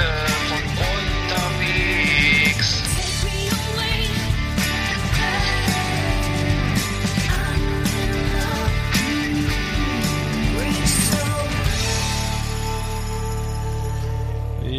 Die 0.00 0.29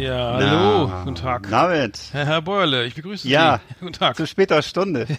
Ja, 0.02 0.32
hallo, 0.34 0.88
Na, 0.88 1.02
guten 1.04 1.14
Tag. 1.14 1.48
David. 1.48 1.96
Herr, 2.12 2.26
Herr 2.26 2.42
Bäuerle, 2.42 2.86
ich 2.86 2.94
begrüße 2.94 3.28
Ja. 3.28 3.60
Sie. 3.68 3.74
Guten 3.80 3.92
Tag. 3.92 4.16
Zu 4.16 4.26
später 4.26 4.60
Stunde. 4.62 5.06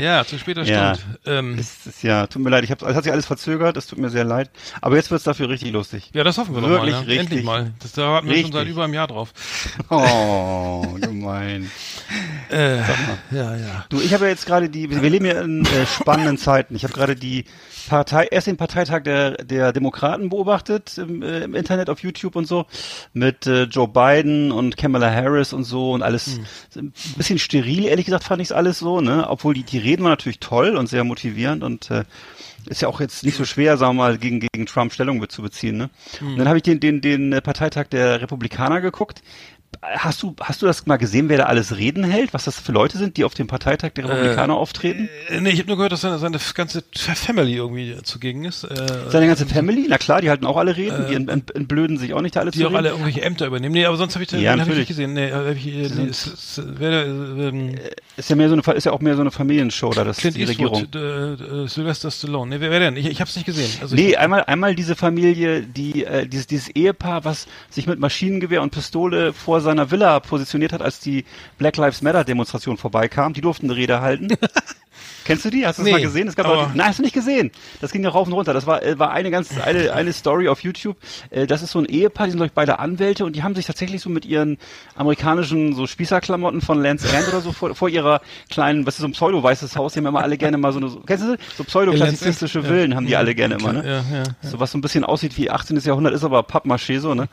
Ja, 0.00 0.24
zu 0.24 0.38
später 0.38 0.62
Ja. 0.62 0.94
Stunde. 0.94 1.16
Ähm, 1.26 1.56
Es 1.58 1.86
ist 1.86 2.02
ja, 2.02 2.26
tut 2.26 2.40
mir 2.42 2.48
leid, 2.48 2.64
ich 2.64 2.70
hab, 2.70 2.80
es 2.82 2.94
hat 2.96 3.04
sich 3.04 3.12
alles 3.12 3.26
verzögert, 3.26 3.76
es 3.76 3.86
tut 3.86 3.98
mir 3.98 4.08
sehr 4.08 4.24
leid. 4.24 4.50
Aber 4.80 4.96
jetzt 4.96 5.10
wird's 5.10 5.24
dafür 5.24 5.48
richtig 5.50 5.72
lustig. 5.72 6.10
ja, 6.14 6.24
das 6.24 6.38
hoffen 6.38 6.54
wir 6.54 6.62
Wirklich 6.62 6.94
doch 6.94 7.00
mal. 7.02 7.06
Richtig. 7.06 7.18
Endlich 7.18 7.44
mal. 7.44 7.72
Das, 7.80 7.92
da 7.92 8.08
warten 8.10 8.26
wir 8.28 8.34
schon 8.34 8.44
Richtig. 8.44 8.54
seit 8.54 8.68
über 8.68 8.84
einem 8.84 8.94
Jahr 8.94 9.08
drauf. 9.08 9.32
Oh, 9.90 10.86
gemein. 11.00 11.70
Äh, 12.50 12.78
ja, 13.30 13.56
ja. 13.56 13.84
Du, 13.90 14.00
ich 14.00 14.14
habe 14.14 14.24
ja 14.24 14.30
jetzt 14.30 14.46
gerade 14.46 14.70
die, 14.70 14.88
wir 14.90 15.10
leben 15.10 15.26
ja 15.26 15.42
in 15.42 15.66
äh, 15.66 15.86
spannenden 15.86 16.38
Zeiten. 16.38 16.74
Ich 16.76 16.84
habe 16.84 16.94
gerade 16.94 17.14
die 17.14 17.44
Partei, 17.88 18.28
erst 18.30 18.46
den 18.46 18.56
Parteitag 18.56 19.02
der, 19.02 19.32
der 19.44 19.72
Demokraten 19.72 20.28
beobachtet 20.28 20.98
im, 20.98 21.22
äh, 21.22 21.40
im 21.44 21.54
Internet, 21.54 21.90
auf 21.90 22.00
YouTube 22.00 22.36
und 22.36 22.46
so, 22.46 22.66
mit 23.12 23.46
äh, 23.46 23.64
Joe 23.64 23.88
Biden 23.88 24.52
und 24.52 24.76
Kamala 24.76 25.10
Harris 25.10 25.52
und 25.52 25.64
so 25.64 25.92
und 25.92 26.02
alles 26.02 26.40
ein 26.76 26.92
bisschen 27.16 27.38
steril, 27.38 27.84
ehrlich 27.84 28.06
gesagt, 28.06 28.24
fand 28.24 28.42
ich 28.42 28.48
es 28.48 28.52
alles 28.52 28.78
so, 28.78 29.00
ne? 29.00 29.28
Obwohl 29.28 29.54
die, 29.54 29.62
die 29.62 29.78
Reden 29.78 30.02
waren 30.02 30.12
natürlich 30.12 30.40
toll 30.40 30.76
und 30.76 30.88
sehr 30.88 31.04
motivierend 31.04 31.62
und 31.62 31.90
äh, 31.90 32.04
ist 32.66 32.82
ja 32.82 32.88
auch 32.88 33.00
jetzt 33.00 33.24
nicht 33.24 33.36
so 33.36 33.44
schwer, 33.44 33.78
sagen 33.78 33.96
wir 33.96 34.02
mal, 34.02 34.18
gegen, 34.18 34.40
gegen 34.40 34.66
Trump 34.66 34.92
Stellung 34.92 35.26
zu 35.28 35.42
beziehen, 35.42 35.76
ne? 35.76 35.90
Und 36.20 36.38
dann 36.38 36.48
habe 36.48 36.58
ich 36.58 36.62
den, 36.62 36.80
den, 36.80 37.00
den 37.00 37.30
Parteitag 37.42 37.88
der 37.88 38.20
Republikaner 38.20 38.80
geguckt. 38.80 39.22
Hast 39.82 40.22
du, 40.22 40.34
hast 40.40 40.60
du 40.60 40.66
das 40.66 40.84
mal 40.86 40.96
gesehen, 40.98 41.28
wer 41.30 41.38
da 41.38 41.44
alles 41.44 41.76
Reden 41.76 42.04
hält? 42.04 42.34
Was 42.34 42.44
das 42.44 42.58
für 42.58 42.72
Leute 42.72 42.98
sind, 42.98 43.16
die 43.16 43.24
auf 43.24 43.32
dem 43.34 43.46
Parteitag 43.46 43.92
der 43.94 44.08
Republikaner 44.10 44.54
auftreten? 44.54 45.08
Äh, 45.28 45.40
nee, 45.40 45.50
ich 45.50 45.58
habe 45.60 45.68
nur 45.68 45.76
gehört, 45.76 45.92
dass 45.92 46.02
seine, 46.02 46.18
seine 46.18 46.38
ganze 46.54 46.82
Family 46.92 47.54
irgendwie 47.54 47.96
zugegen 48.02 48.44
ist. 48.44 48.64
Äh, 48.64 48.76
Seine 49.08 49.26
ganze 49.28 49.46
Family? 49.46 49.86
Na 49.88 49.96
klar, 49.96 50.20
die 50.20 50.28
halten 50.28 50.44
auch 50.44 50.58
alle 50.58 50.76
Reden. 50.76 51.06
die 51.08 51.14
ent- 51.14 51.30
entblöden 51.54 51.96
sich 51.98 52.12
auch 52.12 52.20
nicht 52.20 52.36
alle 52.36 52.50
die 52.50 52.58
zu 52.58 52.66
auch 52.66 52.72
alle 52.74 52.90
reden. 52.90 53.00
irgendwelche 53.00 53.22
Ämter 53.22 53.46
übernehmen. 53.46 53.72
Nee, 53.72 53.86
aber 53.86 53.96
sonst 53.96 54.14
habe 54.16 54.24
ich 54.24 54.28
den, 54.28 54.40
Ja, 54.42 54.52
den 54.54 54.60
hab 54.62 54.68
ich 54.68 54.76
nicht 54.76 54.88
gesehen. 54.88 55.14
Nee, 55.14 55.32
hab 55.32 55.46
ich, 55.56 55.66
äh, 55.66 55.88
nee, 55.88 56.08
es, 56.10 56.26
es, 56.26 56.62
wer, 56.66 56.90
äh, 56.90 57.06
ähm, 57.48 57.74
Ist 58.18 58.28
ja 58.28 58.36
mehr 58.36 58.48
so 58.50 58.54
eine, 58.60 58.76
ist 58.76 58.84
ja 58.84 58.92
auch 58.92 59.00
mehr 59.00 59.14
so 59.14 59.22
eine 59.22 59.30
Familienshow 59.30 59.90
da, 59.94 60.04
das 60.04 60.18
Clint 60.18 60.36
die 60.36 60.44
Regierung. 60.44 60.80
Eastwood, 60.82 61.00
äh, 61.00 61.62
äh, 61.64 61.68
Sylvester 61.68 62.10
Stallone. 62.10 62.50
Nee, 62.56 62.60
wer, 62.60 62.70
wer 62.70 62.80
denn? 62.80 62.96
Ich, 62.96 63.06
ich 63.06 63.20
habe 63.20 63.30
es 63.30 63.36
nicht 63.36 63.46
gesehen. 63.46 63.70
Also 63.80 63.94
Nee, 63.94 64.10
ich, 64.10 64.18
einmal, 64.18 64.44
einmal 64.44 64.74
diese 64.74 64.94
Familie, 64.94 65.62
die, 65.62 66.04
äh, 66.04 66.26
dieses, 66.26 66.46
dieses 66.48 66.68
Ehepaar, 66.68 67.24
was 67.24 67.46
sich 67.70 67.86
mit 67.86 67.98
Maschinengewehr 67.98 68.60
und 68.62 68.70
Pistole 68.72 69.32
vor 69.32 69.59
seiner 69.60 69.90
Villa 69.90 70.20
positioniert 70.20 70.72
hat, 70.72 70.82
als 70.82 71.00
die 71.00 71.24
Black 71.58 71.76
Lives 71.76 72.02
Matter 72.02 72.24
Demonstration 72.24 72.76
vorbeikam. 72.76 73.32
Die 73.32 73.40
durften 73.40 73.66
eine 73.66 73.76
Rede 73.76 74.00
halten. 74.00 74.28
Kennst 75.24 75.44
du 75.44 75.50
die? 75.50 75.66
Hast 75.66 75.78
du 75.78 75.82
das 75.82 75.86
Nee, 75.86 75.92
mal 75.92 76.00
gesehen? 76.02 76.28
Es 76.28 76.34
gab 76.34 76.46
aber- 76.46 76.58
auch, 76.58 76.74
nein, 76.74 76.88
hast 76.88 76.98
du 76.98 77.02
nicht 77.02 77.12
gesehen. 77.14 77.52
Das 77.80 77.92
ging 77.92 78.02
ja 78.02 78.08
rauf 78.10 78.26
und 78.26 78.32
runter. 78.32 78.52
Das 78.52 78.66
war, 78.66 78.82
äh, 78.82 78.98
war 78.98 79.10
eine 79.12 79.30
ganz, 79.30 79.50
eine, 79.58 79.92
eine 79.92 80.12
Story 80.12 80.48
auf 80.48 80.60
YouTube. 80.62 80.96
Äh, 81.30 81.46
Das 81.46 81.62
ist 81.62 81.70
so 81.72 81.78
ein 81.78 81.84
Ehepaar, 81.84 82.26
die 82.26 82.32
sind 82.32 82.42
ich 82.42 82.52
beide 82.52 82.78
Anwälte 82.78 83.24
und 83.24 83.36
die 83.36 83.42
haben 83.42 83.54
sich 83.54 83.66
tatsächlich 83.66 84.00
so 84.02 84.10
mit 84.10 84.24
ihren 84.24 84.58
amerikanischen 84.96 85.74
so 85.74 85.86
Spießerklamotten 85.86 86.60
von 86.60 86.82
Lance 86.82 87.06
End 87.14 87.28
oder 87.28 87.40
so 87.40 87.52
vor, 87.52 87.74
vor 87.74 87.88
ihrer 87.88 88.20
kleinen, 88.50 88.86
was 88.86 88.94
ist 88.94 89.00
so 89.02 89.06
ein 89.08 89.12
pseudo-weißes 89.12 89.76
Haus, 89.76 89.92
die 89.92 89.98
haben 90.00 90.06
immer 90.06 90.22
alle 90.22 90.36
gerne 90.36 90.58
mal 90.58 90.72
so 90.72 90.78
eine, 90.78 90.88
so, 90.88 91.00
kennst 91.00 91.24
du, 91.24 91.36
so 91.56 91.64
pseudo-klassizistische? 91.64 92.62
Villen 92.62 92.94
haben 92.96 93.06
die 93.06 93.16
alle 93.16 93.34
gerne 93.34 93.54
immer, 93.56 93.72
ne? 93.72 93.82
ja, 93.86 94.16
ja. 94.18 94.24
So 94.42 94.58
was 94.60 94.72
so 94.72 94.78
ein 94.78 94.80
bisschen 94.80 95.04
aussieht 95.04 95.36
wie 95.38 95.50
18. 95.50 95.78
Jahrhundert, 95.80 96.12
ist 96.14 96.24
aber 96.24 96.40
Pappmaché 96.40 97.00
so, 97.00 97.14
ne? 97.14 97.28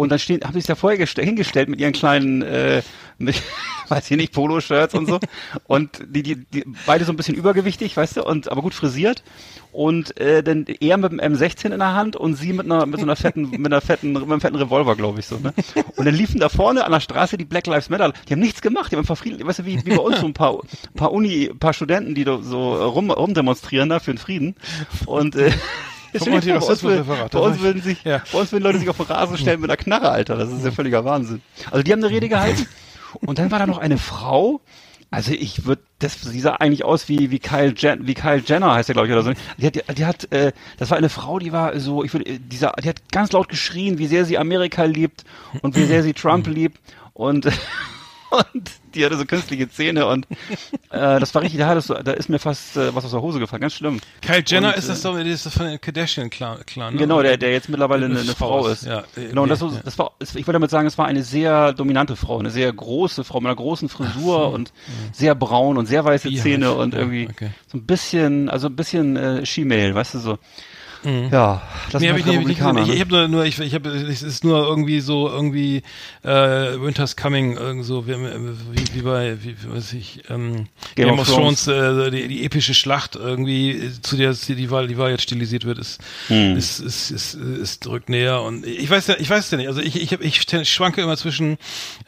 Und 0.00 0.08
dann 0.10 0.18
stehen, 0.18 0.40
haben 0.42 0.54
sie 0.54 0.60
sich 0.60 0.66
da 0.66 0.74
vorher 0.74 0.98
geste- 0.98 1.22
hingestellt 1.22 1.68
mit 1.68 1.78
ihren 1.80 1.92
kleinen, 1.92 2.40
äh, 2.42 2.80
mit, 3.18 3.40
weiß 3.88 4.10
ich 4.10 4.16
nicht, 4.16 4.32
Poloshirts 4.32 4.94
und 4.94 5.06
so. 5.06 5.20
Und 5.66 5.90
die, 6.08 6.22
die, 6.22 6.36
die, 6.36 6.64
beide 6.86 7.04
so 7.04 7.12
ein 7.12 7.16
bisschen 7.16 7.34
übergewichtig, 7.34 7.96
weißt 7.96 8.16
du, 8.16 8.24
und 8.24 8.50
aber 8.50 8.62
gut 8.62 8.72
frisiert. 8.72 9.22
Und 9.72 10.18
äh, 10.18 10.42
dann 10.42 10.64
er 10.80 10.96
mit 10.96 11.12
dem 11.12 11.20
M16 11.20 11.66
in 11.70 11.78
der 11.78 11.94
Hand 11.94 12.16
und 12.16 12.34
sie 12.34 12.52
mit 12.52 12.64
einer 12.66 12.86
mit 12.86 12.98
so 12.98 13.04
einer 13.06 13.14
fetten 13.14 13.50
mit 13.50 13.66
einer 13.66 13.80
fetten 13.80 14.12
mit 14.14 14.22
einem 14.22 14.40
fetten 14.40 14.56
Revolver, 14.56 14.96
glaube 14.96 15.20
ich 15.20 15.26
so, 15.26 15.36
ne? 15.36 15.52
Und 15.96 16.06
dann 16.06 16.14
liefen 16.14 16.40
da 16.40 16.48
vorne 16.48 16.84
an 16.84 16.90
der 16.90 16.98
Straße 17.00 17.36
die 17.36 17.44
Black 17.44 17.66
Lives 17.68 17.88
Matter. 17.90 18.12
Die 18.28 18.32
haben 18.32 18.40
nichts 18.40 18.62
gemacht, 18.62 18.90
die 18.90 18.96
haben 18.96 19.02
einfach 19.02 19.18
friedlich, 19.18 19.46
weißt 19.46 19.60
du, 19.60 19.66
wie, 19.66 19.84
wie 19.84 19.90
bei 19.90 20.02
uns 20.02 20.18
so 20.18 20.26
ein 20.26 20.32
paar 20.34 20.58
paar 20.96 21.12
Uni, 21.12 21.50
paar 21.60 21.72
Studenten, 21.72 22.14
die 22.16 22.24
da 22.24 22.38
so 22.42 22.74
rum 22.88 23.10
rumdemonstrieren 23.12 23.88
da 23.90 24.00
für 24.00 24.12
den 24.12 24.18
Frieden. 24.18 24.56
Und 25.06 25.36
äh, 25.36 25.52
Guck 26.18 26.28
mal, 26.28 26.40
die 26.40 26.48
bei, 26.50 26.54
uns, 26.56 26.82
will, 26.82 26.98
Rassismusreferat, 26.98 27.30
bei, 27.32 27.38
das 27.40 27.48
uns 27.48 27.60
würden 27.60 27.82
sich, 27.82 28.02
Ja. 28.04 28.22
bei 28.32 28.38
uns 28.38 28.52
würden 28.52 28.64
Leute 28.64 28.78
sich 28.78 28.88
auf 28.88 28.96
den 28.96 29.06
Rasen 29.06 29.36
stellen 29.38 29.60
mit 29.60 29.70
einer 29.70 29.76
Knarre, 29.76 30.10
Alter. 30.10 30.36
Das 30.36 30.50
ist 30.50 30.64
ja 30.64 30.70
völliger 30.70 31.04
Wahnsinn. 31.04 31.42
Also 31.70 31.82
die 31.82 31.92
haben 31.92 32.02
eine 32.02 32.10
Rede 32.12 32.28
gehalten. 32.28 32.66
Und 33.14 33.38
dann 33.38 33.50
war 33.50 33.58
da 33.58 33.66
noch 33.66 33.78
eine 33.78 33.98
Frau. 33.98 34.60
Also 35.12 35.32
ich 35.32 35.64
würde, 35.66 35.82
das, 35.98 36.20
sie 36.20 36.38
sah 36.38 36.52
eigentlich 36.54 36.84
aus 36.84 37.08
wie, 37.08 37.32
wie 37.32 37.40
Kyle 37.40 37.74
Jen, 37.76 38.06
wie 38.06 38.14
Kyle 38.14 38.40
Jenner 38.46 38.74
heißt 38.74 38.88
er, 38.90 38.92
glaube 38.92 39.08
ich, 39.08 39.12
oder 39.12 39.24
so. 39.24 39.32
Die 39.58 39.66
hat, 39.66 39.98
die 39.98 40.04
hat, 40.06 40.32
äh, 40.32 40.52
das 40.78 40.90
war 40.90 40.98
eine 40.98 41.08
Frau, 41.08 41.40
die 41.40 41.50
war 41.52 41.78
so, 41.80 42.04
ich 42.04 42.12
würde, 42.12 42.38
dieser, 42.38 42.72
die 42.80 42.88
hat 42.88 43.02
ganz 43.10 43.32
laut 43.32 43.48
geschrien, 43.48 43.98
wie 43.98 44.06
sehr 44.06 44.24
sie 44.24 44.38
Amerika 44.38 44.84
liebt 44.84 45.24
und 45.62 45.74
wie 45.74 45.84
sehr 45.84 46.04
sie 46.04 46.12
Trump 46.12 46.46
liebt. 46.46 46.78
Und, 47.12 47.46
und 48.30 48.70
die 48.94 49.04
hatte 49.04 49.16
so 49.16 49.24
künstliche 49.24 49.68
Zähne 49.70 50.06
und 50.06 50.26
äh, 50.90 51.20
das 51.20 51.34
war 51.34 51.42
richtig, 51.42 51.60
da, 51.60 51.74
das, 51.74 51.86
da 51.86 52.12
ist 52.12 52.28
mir 52.28 52.38
fast 52.38 52.76
äh, 52.76 52.94
was 52.94 53.04
aus 53.04 53.12
der 53.12 53.22
Hose 53.22 53.38
gefallen, 53.38 53.60
ganz 53.60 53.74
schlimm. 53.74 54.00
Kyle 54.22 54.42
Jenner 54.44 54.68
Und, 54.68 54.76
ist 54.76 54.88
das 54.88 55.02
doch, 55.02 55.16
das 55.16 55.46
ist 55.46 55.54
von 55.54 55.66
den 55.66 55.80
Kardashian-Clan. 55.80 56.66
Clan, 56.66 56.94
ne? 56.94 57.00
Genau, 57.00 57.22
der, 57.22 57.36
der 57.36 57.52
jetzt 57.52 57.68
mittlerweile 57.68 58.06
eine, 58.06 58.20
Eine 58.20 58.34
Frau 58.34 58.66
ist, 58.66 58.84
ja. 58.84 59.00
Äh, 59.16 59.28
Genau, 59.30 59.44
und 59.44 59.48
das, 59.48 59.60
ja. 59.60 59.70
das 59.84 59.98
war, 59.98 60.12
ich 60.20 60.34
wollte 60.34 60.52
damit 60.52 60.70
sagen, 60.70 60.86
es 60.86 60.98
war 60.98 61.06
eine 61.06 61.22
sehr 61.22 61.72
dominante 61.72 62.16
Frau, 62.16 62.38
eine 62.38 62.50
sehr 62.50 62.72
große 62.72 63.24
Frau 63.24 63.40
mit 63.40 63.46
einer 63.46 63.56
großen 63.56 63.88
Frisur 63.88 64.50
und 64.52 64.72
sehr 65.12 65.34
braun 65.34 65.78
und 65.78 65.86
sehr 65.86 66.04
weiße 66.04 66.32
Zähne 66.34 66.72
und 66.72 66.94
ja, 66.94 67.00
irgendwie 67.00 67.28
okay. 67.28 67.50
so 67.66 67.78
ein 67.78 67.86
bisschen, 67.86 68.48
also 68.48 68.66
ein 68.68 68.76
bisschen 68.76 69.16
äh, 69.16 69.46
She-Mail, 69.46 69.94
weißt 69.94 70.14
du 70.14 70.18
so. 70.18 70.38
Ja, 71.04 71.62
das 71.90 72.02
Mhm. 72.02 72.08
Nee, 72.08 72.12
hab 72.12 72.18
ich, 72.18 72.24
nee, 72.26 72.32
hab 72.32 72.40
ich. 72.42 72.48
Republikaner. 72.48 72.80
Ich, 72.82 72.88
ne? 72.88 72.94
ich 72.94 73.00
habe 73.00 73.10
nur, 73.10 73.28
nur, 73.28 73.44
ich, 73.44 73.58
ich 73.58 73.74
habe, 73.74 73.88
es 73.90 74.22
ist 74.22 74.44
nur 74.44 74.66
irgendwie 74.66 75.00
so, 75.00 75.28
irgendwie 75.28 75.82
äh, 76.22 76.28
Winter's 76.28 77.16
Coming, 77.16 77.56
irgend 77.56 77.84
so 77.84 78.06
wie, 78.06 78.12
wie, 78.12 78.94
wie 78.94 79.02
bei, 79.02 79.36
wie, 79.42 79.54
wie 79.62 79.74
weiß 79.74 79.92
ich, 79.94 80.22
ähm, 80.28 80.66
Game, 80.96 81.18
of 81.18 81.26
Thrones, 81.28 81.66
äh, 81.68 82.10
die, 82.10 82.28
die 82.28 82.44
epische 82.44 82.74
Schlacht 82.74 83.16
irgendwie, 83.16 83.70
äh, 83.70 83.90
zu 84.02 84.16
der 84.16 84.30
es- 84.30 84.46
die 84.46 84.70
Wahl, 84.70 84.88
die 84.88 84.98
Wahl 84.98 85.10
jetzt 85.10 85.22
stilisiert 85.22 85.64
wird, 85.64 85.78
ist, 85.78 86.00
Hm. 86.28 86.56
ist, 86.56 86.80
ist, 86.80 87.10
ist, 87.10 87.34
ist 87.34 87.86
drückt 87.86 88.08
näher 88.10 88.42
und 88.42 88.66
ich 88.66 88.90
weiß 88.90 89.06
ja, 89.06 89.14
ich 89.18 89.30
weiß 89.30 89.50
ja 89.52 89.56
nicht. 89.56 89.68
Also 89.68 89.80
ich, 89.80 90.00
ich, 90.00 90.12
hab, 90.12 90.20
ich 90.22 90.40
schwanke 90.68 91.00
immer 91.00 91.16
zwischen 91.16 91.56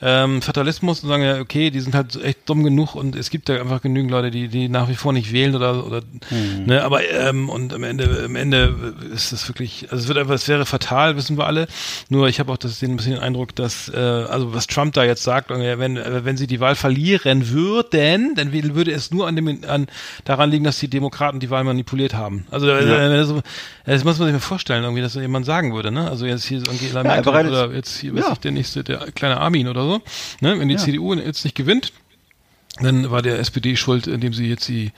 ähm, 0.03 0.43
Fatalismus 0.43 1.03
und 1.03 1.09
sagen 1.09 1.23
ja, 1.23 1.41
okay, 1.41 1.71
die 1.71 1.81
sind 1.81 1.95
halt 1.95 2.23
echt 2.23 2.41
dumm 2.49 2.63
genug 2.63 2.95
und 2.95 3.17
es 3.17 3.31
gibt 3.31 3.49
da 3.49 3.55
einfach 3.59 3.81
genügend 3.81 4.11
Leute, 4.11 4.31
die, 4.31 4.49
die 4.49 4.69
nach 4.69 4.89
wie 4.89 4.95
vor 4.97 5.13
nicht 5.13 5.33
wählen 5.33 5.55
oder, 5.55 5.87
oder 5.87 6.03
ne, 6.67 6.83
aber 6.85 7.09
ähm, 7.11 7.49
und 7.49 7.73
am 7.73 7.85
Ende, 7.85 8.23
am 8.27 8.37
Ende 8.37 8.75
ist 9.13 9.33
es 9.33 9.49
wirklich, 9.49 9.89
also 9.91 10.03
es 10.03 10.09
wird 10.09 10.19
einfach, 10.19 10.35
es 10.35 10.49
wäre 10.49 10.67
fatal, 10.67 11.17
wissen 11.17 11.37
wir 11.39 11.47
alle. 11.47 11.67
Nur 12.09 12.29
ich 12.29 12.41
habe 12.41 12.53
auch 12.53 12.57
das, 12.57 12.79
den 12.79 12.93
ein 12.93 12.97
bisschen 12.97 13.13
den 13.15 13.23
Eindruck, 13.23 13.55
dass, 13.55 13.89
äh, 13.89 13.97
also 13.99 14.55
was 14.55 14.67
Trump 14.67 14.93
da 14.95 15.05
jetzt 15.05 15.23
sagt, 15.23 15.51
äh, 15.51 15.79
wenn, 15.79 15.97
äh, 15.97 16.25
wenn 16.25 16.37
sie 16.37 16.47
die 16.47 16.61
Wahl 16.61 16.75
verlieren 16.75 17.49
würden, 17.51 18.35
dann 18.35 18.53
würde 18.53 18.93
es 18.93 19.11
nur 19.11 19.27
an 19.27 19.37
dem, 19.37 19.61
an, 19.67 19.87
daran 20.25 20.51
liegen, 20.51 20.65
dass 20.65 20.79
die 20.79 20.89
Demokraten 20.89 21.41
die 21.41 21.51
Wahl 21.51 21.65
manipuliert 21.65 22.15
haben. 22.15 22.47
Also 22.51 22.69
äh, 22.69 22.87
wenn 22.89 23.11
das, 23.13 23.29
so- 23.29 23.43
das 23.85 24.05
muss 24.05 24.19
man 24.19 24.29
sich 24.29 24.35
mal 24.35 24.41
vorstellen, 24.41 24.83
irgendwie, 24.85 25.03
dass 25.03 25.15
jemand 25.15 25.47
sagen 25.47 25.75
würde, 25.75 25.91
ne? 25.91 26.09
Also 26.11 26.27
jetzt 26.27 26.45
hier 26.45 26.59
Angela 26.69 26.93
Ja, 26.93 26.99
er 27.01 27.05
Merkel 27.05 27.23
bereitet- 27.33 27.53
oder 27.53 27.73
jetzt 27.75 27.99
hier, 27.99 28.15
weiß 28.15 28.25
Ja. 28.27 28.33
ich, 28.33 28.39
der 28.39 28.51
nächste, 28.53 28.85
der 28.85 28.99
kleine 29.13 29.39
Armin 29.39 29.69
oder 29.69 29.83
so, 29.85 30.01
ne? 30.41 30.59
Wenn 30.59 30.69
die 30.69 30.75
Ja. 30.75 30.81
CDU 30.81 31.15
jetzt 31.15 31.45
nicht 31.45 31.57
gewinnt, 31.57 31.93
dann 32.81 33.11
war 33.11 33.21
der 33.21 33.39
SPD 33.39 33.77
schuld, 33.77 34.07
indem 34.07 34.33
sie 34.33 34.49
jetzt 34.49 34.67
die 34.67 34.93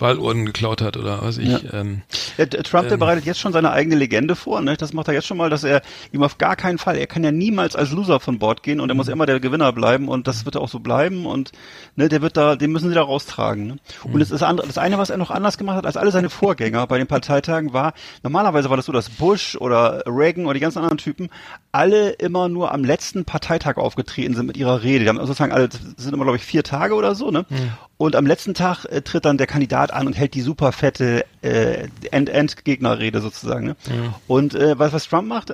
Wahlurnen 0.00 0.46
geklaut 0.46 0.80
hat 0.82 0.96
oder 0.96 1.22
was 1.22 1.38
ich. 1.38 1.48
Ja. 1.48 1.60
Ähm, 1.74 2.02
Ja, 2.38 2.46
Trump, 2.46 2.84
der 2.88 2.94
Ähm. 2.94 2.98
bereitet 2.98 3.24
jetzt 3.26 3.38
schon 3.38 3.52
seine 3.52 3.70
eigene 3.70 3.94
Legende 3.94 4.34
vor. 4.34 4.60
Ne? 4.62 4.76
Das 4.76 4.92
macht 4.92 5.06
er 5.08 5.14
jetzt 5.14 5.26
schon 5.26 5.36
mal, 5.36 5.48
dass 5.50 5.62
er 5.62 5.82
ihm 6.10 6.22
auf 6.24 6.38
gar 6.38 6.56
keinen 6.56 6.78
Fall, 6.78 6.96
er 6.96 7.06
kann 7.06 7.22
ja 7.22 7.30
niemals 7.30 7.76
als 7.76 7.92
Loser 7.92 8.18
von 8.18 8.38
Bord 8.40 8.62
gehen 8.64 8.80
und 8.80 8.88
er 8.88 8.94
muss 8.96 9.06
Mhm. 9.06 9.12
immer 9.12 9.26
der 9.26 9.38
Gewinner 9.38 9.72
bleiben 9.72 10.08
und 10.08 10.26
das 10.26 10.44
wird 10.44 10.56
auch 10.56 10.68
so 10.68 10.80
bleiben 10.80 11.24
und 11.26 11.52
ne, 11.96 12.08
der 12.08 12.20
wird 12.22 12.36
da, 12.36 12.56
den 12.56 12.72
müssen 12.72 12.88
sie 12.88 12.94
da 12.94 13.02
raustragen. 13.02 13.66
Ne? 13.66 13.72
Mhm. 14.04 14.14
Und 14.14 14.20
das, 14.20 14.30
ist 14.32 14.40
das 14.42 14.78
eine, 14.78 14.98
was 14.98 15.10
er 15.10 15.16
noch 15.18 15.30
anders 15.30 15.56
gemacht 15.56 15.76
hat 15.76 15.86
als 15.86 15.96
alle 15.96 16.10
seine 16.10 16.30
Vorgänger 16.30 16.86
bei 16.88 16.98
den 16.98 17.06
Parteitagen 17.06 17.72
war, 17.72 17.92
normalerweise 18.24 18.70
war 18.70 18.76
das 18.76 18.86
so, 18.86 18.92
dass 18.92 19.08
Bush 19.08 19.54
oder 19.56 20.02
Reagan 20.06 20.46
oder 20.46 20.54
die 20.54 20.60
ganzen 20.60 20.78
anderen 20.78 20.98
Typen 20.98 21.28
alle 21.72 22.10
immer 22.10 22.48
nur 22.48 22.72
am 22.72 22.84
letzten 22.84 23.24
Parteitag 23.24 23.76
aufgetreten 23.76 24.34
sind 24.34 24.46
mit 24.46 24.56
ihrer 24.56 24.82
Rede. 24.82 25.04
Die 25.04 25.08
haben 25.08 25.18
sozusagen 25.18 25.52
alle, 25.52 25.68
das 25.68 25.80
sind 25.96 26.12
immer 26.12 26.24
glaube 26.24 26.36
ich 26.36 26.44
vier 26.44 26.64
Tage 26.64 26.94
oder 26.94 27.14
so, 27.14 27.30
ne? 27.30 27.44
Und 27.96 28.16
am 28.16 28.26
letzten 28.26 28.54
Tag 28.54 28.86
äh, 28.86 29.02
tritt 29.02 29.26
dann 29.26 29.36
der 29.36 29.46
Kandidat 29.46 29.92
an 29.92 30.06
und 30.06 30.14
hält 30.14 30.32
die 30.32 30.40
super 30.40 30.72
fette 30.72 31.26
äh, 31.42 31.86
End-End-Gegnerrede 32.10 33.20
sozusagen. 33.20 33.66
Ne? 33.66 33.76
Und 34.26 34.54
äh, 34.54 34.78
was, 34.78 34.94
was 34.94 35.06
Trump 35.06 35.28
macht? 35.28 35.52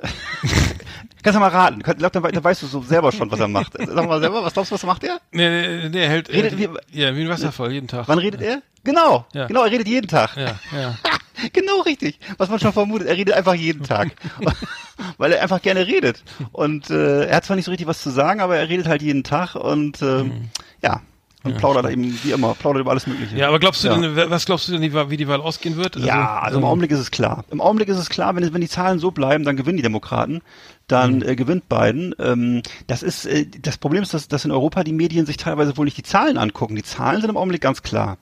Kannst 1.27 1.35
du 1.35 1.39
mal 1.41 1.49
raten. 1.49 1.79
Ich 1.85 1.97
glaube, 1.97 2.21
da, 2.21 2.31
da 2.31 2.43
weißt 2.43 2.61
du 2.61 2.67
so 2.67 2.81
selber 2.81 3.11
schon, 3.11 3.29
was 3.29 3.39
er 3.39 3.47
macht. 3.49 3.73
Sag 3.77 4.07
mal 4.07 4.19
selber, 4.21 4.43
was 4.43 4.53
glaubst 4.53 4.71
du, 4.71 4.75
was 4.75 4.83
macht 4.85 5.03
er? 5.03 5.19
nee, 5.31 5.49
nee, 5.49 5.89
nee, 5.89 6.01
er 6.03 6.09
hält, 6.09 6.29
Redet 6.29 6.53
äh, 6.53 6.57
wie- 6.57 6.99
ja, 7.01 7.15
wie 7.15 7.21
ein 7.23 7.29
Wasserfall, 7.29 7.71
jeden 7.71 7.87
Tag. 7.87 8.07
Wann 8.07 8.19
redet 8.19 8.41
er? 8.41 8.61
Genau, 8.85 9.25
Ja. 9.33 9.47
genau, 9.47 9.63
er 9.65 9.71
redet 9.71 9.87
jeden 9.87 10.07
Tag. 10.07 10.37
Ja, 10.37 10.55
ja. 10.71 10.95
genau 11.53 11.81
richtig. 11.81 12.19
Was 12.37 12.49
man 12.49 12.59
schon 12.59 12.71
vermutet, 12.71 13.07
er 13.09 13.17
redet 13.17 13.33
einfach 13.35 13.53
jeden 13.55 13.83
Tag. 13.83 14.09
Weil 15.17 15.33
er 15.33 15.41
einfach 15.43 15.61
gerne 15.61 15.85
redet. 15.85 16.23
Und 16.53 16.89
äh, 16.89 17.25
er 17.25 17.35
hat 17.35 17.45
zwar 17.45 17.55
nicht 17.57 17.65
so 17.65 17.71
richtig 17.71 17.87
was 17.87 18.01
zu 18.01 18.09
sagen, 18.09 18.39
aber 18.39 18.55
er 18.57 18.69
redet 18.69 18.87
halt 18.87 19.01
jeden 19.01 19.23
Tag 19.23 19.55
und 19.55 20.01
ähm, 20.01 20.49
ja. 20.81 21.01
Und 21.47 21.57
plaudert 21.57 21.89
eben, 21.89 22.17
wie 22.23 22.31
immer, 22.31 22.53
plaudert 22.55 22.81
über 22.81 22.91
alles 22.91 23.07
Mögliche. 23.07 23.37
Ja, 23.37 23.47
aber 23.47 23.59
glaubst 23.59 23.83
du 23.83 23.87
Ja. 23.87 23.97
denn, 23.97 24.29
was 24.29 24.45
glaubst 24.45 24.67
du 24.67 24.77
denn, 24.77 24.81
wie 25.09 25.17
die 25.17 25.27
Wahl 25.27 25.41
ausgehen 25.41 25.77
wird? 25.77 25.95
Ja, 25.97 26.39
also 26.39 26.57
im 26.57 26.63
ähm, 26.63 26.69
Augenblick 26.69 26.91
ist 26.91 26.99
es 26.99 27.11
klar. 27.11 27.45
Im 27.51 27.61
Augenblick 27.61 27.89
ist 27.89 27.97
es 27.97 28.09
klar, 28.09 28.35
wenn, 28.35 28.53
wenn 28.53 28.61
die 28.61 28.69
Zahlen 28.69 28.99
so 28.99 29.11
bleiben, 29.11 29.43
dann 29.43 29.57
gewinnen 29.57 29.77
die 29.77 29.83
Demokraten, 29.83 30.41
dann 30.87 31.21
äh, 31.21 31.35
gewinnt 31.35 31.67
Biden. 31.69 32.15
Ähm, 32.19 32.61
das 32.87 33.03
ist 33.03 33.25
äh, 33.25 33.45
das 33.61 33.77
Problem 33.77 34.03
ist, 34.03 34.13
dass, 34.13 34.27
dass 34.27 34.45
in 34.45 34.51
Europa 34.51 34.83
die 34.83 34.93
Medien 34.93 35.25
sich 35.25 35.37
teilweise 35.37 35.75
wohl 35.77 35.85
nicht 35.85 35.97
die 35.97 36.03
Zahlen 36.03 36.37
angucken. 36.37 36.75
Die 36.75 36.83
Zahlen 36.83 37.21
sind 37.21 37.29
im 37.29 37.37
Augenblick 37.37 37.61
ganz 37.61 37.83
klar. 37.83 38.17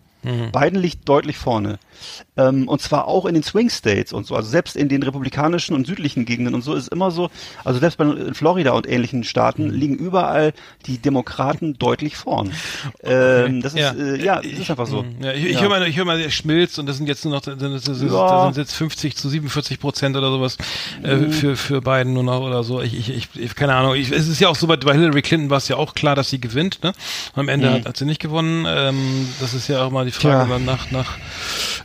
Biden 0.52 0.80
liegt 0.80 1.08
deutlich 1.08 1.38
vorne. 1.38 1.80
Ähm, 2.38 2.68
und 2.68 2.82
zwar 2.82 3.08
auch 3.08 3.26
in 3.26 3.34
den 3.34 3.44
Swing 3.44 3.70
States 3.70 4.12
und 4.12 4.28
so. 4.28 4.36
Also 4.36 4.50
selbst 4.50 4.76
in 4.76 4.90
den 4.90 5.02
republikanischen 5.04 5.76
und 5.76 5.88
südlichen 5.88 6.26
Gegenden 6.26 6.54
und 6.54 6.62
so 6.62 6.74
ist 6.74 6.90
immer 6.90 7.10
so, 7.12 7.30
also 7.64 7.80
selbst 7.80 7.98
bei 7.98 8.04
in 8.06 8.34
Florida 8.34 8.72
und 8.72 8.88
ähnlichen 8.88 9.24
Staaten 9.24 9.70
liegen 9.70 9.96
überall 9.96 10.54
die 10.86 10.98
Demokraten 10.98 11.74
deutlich 11.80 12.18
vorn. 12.18 12.52
Ähm, 13.04 13.62
das 13.62 13.74
ist, 13.74 13.80
Ja. 13.80 13.94
äh, 13.94 14.24
ja, 14.24 14.42
das 14.42 14.52
ist 14.60 14.70
einfach 14.70 14.88
so. 14.88 15.04
Mhm. 15.04 15.24
Ja, 15.24 15.32
ich, 15.34 15.46
ich 15.46 15.52
Ja. 15.54 15.62
höre 15.62 15.70
mal, 15.70 15.88
ich 15.88 15.96
höre 15.98 16.06
mal, 16.06 16.18
der 16.22 16.30
schmilzt 16.30 16.80
und 16.80 16.86
das 16.88 16.98
sind 16.98 17.08
jetzt 17.08 17.24
nur 17.26 17.34
noch, 17.34 17.42
das 17.42 17.58
sind, 17.58 18.12
Ja. 18.12 18.46
das 18.46 18.56
sind 18.56 18.58
jetzt 18.62 18.74
50 18.76 19.16
zu 19.16 19.30
47 19.30 19.80
Prozent 19.80 20.16
oder 20.18 20.30
sowas 20.30 20.58
Mhm. 21.00 21.06
äh, 21.06 21.32
für 21.32 21.56
für 21.56 21.82
Biden 21.82 22.14
nur 22.14 22.24
noch 22.24 22.42
oder 22.42 22.64
so. 22.64 22.82
Ich, 22.82 23.10
ich, 23.10 23.30
ich, 23.36 23.56
keine 23.56 23.74
Ahnung. 23.76 23.96
Ich, 23.96 24.12
es 24.12 24.28
ist 24.28 24.40
ja 24.40 24.50
auch 24.50 24.56
so 24.56 24.68
bei, 24.68 24.76
bei 24.78 24.94
Hillary 24.94 25.22
Clinton 25.22 25.50
war 25.50 25.58
es 25.58 25.68
ja 25.68 25.78
auch 25.78 25.94
klar, 25.96 26.16
dass 26.16 26.30
sie 26.30 26.40
gewinnt. 26.42 26.84
Ne? 26.84 26.94
Am 27.34 27.48
Ende 27.48 27.72
hat, 27.72 27.86
hat 27.86 27.98
sie 27.98 28.06
nicht 28.06 28.22
gewonnen. 28.22 28.66
Ähm, 28.68 29.28
das 29.40 29.54
ist 29.54 29.68
ja 29.68 29.84
auch 29.84 29.92
mal 29.92 30.06
die 30.06 30.12
Frage 30.16 30.50
dann 30.50 30.66
nach 30.66 30.92
nach 30.92 31.18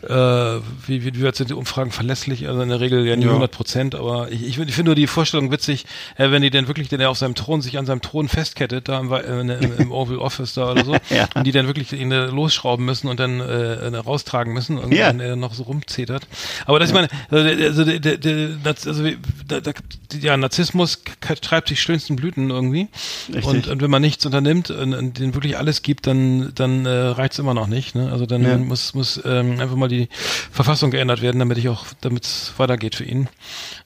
äh, 0.02 0.60
wie 0.86 1.04
wie, 1.04 1.14
wie 1.14 1.22
weit 1.22 1.36
sind 1.36 1.50
die 1.50 1.54
Umfragen 1.54 1.90
verlässlich? 1.90 2.48
Also 2.48 2.60
in 2.62 2.68
der 2.68 2.80
Regel 2.80 3.06
ja 3.06 3.16
nicht 3.16 3.24
Ja. 3.26 3.30
100 3.32 3.50
Prozent, 3.50 3.94
aber 3.94 4.30
ich, 4.30 4.42
ich, 4.46 4.58
ich 4.58 4.74
finde 4.74 4.90
nur 4.90 4.94
die 4.94 5.06
Vorstellung 5.06 5.50
witzig, 5.50 5.86
äh, 6.16 6.30
wenn 6.30 6.42
die 6.42 6.50
denn 6.50 6.68
wirklich 6.68 6.88
denn 6.88 7.00
er 7.00 7.10
auf 7.10 7.18
seinem 7.18 7.34
Thron 7.34 7.60
sich 7.62 7.78
an 7.78 7.86
seinem 7.86 8.00
Thron 8.02 8.28
festkettet 8.28 8.88
da 8.88 8.98
im, 9.00 9.12
äh, 9.12 9.20
im, 9.20 9.50
im 9.78 9.92
Oval 9.92 10.18
Office 10.18 10.54
da 10.54 10.70
oder 10.72 10.84
so 10.84 10.94
Ja. 11.10 11.28
und 11.34 11.46
die 11.46 11.52
dann 11.52 11.66
wirklich 11.66 11.92
ihn 11.92 12.12
äh, 12.12 12.26
losschrauben 12.26 12.84
müssen 12.84 13.08
und 13.08 13.20
dann 13.20 13.40
äh, 13.40 13.96
raustragen 13.96 14.52
müssen 14.52 14.78
und 14.78 14.92
Ja. 14.94 15.08
wenn 15.08 15.20
er 15.20 15.30
dann 15.30 15.40
noch 15.40 15.54
so 15.54 15.64
rumzetert. 15.64 16.26
Aber 16.66 16.78
das 16.78 16.90
ich 16.90 16.94
meine, 16.94 17.08
also, 17.30 17.44
der- 17.44 17.66
also, 17.68 17.84
der, 17.84 17.98
der, 18.00 18.16
der, 18.18 18.48
also 18.86 19.04
da, 19.46 19.60
da, 19.60 19.72
ja, 20.20 20.36
Narzissmus 20.36 21.02
treibt 21.40 21.68
sich 21.68 21.80
schönsten 21.80 22.16
Blüten 22.16 22.50
irgendwie. 22.50 22.88
Richtig. 23.28 23.44
Und, 23.44 23.68
und 23.68 23.82
wenn 23.82 23.90
man 23.90 24.02
nichts 24.02 24.24
unternimmt 24.26 24.70
und, 24.70 24.94
und 24.94 25.18
denen 25.18 25.34
wirklich 25.34 25.56
alles 25.58 25.82
gibt, 25.82 26.06
dann, 26.06 26.52
dann 26.54 26.86
äh, 26.86 26.90
reicht's 26.90 27.38
immer 27.38 27.54
noch 27.54 27.66
nicht. 27.66 27.94
Ne? 27.94 28.10
Also 28.10 28.19
dann 28.26 28.42
Ja. 28.42 28.56
muss, 28.58 28.94
muss 28.94 29.20
ähm, 29.24 29.60
einfach 29.60 29.76
mal 29.76 29.88
die 29.88 30.08
Verfassung 30.50 30.90
geändert 30.90 31.22
werden, 31.22 31.38
damit 31.38 31.58
ich 31.58 31.68
auch, 31.68 31.84
damit 32.00 32.24
es 32.24 32.52
weitergeht 32.56 32.94
für 32.94 33.04
ihn. 33.04 33.28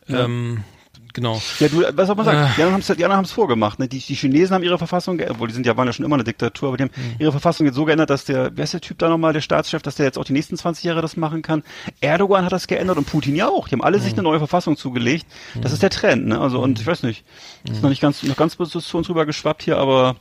Ähm, 0.08 0.62
genau. 1.12 1.40
Ja, 1.60 1.68
du, 1.68 1.82
was 1.94 2.06
soll 2.08 2.16
man 2.16 2.24
sagen? 2.24 2.38
Äh. 2.38 2.56
Die 2.56 2.62
anderen 2.62 3.12
haben 3.12 3.24
es 3.24 3.30
vorgemacht. 3.32 3.78
Ne? 3.78 3.88
Die, 3.88 3.98
die 4.00 4.14
Chinesen 4.14 4.54
haben 4.54 4.62
ihre 4.64 4.78
Verfassung, 4.78 5.20
obwohl 5.28 5.48
die 5.48 5.54
sind 5.54 5.64
ja, 5.66 5.76
waren 5.76 5.86
ja 5.86 5.92
schon 5.92 6.04
immer 6.04 6.16
eine 6.16 6.24
Diktatur, 6.24 6.68
aber 6.68 6.76
die 6.76 6.84
haben 6.84 6.90
Hm. 6.94 7.14
ihre 7.18 7.30
Verfassung 7.30 7.66
jetzt 7.66 7.76
so 7.76 7.84
geändert, 7.84 8.10
dass 8.10 8.24
der, 8.24 8.50
wer 8.54 8.64
ist 8.64 8.72
der 8.74 8.80
Typ 8.80 8.98
da 8.98 9.08
nochmal, 9.08 9.32
der 9.32 9.40
Staatschef, 9.40 9.82
dass 9.82 9.94
der 9.96 10.06
jetzt 10.06 10.18
auch 10.18 10.24
die 10.24 10.32
nächsten 10.32 10.56
20 10.56 10.84
Jahre 10.84 11.02
das 11.02 11.16
machen 11.16 11.42
kann. 11.42 11.62
Erdogan 12.00 12.44
hat 12.44 12.52
das 12.52 12.66
geändert 12.66 12.98
und 12.98 13.06
Putin 13.06 13.36
ja 13.36 13.48
auch. 13.48 13.68
Die 13.68 13.74
haben 13.74 13.82
alle 13.84 13.98
sich 14.00 14.12
Hm. 14.12 14.18
eine 14.20 14.28
neue 14.28 14.38
Verfassung 14.38 14.76
zugelegt. 14.76 15.26
Das 15.60 15.72
ist 15.72 15.82
der 15.82 15.90
Trend. 15.90 16.26
Ne? 16.26 16.40
Also 16.40 16.60
und 16.60 16.80
ich 16.80 16.86
weiß 16.86 17.02
nicht, 17.04 17.24
ist 17.70 17.82
noch 17.82 17.90
nicht 17.90 18.02
ganz, 18.02 18.22
noch 18.22 18.36
ganz 18.36 18.56
bis 18.56 18.70
zu 18.70 18.96
uns 18.98 19.08
rüber 19.08 19.24
geschwappt 19.26 19.62
hier, 19.62 19.78
aber 19.78 20.16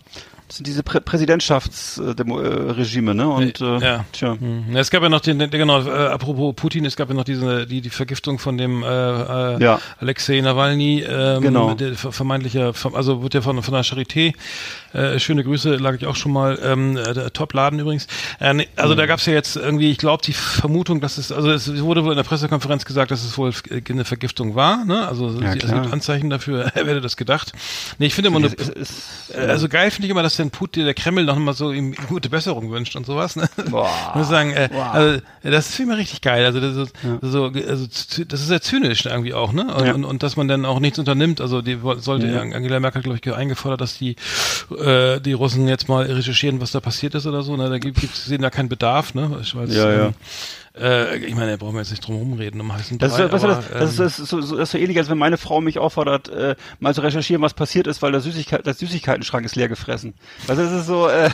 sind 0.55 0.67
diese 0.67 0.83
Prä 0.83 0.99
Präsidentschaftsregime, 1.01 3.15
ne? 3.15 3.27
Und 3.27 3.61
äh, 3.61 3.77
Ja. 3.79 4.05
tja. 4.11 4.37
Hm. 4.39 4.65
Ja, 4.73 4.79
Es 4.79 4.91
gab 4.91 5.01
ja 5.03 5.09
noch 5.09 5.21
den, 5.21 5.49
genau, 5.49 5.81
äh, 5.81 6.07
apropos 6.07 6.53
Putin, 6.55 6.85
es 6.85 6.95
gab 6.95 7.09
ja 7.09 7.15
noch 7.15 7.23
diese, 7.23 7.65
die, 7.65 7.81
die 7.81 7.89
Vergiftung 7.89 8.39
von 8.39 8.57
dem 8.57 8.83
äh, 8.83 8.87
äh, 8.87 9.63
Ja. 9.63 9.79
Alexei 9.99 10.41
Nawalny, 10.41 11.03
ähm, 11.07 11.41
Genau. 11.41 11.73
der 11.73 11.95
ver- 11.95 12.11
vermeintlicher, 12.11 12.73
ver- 12.73 12.93
also 12.95 13.23
wird 13.23 13.33
ja 13.33 13.41
von, 13.41 13.61
von 13.63 13.73
der 13.73 13.83
Charité, 13.83 14.33
äh, 14.93 15.19
schöne 15.19 15.43
Grüße, 15.43 15.75
lag 15.75 15.95
ich 15.95 16.05
auch 16.05 16.15
schon 16.15 16.31
mal, 16.31 16.59
ähm, 16.63 16.97
äh, 16.97 17.29
Top-Laden 17.31 17.79
übrigens. 17.79 18.07
Äh, 18.39 18.53
nee, 18.53 18.67
also 18.75 18.93
Mhm. 18.93 18.97
da 18.97 19.05
gab 19.05 19.19
es 19.19 19.25
ja 19.25 19.33
jetzt 19.33 19.55
irgendwie, 19.55 19.91
ich 19.91 19.97
glaube, 19.97 20.23
die 20.23 20.33
Vermutung, 20.33 21.01
dass 21.01 21.17
es, 21.17 21.31
also 21.31 21.51
es 21.51 21.81
wurde 21.81 22.03
wohl 22.03 22.11
in 22.11 22.17
der 22.17 22.23
Pressekonferenz 22.23 22.85
gesagt, 22.85 23.11
dass 23.11 23.23
es 23.23 23.37
wohl 23.37 23.51
äh, 23.69 23.81
eine 23.89 24.05
Vergiftung 24.05 24.55
war, 24.55 24.85
ne? 24.85 25.07
Also 25.07 25.29
Ja, 25.41 25.53
es 25.53 25.59
gibt 25.59 25.71
Anzeichen 25.93 26.29
dafür, 26.29 26.71
wer 26.75 26.85
hätte 26.85 27.01
das 27.01 27.17
gedacht. 27.17 27.53
Nee, 27.97 28.07
ich 28.07 28.13
finde 28.13 28.29
immer 28.29 28.39
nur, 28.39 28.51
Es- 28.57 28.69
es- 28.69 29.29
es- 29.29 29.35
äh, 29.35 29.47
Also 29.47 29.67
geil 29.69 29.91
finde 29.91 30.07
ich 30.07 30.11
immer, 30.11 30.23
dass 30.23 30.35
der 30.35 30.45
Putin, 30.45 30.85
der 30.85 30.93
Kreml 30.93 31.23
noch 31.25 31.37
mal 31.37 31.53
so 31.53 31.71
ihm 31.71 31.95
gute 32.09 32.29
Besserung 32.29 32.71
wünscht 32.71 32.95
und 32.95 33.05
sowas. 33.05 33.35
Ne? 33.35 33.49
Boah. 33.69 33.89
Ich 34.09 34.15
muss 34.15 34.29
sagen, 34.29 34.51
äh, 34.51 34.69
Boah. 34.71 34.91
also, 34.93 35.21
das 35.43 35.69
ist 35.69 35.79
immer 35.79 35.97
richtig 35.97 36.21
geil. 36.21 36.45
Also 36.45 36.59
das 36.59 36.75
ist, 36.75 36.95
so, 37.21 37.45
also 37.45 37.87
das 38.27 38.39
ist 38.41 38.47
sehr 38.47 38.61
zynisch 38.61 39.05
irgendwie 39.05 39.33
auch, 39.33 39.53
ne? 39.53 39.73
Und, 39.73 39.85
Ja. 39.85 39.93
und, 39.93 40.05
und 40.05 40.23
dass 40.23 40.35
man 40.37 40.47
dann 40.47 40.65
auch 40.65 40.79
nichts 40.79 40.99
unternimmt. 40.99 41.41
Also 41.41 41.61
die 41.61 41.77
sollte 41.97 42.27
Ja. 42.27 42.41
Angela 42.41 42.79
Merkel, 42.79 43.01
glaube 43.01 43.19
ich, 43.21 43.33
eingefordert, 43.33 43.81
dass 43.81 43.97
die 43.97 44.15
äh, 44.83 45.19
die 45.21 45.33
Russen 45.33 45.67
jetzt 45.67 45.87
mal 45.89 46.05
recherchieren, 46.05 46.59
was 46.61 46.71
da 46.71 46.79
passiert 46.79 47.15
ist 47.15 47.25
oder 47.25 47.41
so. 47.43 47.55
Ne? 47.57 47.69
Da 47.69 47.77
gibt 47.79 48.03
es 48.03 48.25
sehen 48.25 48.41
da 48.41 48.49
keinen 48.49 48.69
Bedarf, 48.69 49.13
ne? 49.13 49.31
Weil 49.31 49.67
es, 49.67 49.75
Ja, 49.75 49.91
ja. 49.91 50.11
Äh, 50.75 51.17
ich 51.17 51.35
meine, 51.35 51.51
da 51.51 51.57
brauchen 51.57 51.75
wir 51.75 51.81
jetzt 51.81 51.91
nicht 51.91 52.05
drum 52.05 52.15
rumreden 52.15 52.59
um 52.59 52.73
heißen 52.73 52.97
Das 52.97 53.11
ist, 53.11 53.17
so- 53.17 53.31
weißt 53.31 53.43
du, 53.43 53.47
aber, 53.47 53.55
das, 53.61 53.69
das, 53.71 53.89
ist, 53.91 53.99
das, 53.99 54.19
ist 54.19 54.29
so, 54.29 54.41
so, 54.41 54.55
das 54.57 54.69
ist 54.69 54.71
so 54.71 54.77
ähnlich, 54.79 54.97
als 54.97 55.09
wenn 55.09 55.17
meine 55.19 55.37
Frau 55.37 55.61
mich 55.61 55.77
auffordert, 55.79 56.29
äh, 56.29 56.55
mal 56.79 56.95
zu 56.95 57.01
recherchieren, 57.01 57.41
was 57.43 57.53
passiert 57.53 57.85
ist, 57.87 58.01
weil 58.01 58.11
der, 58.11 58.21
Süßigkeit, 58.21 58.65
der 58.65 58.73
Süßigkeitenschrank 58.73 59.45
ist 59.45 59.55
leer 59.55 59.69
gefressen. 59.69 60.15
Also 60.47 60.63
es 60.63 60.71
ist 60.71 60.87
so, 60.87 61.07
äh, 61.07 61.29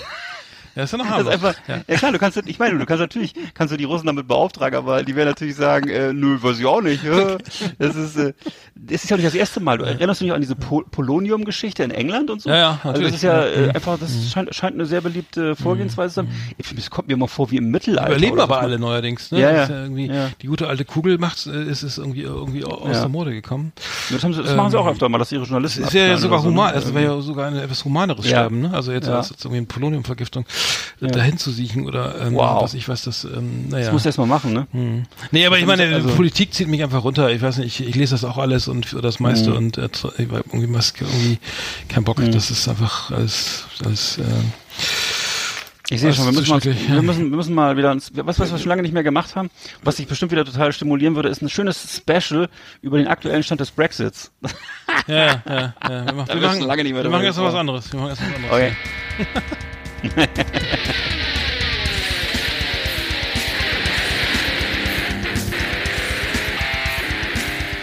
ja, 0.80 0.84
ist 0.86 0.92
ja 0.92 0.98
noch 0.98 1.06
das 1.06 1.20
ist 1.22 1.26
harmlos. 1.28 1.34
einfach, 1.34 1.56
ja. 1.68 1.82
ja. 1.88 1.96
klar, 1.98 2.12
du 2.12 2.20
kannst, 2.20 2.38
ich 2.46 2.60
meine, 2.60 2.78
du 2.80 2.86
kannst 2.86 3.02
natürlich, 3.02 3.34
kannst 3.54 3.74
du 3.74 3.78
die 3.78 3.84
Russen 3.84 4.08
damit 4.08 4.28
beauftragen, 4.28 4.78
aber 4.78 5.04
die 5.04 5.16
werden 5.16 5.30
natürlich 5.30 5.56
sagen, 5.56 5.90
äh, 5.90 6.14
nö, 6.14 6.38
weiß 6.42 6.60
ich 6.60 6.66
auch 6.66 6.82
nicht. 6.82 7.04
äh. 7.04 7.38
Das 7.78 7.96
ist, 7.96 8.16
äh, 8.18 8.34
das 8.76 9.04
ist 9.04 9.10
ja 9.10 9.18
nicht 9.18 9.28
das 9.28 9.36
erste 9.36 9.60
Mal. 9.60 9.78
Du 9.78 9.86
erinnerst 9.86 10.22
du 10.22 10.26
dich 10.26 10.34
an 10.34 10.42
diese 10.42 10.56
Pol 10.56 10.86
Polonium-Geschichte 10.90 11.84
in 11.84 11.92
England 11.92 12.30
und 12.30 12.42
so? 12.42 12.50
Ja, 12.50 12.56
ja, 12.56 12.70
Also 12.84 13.02
das 13.02 13.12
natürlich. 13.12 13.16
ist 13.16 13.22
ja 13.24 13.46
Ja. 13.46 13.58
Mhm. 13.64 13.70
äh, 13.70 13.74
einfach, 13.74 14.00
das 14.00 14.32
scheint, 14.32 14.56
scheint 14.56 14.74
eine 14.76 14.86
sehr 14.86 15.02
beliebte 15.02 15.56
Vorgehensweise 15.56 16.10
zu 16.14 16.16
sein. 16.22 16.30
Ich 16.58 16.66
finde, 16.68 16.82
es 16.82 16.90
kommt 16.90 17.08
mir 17.08 17.14
immer 17.16 17.28
vor 17.28 17.52
wie 17.52 17.58
im 17.58 17.70
Mittelalter. 17.70 18.12
Überleben 18.12 18.40
aber 18.40 18.56
man- 18.56 18.64
alle 18.66 18.80
neuerdings, 18.80 19.32
ne? 19.32 19.40
Ja, 19.42 19.52
Das 19.52 19.70
ja. 19.70 19.86
Ist 19.86 19.92
ja. 20.10 20.30
Die 20.42 20.48
gute 20.48 20.68
alte 20.68 20.86
Kugel 20.86 21.18
macht, 21.18 21.46
äh, 21.48 21.64
ist 21.64 21.84
es 21.84 21.98
irgendwie, 21.98 22.22
irgendwie 22.22 22.64
aus 22.66 23.00
der 23.00 23.10
Mode 23.10 23.32
gekommen. 23.32 23.72
Das, 24.12 24.24
haben 24.24 24.34
sie, 24.34 24.44
das 24.44 24.56
machen 24.56 24.72
sie 24.72 24.78
auch 24.80 24.86
Ähm, 24.86 24.94
öfter 24.94 25.10
mal, 25.10 25.18
dass 25.18 25.32
ihre 25.32 25.44
Journalisten 25.44 25.82
Das 25.82 25.94
ist 25.94 26.00
ja 26.00 26.18
sogar 26.18 26.40
so, 26.40 26.50
ne? 26.50 26.56
human, 26.56 26.74
das 26.74 26.94
wäre 26.94 27.16
ja 27.16 27.22
sogar 27.22 27.48
ein 27.48 27.56
etwas 27.58 27.84
humaneres. 27.86 28.26
Sterben, 28.26 28.62
ne? 28.62 28.72
Also 28.74 28.92
jetzt 28.92 29.08
Ja. 29.08 29.20
jetzt 29.20 29.32
irgendwie 29.44 29.58
eine 29.58 29.66
Poloniumvergiftung 29.68 30.46
äh, 31.02 31.08
dahin 31.08 31.38
zu 31.38 31.52
siechen 31.52 31.86
oder 31.88 32.20
ähm, 32.22 32.36
Wow. 32.36 32.64
was 32.64 32.74
ich 32.74 32.88
weiß, 32.88 33.04
das, 33.04 33.24
ähm, 33.24 33.70
naja. 33.70 33.86
Das 33.86 33.94
musst 33.94 34.06
du 34.06 34.10
erst 34.10 34.18
mal 34.20 34.26
machen, 34.28 34.54
ne? 34.54 34.68
Hm. 34.72 35.04
Nee, 35.32 35.46
aber 35.46 35.58
ich 35.60 35.66
meine, 35.66 35.84
Also- 35.96 36.10
Politik 36.10 36.54
zieht 36.54 36.68
mich 36.68 36.84
einfach 36.84 37.04
runter. 37.04 37.32
Ich 37.32 37.42
weiß 37.42 37.58
nicht, 37.58 37.80
ich, 37.80 37.88
ich 37.88 37.96
lese 37.96 38.14
das 38.16 38.24
auch 38.24 38.38
alles 38.38 38.68
und 38.68 38.96
das 39.02 39.20
meiste 39.20 39.52
Mhm. 39.52 39.56
und 39.58 39.78
äh, 39.78 39.90
irgendwie 40.18 40.68
Maske 40.68 41.06
irgendwie 41.06 41.40
kein 41.88 42.04
Bock. 42.04 42.18
Das 42.32 42.52
ist 42.52 42.68
einfach 42.68 43.12
als 43.12 43.66
als 43.86 44.18
äh, 44.18 44.24
Ich 45.92 46.02
sehe 46.02 46.14
schon, 46.14 46.26
wir 46.26 46.34
müssen, 46.34 46.50
mal, 46.52 46.64
wir 46.64 46.74
ja. 46.74 47.02
müssen, 47.02 47.30
wir 47.32 47.38
müssen 47.38 47.56
mal 47.56 47.76
wieder, 47.78 47.92
uns, 47.92 48.12
was, 48.14 48.40
was 48.40 48.52
wir 48.52 48.60
schon 48.60 48.68
lange 48.70 48.84
nicht 48.84 48.94
mehr 48.94 49.02
gemacht 49.04 49.36
haben, 49.36 49.50
was 49.84 49.98
sich 49.98 50.06
bestimmt 50.08 50.32
wieder 50.32 50.46
total 50.46 50.72
stimulieren 50.72 51.16
würde, 51.16 51.30
ist 51.30 51.42
ein 51.42 51.50
schönes 51.50 51.98
Special 51.98 52.48
über 52.84 52.98
den 53.00 53.08
aktuellen 53.08 53.42
Stand 53.42 53.60
des 53.62 53.72
Brexits. 53.72 54.32
ja, 55.08 55.16
ja, 55.16 55.42
ja, 55.48 55.74
ja. 55.90 56.06
Wir 56.06 56.14
machen, 56.14 56.28
wir 56.40 56.48
machen, 56.48 56.62
lange 56.62 56.84
nicht 56.84 56.94
mehr 56.94 57.04
wir 57.04 57.10
machen 57.10 57.24
jetzt 57.24 57.38
noch 57.38 57.46
was 57.46 57.56
anderes. 57.56 57.92
Wir 57.92 58.00
machen 58.00 58.10
jetzt 58.12 58.22
noch 58.22 58.28
was 58.30 58.36
anderes. 58.36 58.52
Okay. 58.54 58.76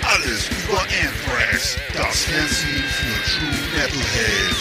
Alles 0.02 0.48
über 0.48 0.80
Anthrax, 0.80 1.76
das 1.92 2.24
Fernsehen 2.24 2.84
für 2.88 3.22
True 3.28 3.52
Metalhead. 3.74 4.56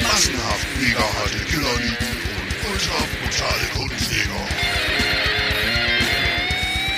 Massenhaft 0.00 0.66
mega 0.80 1.00
harte 1.00 1.44
Killerlieben 1.44 2.08
und 2.38 2.50
ultra 2.72 2.98
brutale 3.20 3.66
Kundenjäger. 3.76 4.44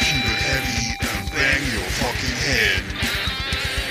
Keep 0.01 0.25
it 0.27 0.41
heavy 0.47 0.95
and 1.01 1.27
bang 1.33 1.63
your 1.75 1.91
fucking 1.91 2.37
head. 2.47 2.85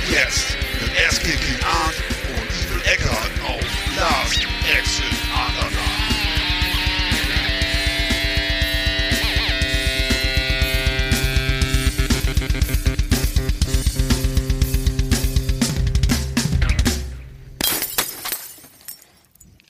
Jetzt 0.10 0.56
mit 0.80 0.92
Ass-Kicking 1.06 1.60
Art 1.66 1.98
und 2.30 2.48
Evil 2.64 2.82
Eckart 2.94 3.34
auf 3.46 3.66
Last 3.98 4.45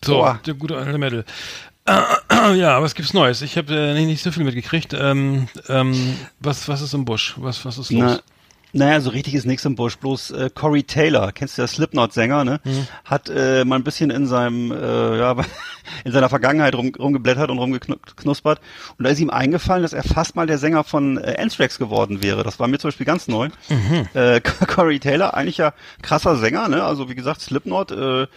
So, 0.05 0.13
Boah. 0.17 0.39
der 0.45 0.53
gute 0.53 0.77
alte 0.77 0.97
Metal. 0.97 1.25
Ja, 2.55 2.81
was 2.81 2.95
gibt's 2.95 3.13
Neues? 3.13 3.41
Ich 3.43 3.57
habe 3.57 3.73
äh, 3.73 3.93
nicht, 3.93 4.07
nicht 4.07 4.23
so 4.23 4.31
viel 4.31 4.43
mitgekriegt. 4.43 4.93
Ähm, 4.93 5.47
ähm, 5.69 6.15
was, 6.39 6.67
was 6.67 6.81
ist 6.81 6.93
im 6.93 7.05
Busch? 7.05 7.35
Was, 7.37 7.63
was 7.65 7.77
ist 7.77 7.91
los? 7.91 8.21
Na, 8.73 8.85
naja, 8.85 9.01
so 9.01 9.09
richtig 9.11 9.35
ist 9.35 9.45
nichts 9.45 9.65
im 9.65 9.75
Busch. 9.75 9.97
Bloß 9.97 10.31
äh, 10.31 10.49
Corey 10.53 10.83
Taylor, 10.83 11.31
kennst 11.31 11.57
du 11.57 11.61
der 11.61 11.67
Slipknot-Sänger, 11.67 12.43
ne? 12.43 12.59
Mhm. 12.63 12.87
Hat 13.05 13.29
äh, 13.29 13.63
mal 13.65 13.77
ein 13.77 13.83
bisschen 13.83 14.09
in 14.09 14.25
seinem, 14.27 14.71
äh, 14.71 15.17
ja, 15.19 15.35
in 16.03 16.11
seiner 16.11 16.29
Vergangenheit 16.29 16.75
rum, 16.75 16.91
rumgeblättert 16.97 17.49
und 17.49 17.57
rumgeknuspert. 17.59 18.59
Und 18.97 19.03
da 19.05 19.09
ist 19.09 19.19
ihm 19.19 19.29
eingefallen, 19.29 19.83
dass 19.83 19.93
er 19.93 20.03
fast 20.03 20.35
mal 20.35 20.47
der 20.47 20.57
Sänger 20.57 20.83
von 20.83 21.17
äh, 21.17 21.35
Anthrax 21.39 21.77
geworden 21.77 22.21
wäre. 22.23 22.43
Das 22.43 22.59
war 22.59 22.67
mir 22.67 22.77
zum 22.79 22.89
Beispiel 22.89 23.05
ganz 23.05 23.27
neu. 23.27 23.49
Mhm. 23.69 24.07
Äh, 24.13 24.41
Corey 24.67 24.99
Taylor, 24.99 25.33
eigentlich 25.33 25.57
ja 25.57 25.73
krasser 26.01 26.35
Sänger, 26.37 26.67
ne? 26.69 26.83
Also 26.83 27.09
wie 27.09 27.15
gesagt, 27.15 27.41
Slipknot 27.41 27.91
äh, 27.91 28.27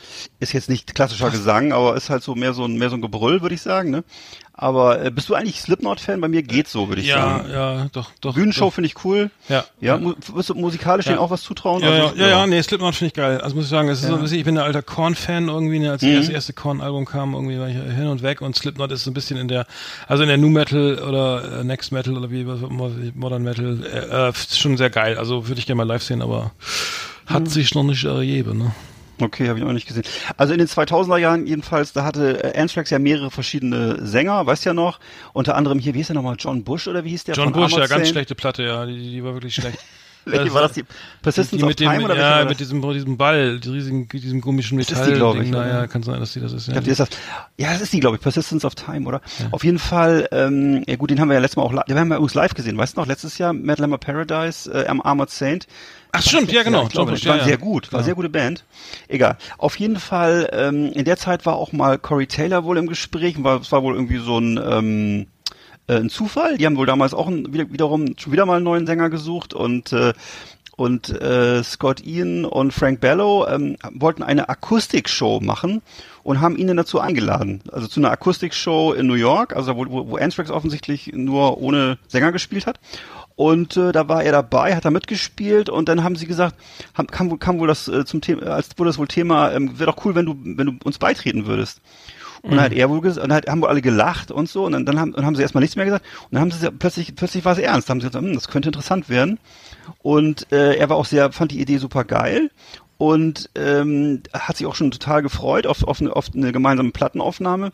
ist 0.40 0.52
jetzt 0.52 0.68
nicht 0.68 0.94
klassischer 0.94 1.30
Gesang, 1.30 1.72
aber 1.72 1.96
ist 1.96 2.10
halt 2.10 2.22
so 2.22 2.34
mehr 2.34 2.52
so 2.54 2.64
ein 2.64 2.76
mehr 2.76 2.90
so 2.90 2.96
ein 2.96 3.02
Gebrüll, 3.02 3.42
würde 3.42 3.54
ich 3.54 3.62
sagen, 3.62 3.90
ne? 3.90 4.04
Aber 4.60 5.04
äh, 5.04 5.12
bist 5.12 5.28
du 5.28 5.36
eigentlich 5.36 5.60
Slipknot-Fan? 5.60 6.20
Bei 6.20 6.26
mir 6.26 6.42
geht's 6.42 6.72
so, 6.72 6.88
würde 6.88 7.00
ich 7.00 7.06
ja, 7.06 7.20
sagen. 7.38 7.50
ja, 7.52 7.86
doch, 7.92 8.10
doch. 8.20 8.34
Bühnenshow 8.34 8.70
finde 8.70 8.86
ich 8.88 9.04
cool. 9.04 9.30
Ja. 9.48 9.64
Ja, 9.80 9.96
mu 9.98 10.14
wirst 10.34 10.48
du 10.50 10.54
musikalisch 10.56 11.06
Ja. 11.06 11.12
denen 11.12 11.20
auch 11.20 11.30
was 11.30 11.42
zutrauen? 11.42 11.80
Ja, 11.80 11.94
ja, 11.94 12.02
Also, 12.08 12.16
ja, 12.16 12.26
ja, 12.28 12.46
nee, 12.48 12.60
Slipknot 12.60 12.96
finde 12.96 13.06
ich 13.08 13.14
geil. 13.14 13.40
Also 13.40 13.54
muss 13.54 13.66
ich 13.66 13.70
sagen, 13.70 13.88
es 13.88 14.00
ist 14.02 14.08
so 14.08 14.16
ein 14.16 14.20
bisschen, 14.20 14.38
ich 14.38 14.44
bin 14.44 14.58
ein 14.58 14.64
alter 14.64 14.82
Korn-Fan 14.82 15.46
irgendwie, 15.46 15.78
ne, 15.78 15.92
als 15.92 16.02
Mhm. 16.02 16.16
das 16.16 16.28
erste 16.28 16.54
Korn-Album 16.54 17.04
kam, 17.04 17.34
irgendwie 17.38 17.94
hin 17.94 18.06
und 18.06 18.22
weg 18.22 18.40
und 18.42 18.56
Slipknot 18.56 18.92
ist 18.92 19.04
so 19.04 19.10
ein 19.10 19.14
bisschen 19.14 19.36
in 19.38 19.48
der, 19.48 19.66
also 20.06 20.22
in 20.22 20.28
der 20.28 20.38
New 20.38 20.48
Metal 20.50 20.98
oder 20.98 21.60
äh, 21.60 21.64
Next 21.64 21.92
Metal 21.92 22.16
oder 22.16 22.30
wie 22.30 22.44
Modern 23.14 23.42
Metal, 23.42 23.78
äh, 23.84 24.28
äh, 24.28 24.32
schon 24.34 24.76
sehr 24.76 24.90
geil. 24.90 25.16
Also 25.18 25.48
würde 25.48 25.58
ich 25.60 25.66
gerne 25.66 25.78
mal 25.78 25.86
live 25.86 26.02
sehen, 26.02 26.22
aber 26.22 26.52
hat 27.26 27.44
Mhm. 27.44 27.46
sich 27.46 27.74
noch 27.74 27.84
nicht 27.84 28.04
ergeben, 28.04 28.58
ne? 28.58 28.72
Okay, 29.20 29.48
habe 29.48 29.58
ich 29.58 29.64
auch 29.64 29.72
nicht 29.72 29.88
gesehen. 29.88 30.04
Also 30.36 30.52
in 30.52 30.60
den 30.60 30.68
2000er 30.68 31.16
Jahren 31.18 31.44
jedenfalls, 31.46 31.92
da 31.92 32.04
hatte 32.04 32.54
äh, 32.54 32.60
Anthrax 32.60 32.90
ja 32.90 33.00
mehrere 33.00 33.32
verschiedene 33.32 34.06
Sänger, 34.06 34.46
weißt 34.46 34.64
ja 34.64 34.74
noch. 34.74 35.00
Unter 35.32 35.56
anderem 35.56 35.80
hier, 35.80 35.94
wie 35.94 35.98
hieß 35.98 36.06
der 36.06 36.14
nochmal, 36.14 36.36
John 36.38 36.62
Bush 36.62 36.86
oder 36.86 37.04
wie 37.04 37.10
hieß 37.10 37.24
der? 37.24 37.34
John 37.34 37.52
Bush, 37.52 37.72
ja, 37.76 37.86
ganz 37.88 38.08
schlechte 38.08 38.36
Platte, 38.36 38.62
ja, 38.62 38.86
die, 38.86 38.96
die 38.96 39.24
war 39.24 39.34
wirklich 39.34 39.54
schlecht. 39.56 39.78
Welche 40.32 40.54
war 40.54 40.62
das? 40.62 40.72
Die 40.72 40.84
Persistence 41.22 41.58
die 41.58 41.62
of 41.64 41.68
mit 41.68 41.80
dem, 41.80 41.90
Time 41.90 42.04
oder 42.04 42.16
ja, 42.16 42.40
mit 42.40 42.50
das? 42.50 42.56
diesem, 42.58 42.82
diesem 42.92 43.16
Ball, 43.16 43.60
riesigen, 43.64 44.08
diesem 44.08 44.40
komischen 44.40 44.78
ist 44.78 44.90
die, 44.90 44.94
ich, 45.12 45.50
naja, 45.50 45.86
kann 45.86 46.02
sein, 46.02 46.20
dass 46.20 46.32
die 46.32 46.40
das 46.40 46.52
ist, 46.52 46.66
ja. 46.68 46.72
Ich 46.72 46.74
glaub, 46.74 46.84
die 46.84 46.90
ist 46.90 47.00
das. 47.00 47.08
Ja, 47.56 47.72
das 47.72 47.80
ist 47.82 47.92
die, 47.92 48.00
glaube 48.00 48.16
ich, 48.16 48.22
Persistence 48.22 48.64
of 48.64 48.74
Time, 48.74 49.06
oder? 49.06 49.20
Auf 49.50 49.64
jeden 49.64 49.78
Fall, 49.78 50.28
ähm, 50.32 50.84
ja 50.86 50.96
gut, 50.96 51.10
den 51.10 51.20
haben 51.20 51.28
wir 51.28 51.34
ja 51.34 51.40
letztes 51.40 51.56
Mal 51.56 51.62
auch, 51.64 51.72
li- 51.72 51.80
den 51.88 51.98
haben 51.98 52.08
wir 52.08 52.16
übrigens 52.16 52.34
live 52.34 52.54
gesehen, 52.54 52.76
weißt 52.78 52.96
du 52.96 53.00
noch, 53.00 53.06
letztes 53.08 53.38
Jahr, 53.38 53.52
Metal 53.52 53.84
Hammer 53.84 53.98
Paradise, 53.98 54.70
äh, 54.72 54.86
am 54.86 55.00
Armored 55.00 55.30
Saint. 55.30 55.66
Ach 56.12 56.22
stimmt, 56.22 56.50
ja 56.52 56.62
genau, 56.62 56.84
ich 56.84 56.88
glaube, 56.90 57.12
John 57.14 57.28
war 57.28 57.36
ja, 57.36 57.42
ja. 57.42 57.48
sehr 57.48 57.58
gut, 57.58 57.92
war 57.92 58.00
Ja. 58.00 58.04
sehr 58.04 58.14
gute 58.14 58.30
Band. 58.30 58.64
Egal. 59.08 59.36
Auf 59.58 59.76
jeden 59.78 59.98
Fall, 59.98 60.48
ähm, 60.52 60.90
in 60.94 61.04
der 61.04 61.18
Zeit 61.18 61.44
war 61.44 61.56
auch 61.56 61.72
mal 61.72 61.98
Corey 61.98 62.26
Taylor 62.26 62.64
wohl 62.64 62.78
im 62.78 62.86
Gespräch, 62.86 63.42
war, 63.44 63.60
es 63.60 63.70
war 63.72 63.82
wohl 63.82 63.94
irgendwie 63.94 64.18
so 64.18 64.38
ein, 64.38 64.58
ähm, 64.62 65.26
äh, 65.88 65.96
ein 65.96 66.10
Zufall. 66.10 66.56
Die 66.58 66.66
haben 66.66 66.76
wohl 66.76 66.86
damals 66.86 67.14
auch 67.14 67.26
ein, 67.26 67.52
wieder, 67.52 67.70
wiederum 67.72 68.14
schon 68.16 68.32
wieder 68.32 68.46
mal 68.46 68.56
einen 68.56 68.64
neuen 68.64 68.86
Sänger 68.86 69.10
gesucht 69.10 69.54
und 69.54 69.92
äh, 69.92 70.12
und 70.76 71.10
äh, 71.20 71.60
Scott 71.64 72.06
Ian 72.06 72.44
und 72.44 72.72
Frank 72.72 73.00
Bellow 73.00 73.48
ähm, 73.48 73.76
wollten 73.94 74.22
eine 74.22 74.48
Akustikshow 74.48 75.40
machen 75.40 75.82
und 76.22 76.40
haben 76.40 76.56
ihn 76.56 76.68
dann 76.68 76.76
dazu 76.76 77.00
eingeladen. 77.00 77.62
Also 77.72 77.88
zu 77.88 77.98
einer 77.98 78.12
Akustikshow 78.12 78.92
in 78.92 79.08
New 79.08 79.14
York, 79.14 79.56
also 79.56 79.76
wo, 79.76 79.86
wo, 79.88 80.10
wo 80.10 80.16
Anthrax 80.18 80.52
offensichtlich 80.52 81.10
nur 81.12 81.58
ohne 81.60 81.98
Sänger 82.06 82.30
gespielt 82.30 82.68
hat. 82.68 82.78
Und 83.34 83.76
äh, 83.76 83.90
da 83.90 84.08
war 84.08 84.22
er 84.22 84.30
dabei, 84.30 84.76
hat 84.76 84.84
da 84.84 84.92
mitgespielt 84.92 85.68
und 85.68 85.88
dann 85.88 86.04
haben 86.04 86.14
sie 86.14 86.28
gesagt, 86.28 86.54
haben, 86.94 87.08
kam, 87.08 87.30
wohl- 87.30 87.38
kam 87.38 87.58
wohl 87.58 87.66
das 87.66 87.88
äh, 87.88 88.04
zum 88.04 88.20
Thema, 88.20 88.42
als 88.42 88.68
wurde 88.76 88.90
das 88.90 88.98
wohl 88.98 89.08
Thema, 89.08 89.50
ähm, 89.50 89.80
wäre 89.80 89.90
doch 89.90 90.04
cool, 90.04 90.14
wenn 90.14 90.26
du, 90.26 90.36
wenn 90.44 90.66
du 90.66 90.72
uns 90.84 90.98
beitreten 90.98 91.46
würdest. 91.46 91.80
Und 92.42 92.52
dann 92.52 92.60
hat 92.60 92.72
er 92.72 92.88
wohl 92.90 93.00
gesagt, 93.00 93.22
und 93.22 93.30
dann 93.30 93.36
hat, 93.36 93.48
haben 93.48 93.62
wohl 93.62 93.68
alle 93.68 93.82
gelacht 93.82 94.30
und 94.30 94.48
so, 94.48 94.64
und 94.64 94.72
dann, 94.72 94.86
dann 94.86 95.00
haben, 95.00 95.12
dann 95.12 95.26
haben 95.26 95.36
sie 95.36 95.42
erstmal 95.42 95.62
nichts 95.62 95.76
mehr 95.76 95.84
gesagt, 95.84 96.04
und 96.24 96.34
dann 96.34 96.40
haben 96.40 96.50
sie 96.50 96.70
plötzlich, 96.70 97.14
plötzlich 97.14 97.44
war 97.44 97.52
es 97.52 97.58
ernst, 97.58 97.90
haben 97.90 98.00
sie 98.00 98.06
gesagt, 98.06 98.24
hm, 98.24 98.34
das 98.34 98.48
könnte 98.48 98.68
interessant 98.68 99.08
werden. 99.08 99.38
Und 100.02 100.50
äh, 100.52 100.76
er 100.76 100.88
war 100.88 100.96
auch 100.96 101.06
sehr, 101.06 101.32
fand 101.32 101.52
die 101.52 101.60
Idee 101.60 101.78
super 101.78 102.04
geil 102.04 102.50
und 102.98 103.48
ähm, 103.54 104.22
hat 104.32 104.56
sich 104.56 104.66
auch 104.66 104.74
schon 104.74 104.90
total 104.90 105.22
gefreut 105.22 105.68
auf, 105.68 105.84
auf, 105.84 106.00
eine, 106.00 106.14
auf 106.14 106.26
eine 106.34 106.50
gemeinsame 106.50 106.90
Plattenaufnahme. 106.90 107.70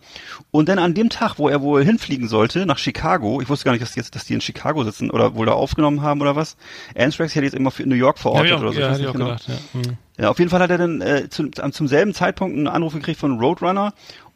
Und 0.50 0.68
dann 0.68 0.78
an 0.78 0.92
dem 0.92 1.09
Tag, 1.09 1.38
wo 1.38 1.49
er 1.49 1.62
wohl 1.62 1.83
hinfliegen 1.83 2.28
sollte, 2.28 2.66
nach 2.66 2.76
Chicago, 2.76 3.40
ich 3.40 3.49
wusste 3.49 3.64
gar 3.64 3.73
nicht, 3.73 3.80
dass 3.80 3.92
die, 3.92 4.00
jetzt, 4.00 4.14
dass 4.14 4.26
die 4.26 4.35
in 4.35 4.42
Chicago 4.42 4.85
sitzen 4.85 5.11
oder 5.11 5.35
wohl 5.35 5.47
da 5.47 5.52
aufgenommen 5.52 6.02
haben 6.02 6.21
oder 6.21 6.37
was. 6.37 6.59
Anthrax 6.94 7.35
hätte 7.35 7.47
jetzt 7.47 7.54
immer 7.54 7.71
für 7.71 7.87
New 7.87 7.94
York 7.94 8.18
Ja, 8.18 8.23
verortet 8.23 8.52
hab 8.52 8.59
ich 8.59 8.62
oder 8.62 8.71
auch, 8.71 8.75
so. 8.75 8.80
ja, 8.80 8.90
hätte 8.90 9.00
ich 9.00 9.09
auch 9.09 9.12
genau. 9.12 9.25
gedacht, 9.25 9.49
ja. 9.49 9.54
Hm. 9.73 9.97
Ja, 10.16 10.28
auf 10.28 10.38
jeden 10.38 10.50
Fall 10.50 10.61
hat 10.61 10.71
er 10.71 10.78
dann 10.78 11.00
äh, 11.00 11.28
zu, 11.28 11.49
zum 11.50 11.88
selben 11.88 12.14
Zeitpunkt 12.14 12.56
einen 12.56 12.68
Anruf 12.68 12.92
gekriegt 12.92 13.18
von 13.18 13.40
Roadrunner 13.40 13.94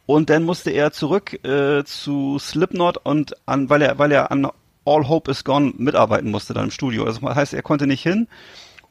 und 0.09 0.31
dann 0.31 0.41
musste 0.41 0.71
er 0.71 0.91
zurück 0.91 1.35
äh, 1.45 1.83
zu 1.83 2.39
Slipknot 2.39 2.97
und 2.97 3.35
an, 3.45 3.69
weil 3.69 3.83
er, 3.83 3.99
weil 3.99 4.11
er 4.11 4.31
an 4.31 4.47
All 4.83 5.07
Hope 5.07 5.29
is 5.29 5.43
Gone 5.43 5.73
mitarbeiten 5.77 6.31
musste 6.31 6.55
dann 6.55 6.63
im 6.63 6.71
Studio. 6.71 7.05
Das 7.05 7.21
heißt, 7.21 7.53
er 7.53 7.61
konnte 7.61 7.85
nicht 7.85 8.01
hin. 8.01 8.27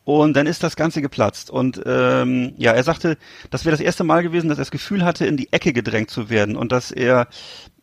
Und 0.04 0.36
dann 0.36 0.46
ist 0.46 0.62
das 0.62 0.76
Ganze 0.76 1.02
geplatzt. 1.02 1.50
Und 1.50 1.82
ähm, 1.86 2.52
ja, 2.56 2.70
er 2.70 2.84
sagte, 2.84 3.18
das 3.50 3.64
wäre 3.64 3.72
das 3.72 3.84
erste 3.84 4.04
Mal 4.04 4.22
gewesen, 4.22 4.48
dass 4.48 4.58
er 4.58 4.62
das 4.62 4.70
Gefühl 4.70 5.04
hatte, 5.04 5.26
in 5.26 5.36
die 5.36 5.52
Ecke 5.52 5.72
gedrängt 5.72 6.08
zu 6.08 6.30
werden 6.30 6.54
und 6.54 6.70
dass 6.70 6.92
er 6.92 7.26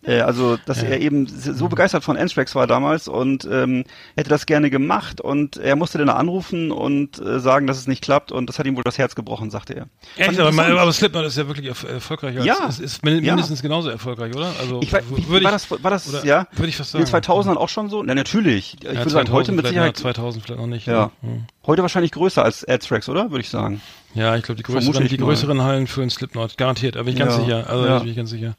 äh, 0.07 0.21
also, 0.21 0.57
dass 0.65 0.81
er 0.83 0.99
eben 1.01 1.27
so 1.27 1.67
begeistert 1.67 2.03
von 2.03 2.17
Anthrax 2.17 2.55
war 2.55 2.67
damals 2.67 3.07
und 3.07 3.47
ähm, 3.51 3.83
hätte 4.15 4.29
das 4.29 4.45
gerne 4.45 4.69
gemacht 4.69 5.21
und 5.21 5.57
er 5.57 5.75
musste 5.75 5.97
dann 5.97 6.09
anrufen 6.09 6.71
und 6.71 7.19
äh, 7.19 7.39
sagen, 7.39 7.67
dass 7.67 7.77
es 7.77 7.87
nicht 7.87 8.03
klappt 8.03 8.31
und 8.31 8.47
das 8.47 8.59
hat 8.59 8.65
ihm 8.65 8.75
wohl 8.75 8.83
das 8.83 8.97
Herz 8.97 9.15
gebrochen, 9.15 9.49
sagte 9.51 9.73
er. 9.75 9.87
Echt, 10.17 10.29
aber, 10.39 10.49
ich 10.49 10.55
interessant. 10.55 10.79
aber 10.79 10.93
Slipknot 10.93 11.25
ist 11.25 11.37
ja 11.37 11.47
wirklich 11.47 11.67
erf 11.67 11.83
erfolgreich. 11.83 12.37
Als, 12.37 12.45
Ja. 12.45 12.55
Es 12.67 12.79
ist 12.79 13.03
min- 13.03 13.23
Ja. 13.23 13.33
mindestens 13.33 13.61
genauso 13.61 13.89
erfolgreich, 13.89 14.35
oder? 14.35 14.51
Also 14.59 14.81
ich 14.81 14.91
würde 14.93 15.29
war 15.29 15.37
ich, 15.55 15.67
das, 15.67 15.71
war 15.71 15.91
das, 15.91 16.07
oder 16.09 16.25
ja? 16.25 16.47
Würde 16.53 16.69
ich 16.69 16.77
fast 16.77 16.93
In 16.95 17.05
sagen. 17.05 17.23
2000ern 17.25 17.55
auch 17.57 17.69
schon 17.69 17.89
so? 17.89 18.03
Na, 18.03 18.15
natürlich. 18.15 18.75
Ich 18.79 18.83
Ja, 18.83 18.95
würde 18.95 19.09
sagen, 19.09 19.31
heute 19.31 19.51
mit 19.51 19.65
Sicherheit, 19.67 19.97
Ja, 19.97 20.01
2000 20.03 20.43
vielleicht 20.43 20.59
noch 20.59 20.67
nicht. 20.67 20.87
ja. 20.87 21.11
Hm. 21.21 21.45
Heute 21.67 21.81
wahrscheinlich 21.81 22.11
größer 22.11 22.43
als 22.43 22.63
Anthrax, 22.65 23.09
oder? 23.09 23.31
Würde 23.31 23.41
ich 23.41 23.49
sagen. 23.49 23.81
Ja, 24.13 24.35
ich 24.37 24.43
glaube, 24.43 24.55
die 24.57 24.63
größeren, 24.63 25.07
die 25.07 25.17
größeren 25.17 25.61
Hallen 25.61 25.87
für 25.87 26.01
einen 26.01 26.09
Slipknot, 26.09 26.57
garantiert, 26.57 26.95
bin 26.95 27.07
ich 27.09 27.15
ganz 27.17 27.33
Ja. 27.33 27.41
sicher. 27.41 27.69
Also, 27.69 27.85
Ja. 27.85 27.99
bin 27.99 28.09
ich 28.09 28.15
ganz 28.15 28.29
sicher. 28.29 28.55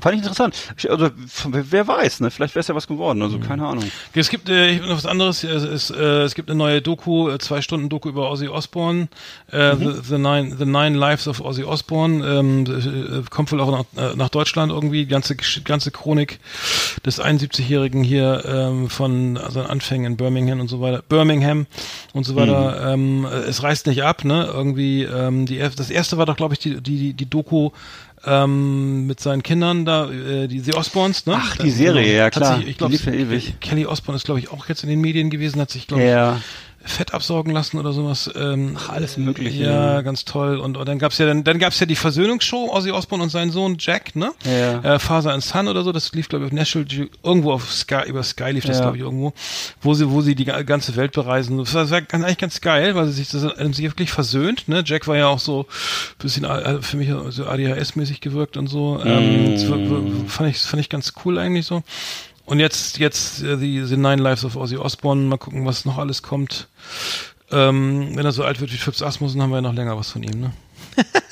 Fand 0.00 0.14
ich 0.16 0.22
interessant. 0.22 0.56
Also, 0.88 1.10
wer 1.46 1.86
weiß, 1.86 2.20
ne? 2.20 2.32
Vielleicht 2.32 2.56
wäre 2.56 2.60
es 2.60 2.66
ja 2.66 2.74
was 2.74 2.88
geworden, 2.88 3.22
also 3.22 3.38
keine 3.38 3.64
Ahnung. 3.66 3.84
Es 4.12 4.28
gibt 4.28 4.48
äh, 4.48 4.76
noch 4.80 4.96
was 4.96 5.06
anderes. 5.06 5.44
Es, 5.44 5.62
ist, 5.62 5.90
äh, 5.90 6.22
es 6.24 6.34
gibt 6.34 6.50
eine 6.50 6.58
neue 6.58 6.82
Doku, 6.82 7.30
äh, 7.30 7.38
zwei 7.38 7.62
Stunden 7.62 7.88
Doku 7.88 8.08
über 8.08 8.30
Ozzy 8.32 8.48
Osbourne, 8.48 9.06
äh, 9.52 9.74
Mhm. 9.76 9.78
the, 9.78 10.00
the, 10.08 10.18
nine, 10.18 10.56
the 10.58 10.66
Nine 10.66 10.98
Lives 10.98 11.28
of 11.28 11.40
Ozzy 11.40 11.62
Osbourne. 11.62 12.26
Ähm, 12.26 12.64
äh, 12.66 13.22
kommt 13.30 13.52
wohl 13.52 13.60
auch 13.60 13.70
nach, 13.96 14.12
äh, 14.12 14.16
nach 14.16 14.28
Deutschland 14.28 14.72
irgendwie. 14.72 15.04
Die 15.04 15.10
ganze 15.10 15.36
ganze 15.64 15.92
Chronik 15.92 16.40
des 17.06 17.20
71-Jährigen 17.20 18.02
hier 18.02 18.42
ähm, 18.46 18.90
von 18.90 19.38
seinen 19.50 19.66
Anfängen 19.66 20.04
in 20.12 20.16
Birmingham 20.16 20.58
und 20.58 20.68
so 20.68 20.80
weiter. 20.80 21.02
Birmingham 21.08 21.66
und 22.12 22.24
so 22.24 22.29
weiter. 22.36 22.96
Mhm. 22.96 23.24
Ähm, 23.24 23.26
äh, 23.30 23.36
es 23.48 23.62
reißt 23.62 23.86
nicht 23.86 24.02
ab, 24.02 24.24
ne? 24.24 24.48
Irgendwie. 24.52 25.02
Ähm, 25.04 25.46
die 25.46 25.58
das 25.58 25.90
erste 25.90 26.18
war 26.18 26.26
doch, 26.26 26.36
glaube 26.36 26.54
ich, 26.54 26.60
die 26.60 26.80
die 26.80 27.12
die 27.14 27.28
Doku 27.28 27.70
ähm, 28.24 29.06
mit 29.06 29.20
seinen 29.20 29.42
Kindern 29.42 29.84
da, 29.84 30.10
äh, 30.10 30.46
die 30.46 30.60
The 30.60 30.74
Osbournes, 30.74 31.26
ne? 31.26 31.34
Ach, 31.36 31.56
die 31.56 31.70
Serie, 31.70 32.16
ja, 32.16 32.24
Hat 32.26 32.32
klar. 32.34 32.56
Sich, 32.58 32.66
ich 32.66 32.76
Die 32.76 32.96
glaube, 32.98 33.36
ja. 33.36 33.40
Kelly 33.60 33.86
Osbourne 33.86 34.16
ist, 34.16 34.24
glaube 34.24 34.40
ich, 34.40 34.50
auch 34.50 34.68
jetzt 34.68 34.82
in 34.82 34.90
den 34.90 35.00
Medien 35.00 35.30
gewesen, 35.30 35.60
hat 35.60 35.70
sich, 35.70 35.86
glaube 35.86 36.02
Ja. 36.04 36.36
ich, 36.36 36.42
Fett 36.82 37.12
absaugen 37.12 37.52
lassen 37.52 37.78
oder 37.78 37.92
sowas. 37.92 38.30
Ähm, 38.34 38.74
Ach, 38.78 38.88
alles 38.88 39.16
Mögliche, 39.18 39.64
Ja, 39.64 40.00
ganz 40.00 40.24
toll. 40.24 40.56
Und, 40.58 40.76
und 40.78 40.88
dann 40.88 40.98
gab's 40.98 41.18
ja 41.18 41.26
dann, 41.26 41.44
dann 41.44 41.58
gab's 41.58 41.78
ja 41.78 41.84
die 41.86 41.94
Versöhnungsshow, 41.96 42.70
Ozzy 42.72 42.90
Osbourne 42.90 43.22
und 43.22 43.28
sein 43.30 43.50
Sohn 43.50 43.76
Jack, 43.78 44.16
ne? 44.16 44.32
Ja. 44.44 44.94
Äh, 44.94 44.98
Father 44.98 45.32
and 45.32 45.42
Son 45.44 45.68
oder 45.68 45.82
so, 45.84 45.92
das 45.92 46.12
lief, 46.12 46.28
glaube 46.30 46.46
ich, 46.46 46.50
auf 46.52 46.56
National 46.56 46.86
Ge 46.88 47.08
irgendwo 47.22 47.52
auf 47.52 47.70
Sky, 47.70 48.02
über 48.08 48.22
Sky 48.22 48.50
lief 48.52 48.64
das, 48.64 48.78
Ja. 48.78 48.84
glaube 48.84 48.96
ich, 48.96 49.02
irgendwo, 49.02 49.34
wo 49.82 49.92
sie, 49.92 50.10
wo 50.10 50.22
sie 50.22 50.34
die 50.34 50.46
ga- 50.46 50.62
ganze 50.62 50.96
Welt 50.96 51.12
bereisen. 51.12 51.58
Das 51.58 51.74
war, 51.74 51.82
das 51.82 51.90
war 51.90 51.98
eigentlich 52.12 52.38
ganz 52.38 52.60
geil, 52.62 52.94
weil 52.94 53.06
sie 53.08 53.12
sich 53.12 53.28
das 53.28 53.46
ähm, 53.58 53.74
sich 53.74 53.84
wirklich 53.84 54.10
versöhnt, 54.10 54.66
ne? 54.68 54.82
Jack 54.86 55.06
war 55.06 55.16
ja 55.18 55.26
auch 55.28 55.38
so 55.38 55.66
bisschen 56.18 56.44
äh, 56.44 56.80
für 56.80 56.96
mich 56.96 57.10
so 57.28 57.44
ADHS-mäßig 57.44 58.20
gewirkt 58.20 58.56
und 58.56 58.68
so. 58.68 59.00
Ähm, 59.04 59.52
das 59.52 59.70
war, 59.70 59.78
war, 59.78 60.00
fand 60.28 60.50
ich, 60.50 60.58
fand 60.58 60.80
ich 60.80 60.88
ganz 60.88 61.12
cool 61.24 61.38
eigentlich 61.38 61.66
so. 61.66 61.82
Und 62.50 62.58
jetzt, 62.58 62.98
jetzt 62.98 63.44
äh, 63.44 63.56
die, 63.56 63.80
die 63.80 63.96
Nine 63.96 64.16
Lives 64.16 64.44
of 64.44 64.56
Ozzy 64.56 64.76
Osbourne, 64.76 65.22
mal 65.22 65.38
gucken, 65.38 65.66
was 65.66 65.84
noch 65.84 65.98
alles 65.98 66.20
kommt. 66.20 66.66
Ähm, 67.52 68.10
wenn 68.16 68.26
er 68.26 68.32
so 68.32 68.42
alt 68.42 68.60
wird 68.60 68.72
wie 68.72 68.76
Phipps 68.76 69.02
Asmussen, 69.02 69.40
haben 69.40 69.50
wir 69.50 69.58
ja 69.58 69.62
noch 69.62 69.72
länger 69.72 69.96
was 69.96 70.10
von 70.10 70.24
ihm, 70.24 70.40
ne? 70.40 70.52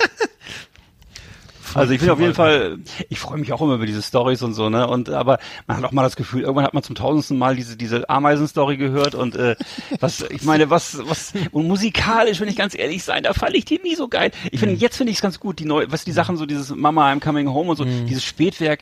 Also 1.75 1.93
ich 1.93 2.01
bin 2.01 2.11
auf 2.11 2.21
jeden 2.21 2.35
Fall, 2.35 2.79
ich 3.09 3.19
freue 3.19 3.39
mich 3.39 3.53
auch 3.53 3.61
immer 3.61 3.75
über 3.75 3.87
diese 3.87 4.03
Stories 4.03 4.43
und 4.43 4.55
so, 4.55 4.69
ne? 4.71 4.87
Und 4.87 5.11
aber 5.11 5.39
man 5.67 5.77
hat 5.77 5.85
auch 5.85 5.93
mal 5.93 6.03
das 6.03 6.17
Gefühl, 6.17 6.43
irgendwann 6.43 6.65
hat 6.65 6.75
man 6.75 6.83
zum 6.83 6.95
tausendsten 6.95 7.39
Mal 7.39 7.57
diese 7.57 7.77
diese 7.77 8.09
Ameisen-Story 8.09 8.77
gehört 8.77 9.15
und 9.15 9.37
äh, 9.37 9.57
was, 10.01 10.23
ich 10.23 10.43
meine, 10.43 10.71
was 10.71 10.99
was 11.09 11.33
und 11.53 11.67
musikalisch, 11.67 12.41
wenn 12.41 12.49
ich 12.49 12.57
ganz 12.57 12.77
ehrlich 12.77 13.05
sein, 13.05 13.23
da 13.23 13.33
fand 13.33 13.55
ich 13.55 13.65
die 13.65 13.81
nie 13.83 13.95
so 13.95 14.09
geil. 14.09 14.31
Ich 14.51 14.61
finde 14.61 14.75
jetzt 14.75 14.97
finde 14.97 15.11
ich 15.11 15.19
es 15.19 15.23
ganz 15.23 15.41
gut, 15.41 15.59
die 15.59 15.65
neue, 15.65 15.91
was 15.91 16.05
die 16.05 16.13
Sachen 16.13 16.37
so 16.37 16.47
dieses 16.47 16.75
Mama 16.75 17.11
I'm 17.11 17.21
Coming 17.21 17.49
Home 17.49 17.71
und 17.71 17.77
so, 17.77 17.85
dieses 17.85 18.25
Spätwerk. 18.25 18.81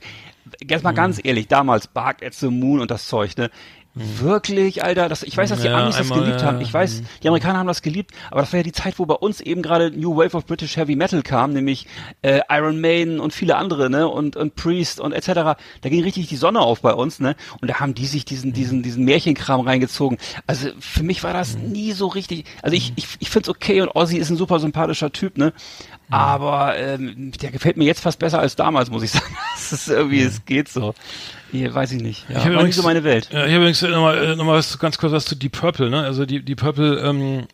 Jetzt 0.63 0.85
mal 0.85 0.93
ganz 0.93 1.21
ehrlich, 1.23 1.49
damals 1.49 1.89
Bark 1.89 2.23
at 2.23 2.35
the 2.35 2.49
Moon 2.49 2.81
und 2.81 2.91
das 2.91 3.09
Zeug, 3.09 3.37
ne? 3.37 3.51
Wirklich, 3.99 4.85
Alter, 4.85 5.09
das, 5.09 5.23
ich 5.23 5.35
weiß, 5.35 5.49
dass 5.49 5.61
die 5.61 5.69
Ja, 5.69 5.79
Amis 5.79 5.97
das 5.97 6.11
einmal, 6.11 6.21
geliebt 6.21 6.43
ja, 6.43 6.47
haben. 6.49 6.61
Ich 6.61 6.73
weiß, 6.73 7.03
die 7.23 7.29
Amerikaner 7.29 7.61
haben 7.61 7.67
das 7.67 7.81
geliebt, 7.81 8.11
aber 8.31 8.43
das 8.43 8.53
war 8.53 8.59
ja 8.59 8.63
die 8.63 8.73
Zeit, 8.73 8.99
wo 8.99 9.07
bei 9.07 9.15
uns 9.15 9.41
eben 9.41 9.63
gerade 9.63 9.91
New 9.91 10.15
Wave 10.15 10.37
of 10.37 10.45
British 10.45 10.77
Heavy 10.77 10.97
Metal 10.97 11.23
kam, 11.23 11.55
nämlich 11.55 11.87
äh, 12.21 12.41
Iron 12.51 12.79
Maiden 12.83 13.21
und 13.21 13.33
viele 13.33 13.57
andere, 13.57 13.89
ne, 13.89 14.07
und, 14.07 14.37
und 14.37 14.55
Priest 14.55 15.01
und 15.01 15.13
etc. 15.13 15.59
Da 15.81 15.89
ging 15.89 16.03
richtig 16.03 16.29
die 16.29 16.37
Sonne 16.37 16.61
auf 16.61 16.83
bei 16.83 16.93
uns, 16.93 17.21
ne, 17.21 17.37
und 17.63 17.71
da 17.71 17.81
haben 17.81 17.95
die 17.95 18.05
sich 18.05 18.27
diesen, 18.27 18.53
diesen, 18.53 18.83
diesen 18.83 19.07
Märchenkram 19.07 19.63
reingezogen. 19.63 20.19
Also 20.47 20.69
für 20.79 21.03
mich 21.03 21.25
war 21.25 21.33
das 21.33 21.57
nie 21.57 21.93
so 21.93 22.07
richtig. 22.09 22.45
Also 22.61 22.77
ich, 22.77 22.93
ich, 22.97 23.07
ich 23.19 23.31
find's 23.31 23.49
okay 23.49 23.81
und 23.81 23.89
Ozzy 23.97 24.19
ist 24.19 24.29
ein 24.29 24.37
super 24.37 24.59
sympathischer 24.59 25.11
Typ, 25.11 25.39
ne, 25.39 25.55
aber 26.11 26.77
ähm, 26.77 27.33
der 27.41 27.51
gefällt 27.51 27.79
mir 27.79 27.85
jetzt 27.85 28.01
fast 28.01 28.19
besser 28.19 28.41
als 28.41 28.57
damals, 28.57 28.91
muss 28.91 29.03
ich 29.03 29.11
sagen. 29.13 29.37
Das 29.55 29.73
ist 29.73 29.89
irgendwie, 29.89 30.21
es 30.21 30.45
geht 30.45 30.69
so. 30.69 30.95
Hier, 31.53 31.75
weiß 31.75 31.93
ich 31.93 32.03
nicht. 32.03 32.29
Ja, 32.29 32.39
Ich 32.39 32.45
habe 32.45 32.57
war 32.57 32.65
nicht 32.65 32.75
so 32.75 32.83
meine 32.83 33.05
Welt. 33.05 33.29
Ja, 33.33 33.41
ich 33.47 33.53
habe 33.53 33.57
übrigens 33.63 33.83
nochmal 33.83 34.19
äh, 34.25 34.37
noch 34.37 34.45
mal 34.45 34.55
was, 34.57 34.79
ganz 34.79 34.99
kurz 34.99 35.13
was 35.13 35.25
zu 35.25 35.37
Deep 35.37 35.53
Purple, 35.53 35.91
ne? 35.91 36.03
Also 36.03 36.27
die, 36.27 36.43
die 36.43 36.55
Purple, 36.55 36.99
ähm, 37.01 37.47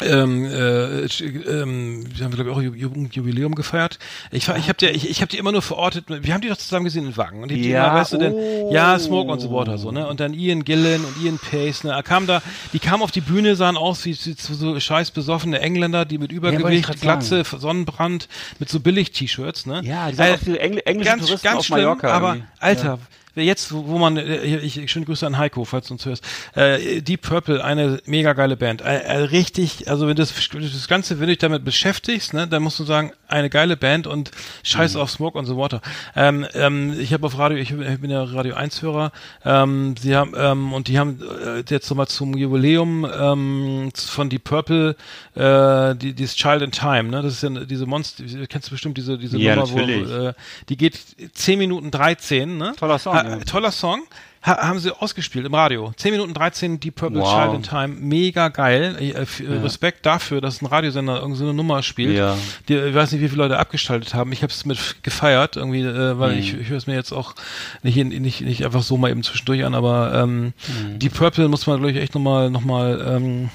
ähm, 0.00 0.44
äh, 0.44 1.04
ähm, 1.04 2.04
wir 2.12 2.24
haben 2.24 2.32
glaube 2.32 2.50
ich 2.50 2.56
auch 2.56 2.60
Ju- 2.60 2.74
Ju- 2.74 3.08
Jubiläum 3.12 3.54
gefeiert. 3.54 4.00
Ich, 4.32 4.48
ich 4.48 4.68
habe 4.68 4.74
die, 4.80 4.86
ich, 4.86 5.08
ich 5.08 5.20
habe 5.20 5.30
die 5.30 5.38
immer 5.38 5.52
nur 5.52 5.62
verortet. 5.62 6.06
Wir 6.08 6.34
haben 6.34 6.40
die 6.40 6.48
doch 6.48 6.56
zusammen 6.56 6.84
gesehen 6.84 7.06
in 7.06 7.16
Wagen 7.16 7.42
und 7.44 7.52
hab 7.52 7.56
die 7.56 7.68
Ja, 7.70 7.86
immer, 7.86 8.00
weißt 8.00 8.12
du, 8.14 8.18
denn, 8.18 8.32
oh. 8.34 8.70
ja 8.72 8.98
Smoke 8.98 9.30
und 9.30 9.38
so 9.38 9.52
Water 9.52 9.78
so 9.78 9.92
ne 9.92 10.08
und 10.08 10.18
dann 10.18 10.34
Ian 10.34 10.64
Gillan 10.64 11.04
und 11.04 11.22
Ian 11.22 11.38
Pace, 11.38 11.84
ne, 11.84 11.92
er 11.92 12.02
kam 12.02 12.26
da, 12.26 12.42
die 12.72 12.80
kamen 12.80 13.04
auf 13.04 13.12
die 13.12 13.20
Bühne, 13.20 13.54
sahen 13.54 13.76
aus 13.76 14.04
wie, 14.04 14.10
wie 14.12 14.34
so, 14.34 14.80
scheiß 14.80 15.12
besoffene 15.12 15.60
Engländer, 15.60 16.04
die 16.04 16.18
mit 16.18 16.32
Übergewicht, 16.32 16.86
grad 16.86 17.00
Glatze, 17.00 17.44
Sonnenbrand, 17.44 18.28
mit 18.58 18.68
so 18.68 18.80
billig 18.80 19.12
T-Shirts, 19.12 19.66
ne? 19.66 19.80
Ja, 19.84 20.10
die 20.10 20.16
sahen 20.16 20.34
aus 20.34 20.40
wie 20.44 20.56
Engl 20.56 20.82
englische 20.84 21.10
ganz, 21.10 21.24
Touristen 21.24 21.44
ganz 21.46 21.58
auf 21.60 21.66
schlimm, 21.66 21.78
Mallorca 21.78 22.10
aber 22.10 22.28
irgendwie. 22.30 22.48
Alter, 22.58 22.98
jetzt, 23.36 23.72
wo 23.72 23.98
man, 23.98 24.16
äh, 24.16 24.42
ich, 24.42 24.78
ich 24.78 24.90
schöne 24.90 25.06
Grüße 25.06 25.26
an 25.26 25.38
Heiko, 25.38 25.64
falls 25.64 25.88
du 25.88 25.94
uns 25.94 26.06
hörst. 26.06 26.24
Äh, 26.54 27.02
Deep 27.02 27.22
Purple, 27.22 27.64
eine 27.64 28.00
mega 28.06 28.32
geile 28.32 28.56
Band. 28.56 28.82
Äh, 28.82 28.98
äh, 28.98 29.16
richtig, 29.24 29.88
also 29.88 30.06
wenn 30.06 30.16
du 30.16 30.22
das, 30.22 30.32
das 30.34 30.88
Ganze, 30.88 31.18
wenn 31.20 31.26
du 31.26 31.32
dich 31.32 31.38
damit 31.38 31.64
beschäftigst, 31.64 32.34
ne, 32.34 32.46
dann 32.46 32.62
musst 32.62 32.78
du 32.78 32.84
sagen, 32.84 33.12
eine 33.28 33.50
geile 33.50 33.76
Band 33.76 34.06
und 34.06 34.30
scheiß 34.62 34.96
auf 34.96 35.10
Smoke 35.10 35.38
on 35.38 35.46
the 35.46 35.56
Water. 35.56 35.80
Ähm, 36.14 36.46
ähm, 36.54 36.94
ich 36.98 37.12
habe 37.12 37.26
auf 37.26 37.38
Radio, 37.38 37.58
ich 37.58 37.70
bin 38.00 38.10
ja 38.10 38.22
Radio 38.22 38.54
1 38.54 38.82
Hörer, 38.82 39.12
ähm, 39.44 39.94
sie 39.98 40.14
haben, 40.14 40.32
ähm, 40.36 40.72
und 40.72 40.88
die 40.88 40.98
haben 40.98 41.20
äh, 41.20 41.64
jetzt 41.68 41.90
nochmal 41.90 42.08
zum 42.08 42.36
Jubiläum 42.36 43.04
ähm, 43.04 43.90
von 43.94 44.28
Deep 44.30 44.44
Purple, 44.44 44.96
äh, 45.34 45.94
die, 45.96 46.12
dieses 46.12 46.36
Child 46.36 46.62
in 46.62 46.70
Time, 46.70 47.04
ne, 47.04 47.22
das 47.22 47.34
ist 47.34 47.42
ja 47.42 47.50
diese 47.50 47.86
Monster, 47.86 48.24
kennst 48.48 48.68
du 48.68 48.72
bestimmt 48.72 48.96
diese, 48.96 49.18
diese 49.18 49.38
Ja, 49.38 49.56
Nummer, 49.56 49.68
natürlich. 49.68 50.08
wo, 50.08 50.28
äh, 50.28 50.34
die 50.68 50.76
geht 50.76 50.98
10 51.32 51.58
Minuten 51.58 51.90
13, 51.90 52.56
ne? 52.56 52.74
Toller 52.78 52.98
Song, 52.98 53.14
ja. 53.24 53.38
Toller 53.38 53.70
Song. 53.72 54.02
Ha, 54.46 54.58
haben 54.68 54.78
sie 54.78 54.94
ausgespielt 54.94 55.46
im 55.46 55.54
Radio. 55.54 55.94
10 55.96 56.10
Minuten 56.12 56.34
13 56.34 56.78
Deep 56.78 56.96
Purple 56.96 57.20
Wow. 57.22 57.32
Child 57.44 57.54
in 57.54 57.62
Time. 57.62 57.88
Mega 57.88 58.48
geil. 58.48 58.94
Äh, 59.00 59.12
f- 59.12 59.40
äh, 59.40 59.50
Respekt 59.54 60.04
dafür, 60.04 60.42
dass 60.42 60.60
ein 60.60 60.66
Radiosender 60.66 61.14
irgendeine 61.14 61.36
so 61.36 61.44
eine 61.44 61.54
Nummer 61.54 61.82
spielt. 61.82 62.14
Ja. 62.14 62.36
Die, 62.68 62.74
ich 62.74 62.94
weiß 62.94 63.12
nicht, 63.12 63.22
wie 63.22 63.28
viele 63.30 63.42
Leute 63.44 63.58
abgeschaltet 63.58 64.12
haben. 64.12 64.32
Ich 64.32 64.42
habe 64.42 64.52
es 64.52 64.66
mit 64.66 64.96
gefeiert, 65.02 65.56
irgendwie, 65.56 65.80
äh, 65.80 66.18
weil 66.18 66.32
Mhm. 66.32 66.38
ich, 66.40 66.52
ich 66.60 66.68
höre 66.68 66.76
es 66.76 66.86
mir 66.86 66.92
jetzt 66.94 67.12
auch 67.12 67.34
nicht, 67.82 67.96
nicht, 67.96 68.42
nicht 68.42 68.64
einfach 68.66 68.82
so 68.82 68.98
mal 68.98 69.10
eben 69.10 69.22
zwischendurch 69.22 69.64
an, 69.64 69.74
aber 69.74 70.12
ähm, 70.14 70.52
Mhm. 70.68 70.98
Deep 70.98 71.14
Purple 71.14 71.48
muss 71.48 71.66
man, 71.66 71.78
glaube 71.78 71.92
ich, 71.92 71.96
echt 71.96 72.14
nochmal 72.14 72.50
noch 72.50 72.64
mal, 72.66 73.02
ähm, 73.16 73.48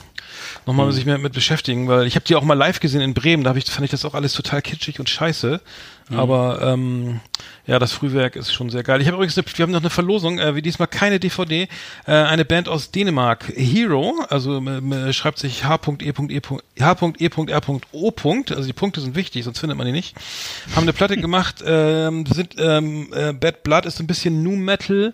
nochmal 0.65 0.87
Mhm. 0.87 0.91
sich 0.93 1.05
mehr 1.05 1.19
mit 1.19 1.33
beschäftigen, 1.33 1.87
weil 1.87 2.07
ich 2.07 2.15
habe 2.15 2.25
die 2.25 2.35
auch 2.35 2.41
mal 2.43 2.55
live 2.55 2.79
gesehen 2.79 3.01
in 3.01 3.13
Bremen, 3.13 3.43
da 3.43 3.51
hab 3.51 3.57
ich, 3.57 3.65
fand 3.65 3.85
ich 3.85 3.91
das 3.91 4.05
auch 4.05 4.15
alles 4.15 4.33
total 4.33 4.63
kitschig 4.63 4.99
und 4.99 5.07
scheiße. 5.07 5.61
Mhm. 6.09 6.19
Aber 6.19 6.61
ähm, 6.61 7.19
ja, 7.69 7.77
das 7.77 7.91
Frühwerk 7.91 8.35
ist 8.35 8.51
schon 8.51 8.69
sehr 8.69 8.83
geil. 8.83 8.99
Ich 8.99 9.07
habe 9.07 9.17
übrigens, 9.17 9.37
eine, 9.37 9.45
wir 9.47 9.63
haben 9.63 9.71
noch 9.71 9.79
eine 9.79 9.91
Verlosung, 9.91 10.39
äh, 10.39 10.55
wie 10.55 10.61
diesmal 10.61 10.87
keine 10.87 11.19
DVD, 11.19 11.67
äh, 12.07 12.11
eine 12.11 12.43
Band 12.43 12.67
aus 12.67 12.89
Dänemark, 12.91 13.53
Hero, 13.55 14.25
also 14.27 14.59
äh, 14.59 15.13
schreibt 15.13 15.37
sich 15.37 15.65
H.E.E. 15.65 16.13
H.E.R.O. 16.81 18.43
Also 18.49 18.65
die 18.65 18.73
Punkte 18.73 19.01
sind 19.01 19.15
wichtig, 19.15 19.43
sonst 19.43 19.59
findet 19.59 19.77
man 19.77 19.85
die 19.85 19.93
nicht. 19.93 20.15
Haben 20.75 20.83
eine 20.83 20.93
Platte 20.93 21.15
gemacht, 21.17 21.63
ähm, 21.65 22.25
sind 22.25 22.55
ähm, 22.57 23.13
äh, 23.13 23.33
Bad 23.33 23.63
Blood 23.63 23.85
ist 23.85 23.99
ein 23.99 24.07
bisschen 24.07 24.41
New 24.41 24.55
Metal, 24.55 25.13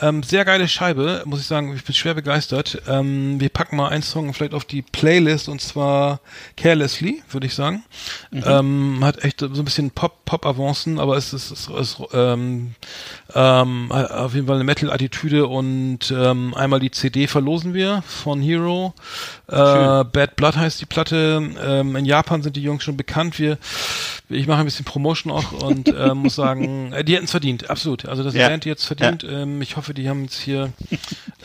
ähm, 0.00 0.22
sehr 0.22 0.44
geile 0.44 0.68
Scheibe, 0.68 1.22
muss 1.24 1.40
ich 1.40 1.46
sagen, 1.46 1.74
ich 1.74 1.84
bin 1.84 1.94
schwer 1.94 2.14
begeistert. 2.14 2.82
Ähm, 2.86 3.40
wir 3.40 3.48
packen 3.48 3.76
mal 3.76 3.88
einen 3.88 4.02
Song 4.02 4.32
vielleicht 4.32 4.54
auf 4.54 4.64
die 4.64 4.82
Playlist 4.82 5.48
und 5.48 5.60
zwar 5.60 6.20
Carelessly, 6.56 7.22
würde 7.30 7.46
ich 7.46 7.54
sagen. 7.54 7.82
Ähm, 8.32 9.00
hat 9.02 9.24
echt 9.24 9.40
so 9.40 9.46
ein 9.46 9.64
bisschen 9.64 9.90
Pop, 9.90 10.24
Pop-Avancen, 10.38 10.98
aber 10.98 11.16
es 11.16 11.32
ist, 11.32 11.50
es 11.50 11.68
ist 11.68 11.98
ähm, 12.12 12.74
ähm, 13.34 13.90
auf 13.90 14.34
jeden 14.34 14.46
Fall 14.46 14.56
eine 14.56 14.64
Metal-Attitüde 14.64 15.46
und 15.46 16.12
ähm, 16.14 16.54
einmal 16.54 16.80
die 16.80 16.90
CD 16.90 17.26
verlosen 17.26 17.72
wir 17.74 18.02
von 18.06 18.40
Hero. 18.40 18.94
Äh, 19.48 19.52
Bad 20.04 20.34
Blood 20.36 20.56
heißt 20.56 20.80
die 20.80 20.86
Platte. 20.86 21.40
Ähm, 21.64 21.94
in 21.94 22.04
Japan 22.04 22.42
sind 22.42 22.56
die 22.56 22.62
Jungs 22.62 22.82
schon 22.82 22.96
bekannt. 22.96 23.38
Wir, 23.38 23.58
ich 24.28 24.46
mache 24.48 24.58
ein 24.60 24.64
bisschen 24.64 24.84
Promotion 24.84 25.32
auch 25.32 25.52
und 25.52 25.88
äh, 25.88 26.14
muss 26.14 26.34
sagen, 26.34 26.92
äh, 26.92 27.04
die 27.04 27.14
hätten 27.14 27.26
es 27.26 27.30
verdient, 27.30 27.70
absolut. 27.70 28.06
Also 28.06 28.24
das 28.24 28.34
Ja. 28.34 28.48
Band, 28.48 28.64
die 28.64 28.68
jetzt 28.68 28.84
verdient. 28.84 29.24
Ähm, 29.28 29.62
ich 29.62 29.76
hoffe, 29.76 29.94
die 29.94 30.08
haben 30.08 30.24
jetzt 30.24 30.40
hier. 30.40 30.72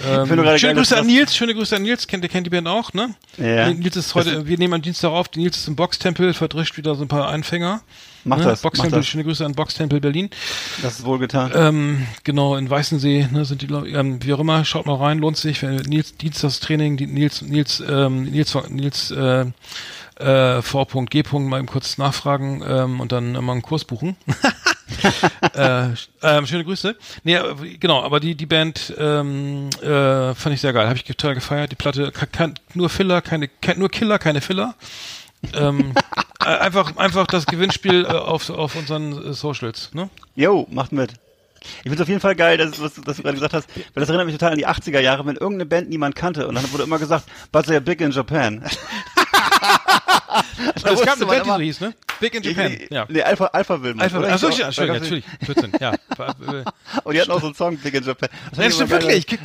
Ähm, 0.03 0.27
schöne 0.27 0.43
geil, 0.43 0.57
Grüße 0.73 0.97
an 0.97 1.03
das- 1.03 1.13
Nils, 1.13 1.35
schöne 1.35 1.53
Grüße 1.53 1.75
an 1.75 1.83
Nils, 1.83 2.07
kennt, 2.07 2.23
ihr 2.23 2.29
kennt 2.29 2.47
die 2.47 2.51
Band 2.51 2.67
auch, 2.67 2.93
ne? 2.93 3.13
Ja. 3.37 3.71
Nils 3.71 3.95
ist 3.95 4.15
heute, 4.15 4.47
wir 4.47 4.57
nehmen 4.57 4.73
am 4.73 4.81
Dienstag 4.81 5.09
auf, 5.11 5.27
Nils 5.35 5.57
ist 5.57 5.67
im 5.67 5.75
Boxtempel, 5.75 6.33
verdrischt 6.33 6.77
wieder 6.77 6.95
so 6.95 7.03
ein 7.03 7.07
paar 7.07 7.29
Einfänger. 7.29 7.81
Mach 8.23 8.37
ne? 8.37 8.43
das, 8.43 8.59
mach 8.59 8.69
Boxtempel, 8.69 8.99
das. 8.99 9.07
schöne 9.07 9.23
Grüße 9.23 9.43
an 9.43 9.53
Boxtempel 9.53 9.99
Berlin. 9.99 10.29
Das 10.83 10.99
ist 10.99 11.05
wohl 11.05 11.17
getan. 11.17 11.51
Ähm, 11.55 12.05
genau, 12.23 12.55
in 12.55 12.69
Weißensee 12.69 13.27
ne, 13.31 13.45
sind 13.45 13.63
die, 13.63 13.67
ähm, 13.73 14.23
wie 14.23 14.33
auch 14.33 14.39
immer, 14.39 14.63
schaut 14.63 14.85
mal 14.85 14.95
rein, 14.95 15.17
lohnt 15.17 15.37
sich. 15.37 15.63
Nils 15.63 16.15
Dienstagstraining, 16.17 16.97
die 16.97 17.07
Nils, 17.07 17.41
Nils, 17.41 17.79
ähm, 17.91 18.23
Nils, 18.23 18.57
Nils, 18.69 19.11
äh, 19.11 19.45
äh, 20.17 20.61
V.G. 20.61 21.23
mal 21.39 21.57
eben 21.59 21.67
kurz 21.67 21.97
nachfragen 21.97 22.63
ähm, 22.67 22.99
und 22.99 23.11
dann 23.11 23.31
mal 23.33 23.51
einen 23.53 23.61
Kurs 23.61 23.85
buchen. 23.85 24.15
äh, 25.55 25.87
ähm, 26.21 26.45
schöne 26.45 26.63
Grüße. 26.63 26.95
Nee, 27.23 27.35
äh, 27.35 27.77
genau, 27.79 28.03
aber 28.03 28.19
die, 28.19 28.35
die 28.35 28.45
Band 28.45 28.93
ähm, 28.97 29.69
äh, 29.81 30.33
fand 30.35 30.53
ich 30.53 30.61
sehr 30.61 30.73
geil. 30.73 30.85
Habe 30.87 30.97
ich 30.97 31.03
total 31.03 31.33
gefeiert. 31.35 31.71
Die 31.71 31.75
Platte, 31.75 32.11
ka- 32.11 32.25
kann, 32.27 32.55
nur 32.73 32.89
Filler, 32.89 33.21
keine, 33.21 33.47
kein, 33.47 33.79
nur 33.79 33.89
Killer, 33.89 34.19
keine 34.19 34.41
Filler. 34.41 34.75
ähm, 35.55 35.93
äh, 36.41 36.45
einfach, 36.45 36.95
einfach 36.97 37.25
das 37.27 37.45
Gewinnspiel 37.47 38.05
äh, 38.05 38.09
auf, 38.09 38.49
auf 38.49 38.75
unseren 38.75 39.29
äh, 39.31 39.33
Socials. 39.33 39.89
Ne? 39.93 40.09
Jo, 40.35 40.67
macht 40.69 40.91
mit. 40.91 41.13
Ich 41.61 41.83
finde 41.83 41.95
es 41.95 42.01
auf 42.01 42.07
jeden 42.07 42.21
Fall 42.21 42.35
geil, 42.35 42.57
dass, 42.57 42.81
was, 42.81 42.95
dass 42.95 43.17
du 43.17 43.23
gerade 43.23 43.35
gesagt 43.35 43.53
hast, 43.53 43.67
weil 43.75 44.01
das 44.01 44.09
erinnert 44.09 44.25
mich 44.25 44.35
total 44.35 44.53
an 44.53 44.57
die 44.57 44.67
80er 44.67 44.99
Jahre, 44.99 45.25
wenn 45.25 45.35
irgendeine 45.35 45.65
Band 45.65 45.89
niemand 45.89 46.15
kannte 46.15 46.47
und 46.47 46.55
dann 46.55 46.71
wurde 46.71 46.83
immer 46.83 46.99
gesagt, 46.99 47.25
but 47.51 47.65
they're 47.65 47.79
big 47.79 48.01
in 48.01 48.11
Japan. 48.11 48.63
Da 50.83 50.91
Es 50.93 51.01
gab 51.01 51.15
eine 51.17 51.25
Band, 51.25 51.45
die 51.45 51.49
so 51.49 51.59
hieß, 51.59 51.81
ne? 51.81 51.93
Big 52.19 52.33
in 52.35 52.43
Japan. 52.43 52.77
Ja. 52.89 53.05
Nee, 53.09 53.21
Alpha, 53.21 53.45
Alpha 53.47 53.81
Will. 53.81 53.95
Alpha, 53.99 54.19
achso, 54.21 54.49
Ich 54.49 54.57
ja, 54.57 54.67
Entschuldigung, 54.67 55.01
natürlich, 55.01 55.25
14, 55.45 55.71
ja. 55.79 55.91
Äh, 56.21 56.63
Und 57.03 57.13
die 57.13 57.21
hatten 57.21 57.31
auch 57.31 57.39
so 57.39 57.47
einen 57.47 57.55
Song, 57.55 57.77
Big 57.77 57.93
in 57.93 58.03
Japan. 58.03 58.29
Das 58.51 58.59
Ja, 58.59 58.65
ich 58.65 58.73
stimmt 58.75 58.89
wirklich. 58.91 59.27
Guck, 59.27 59.39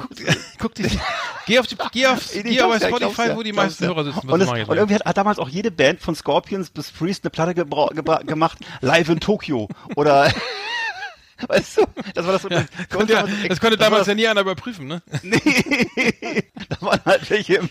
guck 0.59 0.75
dich. 0.75 0.99
Geh 1.47 1.59
auf 1.59 1.67
die, 1.67 1.77
geh 1.93 2.07
auf, 2.07 2.35
Ich 2.35 2.43
geh 2.43 2.61
auf 2.61 2.77
ich 2.77 2.83
Spotify, 2.87 3.35
wo 3.35 3.43
die 3.43 3.53
meisten. 3.53 3.87
Hörer 3.87 4.05
sitzen. 4.05 4.29
Und, 4.29 4.43
ich 4.43 4.49
und 4.49 4.77
irgendwie 4.77 4.95
hat, 4.95 5.05
hat 5.05 5.17
damals 5.17 5.39
auch 5.39 5.49
jede 5.49 5.71
Band 5.71 6.01
von 6.01 6.15
Scorpions 6.15 6.71
bis 6.71 6.91
Priest 6.91 7.25
eine 7.25 7.31
Platte 7.31 7.55
gebra 7.55 7.89
gebra 7.95 8.19
gemacht, 8.19 8.59
live 8.81 9.09
in 9.09 9.21
Tokio. 9.21 9.69
Oder, 9.97 10.31
weißt 11.49 11.79
du, 11.79 11.83
das 12.15 12.25
war 12.27 12.33
das 12.33 12.43
so. 12.43 12.49
ja, 12.49 12.65
das, 12.79 12.89
konnte 12.89 13.13
ja, 13.13 13.27
das 13.49 13.61
konnte 13.61 13.77
damals 13.77 14.01
das- 14.03 14.09
ja 14.09 14.15
nie 14.15 14.27
einer 14.27 14.41
überprüfen, 14.41 14.87
ne? 14.87 15.03
Nee, 15.23 15.41
da 16.69 16.81
waren 16.81 17.01
halt 17.05 17.29
welche 17.31 17.55
im 17.57 17.69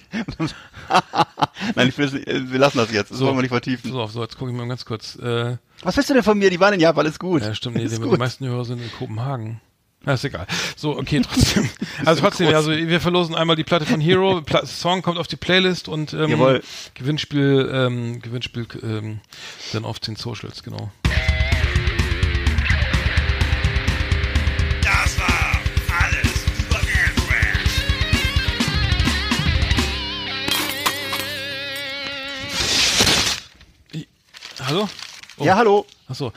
Nein, 1.76 1.88
ich 1.90 1.98
will, 1.98 2.12
wir 2.52 2.60
lassen 2.60 2.78
das 2.78 2.92
jetzt, 2.92 3.12
das 3.12 3.18
So. 3.18 3.26
wollen 3.26 3.38
wir 3.38 3.42
nicht 3.42 3.50
vertiefen. 3.52 3.92
So, 3.92 4.06
so, 4.08 4.22
jetzt 4.22 4.38
gucke 4.38 4.52
ich 4.52 4.58
mal 4.58 4.68
ganz 4.68 4.86
kurz. 4.86 5.16
Äh, 5.16 5.58
Was 5.82 5.98
willst 5.98 6.10
du 6.10 6.14
denn 6.14 6.24
von 6.24 6.38
mir? 6.38 6.50
Die 6.50 6.60
waren 6.60 6.74
in 6.76 6.80
Japan, 6.80 7.06
alles 7.06 7.18
gut. 7.18 7.42
ja, 7.42 7.56
stimmt, 7.56 7.78
nee, 7.78 7.88
die, 7.88 7.96
die 8.00 8.18
meisten 8.18 8.46
Hörer 8.46 8.66
sind 8.66 8.82
in 8.82 8.92
Kopenhagen. 8.92 9.62
Ja, 10.06 10.14
ist 10.14 10.24
egal. 10.24 10.46
So, 10.76 10.96
okay, 11.00 11.20
trotzdem. 11.28 11.68
Also 12.06 12.22
trotzdem, 12.22 12.54
also 12.54 12.70
wir 12.72 13.02
verlosen 13.02 13.34
einmal 13.34 13.56
die 13.56 13.64
Platte 13.64 13.88
von 13.88 14.00
Hero, 14.00 14.42
Pla 14.42 14.64
Song 14.68 15.02
kommt 15.02 15.18
auf 15.18 15.26
die 15.26 15.36
Playlist 15.38 15.88
und 15.88 16.14
ähm, 16.14 16.30
Jawohl. 16.30 16.62
Gewinnspiel, 16.94 17.68
ähm, 17.74 18.22
Gewinnspiel 18.22 18.68
ähm, 18.84 19.20
dann 19.74 19.84
auf 19.84 19.98
den 20.00 20.16
Socials, 20.16 20.62
genau. 20.62 20.92
Hallo? 34.68 34.90
Oh. 35.38 35.44
Ja, 35.44 35.56
hallo. 35.58 35.86
Achso. 36.08 36.32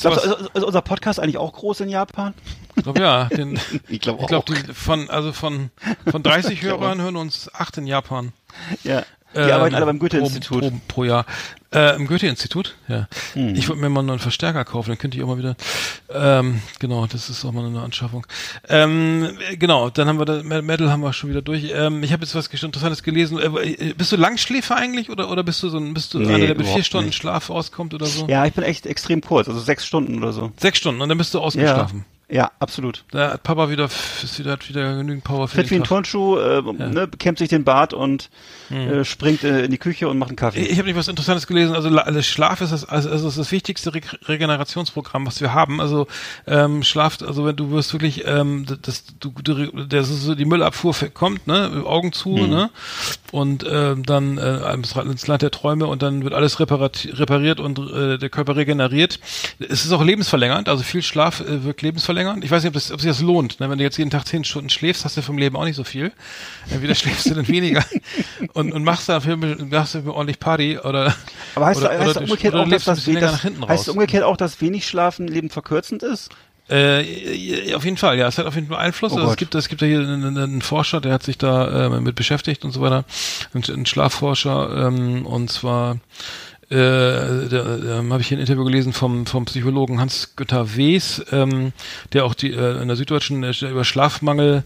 Glaubst 0.00 0.24
ist, 0.24 0.50
ist 0.54 0.64
unser 0.64 0.82
Podcast 0.82 1.20
eigentlich 1.20 1.38
auch 1.38 1.52
groß 1.52 1.80
in 1.80 1.88
Japan? 1.88 2.34
Ich 2.74 2.82
glaube 2.82 3.00
ja. 3.00 3.24
Den, 3.26 3.58
Ich 3.88 4.00
glaube 4.00 4.22
ich 4.22 4.26
glaube, 4.28 4.52
auch. 4.52 4.74
von 4.74 5.10
also 5.10 5.32
von 5.32 5.70
von 6.10 6.22
30 6.22 6.62
Hörern 6.62 7.00
hören 7.00 7.16
uns 7.16 7.52
acht 7.54 7.76
in 7.78 7.86
Japan. 7.86 8.32
Ja. 8.82 9.04
Die 9.34 9.38
Ähm, 9.40 9.50
arbeiten 9.50 9.74
alle 9.74 9.86
beim 9.86 9.98
Goethe-Institut. 9.98 10.60
Pro, 10.60 10.70
pro, 10.70 10.80
pro 10.88 11.04
Jahr. 11.04 11.26
Äh, 11.72 11.96
Im 11.96 12.06
Goethe-Institut? 12.06 12.76
Ja. 12.88 13.08
Hm. 13.34 13.54
Ich 13.54 13.68
wollte 13.68 13.82
mir 13.82 13.88
mal 13.90 14.00
einen 14.00 14.18
Verstärker 14.18 14.64
kaufen, 14.64 14.90
dann 14.90 14.98
könnte 14.98 15.18
ich 15.18 15.22
auch 15.24 15.26
mal 15.28 15.36
wieder. 15.36 15.56
Ähm, 16.08 16.62
genau, 16.78 17.06
das 17.06 17.28
ist 17.28 17.44
auch 17.44 17.52
mal 17.52 17.66
eine 17.66 17.82
Anschaffung. 17.82 18.26
Ähm, 18.68 19.36
äh, 19.50 19.56
genau, 19.56 19.90
dann 19.90 20.08
haben 20.08 20.18
wir 20.18 20.24
das 20.24 20.42
Metal 20.44 20.90
haben 20.90 21.02
wir 21.02 21.12
schon 21.12 21.28
wieder 21.28 21.42
durch. 21.42 21.70
Ähm, 21.74 22.02
ich 22.02 22.12
habe 22.12 22.22
jetzt 22.22 22.34
was 22.34 22.46
Interessantes 22.46 23.02
gelesen. 23.02 23.38
Äh, 23.38 23.92
bist 23.94 24.12
du 24.12 24.16
Langschläfer 24.16 24.76
eigentlich 24.76 25.10
oder 25.10 25.28
oder 25.30 25.42
bist 25.42 25.62
du 25.62 25.68
so 25.68 25.76
ein 25.78 25.92
bist 25.92 26.14
du 26.14 26.20
Nee, 26.20 26.34
einer, 26.34 26.46
der 26.46 26.56
mit 26.56 26.66
vier 26.66 26.84
Stunden 26.84 27.06
nicht. 27.08 27.16
Schlaf 27.16 27.50
auskommt 27.50 27.92
oder 27.94 28.06
so? 28.06 28.26
Ja, 28.28 28.46
ich 28.46 28.54
bin 28.54 28.64
echt 28.64 28.86
extrem 28.86 29.20
kurz, 29.20 29.48
also 29.48 29.60
sechs 29.60 29.84
Stunden 29.84 30.18
oder 30.18 30.32
so. 30.32 30.52
Sechs 30.58 30.78
Stunden 30.78 31.02
und 31.02 31.08
dann 31.08 31.18
bist 31.18 31.34
du 31.34 31.40
ausgeschlafen. 31.40 31.98
ja, 32.08 32.15
absolut. 32.58 33.04
Da 33.12 33.34
hat 33.34 33.44
Papa 33.44 33.70
wieder, 33.70 33.84
ist 33.84 34.38
wieder, 34.40 34.52
hat 34.52 34.68
wieder 34.68 34.96
genügend 34.96 35.22
Power 35.22 35.46
für 35.46 35.58
Fit 35.58 35.66
wie 35.66 35.74
den 35.74 35.82
ein 35.82 35.84
Tag. 35.84 35.88
Turnschuh, 35.88 36.38
äh, 36.38 36.60
ne, 36.60 37.08
kämmt 37.18 37.38
sich 37.38 37.48
den 37.48 37.62
Bart 37.62 37.94
und 37.94 38.30
äh, 38.70 39.04
springt 39.04 39.44
äh, 39.44 39.64
in 39.64 39.70
die 39.70 39.78
Küche 39.78 40.08
und 40.08 40.18
macht 40.18 40.30
einen 40.30 40.36
Kaffee. 40.36 40.62
Ich 40.62 40.78
habe 40.78 40.88
nicht 40.88 40.96
was 40.96 41.06
Interessantes 41.06 41.46
gelesen. 41.46 41.76
Also, 41.76 41.88
also 41.88 42.22
Schlaf 42.22 42.60
ist 42.60 42.72
das, 42.72 42.84
also, 42.84 43.10
also 43.10 43.28
ist 43.28 43.38
das 43.38 43.52
wichtigste 43.52 43.94
Re 43.94 44.00
Regenerationsprogramm, 44.24 45.24
was 45.24 45.40
wir 45.40 45.54
haben. 45.54 45.80
Also 45.80 46.08
ähm, 46.48 46.82
Schlaf, 46.82 47.18
also 47.22 47.46
wenn 47.46 47.54
du 47.54 47.70
wirst 47.70 47.92
wirklich, 47.92 48.26
ähm, 48.26 48.66
das, 48.82 49.04
du, 49.20 49.30
das 49.86 50.10
ist 50.10 50.22
so 50.22 50.34
die 50.34 50.46
Müllabfuhr 50.46 50.94
kommt, 51.14 51.46
ne, 51.46 51.84
Augen 51.84 52.12
zu, 52.12 52.36
ne, 52.36 52.70
und 53.32 53.64
ähm, 53.68 54.04
dann 54.04 54.38
äh, 54.38 54.72
ins 54.72 55.26
Land 55.26 55.42
der 55.42 55.50
Träume 55.50 55.86
und 55.86 56.02
dann 56.02 56.24
wird 56.24 56.34
alles 56.34 56.60
repariert 56.60 57.60
und 57.60 57.78
äh, 57.78 58.18
der 58.18 58.28
Körper 58.28 58.56
regeneriert. 58.56 59.18
Es 59.58 59.84
ist 59.84 59.92
auch 59.92 60.02
lebensverlängernd. 60.02 60.68
Also 60.68 60.82
viel 60.82 61.02
Schlaf 61.02 61.40
äh, 61.40 61.64
wirkt 61.64 61.82
lebensverlängernd. 61.82 62.44
Ich 62.44 62.50
weiß 62.50 62.62
nicht, 62.62 62.68
ob, 62.68 62.74
das, 62.74 62.92
ob 62.92 63.00
sich 63.00 63.10
das 63.10 63.20
lohnt. 63.20 63.60
Ne? 63.60 63.70
Wenn 63.70 63.78
du 63.78 63.84
jetzt 63.84 63.96
jeden 63.98 64.10
Tag 64.10 64.26
zehn 64.26 64.44
Stunden 64.44 64.70
schläfst, 64.70 65.04
hast 65.04 65.16
du 65.16 65.22
vom 65.22 65.38
Leben 65.38 65.56
auch 65.56 65.64
nicht 65.64 65.76
so 65.76 65.84
viel. 65.84 66.12
Entweder 66.70 66.94
schläfst 66.94 67.26
du 67.26 67.34
dann 67.34 67.48
weniger 67.48 67.84
und, 68.54 68.72
und 68.72 68.84
machst 68.84 69.08
dafür 69.08 69.36
machst 69.36 69.94
du 69.94 70.12
ordentlich 70.12 70.38
Party 70.38 70.78
oder 70.78 71.14
Aber 71.54 71.66
heißt, 71.66 71.80
oder, 71.80 71.90
heißt 71.90 72.00
oder, 72.00 72.14
das 72.14 72.22
umgekehrt 72.22 72.54
oder 72.54 72.62
auch, 72.64 72.68
dass 72.68 72.84
das, 72.84 73.04
das 73.04 73.14
nach 73.14 73.42
hinten 73.42 73.62
heißt 73.62 73.70
raus. 73.70 73.84
das 73.86 73.94
umgekehrt 73.94 74.24
auch, 74.24 74.36
dass 74.36 74.60
wenig 74.60 74.86
Schlafen 74.86 75.28
lebenverkürzend 75.28 76.02
ist? 76.02 76.30
Äh, 76.68 77.74
auf 77.74 77.84
jeden 77.84 77.96
Fall, 77.96 78.18
ja, 78.18 78.26
es 78.26 78.38
hat 78.38 78.46
auf 78.46 78.54
jeden 78.56 78.66
Fall 78.66 78.78
Einfluss. 78.78 79.12
Oh 79.12 79.16
also 79.18 79.30
es 79.30 79.36
gibt, 79.36 79.54
es 79.54 79.68
gibt 79.68 79.82
ja 79.82 79.86
hier 79.86 80.00
einen, 80.00 80.24
einen- 80.24 80.38
einen 80.38 80.62
Forscher, 80.62 81.00
der 81.00 81.12
hat 81.12 81.22
sich 81.22 81.38
da 81.38 81.86
äh, 81.86 82.00
mit 82.00 82.16
beschäftigt 82.16 82.64
und 82.64 82.72
so 82.72 82.80
weiter, 82.80 83.04
ein, 83.54 83.62
ein 83.72 83.86
Schlafforscher 83.86 84.86
ähm, 84.88 85.24
und 85.26 85.50
zwar 85.50 85.98
äh, 86.68 86.74
da 87.48 88.02
habe 88.10 88.20
ich 88.20 88.26
hier 88.26 88.38
ein 88.38 88.40
Interview 88.40 88.64
gelesen 88.64 88.92
vom, 88.92 89.24
vom 89.26 89.44
Psychologen 89.44 90.00
Hans-Günther 90.00 90.76
Wes, 90.76 91.24
ähm, 91.30 91.72
der 92.12 92.24
auch 92.24 92.34
die 92.34 92.52
äh, 92.52 92.82
in 92.82 92.88
der 92.88 92.96
Süddeutschen 92.96 93.44
äh, 93.44 93.52
über 93.70 93.84
Schlafmangel 93.84 94.64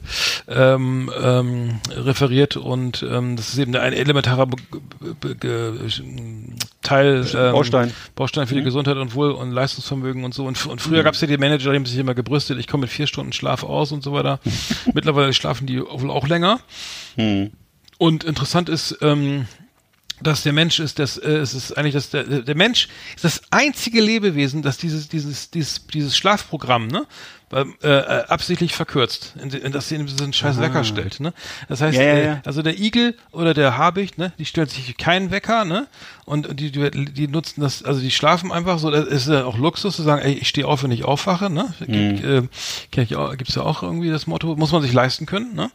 ähm, 0.48 1.10
ähm, 1.22 1.80
referiert 1.94 2.56
und 2.56 3.02
ähm, 3.02 3.36
das 3.36 3.50
ist 3.50 3.58
eben 3.58 3.76
ein 3.76 3.92
elementarer 3.92 4.46
Be 4.46 4.56
Be 5.20 5.34
Be 5.34 5.90
Teil 6.80 7.26
ähm, 7.34 7.52
Baustein. 7.52 7.92
Baustein 8.14 8.46
für 8.46 8.54
die 8.54 8.62
Gesundheit 8.62 8.96
und 8.96 9.14
Wohl 9.14 9.32
und 9.32 9.50
Leistungsvermögen 9.50 10.24
und 10.24 10.32
so. 10.32 10.46
Und, 10.46 10.64
und 10.66 10.80
früher 10.80 11.02
gab 11.02 11.14
es 11.14 11.20
ja 11.20 11.26
die 11.26 11.36
Manager, 11.36 11.70
die 11.70 11.76
haben 11.76 11.84
sich 11.84 11.98
immer 11.98 12.14
gebrüstet, 12.14 12.58
ich 12.58 12.66
komme 12.66 12.82
mit 12.82 12.90
vier 12.90 13.06
Stunden 13.06 13.32
Schlaf 13.32 13.62
aus 13.62 13.92
und 13.92 14.02
so 14.02 14.12
weiter. 14.14 14.40
Mittlerweile 14.94 15.34
schlafen 15.34 15.66
die 15.66 15.80
wohl 15.80 16.10
auch 16.10 16.26
länger. 16.26 16.60
Und 17.98 18.24
interessant 18.24 18.70
ist, 18.70 18.96
ähm, 19.02 19.46
dass 20.22 20.42
der 20.42 20.52
Mensch 20.52 20.78
ist, 20.80 20.98
das 20.98 21.16
äh, 21.16 21.30
es 21.30 21.54
ist 21.54 21.76
eigentlich 21.76 21.94
das 21.94 22.10
der, 22.10 22.24
der 22.24 22.54
Mensch 22.56 22.88
ist 23.14 23.24
das 23.24 23.42
einzige 23.50 24.00
Lebewesen, 24.00 24.62
das 24.62 24.78
dieses 24.78 25.08
dieses 25.08 25.50
dieses 25.50 25.86
dieses 25.86 26.16
Schlafprogramm 26.16 26.86
ne 26.86 27.06
äh, 27.52 27.64
äh, 27.82 28.24
absichtlich 28.28 28.74
verkürzt, 28.74 29.34
in, 29.42 29.50
in 29.50 29.72
das 29.72 29.88
sie 29.88 29.96
in 29.96 30.06
diesen 30.06 30.32
scheiß 30.32 30.60
Wecker 30.60 30.84
stellt, 30.84 31.18
ne? 31.18 31.32
Das 31.68 31.80
heißt, 31.80 31.98
Ja, 31.98 32.04
ja, 32.04 32.14
äh, 32.14 32.24
ja. 32.26 32.42
also 32.44 32.62
der 32.62 32.78
Igel 32.78 33.16
oder 33.32 33.54
der 33.54 33.76
Habicht, 33.76 34.18
ne, 34.18 34.32
die 34.38 34.44
stellen 34.44 34.68
sich 34.68 34.96
keinen 34.96 35.32
Wecker, 35.32 35.64
ne? 35.64 35.88
Und 36.26 36.46
und 36.46 36.60
die, 36.60 36.70
die 36.70 36.90
die 37.06 37.26
nutzen 37.26 37.60
das, 37.60 37.82
also 37.82 38.00
die 38.00 38.12
schlafen 38.12 38.52
einfach 38.52 38.78
so, 38.78 38.92
das 38.92 39.08
ist 39.08 39.26
ja 39.26 39.44
auch 39.46 39.58
Luxus 39.58 39.96
zu 39.96 40.02
sagen, 40.04 40.22
ey, 40.22 40.34
ich 40.34 40.46
stehe 40.46 40.64
auf, 40.64 40.84
wenn 40.84 40.92
ich 40.92 41.04
aufwache, 41.04 41.50
ne? 41.50 41.74
Mhm. 41.80 42.16
Gibt, 42.16 42.24
äh, 42.24 42.42
kenn 42.92 43.02
ich 43.02 43.16
auch, 43.16 43.36
gibt's 43.36 43.56
ja 43.56 43.62
auch 43.62 43.82
irgendwie 43.82 44.10
das 44.10 44.28
Motto, 44.28 44.54
muss 44.54 44.70
man 44.70 44.82
sich 44.82 44.92
leisten 44.92 45.26
können, 45.26 45.52
ne? 45.56 45.72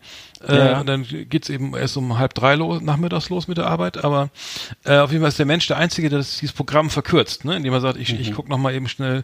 Äh, 0.47 0.57
Ja. 0.71 0.79
und 0.79 0.87
dann 0.87 1.05
geht's 1.29 1.49
eben 1.49 1.75
erst 1.75 1.97
um 1.97 2.17
halb 2.17 2.33
drei 2.33 2.55
los, 2.55 2.81
nachmittags 2.81 3.29
los 3.29 3.47
mit 3.47 3.57
der 3.57 3.67
Arbeit, 3.67 4.03
aber 4.03 4.29
äh, 4.83 4.97
auf 4.97 5.11
jeden 5.11 5.21
Fall 5.23 5.29
ist 5.29 5.39
der 5.39 5.45
Mensch 5.45 5.67
der 5.67 5.77
Einzige, 5.77 6.09
der 6.09 6.19
das, 6.19 6.37
dieses 6.39 6.53
Programm 6.53 6.89
verkürzt, 6.89 7.45
ne? 7.45 7.55
indem 7.55 7.73
er 7.73 7.81
sagt, 7.81 7.97
ich, 7.97 8.13
Mhm. 8.13 8.19
ich 8.21 8.33
guck 8.33 8.47
noch 8.49 8.57
mal 8.57 8.73
eben 8.73 8.87
schnell 8.87 9.23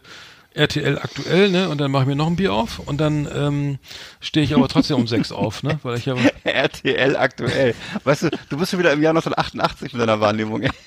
RTL 0.54 0.98
aktuell, 0.98 1.50
ne? 1.50 1.68
Und 1.68 1.80
dann 1.80 1.90
mache 1.90 2.02
ich 2.02 2.08
mir 2.08 2.16
noch 2.16 2.26
ein 2.26 2.36
Bier 2.36 2.52
auf 2.52 2.78
und 2.80 3.00
dann 3.00 3.28
ähm, 3.34 3.78
stehe 4.20 4.44
ich 4.44 4.54
aber 4.54 4.68
trotzdem 4.68 4.96
um 4.96 5.06
sechs 5.06 5.32
auf, 5.32 5.62
ne? 5.62 5.78
Weil 5.82 5.98
ich 5.98 6.06
ja 6.06 6.14
RTL 6.44 7.16
aktuell. 7.16 7.74
Weißt 8.04 8.24
du, 8.24 8.30
du 8.48 8.56
bist 8.56 8.70
schon 8.70 8.80
wieder 8.80 8.92
im 8.92 9.02
Jahr 9.02 9.10
1988 9.10 9.92
mit 9.92 10.02
deiner 10.02 10.20
Wahrnehmung. 10.20 10.62
ey. 10.62 10.70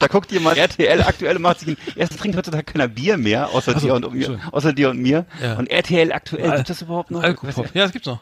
Da 0.00 0.08
guckt 0.08 0.32
jemand 0.32 0.56
RTL 0.56 1.02
aktuell 1.02 1.36
und 1.36 1.42
macht 1.42 1.60
sich 1.60 1.68
ein, 1.68 1.76
erstens 1.94 2.20
trinkt 2.20 2.36
heutzutage 2.36 2.64
keiner 2.64 2.88
Bier 2.88 3.16
mehr, 3.16 3.48
außer 3.50 3.74
Ach 3.76 3.80
so, 3.80 3.86
dir 3.86 3.94
und 3.94 4.12
mir, 4.12 4.40
außer 4.50 4.72
dir 4.72 4.90
und 4.90 4.98
mir. 4.98 5.24
Ja. 5.40 5.54
Und 5.54 5.70
RTL 5.70 6.12
aktuell, 6.12 6.50
gibt 6.56 6.70
das 6.70 6.82
überhaupt 6.82 7.12
noch? 7.12 7.22
Alkopop. 7.22 7.72
Ja, 7.74 7.84
das 7.84 7.92
gibt's 7.92 8.08
noch. 8.08 8.20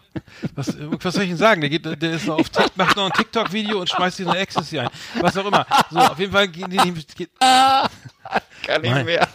Was, 0.55 0.77
was 0.79 1.15
soll 1.15 1.23
ich 1.23 1.31
denn 1.31 1.39
sagen? 1.39 1.63
Der, 1.63 1.71
geht, 1.71 1.85
der 1.85 2.13
ist 2.13 2.27
noch 2.27 2.39
auf 2.39 2.51
TikTok, 2.51 2.77
macht 2.77 2.97
noch 2.97 3.07
ein 3.07 3.13
TikTok-Video 3.13 3.81
und 3.81 3.89
schmeißt 3.89 4.19
sich 4.19 4.29
eine 4.29 4.39
Ecstasy 4.39 4.79
ein. 4.81 4.89
Was 5.21 5.37
auch 5.39 5.47
immer. 5.47 5.67
So, 5.91 5.99
auf 5.99 6.19
jeden 6.19 6.33
Fall 6.33 6.49
gehen 6.49 6.71
die 6.71 6.91
nicht. 6.91 7.17
Geht, 7.17 7.31
Kann 7.41 8.83
nicht 8.83 9.05
mehr. 9.05 9.27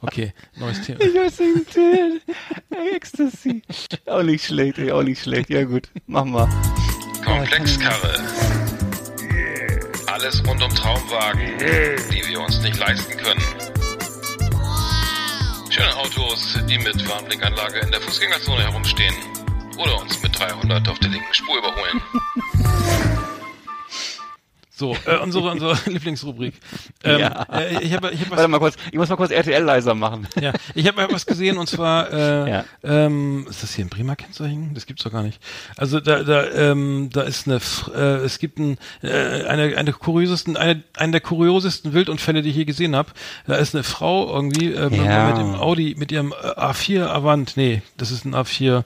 Okay, 0.00 0.32
neues 0.56 0.80
Thema. 0.82 1.00
Ich 1.00 1.14
weiß 1.14 1.40
nicht, 1.40 1.78
Ecstasy. 2.94 3.62
Auch 4.06 4.22
nicht 4.22 4.44
schlecht, 4.44 4.78
ey, 4.78 4.92
auch 4.92 5.02
nicht 5.02 5.22
schlecht. 5.22 5.50
Ja 5.50 5.64
gut, 5.64 5.88
mach 6.06 6.24
mal. 6.24 6.48
Komplexkarre. 7.24 8.20
Alles 10.06 10.42
rund 10.46 10.62
um 10.62 10.70
Traumwagen, 10.74 11.58
die 12.10 12.28
wir 12.28 12.40
uns 12.40 12.60
nicht 12.60 12.78
leisten 12.78 13.16
können. 13.16 13.42
Schöne 15.70 15.96
Autos, 15.96 16.58
die 16.68 16.78
mit 16.78 17.08
Warnblinkanlage 17.08 17.78
in 17.78 17.90
der 17.90 18.00
Fußgängerzone 18.00 18.62
herumstehen. 18.62 19.14
Oder 19.78 20.00
uns 20.00 20.22
mit 20.22 20.38
300 20.38 20.86
auf 20.88 20.98
der 20.98 21.10
linken 21.10 21.32
Spur 21.32 21.58
überholen. 21.58 22.02
So, 24.82 24.96
äh, 25.06 25.16
unsere, 25.18 25.48
unsere 25.48 25.78
Lieblingsrubrik. 25.88 26.54
Ähm, 27.04 27.20
Ja. 27.20 27.46
äh, 27.52 27.84
ich 27.84 27.92
habe 27.94 28.10
ich 28.10 28.20
hab 28.20 28.30
was 28.32 28.38
Warte 28.38 28.48
mal 28.48 28.58
kurz, 28.58 28.74
ich 28.90 28.98
muss 28.98 29.08
mal 29.08 29.14
kurz 29.14 29.30
RTL 29.30 29.62
leiser 29.62 29.94
machen. 29.94 30.26
Ja, 30.40 30.52
ich 30.74 30.88
habe 30.88 31.06
was 31.08 31.24
gesehen 31.24 31.56
und 31.58 31.68
zwar, 31.68 32.12
äh, 32.12 32.50
Ja. 32.50 32.64
ähm, 32.82 33.46
ist 33.48 33.62
das 33.62 33.74
hier 33.76 33.84
ein 33.84 33.88
Bremer 33.90 34.16
Kennzeichen? 34.16 34.74
Das 34.74 34.86
gibt's 34.86 35.04
doch 35.04 35.12
gar 35.12 35.22
nicht. 35.22 35.38
Also 35.76 36.00
da, 36.00 36.24
da, 36.24 36.50
ähm, 36.50 37.10
da 37.12 37.22
ist 37.22 37.46
eine, 37.46 37.60
äh, 37.94 38.24
es 38.24 38.40
gibt 38.40 38.58
ein, 38.58 38.76
äh, 39.04 39.44
eine, 39.44 39.76
eine 39.76 39.92
kuriosesten, 39.92 40.56
eine, 40.56 40.82
eine 40.96 41.12
der 41.12 41.20
kuriosesten 41.20 41.92
Wildunfälle, 41.92 42.42
die 42.42 42.50
ich 42.50 42.56
je 42.56 42.64
gesehen 42.64 42.96
habe. 42.96 43.10
Da 43.46 43.54
ist 43.54 43.76
eine 43.76 43.84
Frau 43.84 44.34
irgendwie 44.34 44.72
äh, 44.74 44.92
Ja. 44.92 45.28
mit 45.28 45.36
dem 45.38 45.54
Audi, 45.54 45.94
mit 45.96 46.10
ihrem 46.10 46.32
äh, 46.32 46.58
A4 46.58 47.06
Avant, 47.06 47.56
nee, 47.56 47.82
das 47.98 48.10
ist 48.10 48.24
ein 48.24 48.34
A4 48.34 48.82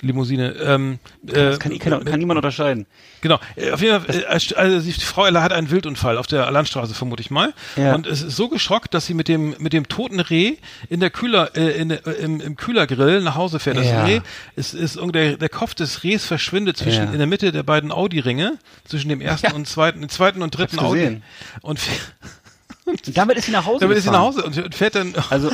Limousine. 0.00 0.52
Ähm, 0.62 0.98
Das 1.22 1.56
äh, 1.56 1.58
kann, 1.58 1.78
kann, 1.78 2.04
kann 2.04 2.18
niemand 2.18 2.38
unterscheiden. 2.38 2.86
Genau, 3.20 3.38
äh, 3.56 3.70
auf 3.72 3.80
jeden 3.80 4.00
Fall, 4.02 4.14
äh, 4.14 4.24
also 4.26 4.80
die 4.80 4.92
Frau 4.92 5.24
Ella 5.26 5.42
hat 5.42 5.52
einen 5.52 5.70
Wildunfall 5.70 6.18
auf 6.18 6.26
der 6.26 6.50
Landstraße, 6.50 6.94
vermute 6.94 7.20
ich 7.22 7.30
mal. 7.30 7.52
Ja. 7.76 7.94
Und 7.94 8.06
es 8.06 8.22
ist 8.22 8.36
so 8.36 8.48
geschockt, 8.48 8.94
dass 8.94 9.06
sie 9.06 9.14
mit 9.14 9.28
dem, 9.28 9.54
mit 9.58 9.72
dem 9.72 9.88
toten 9.88 10.20
Reh 10.20 10.56
in 10.88 11.00
der 11.00 11.10
Kühler, 11.10 11.56
äh, 11.56 11.70
in, 11.80 11.90
äh, 11.90 11.96
im, 12.20 12.40
im 12.40 12.56
Kühlergrill 12.56 13.20
nach 13.22 13.34
Hause 13.34 13.58
fährt. 13.58 13.76
Das 13.78 13.86
Ja. 13.86 14.04
Reh, 14.04 14.20
ist, 14.56 14.74
ist, 14.74 14.98
der, 15.14 15.36
der 15.36 15.48
Kopf 15.48 15.74
des 15.74 16.02
Rehs 16.04 16.24
verschwindet 16.24 16.76
zwischen, 16.76 17.04
Ja. 17.04 17.12
in 17.12 17.18
der 17.18 17.26
Mitte 17.26 17.52
der 17.52 17.62
beiden 17.62 17.92
Audi-Ringe, 17.92 18.58
zwischen 18.84 19.08
dem 19.08 19.20
ersten 19.20 19.52
und 19.52 19.66
zweiten, 19.68 20.00
dem 20.00 20.08
zweiten 20.10 20.42
und 20.42 20.56
dritten 20.56 20.78
Audi. 20.78 21.20
Und 21.62 21.80
Und 22.84 23.00
damit 23.16 23.38
ist 23.38 23.46
sie 23.46 23.52
nach 23.52 23.64
Hause 23.66 23.80
damit 23.80 23.96
ist 23.96 24.04
sie 24.04 24.10
nach 24.10 24.26
gefahren. 24.26 24.52
Hause 24.52 24.62
und 24.64 24.74
fährt 24.74 24.94
dann, 24.94 25.14
Also, 25.30 25.50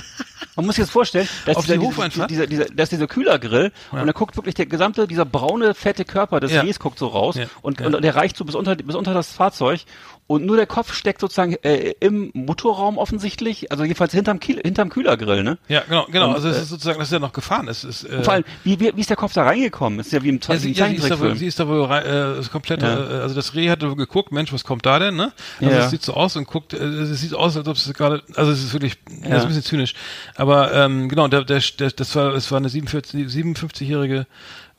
man 0.57 0.67
muss 0.67 0.77
sich 0.77 0.83
das 0.85 0.91
vorstellen, 0.91 1.29
dass 1.47 1.59
dieser, 1.59 1.79
Hofeinfahrt? 1.81 2.31
dieser, 2.31 2.47
dieser, 2.47 2.65
dieser, 2.65 2.75
das 2.75 2.85
ist 2.87 2.93
dieser 2.93 3.07
Kühlergrill 3.07 3.73
und 3.93 4.07
da 4.07 4.13
guckt 4.13 4.37
wirklich 4.37 4.55
der 4.55 4.67
gesamte, 4.67 5.07
dieser 5.07 5.25
braune, 5.25 5.75
fette 5.75 6.05
Körper 6.05 6.41
des 6.41 6.53
Ja. 6.53 6.63
Rehs 6.63 6.79
guckt 6.79 6.99
so 6.99 7.07
raus 7.09 7.37
Ja. 7.37 7.47
und, 7.63 7.81
Ja. 7.81 7.87
und, 7.87 8.03
der 8.03 8.15
reicht 8.17 8.37
so 8.37 8.45
bis 8.45 8.55
unter, 8.55 8.75
bis 8.77 8.95
unter 8.97 9.15
das 9.15 9.33
Fahrzeug 9.33 9.81
und 10.31 10.47
nur 10.47 10.57
der 10.57 10.67
Kopf 10.67 10.95
steckt 10.95 11.21
sozusagen 11.21 11.55
äh, 11.65 11.93
im 11.99 12.31
Motorraum 12.35 12.99
offensichtlich, 12.99 13.73
also 13.73 13.83
jedenfalls 13.83 14.13
hinterm, 14.13 14.39
Kiel, 14.39 14.61
hinterm 14.65 14.89
Kühlergrill, 14.89 15.43
ne? 15.43 15.59
ja, 15.67 15.83
genau, 15.89 16.07
genau. 16.09 16.29
Und, 16.29 16.35
also 16.37 16.49
es 16.51 16.57
äh, 16.59 16.63
ist 16.63 16.69
sozusagen, 16.69 17.01
dass 17.01 17.11
er 17.11 17.19
noch 17.19 17.33
gefahren 17.33 17.67
ist. 17.67 17.83
ist 17.83 18.05
äh, 18.05 18.23
vor 18.23 18.35
allem, 18.35 18.45
wie, 18.63 18.79
wie, 18.79 18.93
wie 18.95 19.01
ist 19.01 19.11
der 19.11 19.17
Kopf 19.17 19.33
da 19.33 19.43
reingekommen? 19.43 19.99
Ist 19.99 20.13
ja 20.13 20.23
wie 20.23 20.29
im 20.29 20.39
Ja, 20.47 20.57
sie, 20.57 20.71
ja, 20.71 20.87
sie, 20.87 20.95
ist 20.95 21.11
da 21.11 21.19
wohl, 21.19 21.35
sie 21.35 21.47
ist 21.49 21.59
da 21.59 21.67
wohl 21.67 21.83
rein, 21.85 22.07
äh, 22.39 22.43
komplett, 22.53 22.81
Ja. 22.81 22.95
äh, 22.97 23.23
also 23.23 23.35
das 23.35 23.57
Reh 23.57 23.71
hat 23.71 23.83
wohl 23.83 23.97
geguckt, 23.97 24.31
Mensch, 24.31 24.53
was 24.53 24.63
kommt 24.63 24.87
da 24.87 25.01
denn, 25.01 25.17
ne? 25.17 25.33
Also 25.61 25.73
Ja. 25.73 25.85
es 25.87 25.91
sieht 25.91 26.03
so 26.05 26.15
aus 26.15 26.37
und 26.37 26.47
guckt, 26.47 26.75
äh, 26.75 26.77
es 26.77 27.21
sieht 27.21 27.35
aus, 27.35 27.57
als 27.57 27.67
ob 27.67 27.75
es 27.75 27.93
gerade, 27.93 28.23
also 28.37 28.53
es 28.53 28.63
ist 28.63 28.73
wirklich, 28.73 28.99
Ja. 29.25 29.31
das 29.31 29.39
ist 29.39 29.43
ein 29.43 29.49
bisschen 29.49 29.65
zynisch. 29.65 29.95
Aber 30.37 30.73
ähm, 30.73 31.09
genau, 31.09 31.27
der, 31.27 31.43
der, 31.43 31.61
der, 31.77 31.91
das 31.91 32.15
war, 32.15 32.35
es 32.37 32.53
war 32.53 32.59
eine 32.59 32.69
47, 32.69 33.27
57-jährige, 33.27 34.29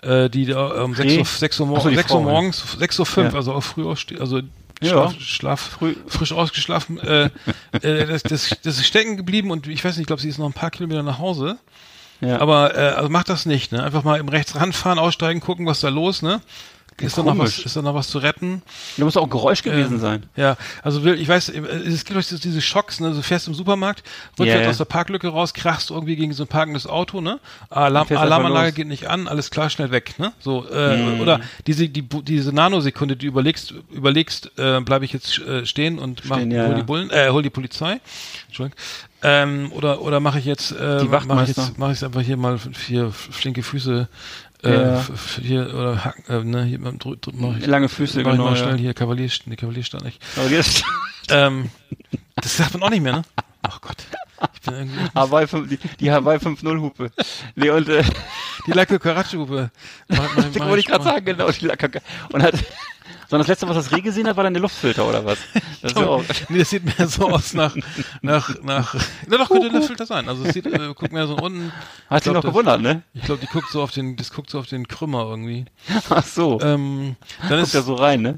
äh, 0.01 0.29
die 0.29 0.45
da 0.45 0.83
um 0.83 0.95
6 0.95 1.11
Reh? 1.11 1.17
Uhr, 1.19 1.25
6 1.25 1.59
Uhr, 1.59 1.65
so, 1.67 1.71
morgens, 1.73 1.89
die 1.89 1.95
6 1.97 2.11
Uhr 2.11 2.21
morgens, 2.21 2.75
6 2.79 2.99
Uhr 2.99 3.05
5, 3.05 3.31
Ja. 3.33 3.37
also 3.37 3.53
auch 3.53 3.61
früh 3.61 3.85
aufste 3.85 4.19
also 4.21 4.41
Ja. 4.81 4.89
Schlaf, 4.89 5.21
Schlaf 5.21 5.79
frisch 6.07 6.31
ausgeschlafen. 6.33 6.99
Äh, 6.99 7.29
äh, 7.81 8.07
das, 8.07 8.23
das, 8.23 8.49
das 8.63 8.77
ist 8.77 8.85
stecken 8.85 9.15
geblieben 9.15 9.51
und 9.51 9.67
ich 9.67 9.83
weiß 9.83 9.95
nicht, 9.95 10.01
ich 10.01 10.07
glaube, 10.07 10.21
sie 10.21 10.29
ist 10.29 10.39
noch 10.39 10.47
ein 10.47 10.53
paar 10.53 10.71
Kilometer 10.71 11.03
nach 11.03 11.19
Hause. 11.19 11.57
Ja. 12.19 12.39
Aber 12.39 12.75
äh, 12.75 12.89
also 12.95 13.09
macht 13.09 13.29
das 13.29 13.45
nicht, 13.45 13.71
ne? 13.71 13.83
Einfach 13.83 14.03
mal 14.03 14.19
im 14.19 14.29
rechts 14.29 14.55
ranfahren, 14.55 14.99
aussteigen, 14.99 15.39
gucken, 15.39 15.65
was 15.65 15.79
da 15.79 15.89
los, 15.89 16.21
ne? 16.21 16.41
Ist 17.01 17.17
da 17.17 17.23
noch 17.23 17.37
was, 17.37 17.59
ist 17.59 17.75
da 17.75 17.81
noch 17.81 17.93
was 17.95 18.07
zu 18.07 18.17
retten? 18.19 18.61
Da 18.97 19.03
muss 19.05 19.17
auch 19.17 19.23
ein 19.23 19.29
Geräusch 19.29 19.63
gewesen 19.63 19.95
Ähm, 19.95 19.99
sein. 19.99 20.23
Ja, 20.35 20.57
also 20.83 21.05
ich 21.05 21.27
weiß, 21.27 21.49
es 21.49 22.05
gibt 22.05 22.17
euch 22.17 22.27
diese 22.27 22.61
Schocks, 22.61 22.99
ne? 22.99 23.11
Du 23.11 23.21
fährst 23.21 23.47
im 23.47 23.53
Supermarkt, 23.53 24.03
rückwärts 24.39 24.63
ja. 24.63 24.69
aus 24.69 24.77
der 24.77 24.85
Parklücke 24.85 25.27
raus, 25.29 25.53
krachst 25.53 25.91
irgendwie 25.91 26.15
gegen 26.15 26.33
so 26.33 26.43
ein 26.43 26.47
parkendes 26.47 26.87
Auto, 26.87 27.21
ne? 27.21 27.39
Alarm, 27.69 28.07
Alarmanlage 28.09 28.71
geht 28.73 28.87
nicht 28.87 29.07
an, 29.07 29.27
alles 29.27 29.51
klar, 29.51 29.69
schnell 29.69 29.91
weg, 29.91 30.19
ne? 30.19 30.31
So, 30.39 30.67
äh, 30.69 30.97
Mhm. 30.97 31.21
oder 31.21 31.41
diese, 31.67 31.87
die, 31.89 32.01
diese 32.01 32.53
Nanosekunde, 32.53 33.15
die 33.15 33.25
überlegst, 33.25 33.73
überlegst, 33.91 34.51
äh, 34.57 34.79
bleibe 34.81 35.05
ich 35.05 35.13
jetzt 35.13 35.39
äh, 35.39 35.65
stehen 35.65 35.99
und 35.99 36.25
mach, 36.25 36.37
Stehen, 36.37 36.51
ja, 36.51 36.67
hol 36.67 36.75
die 36.75 36.83
Bullen, 36.83 37.09
äh, 37.09 37.29
hol 37.29 37.41
die 37.43 37.49
Polizei. 37.49 37.99
Entschuldigung. 38.47 38.77
Ähm, 39.23 39.71
oder 39.73 40.01
oder 40.01 40.19
mache 40.19 40.39
ich 40.39 40.45
jetzt, 40.45 40.71
äh, 40.71 41.03
mache 41.03 41.43
ich 41.43 41.49
jetzt, 41.49 41.77
mache 41.77 41.91
ich 41.91 42.03
einfach 42.03 42.21
hier 42.21 42.37
mal 42.37 42.57
vier 42.57 43.11
flinke 43.11 43.61
Füße, 43.61 44.07
Ja. 44.63 44.99
f- 44.99 45.09
f- 45.09 45.39
hier 45.41 45.73
oder 45.73 46.03
Hacken, 46.05 46.23
äh, 46.29 46.43
ne, 46.43 46.63
hier 46.65 46.77
drück, 46.79 47.21
drück, 47.21 47.35
mach 47.37 47.57
ich, 47.57 47.65
Lange 47.65 47.89
Füße, 47.89 48.21
mach 48.23 48.31
genau. 48.31 48.45
mal 48.45 48.55
schnell 48.55 48.75
Ja. 48.75 48.81
hier 48.81 48.93
Kavalier, 48.93 49.29
nee, 49.45 49.55
Kavalierstand 49.55 50.03
nicht. 50.03 50.21
Aber 50.37 50.49
jetzt, 50.49 50.83
Ähm, 51.29 51.69
das 52.35 52.57
sagt 52.57 52.73
man 52.73 52.83
auch 52.83 52.89
nicht 52.89 53.01
mehr, 53.03 53.13
ne? 53.13 53.21
Ach 53.61 53.79
Gott. 53.79 53.97
Ich 54.55 54.61
bin 54.61 54.73
irgendwie, 54.73 54.99
Hawaii 55.15 55.47
5, 55.47 55.69
die, 55.69 55.77
die 55.99 56.11
Hawaii 56.11 56.37
5.0 56.37 56.81
Hupe. 56.81 57.11
Nee, 57.55 57.69
und, 57.69 57.87
äh, 57.89 58.03
die 58.67 58.71
Lacke 58.71 58.99
Karatschupe. 58.99 59.71
das 60.07 60.59
wollte 60.59 60.79
ich 60.79 60.87
gerade 60.87 61.03
sagen, 61.03 61.25
genau. 61.25 61.49
Die 61.51 61.65
Lack- 61.65 62.01
und 62.33 62.43
hat, 62.43 62.55
sondern 63.31 63.39
das 63.39 63.47
letzte, 63.47 63.67
was 63.67 63.75
das 63.75 63.91
Reh 63.91 64.01
gesehen 64.01 64.27
hat, 64.27 64.35
war 64.37 64.43
dann 64.43 64.53
der 64.53 64.61
Luftfilter 64.61 65.07
oder 65.07 65.25
was? 65.25 65.39
Das 65.81 65.93
ist 65.93 65.97
ja 65.99 66.19
Nee, 66.49 66.59
das 66.59 66.69
sieht 66.69 66.85
mehr 66.85 67.07
so 67.07 67.27
aus 67.27 67.55
nach, 67.55 67.75
nach, 68.21 68.53
nach, 68.61 68.93
na 69.27 69.37
doch, 69.37 69.49
könnte 69.49 69.71
der 69.71 69.81
Filter 69.81 70.05
sein. 70.05 70.29
Also 70.29 70.43
es 70.45 70.53
sieht, 70.53 70.67
äh, 70.67 70.93
guckt 70.93 71.11
mehr 71.11 71.25
so 71.25 71.35
unten. 71.35 71.71
hat 72.07 72.19
Ich 72.19 72.23
sich 72.25 72.31
glaub, 72.33 72.43
noch 72.43 72.51
gewundert, 72.51 72.81
ne? 72.81 73.01
Ich 73.15 73.23
glaube, 73.23 73.41
die 73.41 73.47
guckt 73.47 73.67
so 73.71 73.81
auf 73.81 73.89
den, 73.89 74.15
das 74.15 74.31
guckt 74.31 74.51
so 74.51 74.59
auf 74.59 74.67
den 74.67 74.87
Krümmer 74.87 75.23
irgendwie. 75.27 75.65
Ach 76.11 76.23
so. 76.23 76.59
Ähm, 76.61 77.15
dann 77.41 77.49
Guckt 77.49 77.63
ist, 77.63 77.73
ja 77.73 77.81
so 77.81 77.95
rein, 77.95 78.21
ne? 78.21 78.37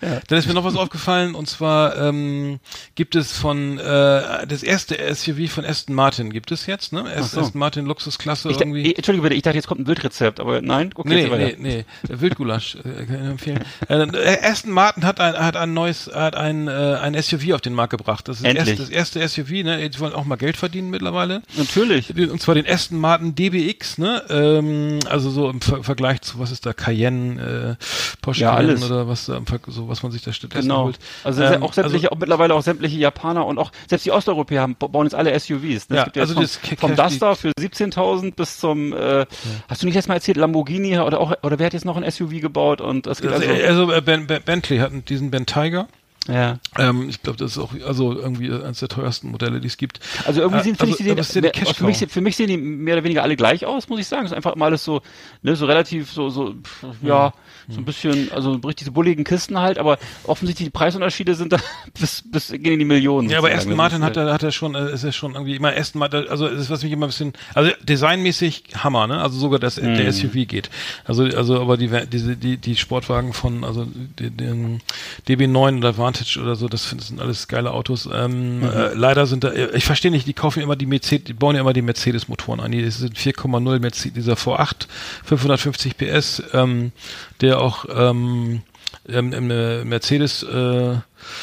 Ja. 0.00 0.20
Dann 0.28 0.38
ist 0.38 0.46
mir 0.46 0.54
noch 0.54 0.62
was 0.62 0.76
aufgefallen 0.76 1.34
und 1.34 1.48
zwar 1.48 1.96
ähm, 1.96 2.60
gibt 2.94 3.16
es 3.16 3.36
von 3.36 3.78
äh, 3.78 4.46
das 4.46 4.62
erste 4.62 4.96
SUV 5.16 5.50
von 5.50 5.64
Aston 5.64 5.96
Martin 5.96 6.32
gibt 6.32 6.52
es 6.52 6.66
jetzt, 6.66 6.92
ne? 6.92 7.02
So. 7.24 7.40
Aston 7.40 7.58
Martin 7.58 7.86
Luxusklasse 7.86 8.50
Ich, 8.50 8.60
irgendwie. 8.60 8.86
eh, 8.86 8.94
Entschuldige 8.94 9.22
bitte, 9.22 9.34
ich 9.34 9.42
dachte, 9.42 9.56
jetzt 9.56 9.66
kommt 9.66 9.80
ein 9.80 9.84
Bildrezept, 9.84 10.38
aber 10.38 10.62
nein, 10.62 10.90
okay, 10.94 11.08
Nee, 11.08 11.20
jetzt 11.22 11.30
weiter. 11.32 11.56
nee, 11.58 11.84
nee, 12.08 12.14
Wildgulasch 12.14 12.76
äh, 12.76 13.04
kann 13.06 13.14
ich 13.16 13.30
empfehlen. 13.30 13.64
äh, 13.88 14.33
Aston 14.42 14.70
Martin 14.72 15.04
hat 15.04 15.20
ein 15.20 15.34
hat 15.36 15.56
ein 15.56 15.74
neues 15.74 16.10
hat 16.12 16.36
ein 16.36 16.68
äh, 16.68 16.70
ein 17.00 17.20
SUV 17.20 17.52
auf 17.54 17.60
den 17.60 17.74
Markt 17.74 17.90
gebracht. 17.90 18.28
Das 18.28 18.36
ist 18.38 18.44
das 18.44 18.50
Endlich. 18.50 18.68
erste, 18.80 18.82
das 18.82 19.24
erste 19.24 19.28
SUV, 19.28 19.50
ne? 19.64 19.88
Die 19.90 20.00
wollen 20.00 20.12
auch 20.14 20.24
mal 20.24 20.36
Geld 20.36 20.56
verdienen 20.56 20.90
mittlerweile. 20.90 21.42
Natürlich. 21.56 22.14
Und 22.16 22.40
zwar 22.40 22.54
den 22.54 22.66
Aston 22.68 22.98
Martin 22.98 23.34
DBX, 23.34 23.98
ne? 23.98 24.22
Ähm, 24.30 24.98
also 25.08 25.30
so 25.30 25.50
im 25.50 25.60
Ver 25.60 25.82
Vergleich 25.82 26.22
zu 26.22 26.38
was 26.38 26.50
ist 26.50 26.66
da 26.66 26.72
Cayenne, 26.72 27.76
äh, 27.78 27.84
Porsche 28.22 28.42
Ja, 28.42 28.54
Cayenne 28.54 28.68
alles. 28.72 28.84
oder 28.90 29.08
was 29.08 29.26
da 29.26 29.40
so 29.68 29.88
was 29.88 30.02
man 30.02 30.12
sich 30.12 30.22
da 30.22 30.32
stattdessen 30.32 30.68
Genau. 30.68 30.84
holt. 30.84 30.98
Also 31.24 31.42
Ähm, 31.42 31.62
auch 31.62 31.72
sämtliche, 31.72 32.10
auch 32.12 32.18
mittlerweile 32.18 32.54
auch 32.54 32.62
sämtliche 32.62 32.96
Japaner 32.98 33.46
und 33.46 33.58
auch 33.58 33.70
selbst 33.88 34.06
die 34.06 34.12
Osteuropäer 34.12 34.62
haben, 34.62 34.74
bauen 34.76 35.06
jetzt 35.06 35.14
alle 35.14 35.38
SUVs. 35.38 35.88
Ne? 35.90 35.96
Ja, 35.96 36.06
ja 36.14 36.22
also 36.22 36.40
jetzt 36.40 36.60
das 36.64 36.78
vom, 36.78 36.88
vom 36.88 36.96
Duster 36.96 37.36
für 37.36 37.50
17.000 37.58 38.34
bis 38.34 38.58
zum, 38.58 38.92
äh, 38.92 39.26
hast 39.68 39.82
du 39.82 39.86
nicht 39.86 39.94
jetzt 39.94 40.08
mal 40.08 40.14
erzählt, 40.14 40.36
Lamborghini 40.36 40.98
oder 40.98 41.20
auch, 41.20 41.34
oder 41.42 41.58
wer 41.58 41.66
hat 41.66 41.72
jetzt 41.74 41.84
noch 41.84 41.96
ein 41.96 42.10
SUV 42.10 42.40
gebaut 42.40 42.80
und 42.80 43.06
es 43.06 43.20
gibt 43.20 43.32
Also, 43.32 43.46
also, 43.48 43.64
also 43.64 43.92
äh, 43.92 44.00
ben, 44.00 44.14
ben, 44.20 44.23
Bentley 44.26 44.78
hat 44.78 44.92
diesen 45.08 45.30
Ben 45.30 45.46
Tiger. 45.46 45.88
Ja. 46.28 46.58
Ähm, 46.78 47.08
ich 47.08 47.22
glaube, 47.22 47.38
das 47.38 47.52
ist 47.52 47.58
auch 47.58 47.72
also 47.86 48.12
irgendwie 48.18 48.50
eines 48.50 48.78
der 48.80 48.88
teuersten 48.88 49.30
Modelle, 49.30 49.60
die 49.60 49.66
es 49.66 49.76
gibt. 49.76 50.00
Also 50.26 50.40
irgendwie 50.40 50.60
Äh, 50.60 50.62
sehen, 50.64 50.76
finde 50.76 50.92
also, 50.92 51.04
ich, 51.04 51.10
die 51.10 51.16
ja 51.16 51.22
sehen, 51.22 51.52
Cash 51.52 51.74
für, 51.74 51.84
mich, 51.84 52.06
für 52.08 52.20
mich 52.20 52.36
sehen 52.36 52.48
die 52.48 52.56
mehr 52.56 52.94
oder 52.94 53.04
weniger 53.04 53.22
alle 53.22 53.36
gleich 53.36 53.66
aus, 53.66 53.88
muss 53.88 54.00
ich 54.00 54.06
sagen. 54.06 54.24
Es 54.24 54.32
ist 54.32 54.36
einfach 54.36 54.54
immer 54.54 54.66
alles 54.66 54.84
so, 54.84 55.02
ne, 55.42 55.54
so 55.56 55.66
relativ 55.66 56.10
so, 56.10 56.30
so, 56.30 56.54
ja, 57.02 57.32
so 57.68 57.78
ein 57.80 57.84
bisschen, 57.84 58.30
also 58.32 58.52
richtig 58.52 58.76
diese 58.76 58.90
bulligen 58.90 59.24
Kisten 59.24 59.58
halt, 59.58 59.78
aber 59.78 59.98
offensichtlich 60.24 60.66
die 60.66 60.70
Preisunterschiede 60.70 61.34
sind 61.34 61.52
da 61.52 61.58
bis, 62.00 62.22
bis 62.30 62.48
gehen 62.48 62.74
in 62.74 62.78
die 62.78 62.84
Millionen. 62.84 63.30
Ja, 63.30 63.38
aber. 63.38 63.52
Aston 63.52 63.70
Das 63.70 63.76
Martin 63.76 64.02
hat 64.02 64.16
er, 64.16 64.32
hat 64.32 64.42
er 64.42 64.52
schon, 64.52 64.74
äh, 64.74 64.92
ist 64.92 65.04
er 65.04 65.12
schon 65.12 65.34
irgendwie 65.34 65.56
immer 65.56 65.74
Aston 65.76 65.98
Martin, 65.98 66.28
also 66.28 66.46
es 66.46 66.62
ist 66.62 66.70
was 66.70 66.82
mich 66.82 66.92
immer 66.92 67.06
ein 67.06 67.10
bisschen, 67.10 67.32
also 67.54 67.70
designmäßig 67.82 68.64
Hammer, 68.82 69.06
ne? 69.06 69.20
Also 69.20 69.38
sogar 69.38 69.58
das 69.58 69.76
Mhm. 69.80 69.96
der 69.96 70.12
SUV 70.12 70.46
geht. 70.46 70.70
Also 71.04 71.24
also 71.24 71.60
aber 71.60 71.76
die 71.76 71.90
diese 72.10 72.36
die 72.36 72.56
die 72.56 72.76
Sportwagen 72.76 73.32
von 73.32 73.64
also 73.64 73.86
den 74.18 74.80
DB9 75.28 75.78
oder 75.78 75.96
Vantage 76.14 76.40
oder 76.40 76.54
so, 76.56 76.68
das 76.68 76.88
sind, 76.88 77.02
sind 77.02 77.20
alles 77.20 77.48
geile 77.48 77.72
Autos. 77.72 78.08
Ähm, 78.12 78.60
Mhm. 78.60 78.64
äh, 78.64 78.94
leider 78.94 79.26
sind 79.26 79.44
da, 79.44 79.52
ich 79.52 79.84
verstehe 79.84 80.10
nicht, 80.10 80.26
die 80.26 80.32
kaufen 80.32 80.62
immer 80.62 80.76
die 80.76 80.86
Mercedes, 80.86 81.24
die 81.24 81.32
bauen 81.32 81.54
ja 81.56 81.60
immer 81.62 81.72
die 81.72 81.82
Mercedes 81.82 82.28
Motoren 82.28 82.60
an. 82.60 82.72
Die 82.72 82.88
sind 82.90 83.16
4,0 83.18 83.80
Mercedes, 83.80 84.14
dieser 84.14 84.34
V8 84.34 84.86
550 85.24 85.96
PS, 85.96 86.42
ähm, 86.52 86.92
der 87.40 87.60
auch 87.60 87.84
ähm, 87.94 88.62
ähm, 89.08 89.50
äh, 89.50 89.84
Mercedes 89.84 90.42
äh, 90.44 90.96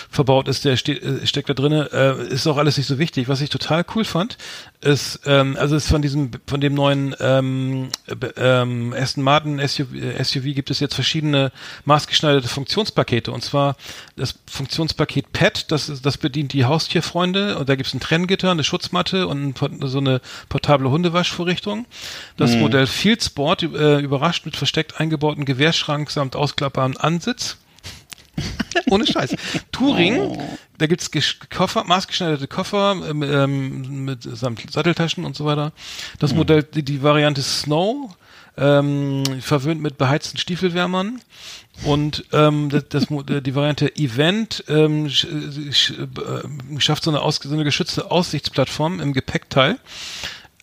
verbaut 0.09 0.47
ist, 0.47 0.65
der 0.65 0.77
steht, 0.77 1.03
äh, 1.03 1.25
steckt 1.25 1.49
da 1.49 1.53
drinne, 1.53 1.89
äh, 1.93 2.33
ist 2.33 2.47
auch 2.47 2.57
alles 2.57 2.77
nicht 2.77 2.87
so 2.87 2.99
wichtig. 2.99 3.27
Was 3.27 3.41
ich 3.41 3.49
total 3.49 3.85
cool 3.95 4.05
fand, 4.05 4.37
ist, 4.81 5.21
ähm, 5.25 5.55
also 5.59 5.75
ist 5.75 5.87
von 5.87 6.01
diesem, 6.01 6.31
von 6.47 6.61
dem 6.61 6.73
neuen 6.73 7.15
ähm, 7.19 7.89
ähm, 8.37 8.93
Aston 8.97 9.23
Martin 9.23 9.59
SUV, 9.65 9.93
äh, 9.93 10.23
SUV 10.23 10.55
gibt 10.55 10.71
es 10.71 10.79
jetzt 10.79 10.95
verschiedene 10.95 11.51
maßgeschneiderte 11.85 12.47
Funktionspakete. 12.47 13.31
Und 13.31 13.43
zwar 13.43 13.75
das 14.15 14.35
Funktionspaket 14.49 15.31
PET, 15.31 15.71
das 15.71 16.01
das 16.01 16.17
bedient 16.17 16.53
die 16.53 16.65
Haustierfreunde 16.65 17.57
und 17.57 17.69
da 17.69 17.75
gibt 17.75 17.87
es 17.87 17.93
ein 17.93 17.99
Trenngitter, 17.99 18.51
eine 18.51 18.63
Schutzmatte 18.63 19.27
und 19.27 19.59
so 19.83 19.97
eine 19.99 20.21
portable 20.49 20.89
Hundewaschvorrichtung. 20.89 21.85
Das 22.37 22.55
Modell 22.55 22.87
Field 22.87 23.23
Sport 23.23 23.63
äh, 23.63 23.99
überrascht 23.99 24.45
mit 24.45 24.55
versteckt 24.55 24.99
eingebauten 24.99 25.45
Gewehrschrank 25.45 26.09
samt 26.09 26.35
ausklappbaren 26.35 26.97
Ansitz. 26.97 27.57
Ohne 28.89 29.05
Scheiß. 29.07 29.35
Touring, 29.71 30.37
da 30.77 30.87
gibt's 30.87 31.11
gesch- 31.11 31.37
Koffer, 31.55 31.83
maßgeschneiderte 31.83 32.47
Koffer 32.47 32.95
ähm, 33.09 33.23
ähm, 33.23 34.05
mit 34.05 34.23
samt 34.23 34.71
Satteltaschen 34.71 35.25
und 35.25 35.35
so 35.35 35.45
weiter. 35.45 35.71
Das 36.19 36.33
Modell, 36.33 36.63
die, 36.63 36.83
die 36.83 37.03
Variante 37.03 37.41
Snow, 37.41 38.15
ähm, 38.57 39.23
verwöhnt 39.41 39.81
mit 39.81 39.97
beheizten 39.97 40.37
Stiefelwärmern. 40.37 41.21
Und 41.85 42.25
ähm, 42.33 42.69
das, 42.71 42.89
das, 42.89 43.09
Mo- 43.09 43.23
die 43.23 43.55
Variante 43.55 43.95
Event 43.95 44.63
ähm, 44.67 45.09
sch, 45.09 45.25
sch, 45.71 45.91
äh, 45.91 46.79
schafft 46.79 47.03
so 47.03 47.11
eine, 47.11 47.21
aus, 47.21 47.37
so 47.41 47.53
eine 47.53 47.63
geschützte 47.63 48.11
Aussichtsplattform 48.11 48.99
im 48.99 49.13
Gepäckteil. 49.13 49.77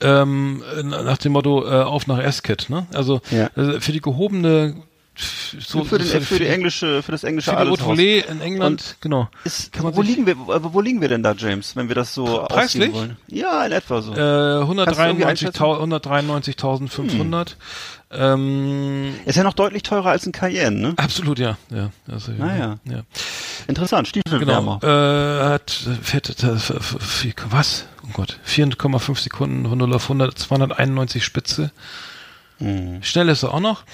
Ähm, 0.01 0.63
nach 0.85 1.19
dem 1.19 1.33
Motto 1.33 1.65
äh, 1.67 1.83
auf 1.83 2.07
nach 2.07 2.19
Esket, 2.21 2.71
ne? 2.71 2.87
Also, 2.95 3.21
Ja. 3.33 3.51
also 3.57 3.81
für 3.81 3.91
die 3.91 4.01
gehobene 4.01 4.77
so, 5.59 5.85
für, 5.85 5.99
den, 5.99 6.07
so 6.07 6.21
für, 6.21 6.39
die 6.39 6.47
englische, 6.47 7.03
für 7.03 7.13
das 7.13 7.25
englische 7.25 7.51
für 7.51 7.57
Adelshaus. 7.57 7.99
In 7.99 8.41
England, 8.41 8.81
Und 8.83 8.97
genau. 9.01 9.29
Ist, 9.45 9.73
Kann 9.73 9.85
man 9.85 9.97
wo 9.97 10.03
liegen 10.03 10.27
wir, 10.27 10.37
wo, 10.39 10.81
liegen 10.81 11.01
wir 11.01 11.09
denn 11.09 11.23
da, 11.23 11.33
James, 11.33 11.75
wenn 11.77 11.89
wir 11.89 11.95
das 11.95 12.15
so 12.15 12.47
Preislich? 12.49 12.93
wollen? 12.93 13.17
Ja, 13.27 13.65
in 13.67 13.73
etwa 13.73 14.01
so. 14.01 14.13
Äh, 14.13 14.17
Kannst 14.85 14.99
du 15.01 15.03
irgendwie 15.05 15.25
einschätzen? 15.25 15.63
193.500. 15.63 17.57
Ähm, 18.11 19.15
Ist 19.27 19.37
ja 19.37 19.43
noch 19.43 19.53
deutlich 19.53 19.83
teurer 19.83 20.11
als 20.11 20.25
ein 20.25 20.33
Cayenne, 20.33 20.81
ne? 20.81 20.95
absolut, 20.97 21.39
ja. 21.39 21.59
ja, 21.71 21.91
also, 22.11 22.33
Ah, 22.41 22.79
ja. 22.85 23.03
Interessant, 23.67 24.11
Genau. 24.13 24.23
Stiefelwärmer. 24.23 24.81
Äh, 24.83 25.49
hat 25.51 25.71
fährt, 26.03 26.43
äh, 26.43 26.57
was? 27.51 27.85
Oh 28.05 28.11
Gott. 28.15 28.39
4,5 28.47 29.19
Sekunden 29.21 29.69
von 29.69 29.77
0 29.77 29.95
auf 29.95 30.05
100, 30.05 30.39
291 30.39 31.23
Spitze. 31.23 31.71
Hm. 32.59 33.03
Schnell 33.03 33.29
ist 33.29 33.43
er 33.43 33.53
auch 33.53 33.61
noch. 33.61 33.85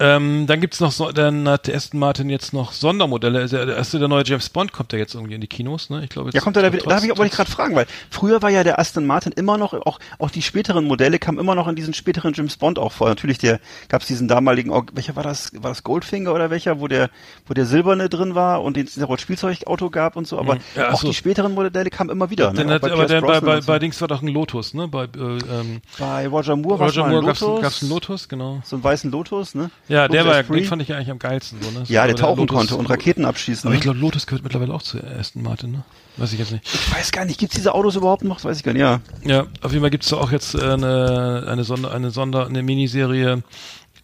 Ähm, 0.00 0.46
dann 0.46 0.60
gibt's 0.60 0.80
noch, 0.80 0.92
so, 0.92 1.12
dann 1.12 1.46
hat 1.48 1.68
Aston 1.68 2.00
Martin 2.00 2.30
jetzt 2.30 2.52
noch 2.54 2.72
Sondermodelle. 2.72 3.38
Also 3.40 3.64
der 3.64 3.76
erste, 3.76 3.98
der 3.98 4.08
neue 4.08 4.24
James 4.24 4.48
Bond 4.48 4.72
kommt 4.72 4.92
ja 4.94 4.98
jetzt 4.98 5.14
irgendwie 5.14 5.34
in 5.34 5.40
die 5.42 5.46
Kinos, 5.46 5.90
ne? 5.90 6.02
Ich 6.02 6.08
glaube, 6.10 6.28
jetzt 6.28 6.34
Ja, 6.34 6.40
kommt 6.40 6.56
er 6.56 6.62
da 6.62 6.72
wieder, 6.72 6.84
da 6.84 6.96
habe 6.96 7.04
ich, 7.04 7.10
trotz- 7.12 7.18
wollte 7.18 7.30
ich 7.30 7.36
gerade 7.36 7.50
fragen, 7.50 7.76
weil 7.76 7.86
früher 8.10 8.40
war 8.40 8.48
ja 8.50 8.64
der 8.64 8.78
Aston 8.78 9.06
Martin 9.06 9.32
immer 9.32 9.58
noch, 9.58 9.74
auch, 9.74 9.98
auch 10.18 10.30
die 10.30 10.42
späteren 10.42 10.84
Modelle 10.86 11.18
kamen 11.18 11.38
immer 11.38 11.54
noch 11.54 11.68
in 11.68 11.76
diesen 11.76 11.92
späteren 11.94 12.32
James 12.34 12.56
Bond 12.56 12.78
auch 12.78 12.92
vor. 12.92 13.08
Natürlich, 13.08 13.38
der 13.38 13.60
gab 13.88 14.00
es 14.00 14.08
diesen 14.08 14.26
damaligen, 14.26 14.72
welcher 14.94 15.16
war 15.16 15.22
das, 15.22 15.52
war 15.54 15.70
das 15.70 15.82
Goldfinger 15.82 16.32
oder 16.32 16.50
welcher, 16.50 16.80
wo 16.80 16.88
der, 16.88 17.10
wo 17.46 17.54
der 17.54 17.66
silberne 17.66 18.08
drin 18.08 18.34
war 18.34 18.62
und 18.62 18.76
den 18.76 18.86
es 18.86 18.98
Spielzeugauto 19.20 19.90
gab 19.90 20.16
und 20.16 20.26
so, 20.26 20.38
aber 20.38 20.54
Mhm. 20.54 20.60
Ja, 20.76 20.92
auch 20.92 21.00
so. 21.02 21.08
die 21.08 21.14
späteren 21.14 21.52
Modelle 21.54 21.90
kamen 21.90 22.10
immer 22.10 22.30
wieder. 22.30 22.52
Dann 22.52 22.66
ne? 22.66 22.74
hat, 22.74 22.84
aber 22.84 23.06
der, 23.06 23.20
bei, 23.20 23.40
bei, 23.40 23.60
so. 23.60 23.66
bei 23.66 23.78
Dings 23.78 24.00
war 24.00 24.08
doch 24.08 24.22
ein 24.22 24.28
Lotus, 24.28 24.74
ne? 24.74 24.88
Bei, 24.88 25.04
äh, 25.04 25.06
ähm, 25.16 25.80
bei 25.98 26.26
Roger 26.26 26.56
Moore 26.56 26.78
war 26.80 26.86
Roger 26.88 27.06
Moore 27.06 27.20
ein 27.20 27.26
gab's, 27.26 27.40
Lotus, 27.40 27.62
gab's 27.62 27.82
einen 27.82 27.90
Lotus, 27.90 28.28
genau. 28.28 28.60
so 28.64 28.76
einen 28.76 28.84
weißen 28.84 29.10
Lotus, 29.10 29.54
ne? 29.54 29.70
Ja, 29.90 30.08
der 30.08 30.20
Lotus 30.22 30.26
war 30.26 30.34
ja, 30.34 30.40
Esprit. 30.40 30.60
den 30.60 30.68
fand 30.68 30.82
ich 30.82 30.88
ja 30.88 30.96
eigentlich 30.96 31.10
am 31.10 31.18
geilsten, 31.18 31.58
so, 31.60 31.70
ne? 31.70 31.84
Ja, 31.88 32.06
der 32.06 32.14
Aber 32.14 32.20
tauchen 32.22 32.40
Lotus- 32.40 32.56
konnte 32.56 32.76
und 32.76 32.86
Raketen 32.88 33.24
abschießen. 33.24 33.62
Aber 33.66 33.70
ne? 33.70 33.76
ich 33.76 33.82
glaube, 33.82 33.98
Lotus 33.98 34.26
gehört 34.26 34.42
mittlerweile 34.44 34.72
auch 34.72 34.82
zu 34.82 34.98
Aston 35.02 35.42
Martin, 35.42 35.72
ne? 35.72 35.82
Weiß 36.16 36.32
ich 36.32 36.38
jetzt 36.38 36.52
nicht. 36.52 36.64
ich 36.72 36.94
weiß 36.94 37.10
gar 37.12 37.24
nicht, 37.24 37.38
gibt's 37.40 37.56
diese 37.56 37.74
Autos 37.74 37.96
überhaupt 37.96 38.22
noch? 38.24 38.36
Das 38.36 38.44
weiß 38.44 38.56
ich 38.58 38.62
gar 38.62 38.72
nicht, 38.72 38.80
ja. 38.82 39.00
Ja, 39.24 39.46
auf 39.62 39.72
jeden 39.72 39.82
Fall 39.82 39.90
gibt's 39.90 40.08
da 40.08 40.16
auch 40.16 40.30
jetzt 40.32 40.54
äh, 40.54 40.60
eine, 40.62 41.44
eine 41.48 41.64
Sonder, 41.64 41.92
eine 41.92 42.10
Sonder, 42.10 42.46
eine 42.46 42.62
Miniserie, 42.62 43.42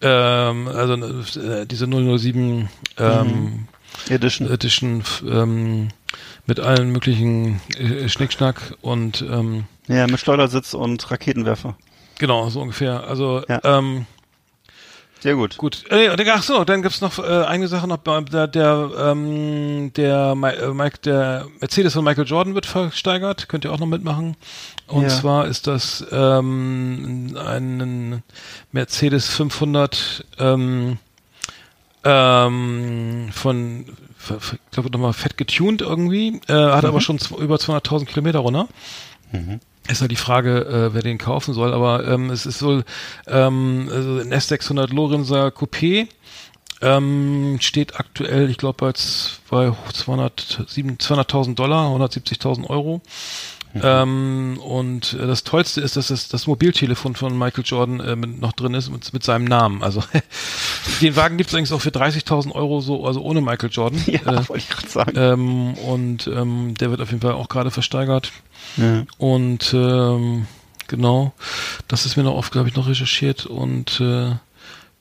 ähm, 0.02 0.68
also 0.68 0.94
äh, 1.40 1.66
diese 1.66 1.86
007 1.86 2.68
ähm, 2.98 3.68
Edition. 4.08 4.50
Edition 4.50 5.00
f- 5.00 5.24
ähm, 5.28 5.88
mit 6.46 6.60
allen 6.60 6.90
möglichen 6.90 7.60
äh, 7.78 8.08
Schnickschnack 8.08 8.74
und 8.82 9.22
ähm, 9.22 9.64
Ja, 9.88 10.06
mit 10.06 10.20
Schleudersitz 10.20 10.74
und 10.74 11.10
Raketenwerfer. 11.10 11.76
genau, 12.18 12.48
so 12.50 12.60
ungefähr. 12.60 13.04
Also 13.04 13.42
Ja. 13.48 13.60
ähm, 13.64 14.06
Sehr 15.26 15.34
gut. 15.34 15.56
Gut. 15.56 15.82
Äh, 15.90 16.08
ach 16.30 16.44
so, 16.44 16.62
dann 16.62 16.82
gibt's 16.82 17.00
noch 17.00 17.18
äh, 17.18 17.22
eine 17.46 17.66
Sache 17.66 17.88
noch. 17.88 17.96
Der, 17.96 18.46
der, 18.46 18.90
ähm, 18.96 19.92
der, 19.96 20.36
äh, 20.40 20.72
Mike, 20.72 20.98
der 21.04 21.48
Mercedes 21.58 21.94
von 21.94 22.04
Michael 22.04 22.28
Jordan 22.28 22.54
wird 22.54 22.64
versteigert. 22.64 23.48
Könnt 23.48 23.64
ihr 23.64 23.72
auch 23.72 23.80
noch 23.80 23.88
mitmachen. 23.88 24.36
Und 24.86 25.02
Ja. 25.02 25.08
zwar 25.08 25.48
ist 25.48 25.66
das 25.66 26.06
ähm, 26.12 27.36
ein 27.44 28.22
Mercedes 28.70 29.26
500 29.26 30.24
ähm, 30.38 30.98
ähm, 32.04 33.28
von, 33.32 33.84
ich 34.30 34.70
glaube 34.70 34.92
nochmal 34.92 35.12
fett 35.12 35.36
getuned 35.36 35.82
irgendwie. 35.82 36.40
Äh, 36.46 36.52
hat 36.52 36.84
aber 36.84 37.00
schon 37.00 37.18
über 37.36 37.56
200.000 37.56 38.04
Kilometer 38.04 38.38
runter. 38.38 38.68
Ist 39.88 40.00
halt 40.00 40.10
die 40.10 40.16
Frage, 40.16 40.64
äh, 40.66 40.94
wer 40.94 41.02
den 41.02 41.18
kaufen 41.18 41.54
soll, 41.54 41.72
aber 41.72 42.06
ähm, 42.08 42.30
es 42.30 42.44
ist 42.44 42.62
wohl 42.62 42.84
ähm, 43.28 43.88
also 43.92 44.18
ein 44.18 44.32
S600 44.32 44.92
Lorenzer 44.92 45.48
Coupé 45.48 46.08
ähm, 46.82 47.58
steht 47.60 47.98
aktuell, 47.98 48.50
ich 48.50 48.58
glaube, 48.58 48.76
bei, 48.78 48.92
z- 48.92 49.40
bei 49.48 49.72
200 49.92 50.66
200.000 50.68 51.54
Dollar, 51.54 51.88
170.000 51.94 52.68
Euro. 52.68 53.00
Ähm, 53.82 54.58
und 54.62 55.12
äh, 55.14 55.26
das 55.26 55.44
Tollste 55.44 55.80
ist, 55.80 55.96
dass 55.96 56.08
das, 56.08 56.28
das 56.28 56.46
Mobiltelefon 56.46 57.14
von 57.14 57.36
Michael 57.38 57.64
Jordan 57.64 58.00
äh, 58.00 58.16
mit, 58.16 58.40
noch 58.40 58.52
drin 58.52 58.74
ist 58.74 58.90
mit, 58.90 59.12
mit 59.12 59.24
seinem 59.24 59.44
Namen. 59.44 59.82
Also 59.82 60.02
den 61.00 61.16
Wagen 61.16 61.36
gibt 61.36 61.50
es 61.50 61.54
eigentlich 61.56 61.72
auch 61.72 61.80
für 61.80 61.90
30.000 61.90 62.52
Euro 62.52 62.80
so, 62.80 63.06
also 63.06 63.20
ohne 63.22 63.40
Michael 63.40 63.70
Jordan. 63.70 64.02
Ja, 64.06 64.20
Äh, 64.20 64.48
wollte 64.48 64.58
ich 64.58 64.68
gerade 64.68 64.88
sagen. 64.88 65.12
ähm, 65.16 65.74
und 65.74 66.26
ähm, 66.28 66.74
der 66.74 66.90
wird 66.90 67.00
auf 67.00 67.10
jeden 67.10 67.20
Fall 67.22 67.32
auch 67.32 67.48
gerade 67.48 67.70
versteigert. 67.70 68.32
Ja. 68.76 69.04
Und 69.18 69.72
ähm, 69.74 70.46
genau, 70.88 71.32
das 71.88 72.06
ist 72.06 72.16
mir 72.16 72.22
noch 72.22 72.34
oft, 72.34 72.52
glaube 72.52 72.68
ich, 72.68 72.74
noch 72.76 72.88
recherchiert 72.88 73.46
und 73.46 74.00
äh, 74.00 74.32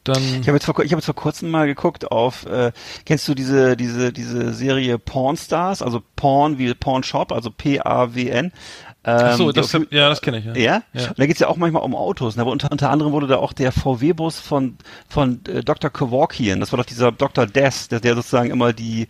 dann. 0.08 0.22
Ich 0.41 0.48
habe 0.48 0.58
jetzt, 0.58 0.65
vor, 0.65 0.80
ich 0.84 0.91
hab 0.91 1.00
jetzt 1.00 1.06
vor 1.06 1.15
kurzem 1.15 1.52
mal 1.52 1.68
geguckt 1.68 2.12
auf, 2.12 2.46
äh, 2.46 2.72
kennst 3.06 3.28
du 3.28 3.34
diese, 3.34 3.76
diese, 3.76 4.13
diese 4.13 4.54
Serie 4.54 4.98
Porn 4.98 5.38
Stars, 5.38 5.82
also 5.82 6.02
Porn 6.15 6.58
wie 6.58 6.74
Porn 6.74 7.04
Shop, 7.04 7.32
also 7.32 7.52
P-A-W-N. 7.52 8.52
Ähm, 9.06 9.38
so, 9.38 9.52
das, 9.52 9.72
ja, 9.91 10.10
das 10.10 10.22
kenne 10.22 10.39
ich. 10.39 10.46
Ja. 10.46 10.54
Ja? 10.56 10.84
Ja. 10.94 11.13
Da 11.15 11.26
geht's 11.28 11.39
ja 11.39 11.48
auch 11.48 11.58
manchmal 11.58 11.84
um 11.84 11.96
Autos. 11.96 12.36
Ne? 12.36 12.41
Aber 12.41 12.52
unter, 12.52 12.72
unter 12.72 12.89
anderem 12.89 13.12
wurde 13.12 13.28
da 13.28 13.38
auch 13.38 13.54
der 13.54 13.72
VW-Bus 13.72 14.39
von, 14.39 14.78
von 15.08 15.41
äh, 15.48 15.63
Dr. 15.63 15.91
Kevorkian, 15.91 16.60
das 16.60 16.72
war 16.72 16.78
doch 16.78 16.86
dieser 16.86 17.12
Dr. 17.12 17.46
Death, 17.46 17.91
der, 17.91 18.00
der 18.00 18.15
sozusagen 18.15 18.50
immer 18.50 18.74
die, 18.74 19.08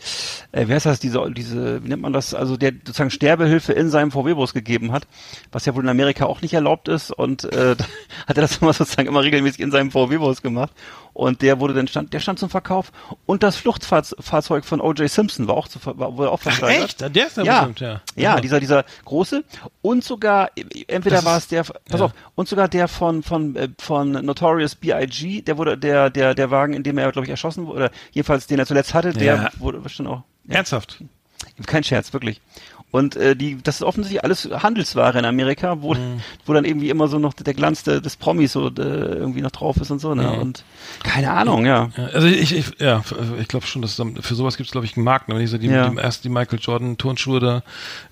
äh, 0.52 0.68
wie 0.68 0.74
heißt 0.74 0.86
das, 0.86 1.00
diese, 1.00 1.32
diese, 1.32 1.84
wie 1.84 1.88
nennt 1.88 2.02
man 2.02 2.14
das, 2.14 2.34
also 2.34 2.58
der 2.58 2.74
sozusagen 2.74 3.12
Sterbehilfe 3.12 3.72
in 3.74 3.90
seinem 3.90 4.12
VW-Bus 4.12 4.54
gegeben 4.54 4.92
hat, 4.92 5.08
was 5.52 5.66
ja 5.66 5.76
wohl 5.76 5.84
in 5.84 5.90
Amerika 5.90 6.26
auch 6.26 6.42
nicht 6.42 6.54
erlaubt 6.54 6.90
ist. 6.90 7.12
Und 7.12 7.46
äh, 7.54 7.76
hat 8.28 8.38
er 8.38 8.42
das 8.42 8.58
immer 8.58 8.74
sozusagen 8.74 9.08
immer 9.08 9.24
regelmäßig 9.24 9.62
in 9.62 9.72
seinem 9.72 9.92
VW-Bus 9.92 10.42
gemacht. 10.42 10.74
Und 11.16 11.42
der 11.42 11.62
wurde 11.62 11.74
dann 11.74 11.88
stand, 11.88 12.12
der 12.12 12.20
stand 12.20 12.40
zum 12.40 12.50
Verkauf. 12.50 12.92
Und 13.26 13.42
das 13.42 13.56
Fluchtfahrzeug 13.56 14.66
von 14.66 14.82
O.J. 14.82 15.10
Simpson 15.10 15.48
war 15.48 15.56
auch 15.56 15.70
zu, 15.70 15.80
war, 15.86 16.18
wurde 16.18 16.30
auch 16.30 16.40
Ach, 16.40 16.44
versteigert. 16.44 16.84
echt? 17.02 17.16
Der 17.16 17.28
ist 17.28 17.38
ja, 17.38 17.44
Ja, 17.44 17.60
bestimmt, 17.62 17.80
ja. 17.80 18.02
ja, 18.18 18.42
dieser, 18.42 18.60
dieser 18.60 18.84
große 19.06 19.46
und 19.82 20.04
sogar, 20.04 20.50
entweder 20.88 21.16
Das 21.16 21.26
war 21.26 21.38
es 21.38 21.48
der, 21.48 21.64
pass 21.64 22.00
ja. 22.00 22.06
auf, 22.08 22.12
und 22.36 22.50
sogar 22.50 22.68
der 22.68 22.90
von, 22.90 23.24
von, 23.24 23.56
äh, 23.56 23.70
von 23.80 24.12
Notorious 24.12 24.76
B.I.G., 24.76 25.42
der 25.44 25.58
wurde, 25.58 25.78
der, 25.78 26.10
der, 26.10 26.36
der 26.36 26.52
Wagen, 26.52 26.74
in 26.74 26.84
dem 26.84 26.98
er, 26.98 27.10
glaube 27.14 27.26
ich, 27.26 27.32
erschossen 27.32 27.66
wurde, 27.66 27.78
oder 27.78 27.92
jedenfalls 28.12 28.46
den 28.48 28.60
er 28.60 28.66
zuletzt 28.66 28.94
hatte, 28.94 29.14
der 29.14 29.36
Ja. 29.36 29.50
wurde 29.58 29.80
bestimmt 29.80 30.10
auch, 30.10 30.24
ja, 30.44 30.56
Ernsthaft? 30.56 31.02
kein 31.66 31.86
Scherz, 31.86 32.12
wirklich. 32.12 32.42
Und 32.96 33.16
äh, 33.16 33.36
die, 33.36 33.58
das 33.62 33.76
ist 33.76 33.82
offensichtlich 33.84 34.24
alles 34.24 34.50
Handelsware 34.52 35.20
in 35.20 35.26
Amerika, 35.26 35.82
wo, 35.82 35.94
Mhm. 35.94 36.22
wo 36.46 36.54
dann 36.54 36.66
irgendwie 36.66 36.90
immer 36.90 37.08
so 37.08 37.20
noch 37.20 37.34
der 37.34 37.54
Glanz 37.54 37.84
de, 37.84 38.00
des 38.02 38.16
Promis 38.16 38.54
so 38.54 38.68
äh, 38.68 38.72
irgendwie 38.82 39.42
noch 39.42 39.52
drauf 39.52 39.78
ist 39.78 39.92
und 39.92 40.00
so, 40.00 40.16
ne? 40.16 40.24
Mhm. 40.24 40.40
Und 40.42 40.64
keine 41.04 41.32
Ahnung, 41.32 41.66
ja. 41.66 41.90
Ja, 41.98 42.06
also 42.14 42.28
ich, 42.28 42.56
ich 42.56 42.80
ja, 42.80 43.04
ich 43.40 43.48
glaube 43.48 43.66
schon, 43.68 43.82
dass 43.82 43.96
dann- 43.96 44.16
für 44.22 44.36
sowas 44.36 44.58
gibt 44.58 44.68
es 44.68 44.72
glaube 44.72 44.86
ich 44.86 44.96
einen 44.98 45.04
Markt. 45.04 45.28
Ne? 45.30 45.36
Wenn 45.36 45.42
ich 45.44 45.50
so 45.50 45.58
die, 45.58 45.68
Ja. 45.68 45.90
die 45.90 45.98
ersten 45.98 46.24
die 46.24 46.30
Michael 46.34 46.60
Jordan 46.62 46.98
Turnschuhe 46.98 47.40
da, 47.40 47.64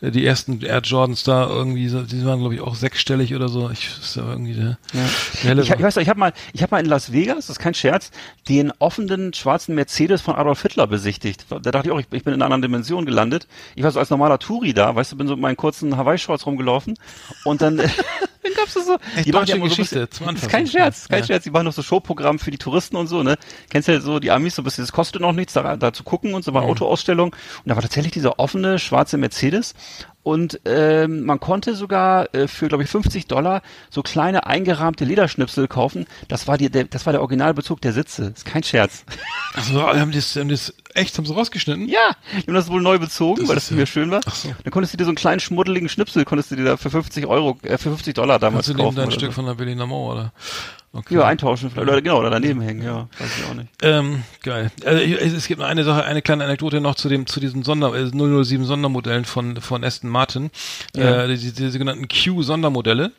äh, 0.01 0.11
die 0.11 0.25
ersten 0.25 0.61
Air 0.61 0.81
Jordans 0.83 1.23
da 1.23 1.47
irgendwie, 1.47 1.87
die 1.87 2.25
waren 2.25 2.39
glaube 2.39 2.55
ich 2.55 2.61
auch 2.61 2.75
sechsstellig 2.75 3.33
oder 3.35 3.47
so. 3.49 3.69
Ich 3.71 3.87
ist 4.01 4.15
ja 4.17 4.27
irgendwie 4.29 4.53
der, 4.53 4.77
der 4.93 5.01
helle 5.43 5.61
Ich, 5.63 5.69
ich 5.69 5.81
weiß 5.81 5.95
noch, 5.95 6.01
ich 6.03 6.09
habe 6.09 6.19
mal, 6.19 6.33
ich 6.53 6.61
habe 6.61 6.75
mal 6.75 6.79
in 6.79 6.85
Las 6.87 7.11
Vegas, 7.11 7.37
das 7.37 7.49
ist 7.51 7.59
kein 7.59 7.73
Scherz, 7.73 8.11
den 8.49 8.71
offenen 8.79 9.33
schwarzen 9.33 9.75
Mercedes 9.75 10.21
von 10.21 10.35
Adolf 10.35 10.61
Hitler 10.61 10.87
besichtigt. 10.87 11.45
Da 11.49 11.59
dachte 11.59 11.87
ich 11.87 11.91
auch, 11.93 11.99
ich, 11.99 12.07
ich 12.11 12.23
bin 12.23 12.33
in 12.33 12.41
einer 12.41 12.45
anderen 12.45 12.61
Dimension 12.61 13.05
gelandet. 13.05 13.47
Ich 13.75 13.83
war 13.83 13.91
so 13.91 13.99
als 13.99 14.09
normaler 14.09 14.39
Touri 14.39 14.72
da, 14.73 14.95
weißt 14.95 15.11
du, 15.11 15.17
bin 15.17 15.27
so 15.27 15.33
mit 15.35 15.41
meinen 15.41 15.57
kurzen 15.57 15.95
Hawaii-Shorts 15.97 16.45
rumgelaufen 16.45 16.95
und 17.45 17.61
dann, 17.61 17.77
dann 18.43 18.53
gab's 18.55 18.73
so. 18.73 18.97
Echt 19.15 19.25
die 19.27 19.31
machen 19.31 19.47
ja 19.47 19.55
immer 19.55 19.65
so 19.65 19.75
Geschichte 19.75 20.07
bisschen- 20.07 20.25
zum. 20.27 20.35
Ist 20.35 20.49
kein 20.49 20.67
Scherz, 20.67 21.07
kein 21.07 21.19
Ja. 21.21 21.25
Scherz. 21.25 21.43
Die 21.43 21.51
machen 21.51 21.65
noch 21.65 21.73
so 21.73 21.81
Showprogramm 21.81 22.39
für 22.39 22.51
die 22.51 22.57
Touristen 22.57 22.95
und 22.97 23.07
so, 23.07 23.23
ne? 23.23 23.35
Kennst 23.69 23.87
du 23.87 23.93
ja 23.93 23.99
so 24.01 24.19
die 24.19 24.31
Amis 24.31 24.55
so 24.55 24.61
ein 24.61 24.65
bisschen, 24.65 24.83
das 24.83 24.91
kostet 24.91 25.21
noch 25.21 25.33
nichts, 25.33 25.53
da, 25.53 25.75
da 25.77 25.93
zu 25.93 26.03
gucken 26.03 26.33
und 26.33 26.43
so 26.43 26.53
war 26.53 26.63
Autoausstellung. 26.63 27.29
Und 27.33 27.35
da 27.69 27.75
war 27.75 27.81
tatsächlich 27.81 28.13
dieser 28.13 28.39
offene 28.39 28.79
schwarze 28.79 29.17
Mercedes. 29.17 29.73
Und 30.23 30.61
ähm, 30.63 31.23
man 31.25 31.39
konnte 31.41 31.75
sogar 31.75 32.33
äh, 32.33 32.47
für, 32.47 32.69
glaube 32.69 32.83
ich, 32.83 32.89
50 32.89 33.27
Dollar 33.27 33.61
so 33.89 34.01
kleine 34.01 34.45
eingerahmte 34.47 35.03
Lederschnipsel 35.03 35.67
kaufen. 35.67 36.05
Das 36.29 36.47
war 36.47 36.57
die, 36.57 36.69
der, 36.69 36.85
das 36.85 37.05
war 37.05 37.11
der 37.11 37.21
Originalbezug 37.21 37.81
der 37.81 37.91
Sitze. 37.91 38.31
Ist 38.33 38.45
kein 38.45 38.63
Scherz. 38.63 39.03
Also 39.53 39.81
haben 39.83 40.11
die 40.11 40.17
das, 40.19 40.35
haben 40.37 40.47
die 40.47 40.55
das 40.55 40.73
echt 40.95 41.17
haben 41.17 41.25
sie 41.25 41.33
rausgeschnitten? 41.33 41.89
Ja, 41.89 42.11
die 42.41 42.47
haben 42.47 42.53
das 42.53 42.69
wohl 42.69 42.81
neu 42.81 42.99
bezogen, 42.99 43.41
Das 43.41 43.49
weil 43.49 43.55
das 43.55 43.69
ja- 43.69 43.75
mir 43.75 43.85
schön 43.85 44.11
war. 44.11 44.21
Ach 44.25 44.33
so. 44.33 44.53
Dann 44.63 44.71
konntest 44.71 44.93
du 44.93 44.97
dir 44.97 45.03
so 45.03 45.09
einen 45.09 45.15
kleinen 45.17 45.41
schmuddeligen 45.41 45.89
Schnipsel, 45.89 46.23
konntest 46.23 46.51
du 46.51 46.55
dir 46.55 46.63
da 46.63 46.77
für 46.77 46.89
50 46.89 47.25
Euro, 47.27 47.57
äh, 47.63 47.77
für 47.77 47.89
50 47.89 48.13
Dollar 48.15 48.39
damals 48.39 48.67
Kannst 48.67 48.79
du 48.79 48.83
kaufen. 48.83 48.95
dein 48.95 49.07
oder 49.07 49.13
Stück 49.15 49.29
so. 49.31 49.33
von 49.33 49.45
der 49.45 49.55
Berliner 49.55 49.85
Mauer 49.85 50.13
oder? 50.13 50.33
Okay. 50.95 51.15
Ja, 51.15 51.25
eintauschen 51.25 51.71
vielleicht. 51.71 51.89
Oder 51.89 52.01
genau, 52.03 52.19
oder 52.19 52.29
daneben 52.29 52.61
hängen, 52.61 52.83
ja. 52.83 53.07
Weiß 53.17 53.37
ich 53.39 53.45
auch 53.49 53.55
nicht. 53.55 53.67
Ähm, 53.81 54.23
geil. 54.43 54.69
Also 54.85 55.01
ich, 55.01 55.13
es 55.19 55.47
gibt 55.47 55.59
noch 55.59 55.65
eine 55.67 55.83
Sache, 55.83 56.03
eine 56.05 56.21
kleine 56.21 56.43
Anekdote 56.43 56.81
noch 56.81 56.93
zu 56.93 57.09
dem 57.09 57.25
zu 57.25 57.39
diesen 57.39 57.63
Sonder 57.63 57.95
äh, 57.95 58.05
007 58.11 58.63
Sondermodellen 58.63 59.25
von 59.25 59.57
von 59.59 59.83
Aston 59.83 60.09
Martin, 60.11 60.51
Ja. 60.95 61.23
äh, 61.23 61.35
die, 61.35 61.51
die 61.51 61.69
sogenannten 61.71 62.07
Q 62.07 62.43
Sondermodelle. 62.43 63.11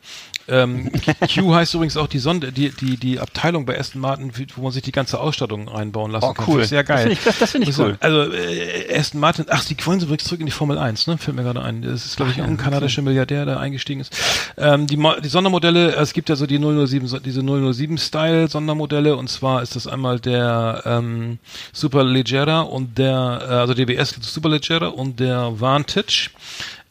Ähm, 0.49 0.91
Q 1.35 1.55
heißt 1.55 1.73
übrigens 1.75 1.97
auch 1.97 2.07
die 2.07 2.19
Sonder 2.19 2.51
die 2.51 2.71
die 2.71 2.97
die 2.97 3.19
Abteilung 3.19 3.65
bei 3.67 3.79
Aston 3.79 4.01
Martin, 4.01 4.31
wo 4.57 4.63
man 4.63 4.73
sich 4.73 4.83
die 4.83 4.93
ganze 4.93 5.19
Ausstattung 5.19 5.69
reinbauen 5.69 6.11
lassen 6.11 6.27
Oh, 6.31 6.35
kann. 6.35 6.45
cool. 6.47 6.53
Finde 6.53 6.63
ich 6.65 6.69
Sehr 6.71 6.85
geil. 6.85 6.97
Das 6.97 7.03
finde 7.05 7.13
ich- 7.15 7.25
das- 7.25 7.39
das 7.39 7.51
finde 7.53 7.71
ich 7.71 7.79
cool. 7.79 7.97
Also 8.01 8.33
äh, 8.33 8.99
Aston 8.99 9.21
Martin, 9.21 9.47
ach, 9.49 9.65
die 9.65 9.77
wollen 9.87 10.01
sie 10.01 10.07
übrigens 10.07 10.25
zurück 10.25 10.41
in 10.41 10.47
die 10.47 10.53
Formel 10.53 10.77
1, 10.79 11.07
ne? 11.07 11.17
Fällt 11.19 11.37
mir 11.37 11.43
gerade 11.45 11.63
ein. 11.63 11.83
Das 11.83 12.05
ist 12.05 12.17
glaube 12.17 12.33
ich 12.33 12.41
auch 12.43 12.47
ein 12.47 12.57
kanadischer 12.57 13.03
Milliardär, 13.03 13.47
der 13.47 13.61
eingestiegen 13.61 14.01
ist. 14.01 14.15
Ähm, 14.59 14.87
die, 14.87 14.99
die 15.23 15.29
Sondermodelle, 15.29 15.95
es 15.97 16.13
gibt 16.13 16.29
ja 16.29 16.37
so 16.37 16.47
die 16.47 16.59
007 16.59 17.07
so- 17.07 17.19
diese 17.19 17.43
007 17.43 17.99
Style 17.99 18.49
Sondermodelle 18.49 19.17
und 19.17 19.29
zwar 19.29 19.63
ist 19.63 19.77
das 19.77 19.87
einmal 19.87 20.21
der 20.21 20.83
ähm, 20.85 21.39
Super 21.73 22.05
Leggera 22.05 22.61
und 22.61 22.99
der 22.99 23.41
äh, 23.43 23.53
also 23.55 23.75
DBS 23.75 24.15
Super 24.21 24.49
Leggera 24.51 24.89
und 24.89 25.21
der 25.21 25.59
Vantage. 25.61 26.31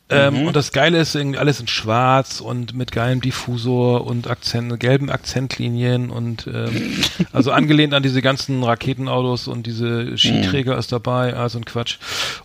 Ähm, 0.09 0.47
Und 0.47 0.55
das 0.55 0.73
Geile 0.73 0.99
ist 0.99 1.15
irgendwie 1.15 1.39
alles 1.39 1.61
in 1.61 1.67
Schwarz 1.67 2.41
und 2.41 2.75
mit 2.75 2.91
geilem 2.91 3.21
Diffusor 3.21 4.05
und 4.05 4.29
Akzent, 4.29 4.77
gelben 4.79 5.09
Akzentlinien 5.09 6.09
und 6.09 6.45
ähm, 6.45 7.01
also 7.31 7.51
angelehnt 7.51 7.93
an 7.93 8.03
diese 8.03 8.21
ganzen 8.21 8.63
Raketenautos 8.63 9.47
und 9.47 9.65
diese 9.65 10.17
Skiträger 10.17 10.77
ist 10.77 10.91
dabei, 10.91 11.33
also 11.35 11.57
ein 11.57 11.65
Quatsch. 11.65 11.97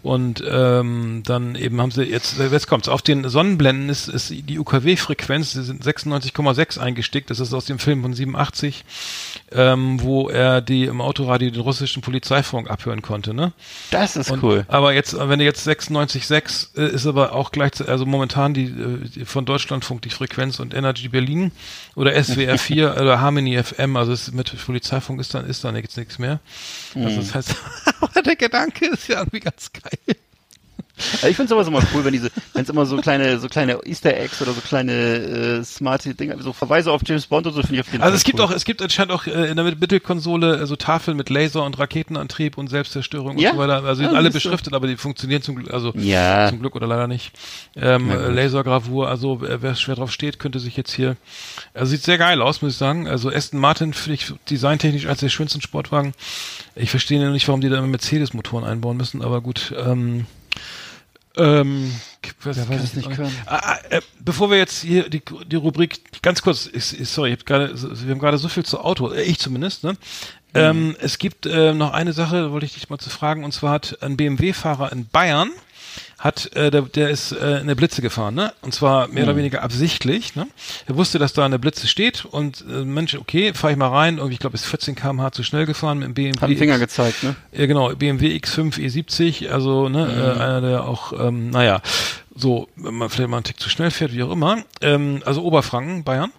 Und 0.02 0.42
ähm, 0.48 1.22
dann 1.26 1.56
eben 1.56 1.80
haben 1.80 1.90
sie 1.90 2.04
jetzt, 2.04 2.38
jetzt 2.38 2.68
kommt's, 2.68 2.88
auf 2.88 3.02
den 3.02 3.28
Sonnenblenden 3.28 3.88
ist, 3.88 4.08
ist 4.08 4.30
die 4.30 4.58
UKW-Frequenz, 4.58 5.52
die 5.52 5.62
sind 5.62 5.82
96,6 5.82 6.78
eingestickt, 6.78 7.28
das 7.28 7.40
ist 7.40 7.52
aus 7.52 7.64
dem 7.64 7.80
Film 7.80 8.02
von 8.02 8.14
87, 8.14 8.84
ähm, 9.52 10.02
wo 10.02 10.28
er 10.28 10.60
die 10.60 10.84
im 10.84 11.00
Autoradio 11.00 11.50
den 11.50 11.60
russischen 11.60 12.02
Polizeifunk 12.02 12.70
abhören 12.70 13.02
konnte, 13.02 13.34
ne? 13.34 13.52
Das 13.90 14.16
ist 14.16 14.30
Und, 14.30 14.42
cool. 14.42 14.64
Aber 14.68 14.92
jetzt, 14.92 15.16
wenn 15.18 15.38
du 15.38 15.44
jetzt 15.44 15.66
96,6 15.66 16.78
äh, 16.78 16.88
ist 16.88 17.06
aber 17.06 17.32
auch 17.32 17.50
gleichzeitig, 17.50 17.90
also 17.90 18.06
momentan 18.06 18.54
die, 18.54 18.64
äh, 18.64 19.08
die 19.08 19.24
von 19.24 19.44
Deutschlandfunk 19.44 20.02
die 20.02 20.10
Frequenz 20.10 20.60
und 20.60 20.74
Energy 20.74 21.08
Berlin 21.08 21.52
oder 21.94 22.22
SWR 22.22 22.58
4 22.58 22.96
oder 23.00 23.20
Harmony 23.20 23.62
FM, 23.62 23.96
also 23.96 24.12
es, 24.12 24.32
mit 24.32 24.54
Polizeifunk 24.64 25.20
ist 25.20 25.34
dann 25.34 25.46
ist 25.46 25.64
da 25.64 25.72
nichts 25.72 25.96
nichts 25.96 26.18
mehr. 26.18 26.40
Also 26.94 27.16
das 27.16 27.34
heißt, 27.34 27.56
aber 28.00 28.22
der 28.22 28.36
Gedanke 28.36 28.86
ist 28.86 29.08
ja 29.08 29.18
irgendwie 29.18 29.40
ganz 29.40 29.70
geil. 29.72 30.16
Also 31.14 31.28
ich 31.28 31.36
finde 31.36 31.48
sowas 31.50 31.66
immer 31.68 31.82
cool, 31.94 32.04
wenn 32.04 32.12
diese, 32.12 32.30
wenn 32.54 32.62
es 32.62 32.68
immer 32.68 32.86
so 32.86 32.96
kleine, 32.98 33.38
so 33.38 33.48
kleine 33.48 33.78
Easter 33.84 34.16
Eggs 34.16 34.40
oder 34.42 34.52
so 34.52 34.60
kleine 34.60 34.92
äh, 34.92 35.64
smarte 35.64 36.14
Dinge, 36.14 36.36
so 36.42 36.52
Verweise 36.52 36.90
auf 36.92 37.02
James 37.06 37.26
Bond 37.26 37.46
und 37.46 37.54
so 37.54 37.60
finde 37.62 37.76
ich 37.76 37.80
auf 37.82 37.86
jeden 37.92 38.02
Also 38.02 38.10
Fall 38.12 38.16
es 38.16 38.24
gibt 38.24 38.38
cool. 38.40 38.44
auch, 38.46 38.50
es 38.50 38.64
gibt 38.64 38.82
anscheinend 38.82 39.12
auch 39.12 39.26
äh, 39.26 39.48
in 39.50 39.56
der 39.56 39.64
Mittelkonsole 39.64 40.58
äh, 40.60 40.66
so 40.66 40.76
Tafeln 40.76 41.16
mit 41.16 41.30
Laser 41.30 41.64
und 41.64 41.78
Raketenantrieb 41.78 42.58
und 42.58 42.68
Selbstzerstörung 42.68 43.38
Ja? 43.38 43.50
und 43.50 43.56
so 43.56 43.62
weiter. 43.62 43.84
Also 43.84 44.02
die 44.02 44.08
sind 44.08 44.16
alle 44.16 44.30
siehst 44.32 44.44
du. 44.44 44.48
beschriftet, 44.50 44.74
aber 44.74 44.86
die 44.86 44.96
funktionieren 44.96 45.42
zum 45.42 45.56
Glück, 45.56 45.72
also 45.72 45.92
Ja. 45.96 46.48
zum 46.48 46.60
Glück 46.60 46.74
oder 46.76 46.86
leider 46.86 47.06
nicht. 47.06 47.32
Ähm, 47.76 48.10
äh, 48.10 48.28
Lasergravur, 48.30 49.08
also 49.08 49.42
äh, 49.44 49.62
wer 49.62 49.74
schwer 49.74 49.94
drauf 49.96 50.12
steht, 50.12 50.38
könnte 50.38 50.58
sich 50.60 50.76
jetzt 50.76 50.92
hier, 50.92 51.16
also 51.74 51.90
sieht 51.90 52.02
sehr 52.02 52.18
geil 52.18 52.42
aus, 52.42 52.62
muss 52.62 52.72
ich 52.72 52.78
sagen. 52.78 53.06
Also 53.08 53.30
Aston 53.30 53.60
Martin 53.60 53.92
finde 53.94 54.14
ich 54.14 54.32
designtechnisch 54.50 55.06
als 55.06 55.20
der 55.20 55.28
schönsten 55.28 55.60
Sportwagen. 55.60 56.12
Ich 56.74 56.90
verstehe 56.90 57.30
nicht, 57.30 57.46
warum 57.48 57.60
die 57.60 57.68
da 57.68 57.78
immer 57.78 57.86
Mercedes-Motoren 57.88 58.64
einbauen 58.64 58.96
müssen, 58.96 59.22
aber 59.22 59.40
gut. 59.40 59.74
Ähm, 59.76 60.26
ähm, 61.38 61.92
was, 62.42 62.56
kann 62.56 62.72
es 62.78 62.84
ich 62.84 62.94
nicht 62.96 63.10
können. 63.10 63.34
Ah, 63.46 63.60
ah, 63.62 63.78
äh, 63.90 64.00
bevor 64.20 64.50
wir 64.50 64.58
jetzt 64.58 64.82
hier 64.82 65.08
die, 65.08 65.22
die 65.46 65.56
Rubrik 65.56 66.22
ganz 66.22 66.42
kurz, 66.42 66.66
ist, 66.66 66.90
sorry, 67.12 67.32
ich 67.32 67.38
hab 67.38 67.46
gerade, 67.46 67.74
wir 67.74 68.10
haben 68.10 68.18
gerade 68.18 68.38
so 68.38 68.48
viel 68.48 68.64
zu 68.64 68.80
Auto, 68.80 69.10
äh, 69.12 69.22
ich 69.22 69.38
zumindest. 69.38 69.84
Ne? 69.84 69.96
Ähm, 70.54 70.96
es 71.00 71.18
gibt 71.18 71.46
äh, 71.46 71.74
noch 71.74 71.92
eine 71.92 72.12
Sache, 72.12 72.36
da 72.36 72.50
wollte 72.50 72.66
ich 72.66 72.74
dich 72.74 72.90
mal 72.90 72.98
zu 72.98 73.10
fragen, 73.10 73.44
und 73.44 73.52
zwar 73.52 73.72
hat 73.72 73.98
ein 74.02 74.16
BMW-Fahrer 74.16 74.92
in 74.92 75.06
Bayern 75.06 75.50
hat, 76.18 76.54
äh, 76.56 76.70
der, 76.70 76.82
der 76.82 77.10
ist 77.10 77.30
äh, 77.32 77.36
in 77.36 77.62
eine 77.62 77.76
Blitze 77.76 78.02
gefahren, 78.02 78.34
ne? 78.34 78.52
Und 78.62 78.74
zwar 78.74 79.06
mehr 79.08 79.22
oder 79.24 79.36
weniger 79.36 79.62
absichtlich, 79.62 80.34
ne? 80.34 80.48
Er 80.86 80.96
wusste, 80.96 81.18
dass 81.20 81.32
da 81.32 81.44
eine 81.44 81.58
Blitze 81.60 81.86
steht 81.86 82.24
und 82.24 82.64
äh, 82.68 82.84
Mensch, 82.84 83.14
okay, 83.14 83.54
fahr 83.54 83.70
ich 83.70 83.76
mal 83.76 83.88
rein, 83.88 84.16
irgendwie, 84.16 84.34
ich 84.34 84.40
glaube, 84.40 84.54
ist 84.56 84.66
14 84.66 84.96
km/h 84.96 85.30
zu 85.32 85.42
schnell 85.44 85.64
gefahren 85.64 85.98
mit 86.00 86.08
dem 86.08 86.14
BMW. 86.14 86.40
Hat 86.40 86.50
den 86.50 86.58
Finger 86.58 86.74
X- 86.74 86.80
gezeigt, 86.80 87.22
ne? 87.22 87.36
ja, 87.52 87.66
genau, 87.66 87.94
BMW 87.94 88.36
X5 88.36 88.78
E70, 88.78 89.48
also 89.50 89.88
ne, 89.88 90.06
äh, 90.36 90.40
einer, 90.42 90.60
der 90.60 90.84
auch, 90.84 91.12
ähm, 91.12 91.50
naja, 91.50 91.80
so, 92.34 92.68
wenn 92.76 92.94
man 92.94 93.10
vielleicht 93.10 93.30
mal 93.30 93.36
einen 93.38 93.44
Tick 93.44 93.60
zu 93.60 93.68
schnell 93.70 93.90
fährt, 93.92 94.12
wie 94.12 94.22
auch 94.24 94.30
immer, 94.32 94.58
ähm, 94.80 95.22
also 95.24 95.42
Oberfranken, 95.42 96.02
Bayern, 96.04 96.32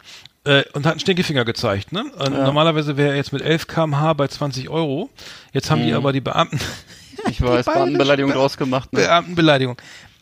äh, 0.46 0.64
und 0.74 0.86
hat 0.86 0.94
einen 0.94 1.00
Stinkefinger 1.02 1.44
gezeigt, 1.46 1.92
ne? 1.92 2.06
Und 2.18 2.32
Normalerweise 2.34 2.96
wäre 2.98 3.10
er 3.12 3.16
jetzt 3.18 3.34
mit 3.34 3.42
11 3.42 3.68
kmh 3.68 4.14
bei 4.14 4.28
20 4.28 4.70
Euro. 4.70 5.10
Jetzt 5.52 5.70
haben 5.72 5.84
die 5.86 5.94
aber 5.94 6.14
die 6.14 6.22
Beamten, 6.22 6.60
Ich 7.28 7.42
weiß, 7.42 7.66
Beamtenbeleidigung 7.66 8.32
draus 8.32 8.58
gemacht, 8.58 8.92
ne? 8.94 9.00
Beamtenbeleidigung. 9.02 9.78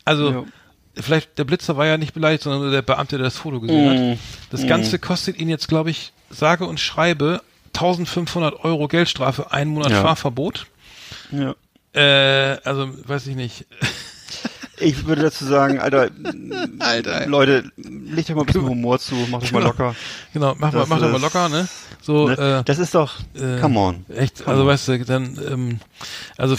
Also, 0.05 0.29
Ja. 0.31 0.43
vielleicht, 0.95 1.37
der 1.37 1.43
Blitzer 1.43 1.77
war 1.77 1.85
ja 1.85 1.97
nicht 1.97 2.13
beleidigt, 2.13 2.43
sondern 2.43 2.61
nur 2.61 2.71
der 2.71 2.81
Beamte, 2.81 3.17
der 3.17 3.25
das 3.25 3.37
Foto 3.37 3.59
gesehen 3.59 4.09
Mhm. 4.09 4.11
hat. 4.13 4.17
Das 4.51 4.65
Ganze 4.67 4.99
kostet 4.99 5.39
ihn 5.39 5.49
jetzt, 5.49 5.67
glaube 5.67 5.89
ich, 5.89 6.13
sage 6.29 6.65
und 6.65 6.79
schreibe 6.79 7.41
1500 7.73 8.63
Euro 8.63 8.87
Geldstrafe, 8.87 9.51
einen 9.51 9.71
Monat 9.71 9.91
Ja. 9.91 10.01
Fahrverbot. 10.01 10.67
Ja. 11.31 11.55
Äh, 11.93 12.57
also, 12.63 12.89
weiß 13.07 13.27
ich 13.27 13.35
nicht. 13.35 13.65
Ich 14.79 15.05
würde 15.07 15.23
dazu 15.23 15.45
sagen, 15.45 15.79
Alter, 15.79 16.09
Alter. 16.79 17.25
Leute, 17.27 17.71
legt 17.77 18.29
euch 18.29 18.35
mal 18.35 18.41
ein 18.43 18.45
bisschen 18.45 18.67
Humor 18.67 18.99
zu, 18.99 19.15
macht 19.31 19.43
euch 19.43 19.51
mal 19.51 19.59
Genau. 19.59 19.71
locker. 19.71 19.95
Genau, 20.33 20.55
mach 20.59 20.71
mal, 20.71 20.79
Das 20.79 20.89
mach 20.89 20.99
doch 20.99 21.11
mal 21.11 21.21
locker, 21.21 21.49
ne? 21.49 21.67
So, 22.01 22.27
Ne? 22.29 22.59
äh, 22.59 22.63
das 22.63 22.77
ist 22.77 22.93
doch, 22.93 23.15
äh, 23.33 23.59
come 23.59 23.79
on. 23.79 24.05
Echt, 24.09 24.37
Come 24.43 24.49
also 24.51 24.61
on. 24.61 24.67
weißt 24.67 24.87
du, 24.89 25.05
dann, 25.05 25.39
ähm, 25.51 25.79
also 26.37 26.55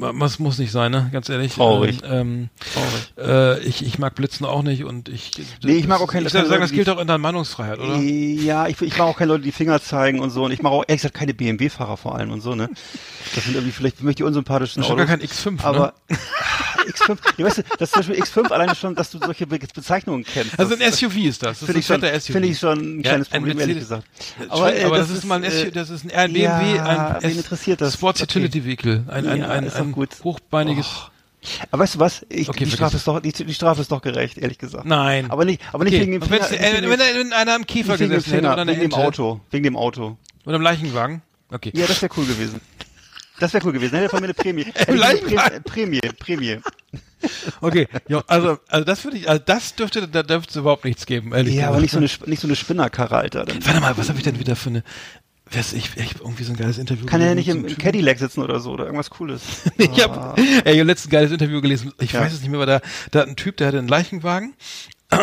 was 0.00 0.38
muss 0.38 0.58
nicht 0.58 0.70
sein, 0.72 0.90
ne? 0.92 1.08
Ganz 1.12 1.28
ehrlich. 1.28 1.54
Traurig. 1.54 2.00
Ähm, 2.04 2.48
Traurig. 2.72 3.12
ähm, 3.18 3.24
äh, 3.28 3.58
ich, 3.60 3.84
ich 3.84 3.98
mag 3.98 4.14
Blitzen 4.14 4.46
auch 4.46 4.62
nicht 4.62 4.84
und 4.84 5.08
ich. 5.08 5.30
Nee, 5.62 5.72
ich 5.76 5.86
mag 5.86 6.00
auch 6.00 6.06
keine- 6.06 6.26
Ich 6.26 6.34
würde 6.34 6.48
sagen, 6.48 6.60
das 6.62 6.72
gilt 6.72 6.88
auch 6.88 6.98
in 7.00 7.06
der 7.06 7.18
Meinungsfreiheit, 7.18 7.78
oder? 7.78 7.96
Ja, 7.98 8.66
ich, 8.68 8.80
ich 8.80 8.96
mag 8.98 9.06
auch 9.08 9.16
keine 9.16 9.32
Leute, 9.32 9.44
die 9.44 9.52
Finger 9.52 9.80
zeigen 9.82 10.20
und 10.20 10.30
so. 10.30 10.44
Und 10.44 10.52
ich 10.52 10.62
mache 10.62 10.74
auch 10.74 10.84
ehrlich 10.86 11.02
gesagt 11.02 11.14
keine 11.16 11.34
BMW-Fahrer 11.34 11.96
vor 11.96 12.14
allem 12.14 12.30
und 12.32 12.40
so, 12.40 12.54
ne? 12.54 12.68
Das 13.34 13.44
sind 13.44 13.54
irgendwie 13.54 13.72
vielleicht 13.72 13.98
für 13.98 14.04
mich 14.04 14.16
die 14.16 14.22
unsympathischen 14.24 14.82
Das 14.82 14.90
Autos. 14.90 15.00
schon 15.00 15.08
gar 15.08 15.18
kein 15.18 15.26
X5, 15.58 15.62
aber 15.64 15.92
ne? 16.08 16.16
X5, 16.88 17.18
ja, 17.36 17.44
weißt 17.44 17.58
du, 17.58 17.62
das 17.78 17.88
ist 17.88 17.92
zum 17.92 18.00
Beispiel 18.14 18.22
X5 18.44 18.50
alleine 18.50 18.74
schon, 18.74 18.94
dass 18.94 19.10
du 19.10 19.18
solche 19.18 19.46
Be 19.46 19.58
Bezeichnungen 19.58 20.24
kennst. 20.24 20.58
Also 20.58 20.74
das, 20.74 20.80
ein 20.86 20.92
SUV 20.92 21.16
ist 21.18 21.42
das. 21.42 21.58
Das 21.60 21.66
Finde 21.66 21.80
ist 21.80 21.90
ich, 21.90 21.92
ein 21.94 22.00
schon, 22.00 22.20
SUV. 22.20 22.32
finde 22.32 22.48
ich 22.48 22.58
schon 22.58 22.78
ein 22.78 22.96
Ja, 23.00 23.02
kleines 23.10 23.32
ein 23.32 23.42
Problem, 23.42 23.58
ehrlich 23.60 23.76
Mercedes- 23.76 24.04
gesagt. 24.04 24.50
Aber, 24.52 24.74
äh, 24.74 24.84
aber 24.84 24.96
das, 24.98 25.10
ist 25.10 25.24
mal 25.24 25.34
ein 25.36 25.44
äh, 25.44 25.50
SUV, 25.50 25.72
das 25.72 25.90
ist 25.90 26.04
ein, 26.04 26.10
ein 26.12 26.32
BMW, 26.32 26.76
ja, 26.76 26.84
ein 27.18 27.24
S- 27.24 27.36
interessiert 27.36 27.80
das? 27.82 27.94
Sports. 27.94 28.22
Utility 28.22 28.64
Vehicle, 28.64 29.04
ein, 29.08 29.26
ein, 29.26 29.38
Ja, 29.40 29.48
ein, 29.48 29.64
doch 29.66 29.72
ein 29.88 29.92
gut. 29.92 30.10
hochbeiniges. 30.24 30.86
Aber 31.70 31.82
weißt 31.84 31.94
du 31.96 31.98
was? 32.00 32.26
Ich, 32.28 32.48
Okay, 32.48 32.64
die, 32.64 32.70
Strafe 32.70 32.96
ist 32.96 33.06
doch, 33.06 33.20
die, 33.20 33.32
die 33.32 33.54
Strafe 33.54 33.80
ist 33.80 33.92
doch 33.92 34.02
gerecht, 34.02 34.38
ehrlich 34.38 34.58
gesagt. 34.58 34.84
Nein. 34.86 35.30
Aber 35.30 35.44
nicht, 35.44 35.62
aber 35.72 35.84
nicht 35.84 35.94
Okay. 35.94 36.02
wegen 36.02 36.12
dem 36.12 36.22
Und 36.22 36.28
Finger, 36.28 36.50
äh, 36.50 36.82
wenn, 36.82 37.00
er- 37.00 37.14
wenn 37.18 37.32
einer 37.32 37.54
am 37.54 37.64
Käfer 37.66 37.92
nicht 37.92 38.00
wegen 38.00 38.10
dem 38.10 38.16
gesessen 38.16 38.34
hätte 38.34 38.52
oder 38.52 38.66
wegen 38.66 38.80
dem. 38.80 38.92
Auto, 38.94 39.40
wegen 39.50 39.64
dem 39.64 39.76
Auto. 39.76 40.16
Oder 40.44 40.56
im 40.56 40.62
Leichenwagen. 40.62 41.22
Okay. 41.50 41.70
Ja, 41.74 41.86
das 41.86 42.02
wäre 42.02 42.12
cool 42.16 42.26
gewesen. 42.26 42.60
Das 43.40 43.52
wäre 43.54 43.64
cool 43.64 43.72
gewesen. 43.72 43.94
Hätte 43.96 44.08
von 44.08 44.18
mir 44.20 44.26
eine 44.26 44.34
Prämie. 44.34 44.64
Prämie, 44.74 45.60
Prämie. 45.64 46.00
Prämie. 46.18 46.58
Okay, 47.60 47.88
ja, 48.08 48.22
also, 48.28 48.58
also 48.68 48.84
das 48.84 49.02
würde 49.04 49.16
ich, 49.16 49.28
also 49.28 49.42
das 49.44 49.74
dürfte, 49.74 50.06
da 50.06 50.22
dürfte 50.22 50.50
es 50.50 50.56
überhaupt 50.56 50.84
nichts 50.84 51.04
geben, 51.06 51.32
ehrlich 51.34 51.54
Ja, 51.54 51.68
aber 51.68 51.80
gesagt. 51.80 52.00
nicht 52.02 52.12
so 52.18 52.20
eine, 52.24 52.30
nicht 52.30 52.40
so 52.40 52.46
eine 52.46 52.54
Spinnerkarre, 52.56 53.16
Alter. 53.16 53.44
Dann 53.44 53.64
Warte 53.66 53.80
mal, 53.80 53.96
was 53.96 54.08
habe 54.08 54.18
ich 54.18 54.24
denn 54.24 54.38
wieder 54.38 54.54
für 54.54 54.68
eine, 54.70 54.84
weiß 55.50 55.72
ich, 55.72 55.90
hab 55.90 56.20
irgendwie 56.20 56.44
so 56.44 56.52
ein 56.52 56.56
geiles 56.56 56.78
Interview 56.78 57.06
kann 57.06 57.20
er 57.20 57.28
ja 57.28 57.34
nicht 57.34 57.48
im, 57.48 57.64
einem 57.64 57.78
Cadillac 57.78 58.18
sitzen 58.18 58.42
oder 58.42 58.60
so 58.60 58.72
oder 58.72 58.84
irgendwas 58.84 59.10
Cooles. 59.10 59.42
Typen. 59.78 59.94
Ich 59.94 60.02
habe 60.02 60.40
ey, 60.64 60.74
ich 60.74 60.80
hab 60.80 60.86
letztens 60.86 61.06
ein 61.08 61.10
geiles 61.16 61.32
Interview 61.32 61.60
gelesen. 61.60 61.92
Ich 62.00 62.12
Ja. 62.12 62.20
weiß 62.20 62.32
es 62.32 62.40
nicht 62.40 62.50
mehr, 62.50 62.58
aber 62.60 62.66
da, 62.66 62.80
da 63.10 63.20
hat 63.20 63.28
ein 63.28 63.36
Typ, 63.36 63.56
der 63.56 63.68
hatte 63.68 63.78
einen 63.78 63.88
Leichenwagen. 63.88 64.54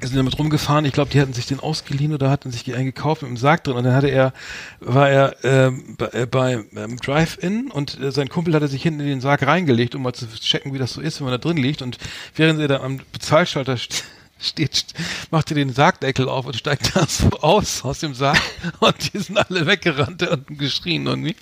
Wir 0.00 0.08
sind 0.08 0.16
damit 0.16 0.36
rumgefahren. 0.40 0.84
Ich 0.86 0.92
glaube, 0.92 1.12
die 1.12 1.20
hatten 1.20 1.32
sich 1.34 1.46
den 1.46 1.60
ausgeliehen 1.60 2.12
oder 2.12 2.28
hatten 2.28 2.50
sich 2.50 2.74
einen 2.74 2.86
gekauft 2.86 3.22
mit 3.22 3.28
einem 3.28 3.36
Sarg 3.36 3.62
drin. 3.62 3.76
Und 3.76 3.84
dann 3.84 3.94
hatte 3.94 4.08
er, 4.08 4.32
war 4.80 5.08
er 5.08 5.36
ähm, 5.44 5.94
bei, 5.96 6.06
äh, 6.08 6.26
bei 6.26 6.64
ähm, 6.74 6.96
Drive-In 6.96 7.70
und 7.70 8.00
äh, 8.00 8.10
sein 8.10 8.28
Kumpel 8.28 8.54
hatte 8.54 8.66
sich 8.66 8.82
hinten 8.82 8.98
in 9.00 9.06
den 9.06 9.20
Sarg 9.20 9.46
reingelegt, 9.46 9.94
um 9.94 10.02
mal 10.02 10.12
zu 10.12 10.26
checken, 10.26 10.74
wie 10.74 10.78
das 10.78 10.94
so 10.94 11.00
ist, 11.00 11.20
wenn 11.20 11.26
man 11.26 11.32
da 11.32 11.38
drin 11.38 11.56
liegt. 11.58 11.80
Und 11.80 11.98
während 12.34 12.60
er 12.60 12.66
da 12.66 12.80
am 12.80 13.00
Bezahlschalter 13.12 13.76
st 13.76 14.02
steht, 14.40 14.72
st- 14.74 14.94
macht 15.30 15.50
er 15.50 15.54
den 15.54 15.72
Sargdeckel 15.72 16.28
auf 16.28 16.46
und 16.46 16.56
steigt 16.56 16.94
da 16.96 17.06
so 17.06 17.30
aus 17.40 17.84
aus 17.84 18.00
dem 18.00 18.14
Sarg. 18.14 18.40
und 18.80 19.12
die 19.12 19.18
sind 19.18 19.38
alle 19.38 19.66
weggerannt 19.66 20.22
und 20.22 20.58
geschrien 20.58 21.06
irgendwie. 21.06 21.36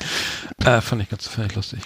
Äh, 0.64 0.80
fand 0.80 1.02
ich 1.02 1.08
ganz 1.08 1.26
fand 1.28 1.50
ich 1.50 1.56
lustig. 1.56 1.80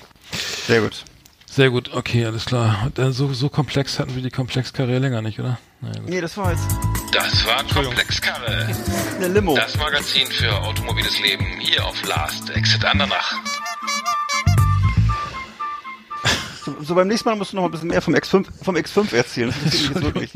Sehr 0.67 0.81
gut. 0.81 1.05
Sehr 1.49 1.71
gut, 1.71 1.95
okay, 1.95 2.27
alles 2.27 2.45
klar. 2.45 2.91
Äh, 2.99 3.13
so, 3.13 3.33
so 3.33 3.49
komplex 3.49 3.99
hatten 3.99 4.15
wir 4.15 4.23
die 4.23 4.31
Komplexkarriere 4.31 4.99
länger 4.99 5.23
nicht, 5.23 5.39
oder? 5.41 5.59
Naja, 5.81 6.01
gut. 6.01 6.09
Nee, 6.11 6.21
das 6.21 6.37
war 6.37 6.53
jetzt 6.53 6.67
Das 7.13 7.47
war 7.47 7.65
Komplexkarre. 7.65 8.69
eine 9.17 9.29
Limo. 9.29 9.55
Das 9.57 9.75
Magazin 9.79 10.27
für 10.27 10.53
automobiles 10.63 11.19
Leben 11.21 11.47
hier 11.61 11.87
auf 11.87 12.05
Last 12.05 12.51
Exit 12.51 12.85
Andernach. 12.85 13.33
So, 16.83 16.95
beim 16.95 17.09
nächsten 17.09 17.29
Mal 17.29 17.37
musst 17.37 17.53
du 17.53 17.57
noch 17.57 17.65
ein 17.65 17.71
bisschen 17.71 17.89
mehr 17.89 18.03
vom 18.03 18.15
X5, 18.15 18.47
vom 18.63 18.77
X5 18.77 19.15
erzählen. 19.15 19.55
Wirklich. 19.95 20.33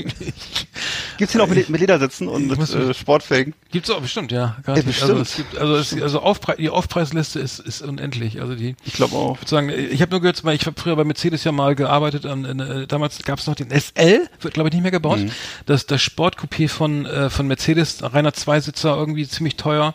Gibt's 1.18 1.32
hier 1.32 1.40
noch 1.40 1.48
mit, 1.48 1.68
mit 1.68 1.80
Ledersitzen 1.80 2.28
und 2.28 2.46
mit 2.46 2.58
äh, 2.74 2.94
Sportfelgen? 2.94 3.54
Gibt's 3.70 3.90
auch 3.90 4.00
bestimmt, 4.00 4.32
ja. 4.32 4.40
Ja, 4.40 4.56
garantiert. 4.62 4.86
bestimmt. 4.86 5.10
Also 5.10 5.22
es 5.22 5.36
gibt, 5.36 5.58
also, 5.58 5.74
es, 5.76 6.02
also 6.02 6.20
Aufpre 6.20 6.56
die 6.56 6.70
Aufpreisliste 6.70 7.40
ist, 7.40 7.58
ist 7.58 7.82
unendlich. 7.82 8.40
Also 8.40 8.54
die, 8.54 8.76
Ich 8.84 8.94
glaube 8.94 9.14
auch. 9.16 9.34
ich 9.34 9.40
würde 9.40 9.50
sagen, 9.50 9.68
ich 9.70 10.00
habe 10.00 10.10
nur 10.12 10.20
gehört, 10.20 10.42
ich 10.44 10.66
habe 10.66 10.80
früher 10.80 10.96
bei 10.96 11.04
Mercedes 11.04 11.44
ja 11.44 11.52
mal 11.52 11.74
gearbeitet. 11.74 12.24
An, 12.26 12.44
in, 12.44 12.60
äh, 12.60 12.86
damals 12.86 13.22
gab 13.22 13.38
es 13.38 13.46
noch 13.46 13.54
den 13.54 13.70
SL, 13.70 14.28
wird 14.40 14.54
glaube 14.54 14.68
ich 14.68 14.74
nicht 14.74 14.82
mehr 14.82 14.90
gebaut. 14.90 15.18
Mhm. 15.18 15.30
Das 15.66 15.86
das 15.86 16.00
Sportcoupé 16.00 16.68
von 16.68 17.06
äh, 17.06 17.28
von 17.28 17.46
Mercedes, 17.46 18.02
reiner 18.02 18.32
Zweisitzer, 18.32 18.96
irgendwie 18.96 19.26
ziemlich 19.28 19.56
teuer, 19.56 19.94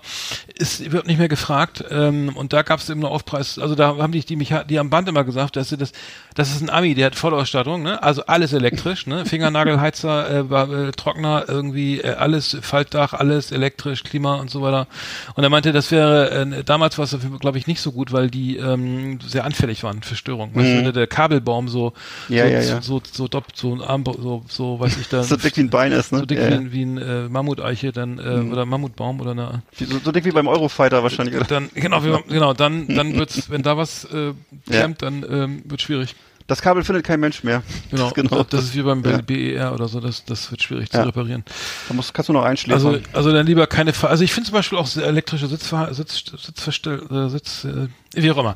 ist 0.54 0.92
wird 0.92 1.08
nicht 1.08 1.18
mehr 1.18 1.30
gefragt. 1.30 1.84
Ähm, 1.90 2.36
und 2.36 2.54
da 2.54 2.62
gab 2.62 2.80
es 2.80 2.90
eben 2.90 3.00
noch 3.00 3.12
Aufpreis. 3.12 3.58
Also 3.58 3.76
da 3.76 3.98
haben 3.98 4.12
die 4.12 4.24
die 4.26 4.36
mich 4.36 4.54
die 4.70 4.80
am 4.80 4.90
Band 4.90 5.08
immer 5.10 5.24
gesagt, 5.24 5.56
dass 5.56 5.70
sie 5.70 5.78
das 5.78 5.92
das 6.36 6.52
ist 6.52 6.62
ein 6.62 6.70
Ami, 6.70 6.94
der 6.96 7.08
hat 7.08 7.16
Vollausstattung, 7.16 7.82
ne? 7.82 8.04
Also 8.04 8.26
alles 8.26 8.54
elektrisch, 8.54 9.08
ne? 9.08 9.26
Fingernagelheizer, 9.26 10.30
äh, 10.52 10.88
äh, 10.88 10.92
Trockner, 10.92 11.46
irgendwie 11.48 12.02
äh, 12.02 12.14
alles 12.16 12.58
Faltdach, 12.62 13.14
alles 13.14 13.52
elektrisch, 13.52 14.04
Klima 14.04 14.36
und 14.36 14.50
so 14.50 14.62
weiter. 14.62 14.88
Und 15.36 15.44
er 15.44 15.50
meinte, 15.50 15.72
das 15.72 15.92
wäre 15.92 16.30
äh, 16.32 16.64
damals 16.64 16.98
war 16.98 17.06
es 17.06 17.18
glaube 17.40 17.58
ich 17.58 17.68
nicht 17.68 17.82
so 17.82 17.92
gut, 17.92 18.12
weil 18.12 18.30
die 18.30 18.58
ähm, 18.58 19.20
sehr 19.26 19.46
anfällig 19.46 19.84
waren 19.84 20.04
für 20.04 20.16
Störungen. 20.16 20.56
Weißt 20.56 20.86
du, 20.86 20.92
der 20.94 21.08
Kabelbaum 21.08 21.68
so 21.70 21.94
Mhm. 22.28 22.36
Ja, 22.36 22.46
so, 22.48 22.52
ja, 22.54 22.62
ja. 22.62 22.82
so 22.82 23.02
so 23.12 23.28
dopp, 23.28 23.46
so 23.54 23.74
ein 23.74 23.82
Arm 23.82 24.04
so 24.06 24.44
so 24.48 24.80
weiß 24.80 24.98
ich 24.98 25.08
da 25.08 25.24
So 25.24 25.36
dick 25.38 25.56
wie 25.58 25.62
ein 25.62 25.70
Bein 25.70 25.92
ist, 25.92 26.12
ne? 26.12 26.20
so 26.20 26.26
dick 26.26 26.40
Ja, 26.40 26.50
wie, 26.50 26.54
ein- 26.54 26.72
wie 26.72 26.84
ein 26.84 26.98
äh, 26.98 27.30
Mammuteiche 27.30 27.92
dann 27.92 28.20
äh, 28.20 28.52
oder 28.52 28.66
Mammutbaum 28.66 29.22
oder 29.22 29.32
eine 29.32 29.62
So, 29.78 29.86
so 30.04 30.12
dick 30.12 30.26
wie 30.26 30.32
beim 30.32 30.48
Eurofighter 30.48 31.02
wahrscheinlich. 31.04 31.36
Oder? 31.36 31.46
dann 31.46 31.70
genau 31.74 32.04
wie, 32.04 32.14
genau 32.34 32.54
dann 32.54 32.88
dann 32.88 33.16
wird's 33.18 33.50
wenn 33.50 33.64
da 33.64 33.78
was 33.78 34.06
äh, 34.06 34.34
klemmt 34.68 35.02
dann 35.02 35.26
ähm, 35.30 35.62
wird 35.66 35.82
schwierig 35.82 36.16
Das 36.48 36.62
Kabel 36.62 36.84
findet 36.84 37.04
kein 37.06 37.20
Mensch 37.20 37.44
mehr. 37.44 37.64
genau 37.90 38.04
Das, 38.06 38.14
genau. 38.14 38.44
das 38.44 38.64
ist 38.66 38.76
wie 38.76 38.82
beim 38.84 39.04
Ja. 39.04 39.18
BER 39.22 39.74
oder 39.74 39.88
so 39.88 40.00
das 40.00 40.26
das 40.26 40.52
wird 40.52 40.62
schwierig 40.62 40.90
Ja. 40.94 41.02
zu 41.02 41.08
reparieren 41.08 41.44
Da 41.88 41.94
musst, 41.94 42.14
kannst 42.14 42.30
du 42.30 42.34
noch 42.34 42.44
einschläfern. 42.44 42.86
also 42.96 43.02
also 43.14 43.32
dann 43.32 43.46
lieber 43.48 43.66
keine 43.68 43.94
Ver 43.94 44.10
also 44.10 44.24
ich 44.24 44.32
finde 44.34 44.48
zum 44.50 44.54
Beispiel 44.54 44.78
auch 44.78 44.96
elektrische 44.96 45.48
Sitzver 45.48 45.94
Sitz 45.94 46.24
Sitzverstell 46.38 47.02
äh, 47.12 47.30
Sitz 47.30 47.64
äh, 47.66 47.88
wie 48.14 48.32
auch 48.32 48.38
immer 48.38 48.56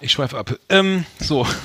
ich 0.00 0.12
schweife 0.12 0.36
ab 0.38 0.54
ähm, 0.68 1.04
so 1.18 1.46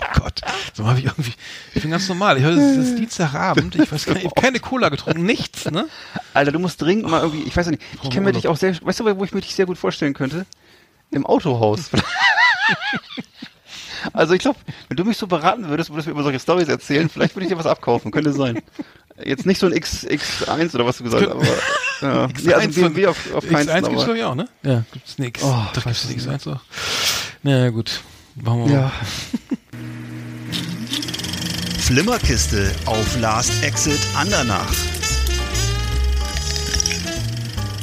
Oh 0.00 0.20
Gott, 0.20 0.40
so 0.74 0.86
habe 0.86 0.98
ich 0.98 1.06
irgendwie, 1.06 1.32
ich 1.74 1.80
bin 1.80 1.90
ganz 1.90 2.06
normal. 2.08 2.36
Ich, 2.36 2.44
ist 2.44 2.58
es 2.58 2.88
ist 2.88 2.98
Dienstagabend, 2.98 3.74
ich 3.76 3.90
weiß 3.90 4.04
gar 4.04 4.14
nicht, 4.14 4.24
ich 4.24 4.30
habe 4.30 4.40
keine 4.40 4.60
Cola 4.60 4.90
getrunken, 4.90 5.24
nichts, 5.24 5.70
ne? 5.70 5.86
Alter, 6.34 6.52
du 6.52 6.58
musst 6.58 6.82
dringend 6.82 7.08
mal 7.08 7.22
irgendwie, 7.22 7.44
ich 7.48 7.56
weiß 7.56 7.68
nicht, 7.68 7.80
ich 8.02 8.10
kann 8.10 8.22
mir 8.22 8.32
dich 8.32 8.46
auch 8.48 8.56
sehr, 8.56 8.74
weißt 8.84 9.00
du, 9.00 9.16
wo 9.16 9.24
ich 9.24 9.32
mir 9.32 9.40
dich 9.40 9.54
sehr 9.54 9.64
gut 9.64 9.78
vorstellen 9.78 10.12
könnte? 10.12 10.44
Im 11.10 11.24
Autohaus. 11.24 11.88
Also 14.12 14.34
ich 14.34 14.40
glaube, 14.40 14.58
wenn 14.88 14.96
du 14.96 15.04
mich 15.04 15.16
so 15.16 15.26
beraten 15.26 15.68
würdest, 15.68 15.90
würdest 15.90 16.06
du 16.06 16.10
mir 16.10 16.14
immer 16.14 16.22
solche 16.22 16.40
Stories 16.40 16.68
erzählen, 16.68 17.08
vielleicht 17.08 17.34
würde 17.34 17.46
ich 17.46 17.52
dir 17.52 17.58
was 17.58 17.66
abkaufen, 17.66 18.10
könnte 18.10 18.32
sein. 18.32 18.60
Jetzt 19.22 19.46
nicht 19.46 19.60
so 19.60 19.66
ein 19.66 19.72
X, 19.72 20.04
X1 20.04 20.74
oder 20.74 20.86
was 20.86 20.98
du 20.98 21.04
gesagt 21.04 21.26
hast, 21.26 21.32
aber 21.32 21.44
ja. 22.02 22.28
nee, 22.42 22.52
also 22.52 22.80
BMW 22.80 23.06
auf, 23.06 23.34
auf 23.34 23.48
keinen 23.48 23.68
X1 23.68 23.74
gibt's 23.74 23.88
aber, 23.88 24.04
glaube 24.04 24.18
ich 24.18 24.24
auch, 24.24 24.34
ne? 24.34 24.48
Ja, 24.62 24.84
gibt's 24.92 25.18
nix. 25.18 25.42
Oh, 25.42 25.64
weiß 25.72 25.84
gibt's 25.84 26.10
ich 26.10 26.22
X1 26.22 26.52
auch. 26.52 26.60
Na 27.42 27.58
ja, 27.58 27.70
gut. 27.70 28.00
Machen 28.34 28.64
wir 28.64 28.66
mal. 28.66 28.72
Ja. 28.72 28.92
Flimmerkiste 31.78 32.72
auf 32.86 33.20
Last 33.20 33.62
Exit 33.62 34.00
Andernach. 34.16 34.72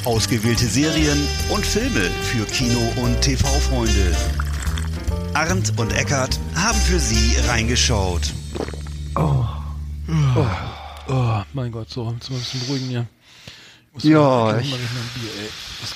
Ausgewählte 0.03 0.65
Serien 0.65 1.28
und 1.49 1.65
Filme 1.65 2.09
für 2.24 2.43
Kino- 2.45 2.91
und 3.03 3.22
TV-Freunde. 3.22 4.17
Arndt 5.34 5.73
und 5.79 5.93
Eckart 5.93 6.39
haben 6.55 6.77
für 6.77 6.99
Sie 6.99 7.38
reingeschaut. 7.47 8.21
Oh, 9.15 9.45
mein 11.53 11.71
Gott, 11.71 11.89
so, 11.89 12.11
jetzt 12.11 12.29
mal 12.29 12.36
ein 12.38 12.39
bisschen 12.41 12.59
beruhigen 12.61 12.88
hier. 12.88 13.05
Ja, 13.99 14.57
ich- 14.59 14.71
Bier, 14.71 14.79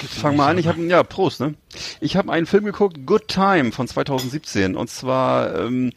Fang 0.09 0.35
mal 0.35 0.49
an, 0.49 0.57
ich 0.57 0.67
habe 0.67 0.81
ja 0.83 1.01
Prost, 1.03 1.39
ne? 1.39 1.53
Ich 2.01 2.17
habe 2.17 2.31
einen 2.31 2.45
Film 2.45 2.65
geguckt, 2.65 3.05
Good 3.05 3.27
Time 3.29 3.71
von 3.71 3.87
2017 3.87 4.75
und 4.75 4.89
zwar 4.89 5.55
ähm, 5.55 5.91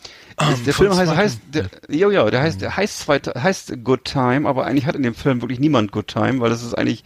ist, 0.53 0.67
der 0.67 0.75
von 0.75 0.87
Film 0.87 0.97
heißt, 0.97 1.17
heißt 1.17 1.41
der, 1.53 1.69
ja, 1.89 2.09
ja, 2.11 2.31
der 2.31 2.43
heißt 2.43 2.61
der 2.61 2.77
heißt 2.77 2.99
zweite, 3.01 3.33
heißt 3.43 3.73
Good 3.83 4.05
Time, 4.05 4.49
aber 4.49 4.67
eigentlich 4.67 4.87
hat 4.87 4.95
in 4.95 5.03
dem 5.03 5.15
Film 5.15 5.41
wirklich 5.43 5.59
niemand 5.59 5.91
Good 5.91 6.07
Time, 6.09 6.41
weil 6.41 6.51
das 6.51 6.63
ist 6.63 6.75
eigentlich 6.75 7.03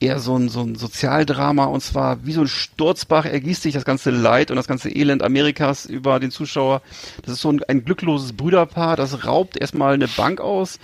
eher 0.00 0.18
so 0.18 0.36
ein 0.36 0.48
so 0.48 0.62
ein 0.62 0.74
Sozialdrama 0.74 1.66
und 1.66 1.82
zwar 1.82 2.24
wie 2.24 2.32
so 2.32 2.40
ein 2.40 2.48
Sturzbach 2.48 3.26
ergießt 3.26 3.62
sich 3.62 3.74
das 3.74 3.84
ganze 3.84 4.10
Leid 4.10 4.50
und 4.50 4.56
das 4.56 4.66
ganze 4.66 4.90
Elend 4.90 5.22
Amerikas 5.22 5.84
über 5.86 6.18
den 6.18 6.30
Zuschauer. 6.30 6.82
Das 7.22 7.34
ist 7.34 7.42
so 7.42 7.52
ein, 7.52 7.62
ein 7.64 7.84
glückloses 7.84 8.32
Brüderpaar, 8.32 8.96
das 8.96 9.26
raubt 9.26 9.56
erstmal 9.56 9.94
eine 9.94 10.08
Bank 10.08 10.40
aus 10.40 10.78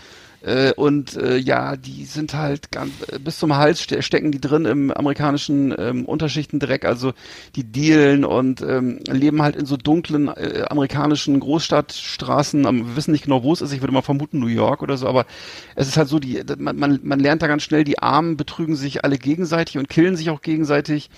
äh, 0.47 0.73
und 0.75 1.17
äh, 1.17 1.37
ja, 1.37 1.77
die 1.77 2.05
sind 2.05 2.35
halt 2.35 2.71
ganz, 2.71 2.93
äh, 3.13 3.19
bis 3.19 3.39
zum 3.39 3.57
Hals 3.57 3.81
ste 3.83 4.01
stecken 4.03 4.31
die 4.31 4.41
drin 4.41 4.65
im 4.65 4.91
amerikanischen 4.93 5.75
ähm, 5.77 6.05
Unterschichtendreck. 6.05 6.85
Also 6.85 7.13
die 7.57 7.65
dealen 7.65 8.25
und 8.25 8.63
ähm, 8.63 9.01
leben 9.11 9.43
halt 9.43 9.57
in 9.57 9.67
so 9.67 9.77
dunklen 9.77 10.29
äh, 10.29 10.65
amerikanischen 10.71 11.41
Großstadtstraßen. 11.41 12.65
Am- 12.67 12.87
Wir 12.91 12.97
wissen 12.97 13.13
nicht 13.13 13.25
genau, 13.25 13.43
wo 13.43 13.53
es 13.53 13.61
ist. 13.61 13.73
Ich 13.73 13.81
würde 13.81 13.93
mal 13.93 14.03
vermuten 14.03 14.39
New 14.39 14.47
York 14.47 14.83
oder 14.83 14.97
so. 14.97 15.07
Aber 15.09 15.27
es 15.75 15.89
ist 15.89 15.97
halt 15.97 16.09
so, 16.09 16.19
die 16.19 16.43
man, 16.59 16.77
man, 16.79 17.01
man 17.03 17.19
lernt 17.21 17.43
da 17.43 17.47
ganz 17.49 17.63
schnell, 17.65 17.85
die 17.85 17.99
Armen 17.99 18.37
betrügen 18.37 18.77
sich 18.77 19.05
alle 19.05 19.19
gegenseitig 19.19 19.79
und 19.79 19.89
killen 19.89 20.17
sich 20.17 20.31
auch 20.31 20.43
gegenseitig. 20.43 21.11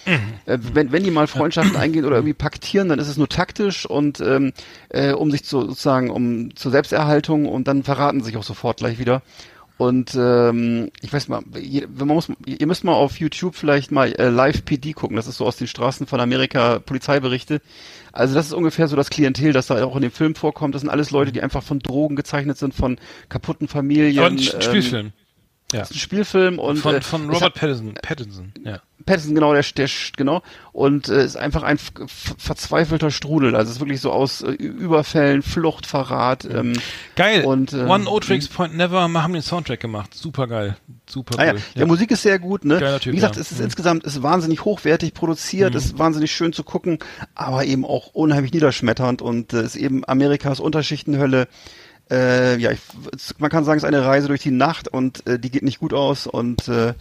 Äh, 0.46 0.58
wenn, 0.72 0.90
wenn 0.92 1.04
die 1.04 1.10
mal 1.10 1.26
Freundschaften 1.26 1.76
eingehen 1.76 2.04
oder 2.06 2.16
irgendwie 2.16 2.34
paktieren, 2.34 2.88
dann 2.88 2.98
ist 2.98 3.08
es 3.08 3.16
nur 3.18 3.28
taktisch 3.28 3.84
und 3.86 4.20
ähm, 4.20 4.52
äh, 4.88 5.12
um 5.12 5.30
sich 5.30 5.44
zu, 5.44 5.60
sozusagen 5.62 6.10
um 6.10 6.54
zur 6.56 6.72
Selbsterhaltung 6.72 7.46
und 7.46 7.68
dann 7.68 7.82
verraten 7.82 8.20
sie 8.20 8.26
sich 8.26 8.36
auch 8.36 8.42
sofort 8.42 8.78
gleich 8.78 8.98
wieder. 8.98 9.17
Und 9.78 10.16
ähm, 10.16 10.90
ich 11.02 11.12
weiß 11.12 11.28
mal, 11.28 11.42
wenn 11.52 12.06
man 12.06 12.16
muss, 12.16 12.28
ihr 12.44 12.66
müsst 12.66 12.82
mal 12.82 12.94
auf 12.94 13.20
YouTube 13.20 13.54
vielleicht 13.54 13.92
mal 13.92 14.12
äh, 14.12 14.28
Live 14.28 14.64
PD 14.64 14.92
gucken. 14.92 15.16
Das 15.16 15.28
ist 15.28 15.36
so 15.36 15.46
aus 15.46 15.56
den 15.56 15.68
Straßen 15.68 16.08
von 16.08 16.18
Amerika 16.18 16.80
Polizeiberichte. 16.80 17.62
Also 18.10 18.34
das 18.34 18.46
ist 18.46 18.52
ungefähr 18.54 18.88
so 18.88 18.96
das 18.96 19.08
Klientel, 19.08 19.52
das 19.52 19.68
da 19.68 19.84
auch 19.84 19.94
in 19.94 20.02
dem 20.02 20.10
Film 20.10 20.34
vorkommt. 20.34 20.74
Das 20.74 20.82
sind 20.82 20.90
alles 20.90 21.12
Leute, 21.12 21.30
die 21.30 21.42
einfach 21.42 21.62
von 21.62 21.78
Drogen 21.78 22.16
gezeichnet 22.16 22.58
sind, 22.58 22.74
von 22.74 22.98
kaputten 23.28 23.68
Familien. 23.68 24.18
Aber 24.18 24.26
ein 24.26 24.38
ähm, 24.38 24.62
Spielfilm. 24.62 25.12
Ja. 25.70 25.80
das 25.80 25.90
ist 25.90 25.96
ein 25.96 26.00
Spielfilm 26.00 26.58
und 26.58 26.78
Von, 26.78 26.94
äh, 26.94 27.00
von 27.02 27.28
Robert 27.28 27.54
Pattinson. 27.54 27.94
Pattinson, 28.00 28.52
ja. 28.64 28.80
Patterson, 29.04 29.34
genau, 29.34 29.52
der, 29.52 29.62
der 29.76 29.88
genau. 30.16 30.42
Und 30.72 31.08
äh, 31.08 31.24
ist 31.24 31.36
einfach 31.36 31.62
ein 31.62 31.78
verzweifelter 32.38 33.10
Strudel. 33.10 33.54
Also 33.54 33.70
es 33.70 33.76
ist 33.76 33.80
wirklich 33.80 34.00
so 34.00 34.10
aus 34.12 34.42
äh, 34.42 34.50
Überfällen, 34.52 35.42
Flucht, 35.42 35.86
Verrat. 35.86 36.44
Ähm, 36.46 36.74
Geil. 37.16 37.44
Und, 37.44 37.72
ähm, 37.72 37.88
One 37.88 38.08
O-Tricks 38.08 38.48
Point 38.48 38.76
Never 38.76 39.00
haben 39.00 39.32
den 39.32 39.42
Soundtrack 39.42 39.80
gemacht. 39.80 40.14
Super 40.14 40.46
geil. 40.46 40.76
Super 41.08 41.38
Ah 41.38 41.44
ja, 41.46 41.52
cool. 41.54 41.60
ja. 41.74 41.86
Musik 41.86 42.10
ist 42.10 42.22
sehr 42.22 42.38
gut, 42.38 42.64
ne? 42.64 42.78
Geiler 42.78 43.00
Typ, 43.00 43.12
Wie 43.12 43.16
gesagt, 43.16 43.36
ja. 43.36 43.42
es 43.42 43.52
ist 43.52 43.60
insgesamt 43.60 44.04
ist 44.04 44.22
wahnsinnig 44.22 44.64
hochwertig 44.64 45.14
produziert, 45.14 45.72
Mhm. 45.72 45.78
ist 45.78 45.98
wahnsinnig 45.98 46.32
schön 46.32 46.52
zu 46.52 46.64
gucken, 46.64 46.98
aber 47.34 47.64
eben 47.64 47.84
auch 47.84 48.08
unheimlich 48.08 48.52
niederschmetternd 48.52 49.22
und 49.22 49.52
äh, 49.52 49.62
ist 49.64 49.76
eben 49.76 50.02
Amerikas 50.06 50.60
Unterschichtenhölle. 50.60 51.46
Äh, 52.10 52.58
ja, 52.58 52.70
ich, 52.70 52.80
man 53.38 53.50
kann 53.50 53.64
sagen, 53.64 53.76
es 53.78 53.82
ist 53.84 53.88
eine 53.88 54.04
Reise 54.04 54.28
durch 54.28 54.42
die 54.42 54.50
Nacht 54.50 54.88
und 54.88 55.26
äh, 55.26 55.38
die 55.38 55.50
geht 55.50 55.62
nicht 55.62 55.78
gut 55.80 55.92
aus 55.92 56.26
und 56.26 56.66
äh, 56.68 56.94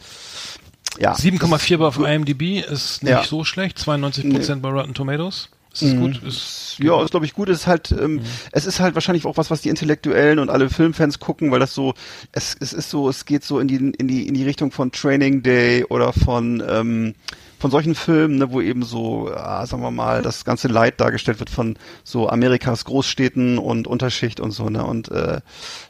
ja. 1.00 1.14
7,4 1.14 1.80
auf 1.80 2.00
IMDb 2.00 2.60
ist 2.62 3.04
nicht 3.04 3.12
Ja. 3.12 3.24
so 3.24 3.44
schlecht. 3.44 3.78
92% 3.78 4.56
bei 4.62 4.70
Rotten 4.70 4.94
Tomatoes. 4.94 5.50
Ist 5.74 5.84
das 5.84 5.96
gut? 5.96 6.24
Ist, 6.24 6.76
Ja, 6.80 7.04
ist 7.04 7.12
glaube 7.12 7.28
ich 7.28 7.34
gut. 7.34 7.50
Es 7.50 7.60
ist 7.60 7.68
halt, 7.68 7.92
ähm, 7.92 8.22
es 8.52 8.66
ist 8.66 8.80
halt 8.80 8.96
wahrscheinlich 8.96 9.26
auch 9.28 9.38
was, 9.38 9.52
was 9.52 9.62
die 9.62 9.70
Intellektuellen 9.70 10.40
und 10.40 10.50
alle 10.50 10.70
Filmfans 10.72 11.20
gucken, 11.20 11.52
weil 11.52 11.60
das 11.60 11.74
so, 11.76 11.94
es, 12.32 12.56
es 12.60 12.74
ist 12.74 12.90
so, 12.90 13.08
es 13.10 13.26
geht 13.26 13.44
so 13.44 13.60
in 13.60 13.68
die 13.68 13.76
in 13.76 14.08
die 14.08 14.28
in 14.28 14.34
die 14.34 14.44
Richtung 14.44 14.72
von 14.72 14.92
Training 14.92 15.44
Day 15.44 15.84
oder 15.86 16.14
von 16.14 16.64
ähm, 16.68 17.14
von 17.60 17.72
solchen 17.72 17.96
Filmen, 17.96 18.38
ne, 18.38 18.52
wo 18.52 18.62
eben 18.62 18.84
so, 18.84 19.30
ja, 19.30 19.66
sagen 19.66 19.82
wir 19.82 19.92
mal, 19.92 20.22
das 20.22 20.46
ganze 20.46 20.68
Leid 20.68 21.00
dargestellt 21.00 21.40
wird 21.40 21.50
von 21.50 21.78
so 22.04 22.30
Amerikas 22.30 22.86
Großstädten 22.86 23.58
und 23.58 23.88
Unterschicht 23.88 24.40
und 24.40 24.52
so, 24.52 24.70
ne? 24.70 24.86
Und 24.86 25.10
äh, 25.10 25.42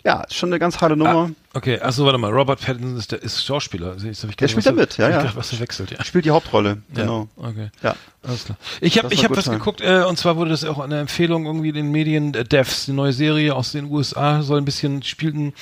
ja, 0.03 0.23
schon 0.29 0.49
eine 0.49 0.59
ganz 0.59 0.79
harte 0.79 0.95
Nummer. 0.95 1.31
Okay, 1.53 1.79
also 1.79 2.05
warte 2.05 2.17
mal, 2.19 2.31
Robert 2.31 2.59
Pattinson 2.61 2.97
ist, 2.97 3.11
der, 3.11 3.23
ist 3.23 3.43
Schauspieler. 3.43 3.91
Also 3.91 4.07
hab 4.07 4.11
ich 4.11 4.19
Der 4.19 4.29
gedacht, 4.47 4.49
spielt 4.51 4.65
da 4.65 4.71
mit, 4.73 4.97
ja, 4.97 5.09
ich 5.09 5.15
ja. 5.15 5.23
dachte, 5.23 5.37
Was 5.37 5.49
verwechselt, 5.49 5.91
ja. 5.91 6.03
Spielt 6.03 6.25
die 6.25 6.31
Hauptrolle, 6.31 6.81
genau. 6.93 7.27
Ja, 7.37 7.47
okay. 7.47 7.69
Ja. 7.81 7.95
Alles 8.27 8.43
klar. 8.45 8.57
Ich 8.81 8.97
habe 8.97 9.07
Das 9.09 9.17
ich 9.17 9.23
hab 9.23 9.35
was 9.37 9.45
Time. 9.45 9.57
geguckt 9.57 9.79
äh, 9.79 10.03
und 10.03 10.17
zwar 10.17 10.35
wurde 10.35 10.49
das 10.49 10.65
auch 10.65 10.79
eine 10.79 10.99
Empfehlung 10.99 11.45
irgendwie 11.45 11.69
in 11.69 11.75
den 11.75 11.91
Medien 11.91 12.33
äh, 12.33 12.43
Devs, 12.43 12.85
die 12.85 12.91
neue 12.91 13.13
Serie 13.13 13.55
aus 13.55 13.71
den 13.71 13.85
USA 13.89 14.41
soll 14.41 14.57
ein 14.59 14.65
bisschen 14.65 15.01
spielt 15.03 15.35
ein, 15.35 15.53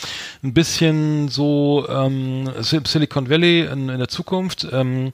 ein 0.44 0.54
bisschen 0.54 1.28
so 1.28 1.86
ähm, 1.88 2.50
Sil- 2.66 2.88
Silicon 2.88 3.30
Valley 3.30 3.62
in, 3.68 3.90
in 3.90 4.00
der 4.00 4.08
Zukunft 4.08 4.68
ähm, 4.72 5.14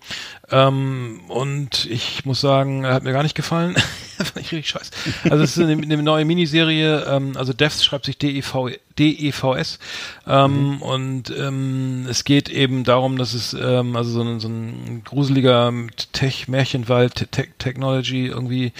ähm, 0.49 1.19
und 1.27 1.85
ich 1.87 2.23
muss 2.25 2.39
sagen, 2.39 2.85
hat 2.87 3.03
mir 3.03 3.11
gar 3.11 3.23
nicht 3.23 3.35
gefallen. 3.35 3.75
Fand 4.17 4.37
ich 4.37 4.51
richtig 4.53 4.69
scheiße. 4.69 4.91
Also 5.29 5.43
es 5.43 5.57
ist 5.57 5.63
eine, 5.63 5.73
eine 5.73 6.03
neue 6.03 6.23
Miniserie, 6.23 7.05
ähm, 7.07 7.33
also 7.35 7.51
Devs 7.53 7.83
schreibt 7.83 8.05
sich 8.05 8.17
D-E-V 8.17 8.69
DEVS 8.97 9.79
ähm, 10.27 10.81
und 10.81 11.33
ähm, 11.37 12.05
es 12.09 12.23
geht 12.23 12.49
eben 12.49 12.83
darum, 12.83 13.17
dass 13.17 13.33
es 13.33 13.53
ähm, 13.53 13.95
also 13.95 14.11
so 14.11 14.21
ein, 14.21 14.39
so 14.39 14.47
ein 14.47 15.01
gruseliger 15.03 15.73
Tech-Märchenwald, 16.13 17.31
Te 17.31 17.47
Technology, 17.57 18.27
irgendwie 18.27 18.71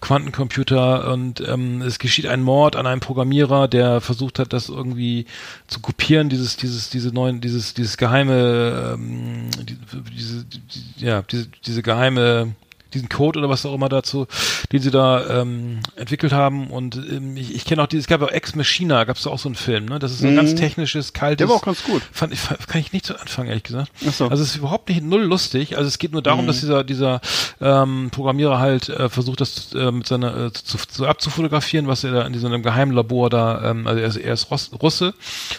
Quantencomputer. 0.00 1.12
Und 1.12 1.40
ähm, 1.46 1.82
es 1.82 1.98
geschieht 1.98 2.26
ein 2.26 2.42
Mord 2.42 2.76
an 2.76 2.86
einem 2.86 3.00
Programmierer, 3.00 3.68
der 3.68 4.00
versucht 4.00 4.38
hat, 4.38 4.52
das 4.52 4.68
irgendwie 4.68 5.26
zu 5.66 5.80
kopieren, 5.80 6.28
dieses, 6.28 6.56
dieses, 6.56 6.90
diese 6.90 7.12
neuen, 7.12 7.40
dieses, 7.40 7.74
dieses 7.74 7.96
geheime, 7.96 8.94
ähm, 8.94 9.50
die, 9.62 9.76
diese, 10.16 10.44
die, 10.44 10.60
ja, 11.04 11.22
diese, 11.22 11.48
diese 11.66 11.82
geheime 11.82 12.54
diesen 12.94 13.08
Code 13.08 13.38
oder 13.38 13.48
was 13.48 13.66
auch 13.66 13.74
immer 13.74 13.88
dazu, 13.88 14.26
den 14.72 14.80
sie 14.80 14.90
da 14.90 15.42
ähm, 15.42 15.80
entwickelt 15.96 16.32
haben. 16.32 16.68
Und 16.68 16.96
ähm, 16.96 17.36
ich, 17.36 17.54
ich 17.54 17.64
kenne 17.64 17.82
auch 17.82 17.86
dieses, 17.86 18.04
es 18.04 18.08
gab 18.08 18.22
auch 18.22 18.30
Ex 18.30 18.54
Machina, 18.54 19.04
gab 19.04 19.16
es 19.16 19.26
auch 19.26 19.38
so 19.38 19.48
einen 19.48 19.56
Film, 19.56 19.86
ne? 19.86 19.98
Das 19.98 20.12
ist 20.12 20.20
so 20.20 20.26
ein 20.26 20.36
ganz 20.36 20.54
technisches, 20.54 21.12
kaltes. 21.12 21.38
Der 21.38 21.48
war 21.48 21.56
auch 21.56 21.64
ganz 21.64 21.82
gut. 21.84 22.02
Fand 22.12 22.32
ich, 22.32 22.40
kann 22.66 22.80
ich 22.80 22.92
nicht 22.92 23.06
so 23.06 23.14
anfangen, 23.14 23.48
ehrlich 23.48 23.64
gesagt. 23.64 23.90
Ach 24.06 24.12
so. 24.12 24.28
Also 24.28 24.42
es 24.42 24.50
ist 24.50 24.56
überhaupt 24.56 24.88
nicht 24.88 25.02
null 25.02 25.22
lustig. 25.22 25.76
Also 25.76 25.88
es 25.88 25.98
geht 25.98 26.12
nur 26.12 26.22
darum, 26.22 26.46
dass 26.46 26.60
dieser, 26.60 26.84
dieser 26.84 27.20
ähm, 27.60 28.10
Programmierer 28.10 28.58
halt 28.58 28.88
äh, 28.88 29.08
versucht, 29.08 29.40
das 29.40 29.72
äh, 29.74 29.90
mit 29.90 30.06
seiner 30.06 30.46
äh, 30.46 30.52
zu, 30.52 30.78
zu 30.78 31.06
abzufotografieren, 31.06 31.86
was 31.86 32.04
er 32.04 32.12
da 32.12 32.26
in 32.26 32.32
diesem 32.32 32.62
geheimen 32.62 32.92
Labor 32.92 33.30
da, 33.30 33.70
ähm, 33.70 33.86
also 33.86 34.00
er 34.00 34.08
ist, 34.08 34.16
er 34.16 34.34
ist 34.34 34.50
Russ, 34.50 34.70
Russe, 34.80 35.14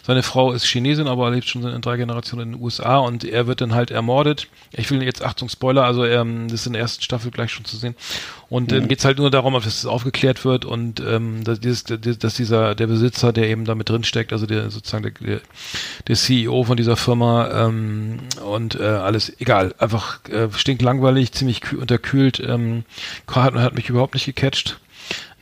seine 0.05 0.23
Frau 0.23 0.51
ist 0.51 0.65
Chinesin, 0.65 1.07
aber 1.07 1.25
er 1.25 1.31
lebt 1.31 1.47
schon 1.47 1.63
in 1.63 1.81
drei 1.81 1.97
Generationen 1.97 2.47
in 2.47 2.51
den 2.53 2.61
USA 2.63 2.97
und 2.97 3.23
er 3.23 3.47
wird 3.47 3.61
dann 3.61 3.73
halt 3.73 3.91
ermordet. 3.91 4.47
Ich 4.71 4.89
will 4.89 5.03
jetzt, 5.03 5.23
Achtung, 5.23 5.49
Spoiler, 5.49 5.83
also 5.83 6.05
ähm, 6.05 6.47
das 6.47 6.61
ist 6.61 6.67
in 6.67 6.73
der 6.73 6.81
ersten 6.81 7.03
Staffel 7.03 7.18
gleich 7.31 7.51
schon 7.51 7.65
zu 7.65 7.77
sehen. 7.77 7.95
Und 8.49 8.71
dann 8.71 8.87
geht's 8.87 9.05
halt 9.05 9.17
nur 9.17 9.29
darum, 9.29 9.53
dass 9.53 9.65
es 9.65 9.85
aufgeklärt 9.85 10.43
wird 10.43 10.65
und 10.65 10.99
ähm, 10.99 11.43
dass, 11.43 11.59
dieses, 11.59 11.83
dass 11.83 12.33
dieser 12.33 12.75
der 12.75 12.87
Besitzer, 12.87 13.31
der 13.31 13.47
eben 13.47 13.65
da 13.65 13.75
mit 13.75 13.89
drin 13.89 14.03
steckt, 14.03 14.33
also 14.33 14.45
der 14.45 14.71
sozusagen 14.71 15.13
der, 15.19 15.41
der, 16.07 16.15
CEO 16.15 16.63
von 16.63 16.77
dieser 16.77 16.97
Firma 16.97 17.65
ähm, 17.67 18.19
und 18.43 18.79
äh, 18.79 18.83
alles 18.83 19.39
egal, 19.39 19.75
einfach 19.77 20.19
äh, 20.29 20.49
stinklangweilig, 20.51 21.31
ziemlich 21.31 21.61
kühl, 21.61 21.79
unterkühlt, 21.79 22.39
ähm, 22.39 22.85
hat, 23.29 23.53
hat 23.53 23.75
mich 23.75 23.89
überhaupt 23.89 24.15
nicht 24.15 24.25
gecatcht. 24.25 24.79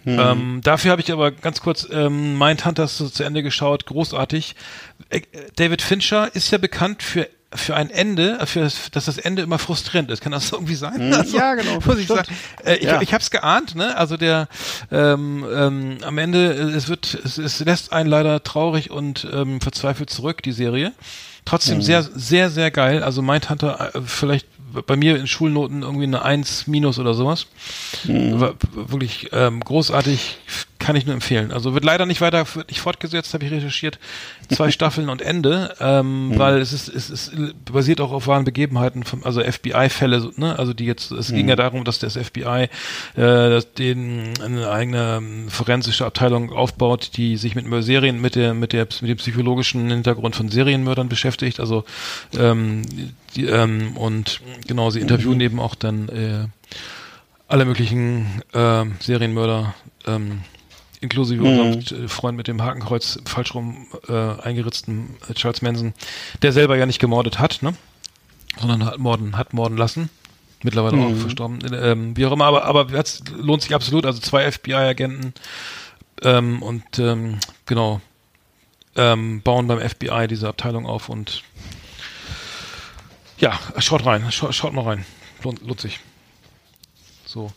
Ähm, 0.07 0.61
dafür 0.63 0.91
habe 0.91 1.01
ich 1.01 1.11
aber 1.11 1.31
ganz 1.31 1.61
kurz 1.61 1.85
ähm, 1.91 2.37
Mindhunters 2.37 2.97
so 2.97 3.09
zu 3.09 3.23
Ende 3.23 3.43
geschaut, 3.43 3.85
großartig. 3.85 4.55
Äh, 5.09 5.21
David 5.57 5.81
Fincher 5.81 6.33
ist 6.33 6.49
ja 6.49 6.57
bekannt 6.57 7.03
für 7.03 7.27
für 7.53 7.75
ein 7.75 7.89
Ende, 7.89 8.39
für 8.45 8.59
das, 8.61 8.91
dass 8.91 9.05
das 9.05 9.17
Ende 9.17 9.41
immer 9.41 9.57
frustrierend 9.57 10.11
ist. 10.11 10.21
Kann 10.21 10.31
das 10.31 10.51
irgendwie 10.51 10.75
sein? 10.75 11.13
Also, 11.13 11.37
ja, 11.37 11.55
genau, 11.55 11.79
Muss 11.85 11.97
ich 11.97 12.07
sagen. 12.07 12.27
Äh, 12.65 12.75
ich 12.75 12.83
Ja. 12.83 13.01
ich 13.01 13.13
habe 13.13 13.21
es 13.21 13.31
geahnt, 13.31 13.75
ne? 13.75 13.95
Also 13.97 14.17
der 14.17 14.47
ähm, 14.91 15.45
ähm, 15.53 15.97
am 16.03 16.17
Ende 16.17 16.53
äh, 16.53 16.75
es 16.75 16.89
wird 16.89 17.17
es, 17.23 17.37
es 17.37 17.59
lässt 17.59 17.93
einen 17.93 18.09
leider 18.09 18.43
traurig 18.43 18.91
und 18.91 19.27
ähm, 19.31 19.61
verzweifelt 19.61 20.09
zurück 20.09 20.43
die 20.43 20.51
Serie. 20.51 20.89
Mhm. 20.89 20.93
Trotzdem 21.45 21.81
sehr 21.81 22.03
sehr 22.03 22.49
sehr 22.49 22.71
geil. 22.71 23.03
Also 23.03 23.21
Mindhunter 23.21 23.95
äh, 23.95 24.01
vielleicht 24.05 24.47
bei 24.85 24.97
mir 24.97 25.17
in 25.17 25.27
Schulnoten 25.27 25.81
irgendwie 25.81 26.03
eine 26.03 26.23
1 26.23 26.67
minus 26.67 26.99
oder 26.99 27.13
sowas. 27.13 27.47
War 28.05 28.55
wirklich 28.73 29.29
ähm, 29.31 29.61
großartig, 29.61 30.37
kann 30.87 30.95
ich 30.95 31.05
nur 31.05 31.15
empfehlen. 31.15 31.51
Also 31.51 31.73
wird 31.73 31.83
leider 31.83 32.05
nicht 32.05 32.21
weiter 32.21 32.45
nicht 32.69 32.79
fortgesetzt, 32.79 33.33
habe 33.33 33.43
ich 33.43 33.51
recherchiert. 33.51 33.99
Zwei 34.47 34.71
Staffeln 34.77 35.09
und 35.09 35.21
Ende, 35.21 35.75
ähm, 35.81 36.31
weil 36.37 36.59
es 36.59 36.71
ist, 36.71 36.87
es 36.87 37.09
ist 37.09 37.33
basiert 37.69 37.99
auch 37.99 38.13
auf 38.13 38.27
wahren 38.27 38.45
Begebenheiten, 38.45 39.03
von, 39.03 39.21
also 39.25 39.41
FBI-Fälle, 39.43 40.31
ne? 40.37 40.57
Also 40.57 40.73
die 40.73 40.85
jetzt, 40.85 41.11
es 41.11 41.33
ging 41.33 41.49
ja 41.49 41.57
darum, 41.57 41.83
dass 41.83 41.99
das 41.99 42.15
FBI 42.15 42.69
äh, 43.17 43.61
den 43.77 44.29
eine 44.41 44.69
eigene 44.69 45.17
ähm, 45.17 45.49
forensische 45.49 46.05
Abteilung 46.05 46.53
aufbaut, 46.53 47.17
die 47.17 47.35
sich 47.35 47.53
mit 47.53 47.65
Serien, 47.83 48.21
mit 48.21 48.35
der, 48.35 48.53
mit 48.53 48.71
der, 48.71 48.87
mit 49.01 49.09
dem 49.09 49.17
psychologischen 49.17 49.89
Hintergrund 49.89 50.37
von 50.37 50.47
Serienmördern 50.47 51.09
beschäftigt. 51.09 51.59
Also 51.59 51.83
ähm, 52.39 52.83
die, 53.35 53.47
ähm, 53.47 53.97
und 53.97 54.39
genau, 54.67 54.89
sie 54.89 55.01
interviewen 55.01 55.41
eben 55.41 55.59
auch 55.59 55.75
dann 55.75 56.07
äh, 56.07 56.47
alle 57.49 57.65
möglichen 57.65 58.41
ähm, 58.53 58.95
Serienmörder, 59.01 59.73
ähm, 60.05 60.43
inklusive 61.01 61.43
unserem 61.43 62.05
äh, 62.05 62.07
Freund 62.07 62.37
mit 62.37 62.47
dem 62.47 62.61
Hakenkreuz 62.61 63.19
falsch 63.25 63.53
rum 63.53 63.87
äh, 64.07 64.13
eingeritzten 64.13 65.15
äh, 65.29 65.33
Charles 65.33 65.61
Manson, 65.61 65.93
der 66.41 66.51
selber 66.51 66.77
ja 66.77 66.85
nicht 66.85 66.99
gemordet 66.99 67.39
hat, 67.39 67.61
ne? 67.61 67.73
sondern 68.59 68.85
hat 68.85 68.97
morden, 68.97 69.37
hat 69.37 69.53
morden 69.53 69.77
lassen. 69.77 70.09
Mittlerweile 70.63 70.97
auch 70.97 71.15
verstorben. 71.15 71.59
Ähm, 71.71 72.17
wie 72.17 72.25
auch 72.25 72.31
immer, 72.31 72.45
aber, 72.45 72.65
aber 72.65 72.91
es 72.93 73.23
lohnt 73.37 73.61
sich 73.61 73.75
absolut. 73.75 74.07
Also 74.07 74.19
zwei 74.19 74.51
FBI-Agenten 74.51 75.35
ähm, 76.23 76.63
und 76.63 76.97
ähm, 76.97 77.37
genau 77.67 78.01
ähm, 78.95 79.41
bauen 79.43 79.67
beim 79.67 79.79
FBI 79.79 80.27
diese 80.27 80.47
Abteilung 80.47 80.87
auf 80.87 81.09
und 81.09 81.43
ja, 83.37 83.59
schaut 83.77 84.03
rein, 84.05 84.31
schaut, 84.31 84.55
schaut 84.55 84.73
mal 84.73 84.81
rein. 84.83 85.05
Lohnt, 85.43 85.61
lohnt 85.61 85.79
sich. 85.79 85.99
So. 87.37 87.51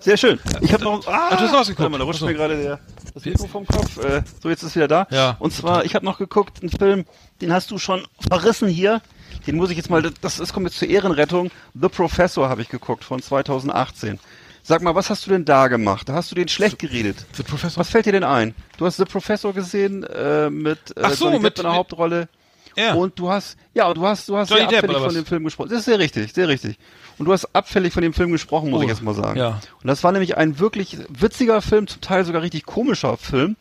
Sehr 0.00 0.18
schön. 0.18 0.38
Ich 0.60 0.74
habe 0.74 0.84
noch. 0.84 1.06
Ah, 1.06 1.30
du 1.36 1.48
hast 1.48 1.78
mal, 1.78 1.98
da 1.98 2.04
rutscht 2.04 2.16
Achso. 2.16 2.26
mir 2.26 2.34
gerade 2.34 2.60
der, 2.62 2.80
das 3.14 3.24
Mikro 3.24 3.46
vom 3.46 3.66
Kopf. 3.66 3.96
Äh, 3.96 4.22
so, 4.42 4.50
jetzt 4.50 4.62
ist 4.62 4.68
es 4.70 4.76
wieder 4.76 4.88
da. 4.88 5.06
Ja. 5.10 5.36
Und 5.38 5.54
zwar, 5.54 5.86
ich 5.86 5.94
habe 5.94 6.04
noch 6.04 6.18
geguckt, 6.18 6.60
einen 6.60 6.68
Film, 6.70 7.06
den 7.40 7.50
hast 7.50 7.70
du 7.70 7.78
schon 7.78 8.02
verrissen 8.28 8.68
hier. 8.68 9.00
Den 9.46 9.56
muss 9.56 9.70
ich 9.70 9.78
jetzt 9.78 9.88
mal, 9.88 10.02
das, 10.02 10.36
das 10.36 10.52
kommt 10.52 10.66
jetzt 10.66 10.78
zur 10.78 10.88
Ehrenrettung. 10.88 11.50
The 11.80 11.88
Professor 11.88 12.50
habe 12.50 12.60
ich 12.60 12.68
geguckt 12.68 13.04
von 13.04 13.22
2018. 13.22 14.18
Sag 14.62 14.82
mal, 14.82 14.94
was 14.94 15.08
hast 15.08 15.24
du 15.26 15.30
denn 15.30 15.46
da 15.46 15.68
gemacht? 15.68 16.10
Da 16.10 16.12
hast 16.12 16.30
du 16.30 16.34
den 16.34 16.48
schlecht 16.48 16.78
geredet. 16.78 17.24
The 17.32 17.42
Professor. 17.42 17.80
Was 17.80 17.88
fällt 17.88 18.04
dir 18.04 18.12
denn 18.12 18.24
ein? 18.24 18.54
Du 18.76 18.84
hast 18.84 18.98
The 18.98 19.06
Professor 19.06 19.54
gesehen 19.54 20.02
äh, 20.04 20.50
mit 20.50 20.94
äh, 20.94 21.00
Ach 21.04 21.10
so, 21.12 21.24
Johnny 21.24 21.36
Depp 21.38 21.42
mit- 21.44 21.56
in 21.58 21.62
der 21.62 21.70
mit- 21.72 21.78
Hauptrolle. 21.78 22.28
Ja. 22.76 22.94
Und 22.94 23.18
du 23.18 23.30
hast, 23.30 23.56
ja, 23.74 23.86
und 23.88 23.96
du 23.96 24.06
hast, 24.06 24.28
du 24.28 24.36
hast 24.36 24.48
Johnny 24.50 24.60
sehr 24.62 24.68
Depp, 24.68 24.78
abfällig 24.84 24.96
oder 24.96 25.04
von 25.06 25.14
dem 25.14 25.26
Film 25.26 25.44
gesprochen. 25.44 25.68
Das 25.70 25.80
ist 25.80 25.84
sehr 25.86 25.98
richtig, 25.98 26.32
sehr 26.32 26.48
richtig. 26.48 26.78
Und 27.18 27.26
du 27.26 27.32
hast 27.32 27.46
abfällig 27.54 27.92
von 27.92 28.02
dem 28.02 28.12
Film 28.14 28.32
gesprochen, 28.32 28.70
muss 28.70 28.80
Oh, 28.80 28.82
ich 28.82 28.88
jetzt 28.88 29.02
mal 29.02 29.14
sagen. 29.14 29.38
ja. 29.38 29.60
Und 29.82 29.86
das 29.86 30.02
war 30.04 30.12
nämlich 30.12 30.36
ein 30.36 30.58
wirklich 30.58 30.96
witziger 31.08 31.60
Film, 31.62 31.86
zum 31.86 32.00
Teil 32.00 32.24
sogar 32.24 32.42
richtig 32.42 32.64
komischer 32.66 33.16
Film. 33.16 33.56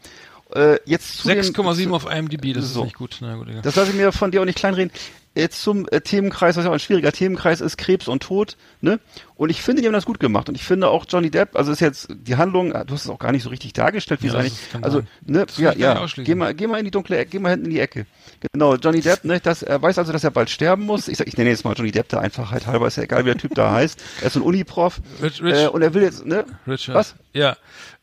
Äh, 0.53 0.79
jetzt 0.85 1.19
zu 1.19 1.27
den- 1.29 1.37
6,7 1.43 1.83
zu- 1.89 1.95
auf 1.95 2.05
IMDb, 2.11 2.53
das 2.53 2.73
So. 2.73 2.81
ist 2.81 2.85
nicht 2.85 2.97
gut. 2.97 3.17
Na 3.21 3.35
gut, 3.35 3.47
egal. 3.49 3.61
Das 3.61 3.75
lasse 3.75 3.91
ich 3.91 3.95
mir 3.97 4.11
von 4.11 4.31
dir 4.31 4.41
auch 4.41 4.45
nicht 4.45 4.57
kleinreden. 4.57 4.91
Jetzt 5.33 5.61
zum 5.61 5.87
äh, 5.89 6.01
Themenkreis, 6.01 6.57
was 6.57 6.65
ja 6.65 6.69
auch 6.69 6.73
ein 6.73 6.79
schwieriger 6.81 7.13
Themenkreis 7.13 7.61
ist, 7.61 7.77
Krebs 7.77 8.09
und 8.09 8.21
Tod, 8.21 8.57
ne? 8.81 8.99
Und 9.35 9.49
ich 9.49 9.61
finde, 9.61 9.81
die 9.81 9.87
haben 9.87 9.93
das 9.93 10.05
gut 10.05 10.19
gemacht. 10.19 10.49
Und 10.49 10.55
ich 10.55 10.63
finde 10.65 10.89
auch 10.89 11.05
Johnny 11.07 11.31
Depp, 11.31 11.55
also 11.55 11.71
ist 11.71 11.79
jetzt 11.79 12.09
die 12.11 12.35
Handlung, 12.35 12.73
äh, 12.73 12.83
du 12.85 12.93
hast 12.93 13.05
es 13.05 13.09
auch 13.09 13.17
gar 13.17 13.31
nicht 13.31 13.43
so 13.43 13.49
richtig 13.49 13.71
dargestellt, 13.71 14.21
wie 14.23 14.27
Ja, 14.27 14.33
es 14.33 14.39
eigentlich, 14.39 14.71
kann 14.71 14.83
also, 14.83 15.01
ne, 15.25 15.45
Das 15.45 15.57
ja, 15.57 15.71
ja, 15.73 16.05
geh 16.17 16.35
mal, 16.35 16.53
geh 16.53 16.67
mal 16.67 16.79
in 16.79 16.85
die 16.85 16.91
dunkle 16.91 17.17
Ecke, 17.17 17.29
geh 17.31 17.39
mal 17.39 17.51
hinten 17.51 17.65
in 17.67 17.71
die 17.71 17.79
Ecke. 17.79 18.05
Genau, 18.51 18.75
Johnny 18.75 18.99
Depp, 18.99 19.23
ne, 19.23 19.39
das, 19.39 19.63
er 19.63 19.81
weiß 19.81 19.97
also, 19.99 20.11
dass 20.11 20.25
er 20.25 20.31
bald 20.31 20.49
sterben 20.49 20.83
muss. 20.85 21.07
Ich 21.07 21.17
sag, 21.17 21.27
ich 21.27 21.37
nenne 21.37 21.49
jetzt 21.49 21.63
mal 21.63 21.75
Johnny 21.77 21.91
Depp 21.93 22.09
der 22.09 22.19
Einfachheit 22.19 22.67
halber, 22.67 22.87
ist 22.87 22.97
ja 22.97 23.03
egal, 23.03 23.21
wie 23.23 23.29
der 23.29 23.37
Typ 23.37 23.55
da 23.55 23.71
heißt. 23.75 24.03
Er 24.19 24.27
ist 24.27 24.33
so 24.33 24.39
ein 24.41 24.43
Uniprof. 24.43 24.99
Rich- 25.23 25.41
Rich- 25.41 25.55
äh, 25.63 25.67
und 25.67 25.81
er 25.81 25.93
will 25.93 26.03
jetzt, 26.03 26.25
ne? 26.25 26.43
Richard. 26.67 26.95
Was? 26.95 27.15
Ja. 27.31 27.55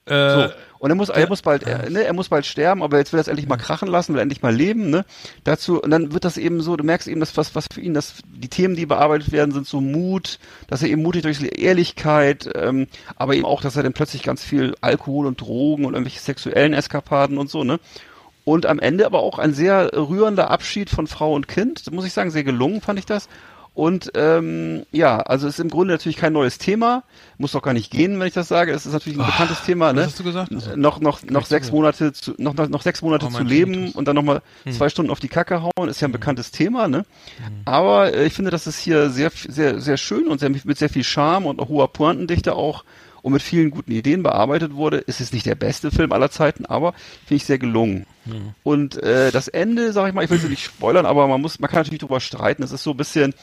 Äh, 0.06 0.30
So. 0.34 0.48
Und 0.80 0.90
er 0.90 0.94
muss, 0.94 1.08
er 1.08 1.26
muss 1.28 1.42
bald, 1.42 1.64
er, 1.64 1.90
ne, 1.90 2.04
er 2.04 2.12
muss 2.12 2.28
bald 2.28 2.46
sterben, 2.46 2.84
aber 2.84 2.98
jetzt 2.98 3.12
will 3.12 3.18
er 3.18 3.22
es 3.22 3.26
endlich 3.26 3.48
mal 3.48 3.56
krachen 3.56 3.88
lassen, 3.88 4.14
will 4.14 4.20
endlich 4.22 4.42
mal 4.42 4.54
leben, 4.54 4.90
ne? 4.90 5.04
Dazu, 5.42 5.82
und 5.82 5.90
dann 5.90 6.12
wird 6.12 6.24
das 6.24 6.36
eben 6.36 6.60
so, 6.60 6.76
du 6.76 6.84
merkst 6.84 7.08
eben, 7.08 7.17
dass 7.20 7.36
was, 7.36 7.54
was 7.54 7.66
für 7.72 7.80
ihn, 7.80 7.94
das, 7.94 8.14
die 8.26 8.48
Themen, 8.48 8.76
die 8.76 8.86
bearbeitet 8.86 9.32
werden, 9.32 9.52
sind 9.52 9.66
so 9.66 9.80
Mut, 9.80 10.38
dass 10.66 10.82
er 10.82 10.88
eben 10.88 11.02
mutig 11.02 11.22
durch 11.22 11.40
Ehrlichkeit, 11.42 12.48
ähm, 12.54 12.86
aber 13.16 13.34
eben 13.34 13.44
auch, 13.44 13.60
dass 13.60 13.76
er 13.76 13.82
dann 13.82 13.92
plötzlich 13.92 14.22
ganz 14.22 14.42
viel 14.42 14.74
Alkohol 14.80 15.26
und 15.26 15.40
Drogen 15.40 15.84
und 15.84 15.94
irgendwelche 15.94 16.20
sexuellen 16.20 16.74
Eskapaden 16.74 17.38
und 17.38 17.50
so, 17.50 17.64
ne? 17.64 17.80
Und 18.44 18.64
am 18.64 18.78
Ende 18.78 19.04
aber 19.04 19.20
auch 19.20 19.38
ein 19.38 19.52
sehr 19.52 19.90
rührender 19.92 20.50
Abschied 20.50 20.88
von 20.88 21.06
Frau 21.06 21.34
und 21.34 21.48
Kind. 21.48 21.86
Das 21.86 21.92
muss 21.92 22.06
ich 22.06 22.14
sagen, 22.14 22.30
sehr 22.30 22.44
gelungen 22.44 22.80
fand 22.80 22.98
ich 22.98 23.04
das. 23.04 23.28
Und 23.78 24.10
ähm, 24.14 24.82
ja, 24.90 25.20
also 25.20 25.46
es 25.46 25.54
ist 25.54 25.60
im 25.60 25.70
Grunde 25.70 25.94
natürlich 25.94 26.16
kein 26.16 26.32
neues 26.32 26.58
Thema. 26.58 27.04
Muss 27.36 27.52
doch 27.52 27.62
gar 27.62 27.74
nicht 27.74 27.92
gehen, 27.92 28.18
wenn 28.18 28.26
ich 28.26 28.34
das 28.34 28.48
sage. 28.48 28.72
Es 28.72 28.86
ist 28.86 28.92
natürlich 28.92 29.16
ein 29.16 29.24
bekanntes 29.24 29.62
Thema. 29.62 29.92
Ne? 29.92 30.02
hast 30.04 30.18
du 30.18 30.24
gesagt? 30.24 30.50
Also, 30.52 30.74
noch 30.74 30.98
noch 30.98 31.22
noch 31.22 31.46
sechs. 31.46 31.70
Monate 31.70 32.12
zu, 32.12 32.34
noch 32.38 32.54
noch 32.54 32.68
noch 32.68 32.82
sechs 32.82 33.02
Monate 33.02 33.26
Oh, 33.26 33.30
zu 33.30 33.44
leben 33.44 33.72
Tinnitus. 33.74 33.94
und 33.94 34.08
dann 34.08 34.16
noch 34.16 34.24
mal 34.24 34.42
Hm. 34.64 34.72
zwei 34.72 34.88
Stunden 34.88 35.12
auf 35.12 35.20
die 35.20 35.28
Kacke 35.28 35.62
hauen. 35.62 35.88
Ist 35.88 36.00
ja 36.00 36.08
ein 36.08 36.12
bekanntes 36.12 36.50
Thema. 36.50 36.88
Ne? 36.88 37.04
Aber 37.66 38.12
äh, 38.12 38.26
ich 38.26 38.32
finde, 38.32 38.50
dass 38.50 38.66
es 38.66 38.78
hier 38.80 39.10
sehr 39.10 39.30
sehr 39.30 39.80
sehr 39.80 39.96
schön 39.96 40.26
und 40.26 40.40
sehr, 40.40 40.50
mit 40.50 40.76
sehr 40.76 40.88
viel 40.90 41.04
Charme 41.04 41.46
und 41.46 41.60
hoher 41.60 41.92
Pointendichte 41.92 42.56
auch 42.56 42.82
und 43.22 43.32
mit 43.32 43.42
vielen 43.42 43.70
guten 43.70 43.92
Ideen 43.92 44.24
bearbeitet 44.24 44.74
wurde. 44.74 44.96
Ist 44.98 45.20
es 45.20 45.32
nicht 45.32 45.46
der 45.46 45.54
beste 45.54 45.92
Film 45.92 46.10
aller 46.10 46.32
Zeiten, 46.32 46.66
aber 46.66 46.94
finde 47.26 47.36
ich 47.36 47.44
sehr 47.44 47.58
gelungen. 47.58 48.06
Und 48.64 49.00
äh, 49.02 49.30
das 49.30 49.46
Ende, 49.48 49.92
sag 49.92 50.08
ich 50.08 50.14
mal, 50.14 50.24
ich 50.24 50.30
will 50.30 50.38
es 50.38 50.44
nicht 50.48 50.64
spoilern, 50.64 51.06
aber 51.06 51.28
man 51.28 51.40
muss, 51.40 51.60
man 51.60 51.70
kann 51.70 51.78
natürlich 51.80 52.00
drüber 52.00 52.18
streiten. 52.20 52.62
Es 52.64 52.72
ist 52.72 52.82
so 52.82 52.90
ein 52.90 52.96
bisschen, 52.96 53.34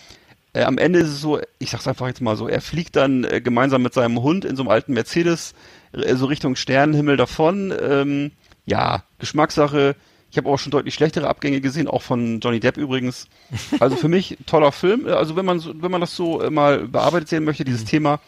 äh, 0.56 0.64
am 0.64 0.78
Ende 0.78 1.00
ist 1.00 1.10
es 1.10 1.22
so, 1.22 1.40
ich 1.60 1.70
sag's 1.70 1.88
einfach 1.88 2.08
jetzt 2.08 2.22
mal 2.22 2.36
so, 2.38 2.48
er 2.48 2.62
fliegt 2.62 2.96
dann 2.96 3.24
äh, 3.26 3.42
gemeinsam 3.42 3.82
mit 3.84 3.94
seinem 3.94 4.22
Hund 4.22 4.46
in 4.46 4.56
so 4.56 4.64
einem 4.64 4.70
alten 4.70 4.94
Mercedes 4.94 5.54
äh, 5.92 6.16
so 6.16 6.26
Richtung 6.26 6.56
Sternenhimmel 6.56 7.18
davon. 7.18 7.74
Ähm, 7.80 8.32
ja, 8.66 9.04
Geschmackssache. 9.20 9.96
Ich 10.32 10.38
habe 10.38 10.50
auch 10.50 10.58
schon 10.58 10.72
deutlich 10.72 10.94
schlechtere 10.94 11.28
Abgänge 11.28 11.62
gesehen, 11.62 11.88
auch 11.88 12.02
von 12.02 12.40
Johnny 12.40 12.60
Depp 12.60 12.78
übrigens. 12.78 13.28
Also 13.80 13.96
für 13.96 14.08
mich 14.08 14.38
toller 14.46 14.72
Film. 14.72 15.08
Äh, 15.08 15.12
Also 15.12 15.36
wenn 15.36 15.46
man 15.46 15.60
so, 15.60 15.74
wenn 15.82 15.92
man 15.92 16.02
das 16.02 16.16
so 16.16 16.42
äh, 16.42 16.50
mal 16.50 16.88
bearbeitet 16.88 17.30
sehen 17.30 17.44
möchte, 17.44 17.64
dieses 17.66 17.86
Thema, 17.86 18.20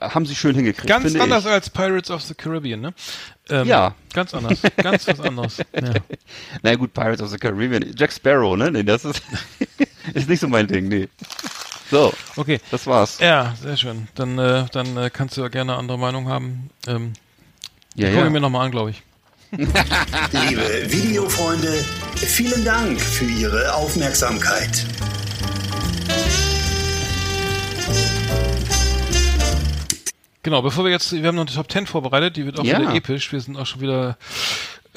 äh, 0.00 0.08
haben 0.08 0.26
sie 0.26 0.34
schön 0.34 0.54
hingekriegt. 0.54 0.88
ganz 0.88 1.14
anders 1.16 1.44
ich. 1.44 1.50
als 1.50 1.70
Pirates 1.70 2.10
of 2.10 2.22
the 2.22 2.34
Caribbean, 2.34 2.80
ne? 2.80 2.94
Ähm, 3.50 3.66
Ja. 3.66 3.94
Ganz 4.14 4.34
anders. 4.34 4.60
Ganz 4.76 5.06
was 5.06 5.20
anderes. 5.20 5.58
Ja. 5.74 5.92
Na 6.62 6.74
gut, 6.74 6.92
Pirates 6.92 7.22
of 7.22 7.30
the 7.30 7.38
Caribbean. 7.38 7.94
Jack 7.96 8.12
Sparrow, 8.12 8.56
ne? 8.56 8.70
Nee, 8.70 8.82
das 8.82 9.04
ist, 9.04 9.22
ist 10.14 10.28
nicht 10.28 10.40
so 10.40 10.48
mein 10.48 10.66
Ding, 10.66 10.88
nee. 10.88 11.08
So, 11.90 12.12
Okay. 12.36 12.60
das 12.70 12.86
war's. 12.86 13.18
Ja, 13.18 13.54
sehr 13.62 13.76
schön. 13.76 14.08
Dann, 14.14 14.38
äh, 14.38 14.66
dann 14.72 14.96
äh, 14.96 15.10
kannst 15.10 15.36
du 15.36 15.40
ja 15.42 15.48
gerne 15.48 15.76
andere 15.76 15.98
Meinung 15.98 16.28
haben. 16.28 16.70
Ähm, 16.86 17.12
Ja, 17.94 18.10
Guck 18.14 18.26
ich 18.26 18.30
mir 18.30 18.40
nochmal 18.40 18.66
an, 18.66 18.70
glaube 18.70 18.90
ich. 18.90 19.02
Liebe 19.50 19.72
Videofreunde, 20.92 21.84
vielen 22.16 22.64
Dank 22.64 23.00
für 23.00 23.24
Ihre 23.24 23.72
Aufmerksamkeit. 23.74 24.84
Genau, 30.42 30.62
bevor 30.62 30.84
wir 30.84 30.90
jetzt, 30.90 31.12
wir 31.12 31.26
haben 31.26 31.34
noch 31.34 31.46
eine 31.46 31.54
Top 31.54 31.70
10 31.70 31.86
vorbereitet, 31.86 32.36
die 32.36 32.46
wird 32.46 32.58
auch 32.58 32.64
Ja. 32.64 32.80
wieder 32.80 32.94
episch. 32.94 33.32
Wir 33.32 33.40
sind 33.40 33.56
auch 33.56 33.66
schon 33.66 33.80
wieder, 33.80 34.16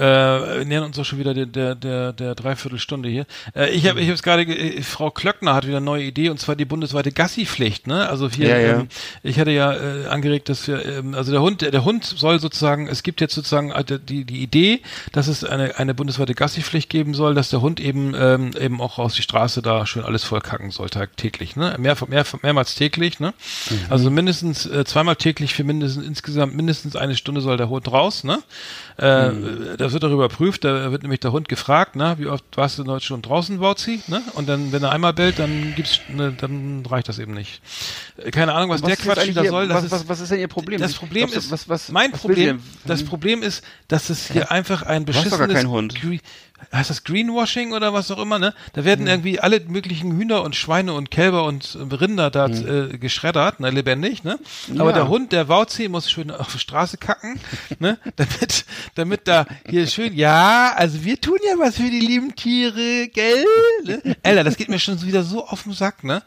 äh, 0.02 0.66
nähern 0.66 0.84
uns 0.86 0.98
auch 0.98 1.06
schon 1.06 1.20
wieder 1.20 1.34
der, 1.34 1.46
der, 1.46 1.76
der, 1.76 2.14
der 2.14 2.36
Dreiviertelstunde 2.36 3.08
hier. 3.08 3.26
Äh, 3.56 3.70
ich 3.70 3.88
habe 3.88 4.02
ich 4.02 4.10
hab's 4.10 4.24
gerade, 4.24 4.46
ge- 4.46 4.78
äh, 4.78 4.82
Frau 4.82 5.12
Klöckner 5.12 5.54
hat 5.54 5.68
wieder 5.68 5.78
eine 5.78 5.86
neue 5.86 6.04
Idee 6.04 6.30
und 6.30 6.40
zwar 6.40 6.56
die 6.56 6.66
bundesweite 6.66 7.12
Gassi-Pflicht. 7.12 7.86
Ne? 7.88 8.10
Also 8.10 8.30
hier, 8.30 8.50
Ja, 8.50 8.58
ja. 8.58 8.80
Ähm, 8.80 8.88
ich 9.22 9.40
hatte 9.40 9.52
ja 9.52 9.74
äh, 9.74 10.08
angeregt, 10.08 10.50
dass 10.50 10.68
wir, 10.68 10.84
ähm, 10.86 11.14
also 11.14 11.32
der 11.32 11.42
Hund, 11.42 11.62
der, 11.62 11.86
Hund 11.86 12.04
soll 12.04 12.40
sozusagen, 12.40 12.88
es 12.88 13.04
gibt 13.04 13.22
jetzt 13.22 13.36
sozusagen 13.36 13.72
äh, 13.72 13.84
die, 14.00 14.26
die 14.26 14.42
Idee, 14.42 14.82
dass 15.12 15.28
es 15.28 15.44
eine, 15.44 15.78
eine 15.78 15.94
bundesweite 15.94 16.34
Gassi-Pflicht 16.34 16.90
geben 16.90 17.14
soll, 17.14 17.36
dass 17.36 17.50
der 17.50 17.62
Hund 17.62 17.80
eben 17.80 18.14
ähm, 18.18 18.52
eben 18.60 18.82
auch 18.82 18.98
aus 18.98 19.14
die 19.14 19.22
Straße 19.22 19.62
da 19.62 19.86
schön 19.86 20.04
alles 20.04 20.24
vollkacken 20.24 20.72
soll, 20.72 20.90
tagtäglich, 20.90 21.56
ne? 21.56 21.76
Mehr, 21.78 21.96
mehr, 22.08 22.26
mehrmals 22.42 22.76
täglich, 22.76 23.20
ne? 23.20 23.34
Also 23.90 24.10
mindestens 24.10 24.66
äh, 24.66 24.84
zweimal 24.86 25.16
täglich 25.16 25.54
für 25.54 25.64
mindestens 25.64 26.06
insgesamt 26.06 26.56
mindestens 26.56 26.96
eine 26.96 27.16
Stunde 27.16 27.42
soll 27.42 27.58
der 27.58 27.70
Hund 27.70 27.92
raus, 27.92 28.24
ne? 28.24 28.40
Äh, 28.98 29.32
Das 29.92 29.96
wird 29.96 30.04
darüber 30.04 30.24
überprüft, 30.24 30.64
da 30.64 30.90
wird 30.94 31.02
nämlich 31.02 31.20
der 31.20 31.34
Hund 31.34 31.50
gefragt, 31.50 31.98
ne? 31.98 32.16
Wie 32.18 32.26
oft 32.28 32.46
warst 32.56 32.80
du 32.80 32.86
heute 32.86 33.06
schon 33.06 33.22
draußen, 33.22 33.60
Bauzi, 33.60 34.02
ne? 34.08 34.22
Und 34.36 34.48
dann, 34.48 34.72
wenn 34.72 34.82
er 34.82 34.94
einmal 34.94 35.12
bellt, 35.12 35.38
dann 35.38 35.74
gibt's, 35.76 36.00
ne, 36.08 36.32
dann 36.32 36.86
reicht 36.86 37.10
das 37.10 37.20
eben 37.20 37.34
nicht. 37.34 37.60
Äh, 38.16 38.32
Keine 38.32 38.54
Ahnung, 38.54 38.70
was, 38.70 38.82
Was 38.82 38.88
der 38.88 38.98
ist 38.98 39.04
Quatsch 39.04 39.24
hier- 39.26 39.50
soll. 39.50 39.68
Was, 39.68 39.84
ist, 39.84 39.92
was, 39.92 40.08
was 40.08 40.22
ist 40.22 40.32
denn 40.32 40.40
Ihr 40.40 40.48
Problem? 40.48 40.80
das 40.80 40.94
Problem 40.94 41.28
Glaubst 41.30 41.36
du, 41.36 41.40
ist, 41.40 41.52
was, 41.52 41.68
was, 41.68 41.92
mein 41.92 42.14
Problem, 42.14 42.62
das 42.86 43.04
Problem 43.04 43.44
ist, 43.44 43.66
dass 43.90 44.10
es 44.10 44.32
hier 44.32 44.50
einfach 44.50 44.84
ein 44.84 45.04
beschissenes, 45.04 45.66
heißt 46.74 46.90
das 46.90 47.04
Greenwashing 47.04 47.74
oder 47.74 47.94
was 47.94 48.10
auch 48.12 48.20
immer, 48.22 48.40
ne? 48.40 48.54
Da 48.74 48.84
werden 48.86 49.08
irgendwie 49.08 49.40
alle 49.40 49.60
möglichen 49.68 50.18
Hühner 50.18 50.44
und 50.44 50.56
Schweine 50.56 50.94
und 50.94 51.12
Kälber 51.12 51.46
und 51.46 51.76
äh, 51.76 51.94
Rinder 51.96 52.30
da 52.32 52.48
äh, 52.48 52.98
geschreddert, 52.98 53.60
ne, 53.60 53.70
lebendig, 53.70 54.24
ne? 54.24 54.40
Aber 54.78 54.90
Ja. 54.92 54.96
der 54.98 55.08
Hund, 55.08 55.32
der 55.32 55.48
Wauzi, 55.48 55.88
muss 55.90 56.10
schön 56.10 56.32
auf 56.32 56.52
die 56.52 56.60
Straße 56.60 56.98
kacken, 56.98 57.40
ne? 57.80 57.98
Damit, 58.16 58.66
damit 58.96 59.28
da 59.28 59.46
hier 59.70 59.88
schön, 59.88 60.14
ja, 60.16 60.74
also 60.76 61.04
wir 61.04 61.20
tun 61.20 61.38
ja 61.44 61.58
was 61.58 61.76
für 61.76 61.90
die 61.90 62.00
lieben 62.00 62.36
Tiere, 62.36 63.08
gell? 63.14 63.46
Ne? 63.86 64.16
Alter, 64.24 64.44
das 64.44 64.58
geht 64.58 64.70
mir 64.70 64.80
schon 64.80 65.02
wieder 65.02 65.24
so 65.24 65.46
auf 65.48 65.64
den 65.64 65.74
Sack, 65.74 66.04
ne? 66.04 66.22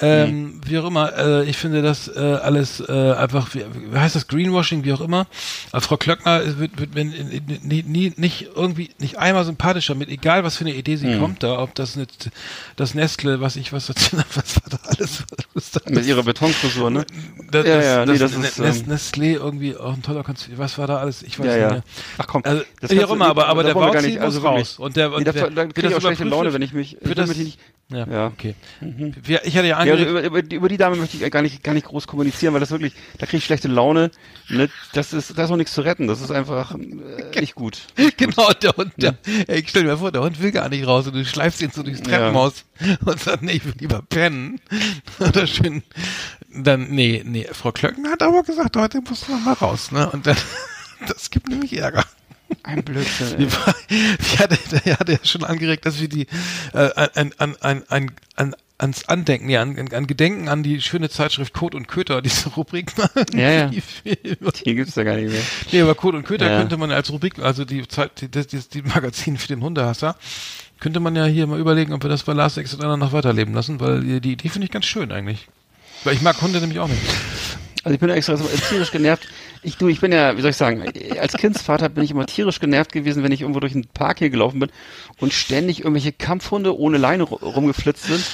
Ähm, 0.00 0.60
Wie 0.66 0.78
auch 0.78 0.86
immer, 0.86 1.16
äh, 1.16 1.44
ich 1.48 1.56
finde 1.56 1.82
das 1.82 2.08
äh, 2.08 2.18
alles 2.20 2.80
äh, 2.80 3.12
einfach, 3.12 3.54
wie, 3.54 3.64
wie 3.90 3.98
heißt 3.98 4.14
das, 4.16 4.28
Greenwashing, 4.28 4.84
wie 4.84 4.92
auch 4.92 5.00
immer. 5.00 5.26
Aber 5.72 5.80
Frau 5.80 5.96
Klöckner 5.96 6.58
wird, 6.58 6.78
wird 6.78 6.94
mir 6.94 7.04
nie, 7.04 7.82
nie, 7.82 8.12
nicht 8.16 8.48
irgendwie, 8.54 8.90
nicht 8.98 9.18
einmal 9.18 9.44
sympathischer 9.80 9.94
mit, 9.94 10.08
egal 10.08 10.44
was 10.44 10.56
für 10.56 10.64
eine 10.64 10.74
Idee 10.74 10.96
sie 10.96 11.18
kommt 11.18 11.42
da, 11.42 11.58
ob 11.60 11.74
das 11.74 11.96
nicht, 11.96 12.30
das 12.76 12.94
Nestle, 12.94 13.40
was 13.40 13.56
ich, 13.56 13.72
was, 13.72 13.88
was 14.34 14.56
war 14.56 14.70
da 14.70 14.78
alles, 14.84 15.24
was 15.54 15.70
da 15.72 15.80
Mit 15.88 16.06
ihrer 16.06 16.22
Betonfrisur, 16.22 16.90
ne? 16.90 17.04
das, 17.50 17.66
Ja, 17.66 17.82
ja, 17.82 18.06
nee, 18.06 18.18
das 18.18 18.36
Ne- 18.36 18.46
ist, 18.46 18.58
Nes- 18.60 18.82
ähm, 18.86 18.92
Nestlé 18.92 19.32
irgendwie 19.34 19.76
auch 19.76 19.94
ein 19.94 20.02
toller 20.02 20.22
Konzert. 20.24 20.58
Was 20.58 20.78
war 20.78 20.86
da 20.86 20.98
alles? 20.98 21.22
Ich 21.22 21.38
weiß 21.38 21.46
Ja, 21.46 21.52
nicht 21.56 21.70
mehr. 21.70 21.82
Ach 22.18 22.26
komm, 22.26 22.42
Also, 22.44 22.62
das 22.80 22.90
wie 22.90 23.04
auch 23.04 23.12
immer, 23.12 23.26
aber, 23.28 23.46
aber 23.48 23.62
der 23.62 23.74
wollen 23.74 23.86
wir 23.88 23.92
gar 23.92 24.02
Bauzi 24.02 24.06
nicht- 24.08 24.16
muss 24.20 24.34
also 24.36 24.40
raus. 24.40 24.78
Und 24.78 24.96
der, 24.96 25.12
und 25.12 25.18
Nee, 25.18 25.24
da- 25.24 25.34
wer- 25.34 25.50
da 25.50 25.56
wird 25.56 25.74
krieg 25.74 25.84
ich 25.84 25.90
das 25.90 25.94
auch 25.98 26.06
schlechte 26.06 26.24
Laune, 26.24 26.52
wenn 26.52 26.62
ich 26.62 26.72
mich- 26.72 26.96
damit 27.00 27.18
das, 27.18 27.30
ich 27.30 27.38
nicht- 27.38 27.58
ja, 27.88 28.04
Ja. 28.08 28.26
okay. 28.26 28.54
Wir, 28.80 29.44
ich 29.44 29.56
hatte 29.56 29.68
ja 29.68 29.84
Ja, 29.84 29.92
also 29.94 30.04
über, 30.04 30.22
über, 30.22 30.42
die- 30.42 30.56
über 30.56 30.68
die 30.68 30.76
Dame 30.76 30.96
möchte 30.96 31.16
ich 31.22 31.30
gar 31.30 31.42
nicht, 31.42 31.62
gar 31.62 31.72
nicht 31.72 31.86
groß 31.86 32.06
kommunizieren, 32.08 32.52
weil 32.52 32.60
das 32.60 32.70
wirklich, 32.72 32.94
da 33.18 33.26
kriege 33.26 33.38
ich 33.38 33.44
schlechte 33.44 33.68
Laune. 33.68 34.10
Ne? 34.48 34.68
Das 34.92 35.12
ist, 35.12 35.38
da 35.38 35.44
ist 35.44 35.50
auch 35.50 35.56
nichts 35.56 35.72
zu 35.74 35.82
retten. 35.82 36.08
Das 36.08 36.20
ist 36.20 36.30
einfach 36.32 36.74
äh, 36.74 36.78
nicht 37.40 37.54
gut. 37.54 37.78
genau, 38.16 38.50
der 38.60 38.72
Hund, 38.76 38.92
der, 38.96 39.14
ey, 39.46 39.62
stell 39.66 39.82
dir 39.82 39.88
mal 39.90 39.96
vor, 39.98 40.12
der 40.12 40.22
Hund 40.22 40.40
will 40.40 40.52
gar 40.52 40.68
nicht 40.68 40.86
raus 40.86 41.06
und 41.06 41.14
du 41.14 41.24
schleifst 41.24 41.60
ihn 41.62 41.70
so 41.70 41.82
durchs 41.82 42.00
Ja. 42.00 42.04
Treppenhaus 42.18 42.64
und 43.04 43.20
sagst, 43.20 43.42
nee, 43.42 43.52
ich 43.52 43.64
will 43.64 43.74
lieber 43.78 44.02
pennen. 44.02 44.60
Oder 45.18 45.46
schön, 45.46 45.82
dann, 46.54 46.88
nee, 46.88 47.22
nee, 47.24 47.46
Frau 47.52 47.72
Klöcken 47.72 48.06
hat 48.08 48.22
aber 48.22 48.42
gesagt, 48.42 48.76
heute 48.76 49.00
musst 49.00 49.28
du 49.28 49.32
noch 49.32 49.40
mal 49.40 49.52
raus, 49.54 49.92
ne, 49.92 50.08
und 50.10 50.26
dann, 50.26 50.36
das 51.08 51.30
gibt 51.30 51.48
nämlich 51.48 51.76
Ärger. 51.76 52.04
Ein 52.62 52.84
Blödsinn. 52.84 53.38
Wir, 53.38 53.48
wir 53.50 54.38
hatte, 54.38 54.58
der 54.84 54.98
hatte 54.98 55.12
ja 55.12 55.18
schon 55.24 55.42
angeregt, 55.42 55.84
dass 55.84 56.00
wir 56.00 56.08
die 56.08 56.28
äh, 56.72 56.90
an, 57.14 57.32
an, 57.38 57.56
an, 57.60 57.82
an, 57.88 58.10
an, 58.36 58.54
ans 58.78 59.08
Andenken, 59.08 59.48
ja, 59.48 59.62
an, 59.62 59.76
an 59.92 60.06
Gedenken 60.06 60.48
an 60.48 60.62
die 60.62 60.80
schöne 60.82 61.08
Zeitschrift 61.08 61.54
Code 61.54 61.76
und 61.76 61.88
Köter, 61.88 62.20
diese 62.22 62.50
Rubrik 62.50 62.96
machen. 62.98 63.24
Ja, 63.34 63.50
ja. 63.50 63.66
Die, 63.70 63.82
Die 64.64 64.74
gibt's 64.74 64.94
ja 64.96 65.02
gar 65.04 65.16
nicht 65.16 65.30
mehr. 65.32 65.42
nee, 65.72 65.80
aber 65.80 65.94
Code 65.94 66.18
und 66.18 66.24
Köter 66.26 66.50
Ja. 66.50 66.58
könnte 66.58 66.76
man 66.76 66.90
als 66.90 67.10
Rubrik, 67.10 67.38
also 67.38 67.64
die 67.64 67.86
Zeit, 67.88 68.20
die, 68.20 68.28
die, 68.28 68.58
die 68.58 68.82
Magazin 68.82 69.36
für 69.38 69.48
den 69.48 69.62
Hundehasser, 69.62 70.16
könnte 70.80 71.00
man 71.00 71.16
ja 71.16 71.24
hier 71.24 71.46
mal 71.46 71.58
überlegen, 71.58 71.92
ob 71.94 72.02
wir 72.04 72.10
das 72.10 72.22
bei 72.24 72.34
Last 72.34 72.58
Exit 72.58 72.80
noch 72.80 73.12
weiterleben 73.12 73.54
lassen, 73.54 73.80
weil 73.80 74.00
die, 74.02 74.20
die 74.20 74.32
Idee 74.32 74.48
finde 74.50 74.66
ich 74.66 74.72
ganz 74.72 74.84
schön 74.84 75.10
eigentlich. 75.10 75.48
Weil 76.04 76.14
ich 76.14 76.20
mag 76.20 76.40
Hunde 76.42 76.60
nämlich 76.60 76.78
auch 76.78 76.88
nicht. 76.88 77.00
Also 77.82 77.94
ich 77.94 78.00
bin 78.00 78.10
extra 78.10 78.36
so 78.36 78.44
tierisch 78.68 78.90
genervt. 78.90 79.26
Ich, 79.66 79.76
du, 79.78 79.88
ich 79.88 80.00
bin 80.00 80.12
ja, 80.12 80.36
wie 80.36 80.42
soll 80.42 80.50
ich 80.50 80.56
sagen, 80.56 80.84
als 81.20 81.32
Kindsvater 81.32 81.88
bin 81.88 82.04
ich 82.04 82.12
immer 82.12 82.24
tierisch 82.24 82.60
genervt 82.60 82.92
gewesen, 82.92 83.24
wenn 83.24 83.32
ich 83.32 83.40
irgendwo 83.40 83.58
durch 83.58 83.74
einen 83.74 83.86
Park 83.92 84.20
hier 84.20 84.30
gelaufen 84.30 84.60
bin 84.60 84.70
und 85.18 85.32
ständig 85.32 85.80
irgendwelche 85.80 86.12
Kampfhunde 86.12 86.78
ohne 86.78 86.98
Leine 86.98 87.24
ru- 87.24 87.42
rumgeflitzt 87.42 88.04
sind. 88.04 88.24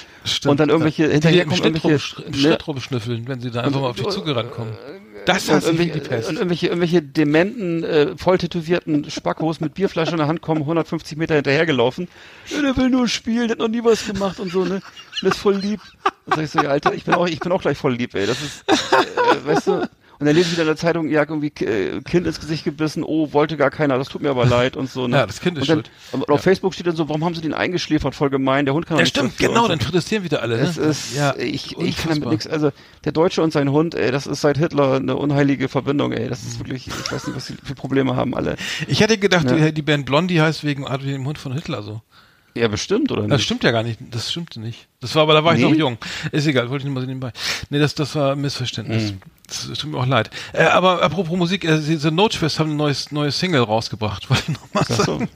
Und 0.47 0.61
dann 0.61 0.69
irgendwelche, 0.69 1.07
die 1.07 1.13
hinterher 1.15 1.47
kommen 1.47 1.63
irgendwelche, 1.65 2.23
im 2.23 2.33
ne, 2.33 2.37
Schnitt 2.37 2.67
rumschnüffeln, 2.67 3.27
wenn 3.29 3.41
sie 3.41 3.51
da 3.51 3.63
einfach 3.63 3.81
mal 3.81 3.89
auf 3.89 3.97
die 3.97 4.07
zugerannt 4.09 4.51
kommen. 4.51 4.77
Das 5.25 5.49
und 5.49 5.55
hat 5.55 5.65
irgendwelche, 5.65 5.93
gepresst. 6.01 6.29
und 6.29 6.37
irgendwelche, 6.37 6.67
irgendwelche 6.67 7.01
dementen, 7.01 7.83
äh, 7.85 8.17
voll 8.19 8.37
tätowierten 8.37 9.09
Spackos 9.11 9.61
mit 9.61 9.73
Bierflasche 9.73 10.11
in 10.13 10.19
der 10.19 10.27
Hand 10.27 10.43
kommen, 10.43 10.61
150 10.61 11.17
Meter 11.17 11.37
hinterhergelaufen. 11.37 12.09
Ja, 12.51 12.61
der 12.61 12.77
will 12.77 12.91
nur 12.91 13.09
spielen, 13.09 13.49
der 13.49 13.53
hat 13.53 13.59
noch 13.59 13.69
nie 13.69 13.83
was 13.83 14.05
gemacht 14.07 14.39
und 14.39 14.53
so, 14.53 14.65
ne? 14.65 14.83
Und 15.23 15.29
ist 15.29 15.39
voll 15.39 15.55
lieb. 15.57 15.81
Und 16.27 16.35
sag 16.35 16.45
ich 16.45 16.51
so, 16.51 16.61
ja, 16.61 16.69
Alter, 16.69 16.93
ich 16.93 17.05
bin 17.05 17.15
auch, 17.15 17.27
ich 17.27 17.41
bin 17.41 17.53
auch 17.53 17.63
gleich 17.63 17.79
voll 17.79 17.95
lieb, 17.95 18.15
ey. 18.15 18.27
Das 18.27 18.43
ist, 18.43 18.65
äh, 18.69 19.47
weißt 19.47 19.67
du, 19.69 19.89
und 20.23 20.27
dann 20.27 20.35
lese 20.37 20.47
ich 20.49 20.53
wieder 20.53 20.63
in 20.63 20.69
der 20.69 20.77
Zeitung, 20.77 21.09
ja, 21.09 21.21
irgendwie 21.23 21.53
äh, 21.65 22.01
Kind 22.03 22.27
ins 22.27 22.39
Gesicht 22.41 22.65
gebissen, 22.65 23.03
oh, 23.05 23.33
wollte 23.33 23.57
gar 23.57 23.71
keiner, 23.71 23.99
das 23.99 24.09
tut 24.09 24.23
mir 24.23 24.31
aber 24.31 24.47
leid 24.47 24.77
und 24.77 24.89
so. 24.91 25.07
Ne? 25.09 25.17
Ja, 25.23 25.27
das 25.27 25.41
Kind 25.41 25.59
ist 25.59 25.63
und 25.63 25.69
dann, 25.69 25.77
schuld. 25.79 25.91
Und 26.13 26.29
auf 26.31 26.41
Facebook 26.43 26.73
steht 26.75 26.87
dann 26.87 26.97
so, 26.97 27.09
warum 27.09 27.25
haben 27.25 27.35
sie 27.35 27.41
den 27.41 27.53
eingeschläfert, 27.55 28.15
voll 28.15 28.31
gemein, 28.31 28.65
der 28.65 28.75
Hund 28.75 28.87
kann 28.87 28.97
Ja, 28.97 29.03
nichts 29.03 29.19
stimmt, 29.19 29.37
genau, 29.37 29.65
und 29.65 29.69
dann 29.71 29.81
so. 29.81 29.87
protestieren 29.87 30.25
wieder 30.25 30.41
alle. 30.43 30.57
Ne? 30.57 30.63
Es 30.63 30.77
ist, 30.77 31.17
ja, 31.17 31.35
ich, 31.37 31.77
ich 31.79 31.97
kann 31.99 32.11
damit 32.15 32.29
nichts, 32.31 32.47
also 32.47 32.71
der 33.05 33.13
Deutsche 33.13 33.43
und 33.43 33.53
sein 33.53 33.71
Hund, 33.73 33.95
ey, 33.95 34.11
das 34.13 34.27
ist 34.27 34.41
seit 34.41 34.57
Hitler 34.59 34.95
eine 34.95 35.17
unheilige 35.17 35.69
Verbindung, 35.69 36.13
ey, 36.13 36.29
das 36.29 36.43
ist 36.45 36.59
wirklich, 36.61 36.87
ich 36.87 37.13
weiß 37.13 37.27
nicht, 37.27 37.37
was 37.37 37.47
sie 37.47 37.55
für 37.63 37.75
Probleme 37.75 38.17
haben 38.17 38.35
alle. 38.35 38.57
Ich 38.87 39.01
hätte 39.01 39.19
gedacht, 39.19 39.51
Ja. 39.51 39.57
die, 39.57 39.73
die 39.75 39.83
Band 39.83 40.07
Blondie 40.07 40.41
heißt 40.41 40.63
wegen 40.65 40.85
wegen 40.85 41.13
dem 41.13 41.27
Hund 41.27 41.39
von 41.39 41.53
Hitler 41.53 41.83
so. 41.83 42.01
Ja, 42.55 42.69
bestimmt, 42.69 43.11
oder 43.11 43.23
Das 43.23 43.39
nicht? 43.39 43.45
stimmt 43.47 43.65
ja 43.65 43.71
gar 43.71 43.83
nicht. 43.83 43.99
Das 44.11 44.31
stimmte 44.31 44.61
nicht. 44.61 44.87
Das 45.01 45.15
war 45.15 45.23
aber, 45.23 45.33
da 45.33 45.43
war 45.43 45.55
ich 45.55 45.63
Nee? 45.63 45.71
noch 45.71 45.75
jung. 45.75 45.97
Ist 46.33 46.47
egal, 46.47 46.69
wollte 46.69 46.83
ich 46.83 46.85
nur 46.85 46.93
mal 46.93 47.01
so 47.01 47.07
nebenbei. 47.07 47.33
Nee, 47.71 47.79
das, 47.79 47.95
das 47.95 48.15
war 48.15 48.33
ein 48.33 48.43
Missverständnis. 48.43 49.11
Hm. 49.13 49.19
Das, 49.53 49.79
tut 49.79 49.91
mir 49.91 49.99
auch 49.99 50.07
leid. 50.07 50.31
Äh, 50.53 50.65
aber 50.65 51.03
apropos 51.03 51.37
Musik, 51.37 51.65
äh, 51.65 51.79
The 51.79 52.11
Notfest 52.11 52.59
haben 52.59 52.71
ein 52.71 52.77
neues, 52.77 53.13
neues 53.13 53.39
Single 53.39 53.63
rausgebracht. 53.63 54.31
Wollte 54.31 54.45
ich 54.49 54.59
noch 54.59 54.73
mal 54.73 54.85
Ach 54.89 54.89
so. 54.89 55.05
sagen. 55.05 55.29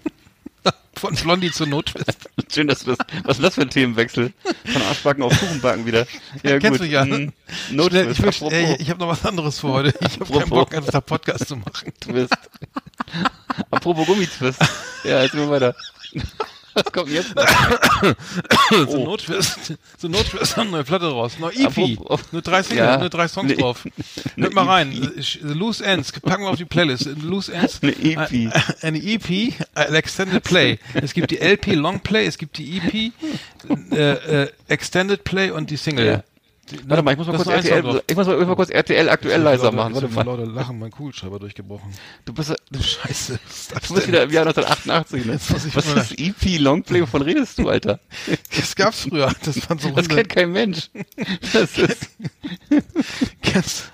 Von 0.99 1.15
Blondie 1.15 1.51
zu 1.51 1.67
Notfest. 1.67 2.31
Schön, 2.53 2.69
dass 2.69 2.81
du 2.81 2.95
das, 2.95 2.99
was 3.25 3.37
ist 3.37 3.43
das 3.45 3.55
für 3.57 3.63
ein 3.63 3.71
Themenwechsel? 3.71 4.33
Von 4.65 4.83
Arschbacken 4.83 5.23
auf 5.23 5.39
Kuchenbacken 5.39 5.85
wieder. 5.85 6.07
Ja, 6.43 6.59
Kennst 6.59 6.81
gut. 6.81 6.89
du 6.89 6.91
ja. 6.91 7.05
Mm, 7.05 7.09
Schnell, 7.09 7.33
Notfest, 7.73 8.19
ich 8.19 8.41
will, 8.41 8.53
ey, 8.53 8.77
ich 8.81 8.89
habe 8.89 9.01
noch 9.01 9.09
was 9.09 9.25
anderes 9.27 9.61
für 9.61 9.69
heute. 9.69 9.95
Ich 10.01 10.19
habe 10.19 10.33
keinen. 10.39 10.49
Bock, 10.49 10.75
einfach 10.75 11.05
Podcast 11.05 11.49
zu 11.49 11.57
machen. 11.57 11.93
Twist. 12.01 12.33
Apropos 13.71 14.07
Gummitwist. 14.07 14.59
Ja, 15.05 15.23
jetzt 15.23 15.35
mal 15.35 15.51
weiter. 15.51 15.75
Was 16.77 16.93
kommt 16.93 17.11
jetzt? 17.11 17.35
So 18.71 19.05
Notfest, 19.05 19.75
so 19.99 20.09
Notfest 20.09 20.57
haben 20.57 20.63
eine 20.69 20.71
neue 20.73 20.85
Platte 20.85 21.07
raus. 21.07 21.33
Neue 21.39 21.55
EP. 21.55 21.99
Nur 22.33 22.43
drei 22.43 22.63
Singles, 22.63 22.77
Ja. 22.87 22.99
nur 22.99 23.09
drei 23.09 23.29
Songs 23.29 23.49
Nee. 23.51 23.57
drauf. 23.57 23.85
Hört 24.37 24.55
mal 24.55 24.65
rein. 24.67 24.93
The 25.17 25.39
Loose 25.43 25.85
Ends. 25.85 26.13
Packen 26.13 26.43
wir 26.45 26.51
auf 26.51 26.57
die 26.57 26.65
Playlist. 26.65 27.07
Loose 27.23 27.53
Ends. 27.53 27.81
Eine 27.83 27.93
EP. 27.93 28.33
Äh, 28.33 28.51
Eine 28.83 28.99
EP, 28.99 29.55
ein 29.75 29.95
Extended 29.95 30.43
Play. 30.43 30.79
Es 30.95 31.15
gibt 31.15 31.31
die 31.31 31.39
LP 31.41 31.75
Long 31.75 32.01
Play, 32.01 32.27
es 32.27 32.39
gibt 32.39 32.59
die 32.59 32.77
EP, 32.79 33.13
äh, 33.93 34.43
äh, 34.43 34.51
Extended 34.69 35.25
Play 35.25 35.51
und 35.51 35.71
die 35.71 35.77
Single. 35.77 36.07
Ja. 36.07 36.23
Warte 36.87 37.03
mal, 37.03 37.13
ich 37.13 37.19
muss 37.19 37.27
mal 37.29 37.35
das 37.35 37.45
kurz 37.45 37.57
RTL, 37.57 38.03
ich 38.09 38.17
muss 38.17 38.27
mal, 38.27 38.41
ich 38.41 38.47
mal 38.47 38.57
kurz 38.57 38.71
RTL 38.71 39.09
aktuell 39.09 39.41
leiser 39.41 39.71
machen. 39.71 39.95
Warte 39.95 40.09
mal. 40.09 40.25
Leute 40.25 40.45
lachen, 40.45 40.79
mein 40.79 40.91
Kugelschreiber 40.91 41.39
durchgebrochen. 41.39 41.93
Du 42.25 42.33
bist, 42.33 42.55
du 42.71 42.83
Scheiße. 42.83 43.39
das 43.73 43.93
bist 43.93 44.09
wieder 44.09 44.25
im 44.25 44.31
Jahr 44.31 44.47
1988, 44.47 45.25
ne? 45.27 45.39
Was 45.75 46.11
ist 46.11 46.19
EP 46.19 46.59
Longplay? 46.59 47.03
Wovon 47.03 47.23
redest 47.23 47.59
du, 47.59 47.69
Alter? 47.69 48.01
Das 48.57 48.75
gab's 48.75 49.03
früher. 49.03 49.33
Das 49.45 49.69
waren 49.69 49.79
so 49.79 49.91
Das 49.91 50.09
kennt 50.09 50.29
kein 50.29 50.51
Mensch. 50.51 50.91
Das 51.53 51.79
ist, 51.79 52.11
Kennst, 53.43 53.91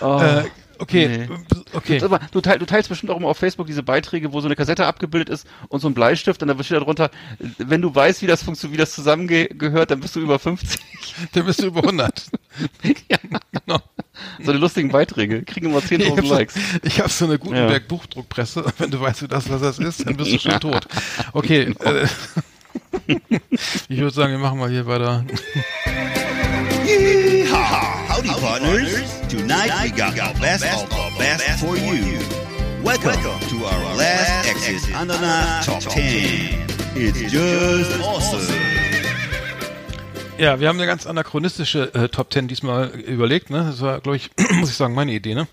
oh. 0.00 0.20
äh, 0.20 0.44
okay, 0.84 1.08
nee. 1.08 1.28
okay. 1.72 1.98
Sag 1.98 2.10
mal, 2.10 2.20
du, 2.30 2.40
teil, 2.40 2.58
du 2.58 2.66
teilst 2.66 2.88
bestimmt 2.88 3.10
auch 3.10 3.16
immer 3.16 3.28
auf 3.28 3.38
Facebook 3.38 3.66
diese 3.66 3.82
Beiträge, 3.82 4.32
wo 4.32 4.40
so 4.40 4.46
eine 4.46 4.56
Kassette 4.56 4.86
abgebildet 4.86 5.28
ist 5.28 5.46
und 5.68 5.80
so 5.80 5.88
ein 5.88 5.94
Bleistift 5.94 6.42
und 6.42 6.48
da 6.48 6.62
steht 6.62 6.76
da 6.76 6.80
drunter, 6.80 7.10
wenn 7.58 7.82
du 7.82 7.94
weißt, 7.94 8.22
wie 8.22 8.26
das 8.26 8.42
funktioniert, 8.42 8.74
wie 8.74 8.80
das 8.80 8.92
zusammengehört, 8.92 9.90
dann 9.90 10.00
bist 10.00 10.16
du 10.16 10.20
über 10.20 10.38
50. 10.38 10.80
Dann 11.32 11.46
bist 11.46 11.62
du 11.62 11.66
über 11.66 11.80
100. 11.80 12.26
ja. 13.08 13.18
Genau. 13.66 13.80
So 14.42 14.50
eine 14.50 14.60
lustigen 14.60 14.90
Beiträge. 14.90 15.42
Kriegen 15.42 15.66
immer 15.66 15.78
Ich 15.78 15.84
10.000 15.84 16.10
habe 16.10 16.26
so, 16.26 16.34
Likes. 16.34 16.54
ich 16.82 17.00
hab 17.00 17.10
so 17.10 17.24
eine 17.26 17.38
Gutenberg 17.38 17.88
Buchdruckpresse. 17.88 18.64
Und 18.64 18.74
wenn 18.80 18.90
du 18.90 19.00
weißt, 19.00 19.22
wie 19.22 19.28
das, 19.28 19.48
was 19.48 19.60
das 19.60 19.78
ist, 19.78 20.06
dann 20.06 20.16
bist 20.16 20.32
du 20.32 20.38
schon 20.38 20.60
tot. 20.60 20.86
Okay. 21.32 21.74
Äh, 21.80 22.06
ich 23.88 23.98
würde 23.98 24.14
sagen, 24.14 24.32
wir 24.32 24.38
machen 24.38 24.58
mal 24.58 24.70
hier 24.70 24.86
weiter. 24.86 25.24
Yeehaw! 26.86 28.03
Howdy, 28.14 28.28
partners. 28.28 29.10
Tonight 29.28 29.72
we 29.82 29.90
got 29.90 30.14
the 30.14 30.40
best 30.40 30.64
of 30.64 30.88
the 30.88 31.18
best 31.18 31.58
for 31.58 31.76
you. 31.76 32.20
Welcome 32.84 33.20
to 33.48 33.64
our 33.66 33.96
last 33.96 34.48
exit 34.48 34.88
Knife 34.90 35.64
Top 35.66 35.80
10. 35.80 36.64
It's 36.94 37.32
just 37.32 38.00
awesome. 38.00 38.46
Ja, 40.38 40.60
wir 40.60 40.68
haben 40.68 40.76
eine 40.78 40.86
ganz 40.86 41.08
anachronistische 41.08 41.92
äh, 41.92 42.08
Top 42.08 42.32
10 42.32 42.46
diesmal 42.46 42.90
überlegt. 42.90 43.50
Ne? 43.50 43.64
Das 43.68 43.80
war, 43.80 44.00
glaube 44.00 44.16
ich, 44.16 44.30
muss 44.52 44.70
ich 44.70 44.76
sagen, 44.76 44.94
meine 44.94 45.10
Idee. 45.12 45.34
Ne? 45.34 45.48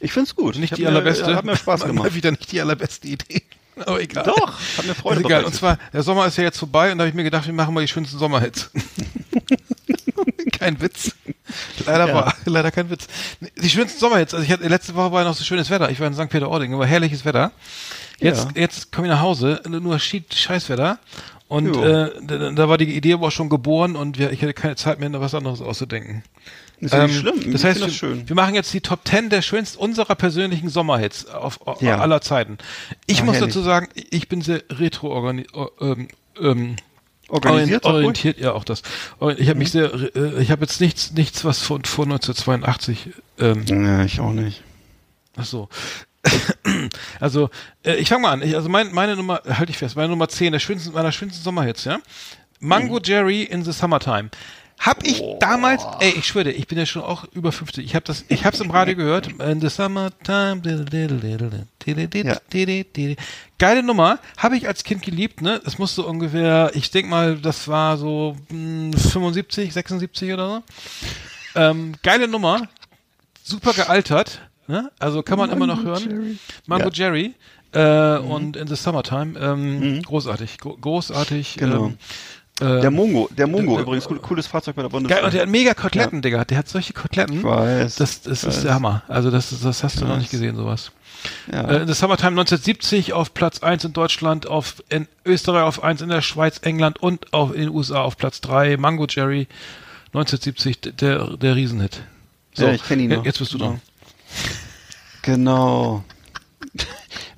Ich 0.00 0.12
find's 0.12 0.36
gut. 0.36 0.58
Nicht 0.58 0.72
Hat 0.72 0.78
die 0.78 0.82
mir- 0.82 0.88
allerbeste. 0.90 1.34
Hat 1.34 1.46
mir 1.46 1.56
Spaß 1.56 1.80
Mal 1.84 1.86
gemacht. 1.86 2.14
wieder 2.14 2.30
nicht 2.32 2.52
die 2.52 2.60
allerbeste 2.60 3.08
Idee. 3.08 3.44
Aber 3.86 3.98
egal. 4.02 4.24
Doch, 4.24 4.58
hat 4.76 4.84
mir 4.84 4.94
Freude 4.94 5.20
egal. 5.20 5.28
bereitet. 5.30 5.46
Und 5.46 5.54
zwar, 5.54 5.78
der 5.94 6.02
Sommer 6.02 6.26
ist 6.26 6.36
ja 6.36 6.44
jetzt 6.44 6.58
vorbei 6.58 6.92
und 6.92 6.98
da 6.98 7.04
habe 7.04 7.08
ich 7.08 7.14
mir 7.14 7.24
gedacht, 7.24 7.46
wir 7.46 7.54
machen 7.54 7.72
mal 7.72 7.80
die 7.80 7.88
schönsten 7.88 8.18
Sommerhits. 8.18 8.70
kein 10.58 10.78
Witz. 10.82 11.12
Leider 11.86 12.08
Ja. 12.08 12.14
war, 12.14 12.34
leider 12.44 12.70
kein 12.70 12.90
Witz. 12.90 13.06
Die 13.62 13.70
schönsten 13.70 13.98
Sommerhits. 13.98 14.34
Also 14.34 14.44
ich 14.44 14.52
hatte, 14.52 14.66
letzte 14.68 14.94
Woche 14.94 15.12
war 15.12 15.24
noch 15.24 15.34
so 15.34 15.44
schönes 15.44 15.70
Wetter. 15.70 15.90
Ich 15.90 16.00
war 16.00 16.06
in 16.06 16.14
St. 16.14 16.28
Peter-Ording, 16.28 16.78
war 16.78 16.86
herrliches 16.86 17.24
Wetter. 17.24 17.52
Jetzt, 18.20 18.44
Ja. 18.54 18.62
jetzt 18.62 18.92
komme 18.92 19.06
ich 19.06 19.12
nach 19.12 19.20
Hause, 19.20 19.60
nur 19.68 19.98
Scheißwetter. 19.98 20.98
Und 21.48 21.74
Jo. 21.74 21.82
äh, 21.82 22.10
da, 22.54 22.68
war 22.68 22.76
die 22.76 22.94
Idee 22.94 23.14
aber 23.14 23.28
auch 23.28 23.32
schon 23.32 23.48
geboren 23.48 23.96
und 23.96 24.18
wir, 24.18 24.32
ich 24.32 24.42
hatte 24.42 24.52
keine 24.52 24.76
Zeit 24.76 25.00
mehr, 25.00 25.08
noch 25.08 25.20
was 25.22 25.34
anderes 25.34 25.62
auszudenken. 25.62 26.22
Ist 26.80 26.92
ja 26.92 27.06
nicht 27.06 27.16
Ähm, 27.16 27.20
schlimm. 27.22 27.34
Ich 27.38 27.52
Das 27.52 27.62
find 27.62 27.64
heißt, 27.64 27.80
das 27.80 27.88
wir, 27.88 27.94
schön. 27.94 28.28
wir 28.28 28.36
machen 28.36 28.54
jetzt 28.54 28.72
die 28.74 28.82
Top 28.82 29.00
10 29.08 29.30
der 29.30 29.40
schönsten 29.40 29.78
unserer 29.78 30.14
persönlichen 30.14 30.68
Sommerhits 30.68 31.26
auf, 31.26 31.66
auf 31.66 31.80
Ja. 31.80 31.98
aller 31.98 32.20
Zeiten. 32.20 32.58
Ich 33.06 33.22
Ah, 33.22 33.24
muss 33.24 33.36
herrlich. 33.36 33.54
dazu 33.54 33.64
sagen, 33.64 33.88
ich 33.94 34.28
bin 34.28 34.42
sehr 34.42 34.62
retro 34.70 35.16
o- 35.54 35.70
ähm, 35.80 36.08
ähm, 36.40 36.76
Organisiert, 37.28 37.84
ruhig. 37.84 37.94
orientiert, 37.94 38.38
ja 38.38 38.52
auch 38.52 38.64
das. 38.64 38.82
Ich 39.36 39.48
habe 39.48 39.58
mich 39.58 39.70
sehr, 39.70 39.92
äh, 40.16 40.40
ich 40.42 40.50
habe 40.50 40.62
jetzt 40.62 40.80
nichts, 40.80 41.12
nichts 41.12 41.44
was 41.44 41.60
von 41.60 41.84
vor 41.84 42.04
1982. 42.06 43.10
Ähm, 43.38 43.64
Ja, 43.66 44.02
ich 44.04 44.20
auch 44.20 44.32
nicht. 44.32 44.62
ach 45.36 45.44
so. 45.44 45.68
Also, 47.20 47.50
äh, 47.84 47.94
ich 47.96 48.08
fange 48.08 48.22
mal 48.22 48.32
an. 48.32 48.42
Ich, 48.42 48.54
also 48.54 48.68
mein, 48.68 48.92
meine 48.92 49.16
Nummer, 49.16 49.40
halte 49.48 49.70
ich 49.70 49.78
fest, 49.78 49.96
meine 49.96 50.08
Nummer 50.08 50.28
10, 50.28 50.52
der 50.52 50.58
schönsten, 50.58 50.92
meiner 50.92 51.12
schönsten 51.12 51.42
Sommerhits, 51.42 51.84
ja. 51.84 51.98
Mango 52.60 52.96
Mhm. 52.96 53.02
Jerry 53.04 53.42
in 53.44 53.64
the 53.64 53.72
Summertime. 53.72 54.30
Hab 54.78 55.04
ich 55.04 55.22
damals, 55.40 55.82
ey, 55.98 56.10
ich 56.16 56.26
schwöre, 56.26 56.44
dir, 56.44 56.50
ich 56.52 56.68
bin 56.68 56.78
ja 56.78 56.86
schon 56.86 57.02
auch 57.02 57.24
über 57.32 57.50
50. 57.50 57.84
Ich 57.84 57.94
habe 57.94 58.04
das, 58.04 58.24
ich 58.28 58.44
hab's 58.44 58.60
im 58.60 58.70
Radio 58.70 58.94
gehört. 58.94 59.28
In 59.40 59.60
the 59.60 59.68
Summertime. 59.68 60.62
Geile 63.58 63.82
Nummer, 63.82 64.18
habe 64.36 64.56
ich 64.56 64.68
als 64.68 64.84
Kind 64.84 65.02
geliebt, 65.02 65.42
ne? 65.42 65.60
Das 65.64 65.78
musste 65.78 66.02
ungefähr, 66.04 66.70
ich 66.74 66.90
denk 66.92 67.08
mal, 67.08 67.36
das 67.38 67.66
war 67.66 67.96
so 67.98 68.36
mh, 68.50 68.96
75, 68.96 69.72
76 69.72 70.32
oder 70.32 70.48
so. 70.48 70.62
Ähm, 71.56 71.94
geile 72.04 72.28
Nummer, 72.28 72.68
super 73.42 73.72
gealtert, 73.72 74.40
ne? 74.68 74.92
Also 75.00 75.22
kann 75.22 75.38
man 75.38 75.50
immer 75.50 75.66
noch 75.66 75.82
hören. 75.82 76.38
Mango 76.66 76.90
Ja. 76.90 77.10
Jerry 77.10 77.34
äh, 77.72 78.18
und 78.18 78.56
In 78.56 78.66
the 78.68 78.76
Summertime, 78.76 79.38
ähm, 79.38 80.02
großartig, 80.02 80.58
gro 80.58 80.76
großartig. 80.76 81.56
Genau. 81.58 81.86
Ähm, 81.86 81.98
äh, 82.60 82.80
Der 82.80 82.90
Mongo, 82.90 83.28
der 83.36 83.46
Mongo 83.46 83.78
äh, 83.78 83.82
übrigens, 83.82 84.08
cool, 84.10 84.18
cooles 84.18 84.46
Fahrzeug 84.46 84.76
bei 84.76 84.82
der 84.82 84.88
Bundeswehr. 84.88 85.16
Geil, 85.18 85.24
und 85.26 85.34
der 85.34 85.42
hat 85.42 85.48
mega 85.48 85.74
Koteletten, 85.74 86.22
Digga. 86.22 86.44
Der 86.44 86.58
hat 86.58 86.68
solche 86.68 86.92
Koteletten. 86.92 87.38
Ich 87.38 87.44
weiß. 87.44 87.96
Das, 87.96 88.22
das 88.22 88.42
ich 88.42 88.48
ist 88.48 88.56
weiß. 88.56 88.62
der 88.64 88.74
Hammer. 88.74 89.02
Also 89.08 89.30
das, 89.30 89.54
das 89.62 89.84
hast 89.84 90.00
du 90.00 90.04
noch 90.04 90.12
weiß. 90.12 90.18
nicht 90.18 90.30
gesehen, 90.30 90.56
sowas. 90.56 90.90
Ja. 91.52 91.68
Äh, 91.68 91.86
das 91.86 91.98
Summertime 91.98 92.30
1970 92.30 93.12
auf 93.12 93.34
Platz 93.34 93.62
1 93.62 93.84
in 93.84 93.92
Deutschland, 93.92 94.46
auf 94.46 94.82
in 94.88 95.08
Österreich 95.24 95.62
auf 95.62 95.82
1 95.82 96.00
in 96.02 96.08
der 96.10 96.22
Schweiz, 96.22 96.58
England 96.62 97.00
und 97.02 97.32
auf 97.32 97.52
in 97.54 97.60
den 97.62 97.70
USA 97.70 98.02
auf 98.02 98.16
Platz 98.16 98.40
3. 98.40 98.76
Mango 98.76 99.06
Jerry 99.08 99.48
1970, 100.14 100.80
d- 100.80 100.92
der, 100.92 101.36
der 101.36 101.56
Riesenhit. 101.56 102.02
Ja, 102.56 102.70
ich 102.72 102.82
kenn 102.84 103.00
ihn 103.00 103.10
noch. 103.10 103.24
Jetzt 103.24 103.38
bist 103.40 103.52
du 103.52 103.58
dran. 103.58 103.80
Genau. 105.22 106.04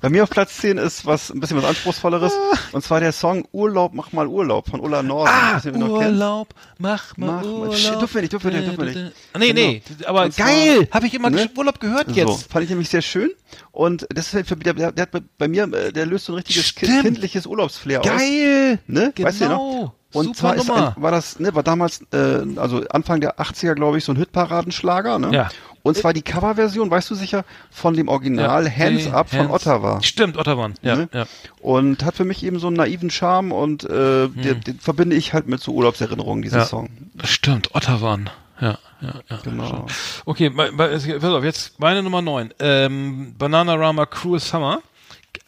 Bei 0.01 0.09
mir 0.09 0.23
auf 0.23 0.29
Platz 0.31 0.57
10 0.57 0.79
ist 0.79 1.05
was 1.05 1.29
ein 1.29 1.39
bisschen 1.39 1.57
was 1.57 1.63
anspruchsvolleres. 1.65 2.33
Und 2.71 2.83
zwar 2.83 2.99
der 2.99 3.11
Song 3.11 3.47
Urlaub, 3.51 3.93
mach 3.93 4.11
mal 4.11 4.25
Urlaub 4.27 4.67
von 4.67 4.79
Ulla 4.79 5.03
Norden. 5.03 5.31
Ah. 5.31 5.61
Urlaub, 5.63 6.47
mach 6.79 7.15
mal 7.17 7.35
Mach. 7.35 7.43
Urlaub. 7.45 7.75
Shit, 7.75 8.01
dürfen 8.01 8.15
wir 8.15 8.21
nicht, 8.21 8.33
dürfen 8.33 8.51
wir 8.51 8.57
nicht, 8.59 8.67
dürfen 8.77 8.95
wir 8.95 9.03
nicht. 9.03 9.15
Ah, 9.33 9.37
Nee, 9.39 9.53
nee, 9.53 9.81
Genau. 9.87 10.09
aber 10.09 10.23
Und 10.23 10.35
geil, 10.37 10.87
habe 10.91 11.05
ich 11.07 11.13
immer 11.13 11.29
Ne? 11.29 11.49
Urlaub 11.55 11.79
gehört 11.79 12.07
So, 12.09 12.15
jetzt. 12.15 12.51
fand 12.51 12.63
ich 12.63 12.69
nämlich 12.71 12.89
sehr 12.89 13.03
schön. 13.03 13.29
Und 13.71 14.07
das 14.09 14.33
ist 14.33 14.47
für, 14.47 14.55
der, 14.55 14.73
der, 14.91 15.01
hat 15.03 15.09
bei, 15.37 15.47
mir, 15.47 15.71
äh, 15.71 15.91
der 15.93 16.05
löst 16.07 16.25
so 16.25 16.33
ein 16.33 16.37
richtiges 16.37 16.65
Stimmt. 16.65 17.01
kindliches 17.03 17.45
Urlaubsflair 17.45 17.99
aus. 18.01 18.07
Geil, 18.07 18.79
Ne? 18.87 19.11
genau. 19.13 19.27
Weißt 19.29 19.41
du 19.41 19.49
noch? 19.49 19.93
Und 20.13 20.25
Super 20.25 20.37
zwar 20.37 20.55
ist 20.57 20.67
war 21.01 21.11
das, 21.11 21.39
ne, 21.39 21.55
war 21.55 21.63
damals, 21.63 22.01
äh, 22.11 22.41
also 22.57 22.83
Anfang 22.89 23.21
der 23.21 23.39
80er, 23.39 23.75
glaube 23.75 23.97
ich, 23.97 24.03
so 24.03 24.11
ein 24.11 24.17
Hitparadenschlager, 24.17 25.19
ne? 25.19 25.29
Ja. 25.31 25.49
Und 25.83 25.97
zwar 25.97 26.13
die 26.13 26.21
Coverversion, 26.21 26.91
weißt 26.91 27.09
du 27.09 27.15
sicher, 27.15 27.43
von 27.71 27.95
dem 27.95 28.07
Original 28.07 28.65
Ja, 28.65 28.71
Hands 28.71 29.03
hey, 29.05 29.11
Up 29.11 29.29
von 29.29 29.39
Hands- 29.39 29.51
Ottawa. 29.53 30.01
Stimmt, 30.03 30.37
Ottawa. 30.37 30.69
Ja, 30.83 30.95
Ne? 30.95 31.09
ja. 31.11 31.25
Und 31.59 32.03
hat 32.05 32.15
für 32.15 32.25
mich 32.25 32.43
eben 32.43 32.59
so 32.59 32.67
einen 32.67 32.75
naiven 32.75 33.09
Charme 33.09 33.51
und 33.51 33.83
äh, 33.85 34.27
den, 34.29 34.61
den 34.61 34.79
verbinde 34.79 35.15
ich 35.15 35.33
halt 35.33 35.47
mit 35.47 35.59
so 35.61 35.71
Urlaubserinnerungen, 35.73 36.43
dieser 36.43 36.57
Hm. 36.57 36.61
Ja. 36.61 36.67
Song. 36.67 36.89
Stimmt, 37.23 37.73
Ottawa. 37.73 38.19
Ja, 38.59 38.77
ja, 39.01 39.13
ja. 39.27 39.37
Genau. 39.43 39.87
Okay, 40.25 40.51
me- 40.51 40.69
es- 40.89 41.07
pass 41.07 41.23
auf, 41.23 41.43
jetzt 41.43 41.79
meine 41.79 42.03
Nummer 42.03 42.21
9. 42.21 42.53
Ähm, 42.59 43.33
Bananarama 43.37 44.05
Cruel 44.05 44.39
Summer. 44.39 44.81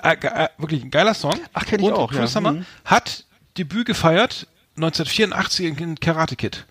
Äh, 0.02 0.16
äh, 0.22 0.48
wirklich 0.58 0.84
ein 0.84 0.90
geiler 0.90 1.14
Song. 1.14 1.36
Ach, 1.54 1.66
kenn 1.66 1.80
ich 1.80 1.86
Und 1.86 1.94
auch, 1.94 2.10
Cruel 2.10 2.22
ja. 2.22 2.28
Summer 2.28 2.54
Mhm. 2.54 2.66
hat 2.86 3.26
Debüt 3.58 3.86
gefeiert 3.86 4.48
1984 4.78 5.80
in 5.80 6.00
Karate 6.00 6.36
Kid. 6.36 6.66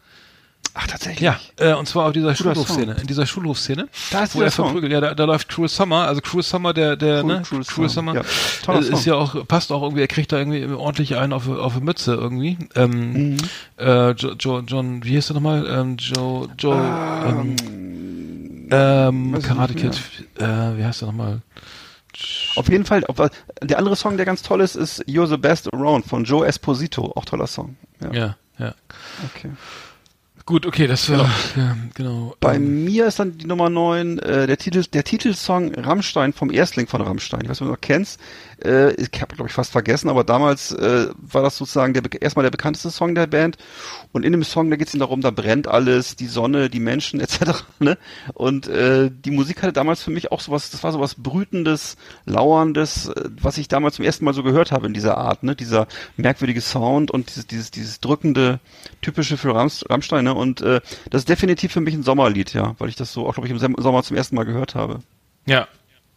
Ach, 0.74 0.86
tatsächlich? 0.86 1.20
Ja, 1.20 1.38
äh, 1.58 1.74
und 1.74 1.86
zwar 1.86 2.06
auf 2.06 2.12
dieser 2.12 2.34
Schulhofszene, 2.34 2.96
in 3.00 3.06
dieser 3.06 3.26
Schulhofszene, 3.26 3.88
Da 4.10 4.24
ist 4.24 4.34
wo 4.34 4.40
er 4.40 4.50
Song. 4.50 4.66
verprügelt. 4.68 4.90
Ja, 4.92 5.00
da, 5.02 5.14
da 5.14 5.24
läuft 5.24 5.48
Cruel 5.50 5.68
Summer, 5.68 6.06
also 6.08 6.22
Cruel 6.22 6.42
Summer, 6.42 6.72
der, 6.72 6.96
der, 6.96 7.20
Cruel- 7.20 7.36
ne, 7.36 7.42
Cruel 7.42 7.64
Cruel 7.64 7.88
Summer. 7.90 8.14
Ja, 8.14 8.22
toller 8.64 8.78
äh, 8.80 8.82
Song. 8.84 8.94
ist 8.94 9.04
ja 9.04 9.14
auch, 9.16 9.46
passt 9.46 9.70
auch 9.70 9.82
irgendwie, 9.82 10.00
er 10.00 10.08
kriegt 10.08 10.32
da 10.32 10.38
irgendwie 10.38 10.64
ordentlich 10.72 11.16
einen 11.16 11.34
auf, 11.34 11.46
auf 11.48 11.74
eine 11.76 11.84
Mütze 11.84 12.14
irgendwie. 12.14 12.56
Ähm, 12.74 13.12
Mhm. 13.32 13.36
äh, 13.76 14.10
jo, 14.12 14.32
jo, 14.38 14.60
John, 14.60 15.04
wie 15.04 15.10
hieß 15.10 15.26
der 15.26 15.34
nochmal? 15.34 15.66
Ähm, 15.68 15.96
Joe, 15.98 16.48
Joe, 16.58 16.74
ähm, 17.26 17.56
ähm, 18.70 19.34
ich 19.38 19.44
Karate 19.44 19.74
Kid, 19.74 20.00
äh, 20.38 20.44
wie 20.78 20.84
heißt 20.84 21.02
der 21.02 21.08
nochmal? 21.08 21.42
Auf 22.56 22.68
jeden 22.70 22.84
Fall, 22.84 23.04
auf, 23.06 23.16
der 23.62 23.78
andere 23.78 23.96
Song, 23.96 24.16
der 24.16 24.26
ganz 24.26 24.42
toll 24.42 24.60
ist, 24.60 24.74
ist 24.76 25.02
You're 25.06 25.26
the 25.26 25.36
Best 25.38 25.72
Around 25.72 26.06
von 26.06 26.24
Joe 26.24 26.46
Esposito. 26.46 27.12
Auch 27.16 27.24
toller 27.24 27.46
Song. 27.46 27.76
Ja. 28.00 28.12
Ja, 28.12 28.36
ja. 28.58 28.74
Okay. 29.34 29.50
Gut, 30.44 30.66
okay, 30.66 30.88
das 30.88 31.08
war, 31.08 31.30
ja, 31.56 31.76
genau. 31.94 32.34
Bei 32.40 32.56
ähm, 32.56 32.84
mir 32.84 33.06
ist 33.06 33.20
dann 33.20 33.38
die 33.38 33.46
Nummer 33.46 33.70
9 33.70 34.18
äh, 34.18 34.46
der 34.46 34.56
Titel 34.56 34.84
der 34.92 35.04
Titelsong 35.04 35.74
Rammstein 35.74 36.32
vom 36.32 36.50
Erstling 36.50 36.88
von 36.88 37.00
Rammstein. 37.00 37.42
Ich 37.42 37.48
weiß 37.48 37.60
nicht, 37.60 37.68
ob 37.68 37.68
du 37.68 37.72
noch 37.74 37.80
kennst. 37.80 38.20
Äh, 38.64 38.92
ich 38.94 39.10
habe 39.20 39.34
glaube 39.34 39.48
ich 39.48 39.54
fast 39.54 39.72
vergessen, 39.72 40.08
aber 40.08 40.24
damals 40.24 40.72
äh, 40.72 41.08
war 41.16 41.42
das 41.42 41.56
sozusagen 41.56 41.94
der 41.94 42.02
erstmal 42.20 42.42
der 42.44 42.50
bekannteste 42.50 42.90
Song 42.90 43.14
der 43.14 43.26
Band 43.26 43.56
und 44.12 44.24
in 44.24 44.32
dem 44.32 44.44
Song 44.44 44.70
da 44.70 44.76
geht 44.76 44.88
es 44.88 44.98
darum, 44.98 45.20
da 45.20 45.30
brennt 45.30 45.68
alles, 45.68 46.16
die 46.16 46.26
Sonne, 46.26 46.70
die 46.70 46.80
Menschen 46.80 47.20
etc. 47.20 47.64
Ne? 47.78 47.98
Und 48.34 48.68
äh, 48.68 49.10
die 49.10 49.30
Musik 49.30 49.62
hatte 49.62 49.72
damals 49.72 50.02
für 50.02 50.10
mich 50.10 50.32
auch 50.32 50.40
sowas, 50.40 50.70
das 50.70 50.82
war 50.84 50.92
sowas 50.92 51.14
brütendes, 51.16 51.96
lauerndes, 52.24 53.08
äh, 53.08 53.30
was 53.40 53.58
ich 53.58 53.68
damals 53.68 53.96
zum 53.96 54.04
ersten 54.04 54.24
Mal 54.24 54.34
so 54.34 54.42
gehört 54.42 54.72
habe 54.72 54.86
in 54.86 54.94
dieser 54.94 55.18
Art, 55.18 55.42
ne? 55.42 55.56
Dieser 55.56 55.86
merkwürdige 56.16 56.60
Sound 56.60 57.10
und 57.10 57.28
dieses 57.30 57.46
dieses 57.46 57.70
dieses 57.70 58.00
drückende 58.00 58.60
typische 59.00 59.36
für 59.36 59.54
Ramms- 59.54 59.84
Rammstein, 59.88 60.24
ne? 60.24 60.34
Und 60.34 60.60
äh, 60.60 60.80
das 61.10 61.22
ist 61.22 61.28
definitiv 61.28 61.72
für 61.72 61.80
mich 61.80 61.94
ein 61.94 62.02
Sommerlied, 62.02 62.52
ja, 62.54 62.74
weil 62.78 62.88
ich 62.88 62.96
das 62.96 63.12
so 63.12 63.26
auch 63.26 63.34
glaube 63.34 63.48
ich 63.48 63.52
im 63.52 63.76
Sommer 63.82 64.02
zum 64.02 64.16
ersten 64.16 64.36
Mal 64.36 64.44
gehört 64.44 64.74
habe. 64.74 65.00
ja. 65.46 65.66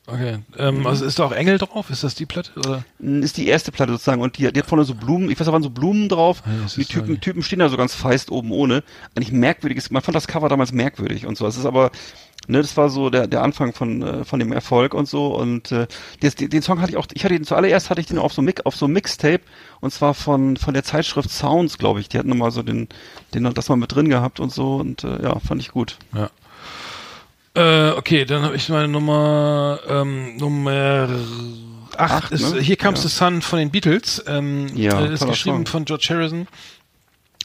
Okay. 0.08 0.38
Ähm, 0.58 0.86
also 0.86 1.04
ist 1.04 1.18
da 1.18 1.26
auch 1.26 1.32
Engel 1.32 1.58
drauf? 1.58 1.90
Ist 1.90 2.04
das 2.04 2.14
die 2.14 2.26
Platte? 2.26 2.52
Oder? 2.58 2.84
Ist 3.00 3.38
die 3.38 3.48
erste 3.48 3.72
Platte 3.72 3.94
sozusagen 3.94 4.22
und 4.22 4.38
die, 4.38 4.52
die 4.52 4.60
hat 4.60 4.68
vorne 4.68 4.84
so 4.84 4.94
Blumen, 4.94 5.32
ich 5.32 5.40
weiß, 5.40 5.48
da 5.48 5.54
waren 5.54 5.64
so 5.64 5.72
Blumen 5.72 6.10
drauf. 6.10 6.44
Ja, 6.46 6.68
die 6.76 6.86
Typen. 6.86 7.20
Typen 7.20 7.42
stehen 7.42 7.60
da 7.60 7.70
so 7.70 7.78
ganz 7.78 7.96
feist 7.96 8.30
oben 8.30 8.52
ohne. 8.52 8.84
Eigentlich 9.16 9.32
merkwürdiges, 9.32 9.90
man 9.90 10.04
fand 10.04 10.16
das 10.16 10.28
Cover 10.28 10.48
damals 10.48 10.72
merkwürdig 10.72 11.26
und 11.26 11.38
so. 11.38 11.48
Es 11.48 11.58
ist 11.58 11.66
aber, 11.66 11.90
ne, 12.48 12.62
das 12.62 12.78
war 12.78 12.90
so 12.90 13.10
der, 13.10 13.26
der 13.26 13.42
Anfang 13.42 13.74
von, 13.74 14.04
äh, 14.04 14.26
von 14.26 14.40
dem 14.40 14.52
Erfolg 14.52 14.94
und 14.94 15.08
so. 15.08 15.36
Und 15.36 15.72
äh, 15.72 15.88
den, 16.22 16.50
den 16.52 16.62
Song 16.62 16.82
hatte 16.82 16.92
ich 16.92 16.98
auch, 16.98 17.08
ich 17.14 17.24
hatte 17.24 17.34
den 17.34 17.46
zuallererst 17.46 17.90
hatte 17.90 18.02
ich 18.02 18.08
den 18.08 18.20
auf 18.20 18.34
so 18.34 18.44
Mix, 18.44 18.64
auf 18.64 18.76
so 18.76 18.88
Mixtape 18.88 19.42
und 19.82 19.92
zwar 19.92 20.14
von 20.14 20.58
von 20.58 20.76
der 20.76 20.84
Zeitschrift 20.84 21.32
Sounds, 21.32 21.80
glaube 21.80 22.00
ich. 22.00 22.10
Die 22.10 22.20
hatten 22.20 22.30
nochmal 22.30 22.52
so 22.52 22.62
den, 22.62 22.90
den 23.34 23.52
das 23.56 23.70
mal 23.70 23.76
mit 23.76 23.94
drin 23.94 24.10
gehabt 24.10 24.40
und 24.40 24.54
so 24.54 24.76
und 24.76 25.04
äh, 25.04 25.24
ja, 25.24 25.40
fand 25.40 25.62
ich 25.62 25.72
gut. 25.72 25.98
Ja. 26.14 26.30
Äh, 27.56 27.92
okay, 27.92 28.26
dann 28.26 28.44
habe 28.44 28.56
ich 28.56 28.68
meine 28.70 28.88
Nummer 28.88 29.80
ähm, 29.88 30.36
Nummer 30.38 31.08
8 31.98 32.12
Acht, 32.12 32.32
ist 32.34 32.54
ne? 32.54 32.62
Here 32.62 32.76
Comes 32.78 33.04
Ja. 33.04 33.10
the 33.10 33.16
Sun 33.16 33.42
von 33.42 33.60
den 33.60 33.72
Beatles. 33.72 34.24
Ähm, 34.28 34.68
Ja, 34.76 35.00
äh, 35.00 35.14
ist 35.14 35.26
geschrieben 35.26 35.58
Song. 35.60 35.66
von 35.68 35.86
George 35.86 36.08
Harrison. 36.10 36.48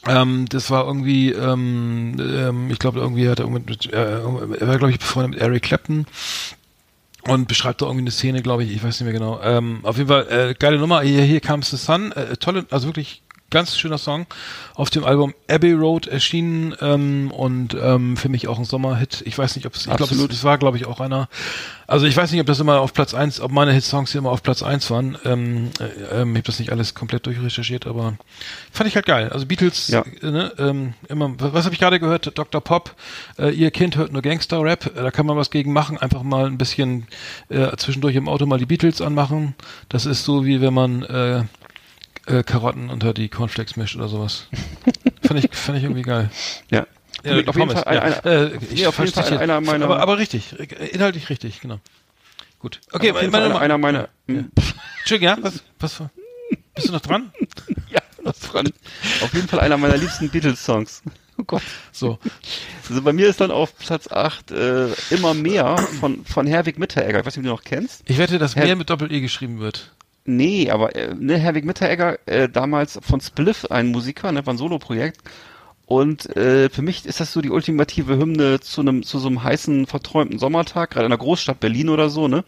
Ähm, 0.07 0.47
das 0.49 0.69
war 0.71 0.85
irgendwie, 0.85 1.31
ähm, 1.31 2.15
ähm, 2.19 2.69
ich 2.71 2.79
glaube 2.79 2.99
irgendwie 2.99 3.29
hat 3.29 3.39
er 3.39 3.47
mit, 3.47 3.91
äh, 3.93 4.19
er 4.19 4.67
war 4.67 4.77
glaube 4.77 4.91
ich 4.91 4.99
befreundet 4.99 5.33
mit 5.35 5.41
Eric 5.41 5.61
Clapton 5.63 6.07
und 7.27 7.47
beschreibt 7.47 7.81
da 7.81 7.85
irgendwie 7.85 8.01
eine 8.03 8.11
Szene, 8.11 8.41
glaube 8.41 8.63
ich, 8.63 8.71
ich 8.71 8.83
weiß 8.83 8.99
nicht 8.99 9.03
mehr 9.09 9.13
genau. 9.13 9.39
Ähm, 9.43 9.79
auf 9.83 9.97
jeden 9.97 10.09
Fall 10.09 10.27
äh, 10.29 10.55
geile 10.57 10.79
Nummer. 10.79 11.01
Hier, 11.01 11.21
hier 11.21 11.39
Comes 11.39 11.69
the 11.69 11.77
Sun, 11.77 12.11
äh, 12.13 12.35
tolle, 12.37 12.65
also 12.71 12.87
wirklich 12.87 13.21
ganz 13.51 13.77
schöner 13.77 13.97
Song 13.97 14.25
auf 14.73 14.89
dem 14.89 15.03
Album 15.03 15.33
Abbey 15.49 15.73
Road 15.73 16.07
erschienen 16.07 16.73
ähm, 16.81 17.29
und 17.31 17.75
ähm, 17.79 18.17
für 18.17 18.29
mich 18.29 18.47
auch 18.47 18.57
ein 18.57 18.65
Sommerhit. 18.65 19.21
Ich 19.25 19.37
weiß 19.37 19.55
nicht, 19.55 19.65
ob 19.67 19.75
es, 19.75 19.85
ich 19.85 19.95
glaube, 19.95 20.15
es, 20.15 20.43
war, 20.43 20.57
glaube 20.57 20.77
ich, 20.77 20.85
auch 20.87 20.99
einer. 20.99 21.27
Also 21.85 22.05
ich 22.05 22.15
weiß 22.15 22.31
nicht, 22.31 22.39
ob 22.39 22.47
das 22.47 22.59
immer 22.59 22.79
auf 22.79 22.93
Platz 22.93 23.13
eins, 23.13 23.41
ob 23.41 23.51
meine 23.51 23.73
Hitsongs 23.73 24.13
hier 24.13 24.19
immer 24.19 24.31
auf 24.31 24.41
Platz 24.41 24.63
eins 24.63 24.89
waren. 24.89 25.17
Ähm, 25.25 25.71
äh, 25.79 26.21
ähm, 26.21 26.31
ich 26.31 26.37
habe 26.37 26.43
das 26.43 26.59
nicht 26.59 26.71
alles 26.71 26.95
komplett 26.95 27.25
durchrecherchiert, 27.25 27.85
aber 27.85 28.15
fand 28.71 28.87
ich 28.87 28.95
halt 28.95 29.05
geil. 29.05 29.29
Also 29.29 29.45
Beatles, 29.45 29.89
Ja. 29.89 30.03
äh, 30.21 30.31
ne, 30.31 30.53
ähm, 30.57 30.93
immer. 31.09 31.33
Was, 31.37 31.53
was 31.53 31.65
habe 31.65 31.75
ich 31.75 31.81
gerade 31.81 31.99
gehört? 31.99 32.37
Dr. 32.37 32.61
Pop, 32.61 32.95
äh, 33.37 33.51
ihr 33.53 33.71
Kind 33.71 33.97
hört 33.97 34.13
nur 34.13 34.21
Gangster-Rap. 34.21 34.95
Äh, 34.95 35.03
da 35.03 35.11
kann 35.11 35.25
man 35.25 35.35
was 35.35 35.51
gegen 35.51 35.73
machen. 35.73 35.97
Einfach 35.97 36.23
mal 36.23 36.45
ein 36.45 36.57
bisschen 36.57 37.07
äh, 37.49 37.75
zwischendurch 37.75 38.15
im 38.15 38.29
Auto 38.29 38.45
mal 38.45 38.57
die 38.57 38.65
Beatles 38.65 39.01
anmachen. 39.01 39.55
Das 39.89 40.05
ist 40.05 40.23
so 40.23 40.45
wie 40.45 40.61
wenn 40.61 40.73
man 40.73 41.03
äh, 41.03 41.43
äh, 42.27 42.43
Karotten 42.43 42.89
unter 42.89 43.13
die 43.13 43.29
Cornflakes 43.29 43.75
mischt 43.75 43.95
oder 43.95 44.07
sowas. 44.07 44.47
fand 45.23 45.43
ich, 45.43 45.55
fand 45.55 45.77
ich 45.77 45.83
irgendwie 45.83 46.03
geil. 46.03 46.29
Ja. 46.69 46.85
Ja, 47.23 47.33
auf 47.33 47.37
jeden 47.37 47.53
Pommes, 47.53 47.81
Fall 47.81 47.95
ja. 47.95 48.01
einer, 48.01 48.25
Äh, 48.25 48.55
ich 48.71 48.81
nee, 48.81 48.85
auf 48.87 48.97
jeden 48.97 49.11
Fall 49.11 49.37
einer 49.37 49.61
meiner 49.61 49.85
aber, 49.85 49.99
aber 49.99 50.17
richtig, 50.17 50.57
äh, 50.59 50.87
inhaltlich 50.87 51.29
richtig, 51.29 51.61
genau. 51.61 51.79
Gut. 52.57 52.79
Okay, 52.91 53.11
auf 53.11 53.19
jeden 53.21 53.31
meine 53.31 53.51
Fall 53.51 53.61
einer 53.61 53.77
meiner 53.77 54.09
Entschuldigung, 54.27 55.21
ja, 55.21 55.37
was, 55.41 55.63
was, 55.79 56.01
bist 56.75 56.87
du 56.87 56.91
noch 56.93 57.01
dran? 57.01 57.31
Ja, 57.89 57.99
das 58.23 58.39
dran. 58.39 58.67
Auf 59.21 59.33
jeden 59.33 59.47
Fall 59.47 59.59
einer 59.59 59.77
meiner 59.77 59.97
liebsten 59.97 60.29
Beatles-Songs. 60.29 61.03
Gott. 61.47 61.63
So. 61.91 62.19
Also 62.87 63.01
bei 63.01 63.13
mir 63.13 63.27
ist 63.27 63.41
dann 63.41 63.51
auf 63.51 63.75
Platz 63.77 64.07
8 64.09 64.51
äh, 64.51 64.87
immer 65.09 65.33
mehr 65.33 65.77
von, 65.99 66.23
von 66.25 66.47
Herwig 66.47 66.77
Mitteregger. 66.77 67.19
Ich 67.19 67.25
weiß 67.25 67.35
nicht, 67.35 67.39
ob 67.39 67.43
du 67.43 67.49
noch 67.49 67.63
kennst. 67.63 68.03
Ich 68.05 68.17
wette, 68.17 68.37
dass 68.39 68.55
Herr- 68.55 68.65
mehr 68.65 68.75
mit 68.75 68.89
Doppel-E 68.89 69.21
geschrieben 69.21 69.59
wird. 69.59 69.91
Nee, 70.25 70.69
aber 70.69 70.95
äh, 70.95 71.13
ne, 71.15 71.37
Herwig 71.37 71.65
Mitteregger, 71.65 72.19
äh, 72.27 72.47
damals 72.47 72.99
von 73.01 73.21
Spliff, 73.21 73.65
ein 73.65 73.87
Musiker, 73.87 74.31
ne, 74.31 74.45
war 74.45 74.53
ein 74.53 74.57
Soloprojekt. 74.57 75.19
Und 75.85 76.35
äh, 76.37 76.69
für 76.69 76.81
mich 76.81 77.05
ist 77.05 77.19
das 77.19 77.33
so 77.33 77.41
die 77.41 77.49
ultimative 77.49 78.17
Hymne 78.17 78.61
zu 78.61 78.81
einem 78.81 79.03
zu 79.03 79.19
so 79.19 79.27
einem 79.27 79.43
heißen, 79.43 79.87
verträumten 79.87 80.39
Sommertag, 80.39 80.91
gerade 80.91 81.05
in 81.05 81.09
der 81.11 81.17
Großstadt 81.17 81.59
Berlin 81.59 81.89
oder 81.89 82.09
so, 82.09 82.27
ne? 82.27 82.45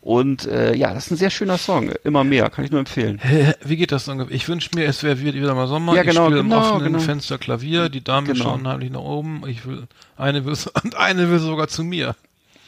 Und 0.00 0.46
äh, 0.46 0.74
ja, 0.74 0.94
das 0.94 1.06
ist 1.06 1.10
ein 1.12 1.16
sehr 1.16 1.28
schöner 1.30 1.58
Song. 1.58 1.90
Immer 2.04 2.22
mehr, 2.24 2.48
kann 2.50 2.64
ich 2.64 2.70
nur 2.70 2.80
empfehlen. 2.80 3.20
Wie 3.64 3.76
geht 3.76 3.90
das 3.92 4.08
ungefähr? 4.08 4.34
Ich 4.34 4.48
wünsche 4.48 4.70
mir, 4.74 4.86
es 4.86 5.02
wäre 5.02 5.20
wieder 5.20 5.54
mal 5.54 5.66
Sommer. 5.66 5.94
Ja, 5.96 6.02
genau, 6.02 6.22
ich 6.22 6.26
spiele 6.28 6.42
genau, 6.44 6.56
im 6.56 6.62
offenen 6.62 6.92
genau. 6.92 6.98
Fenster 7.00 7.36
Klavier. 7.36 7.88
Die 7.88 8.02
Damen 8.02 8.28
Genau. 8.28 8.44
schauen 8.44 8.66
heimlich 8.68 8.90
nach 8.90 9.00
oben. 9.00 9.42
Ich 9.48 9.66
will, 9.66 9.88
eine 10.16 10.44
will, 10.44 10.54
und 10.84 10.94
eine 10.96 11.28
will 11.30 11.40
sogar 11.40 11.68
zu 11.68 11.82
mir. 11.82 12.14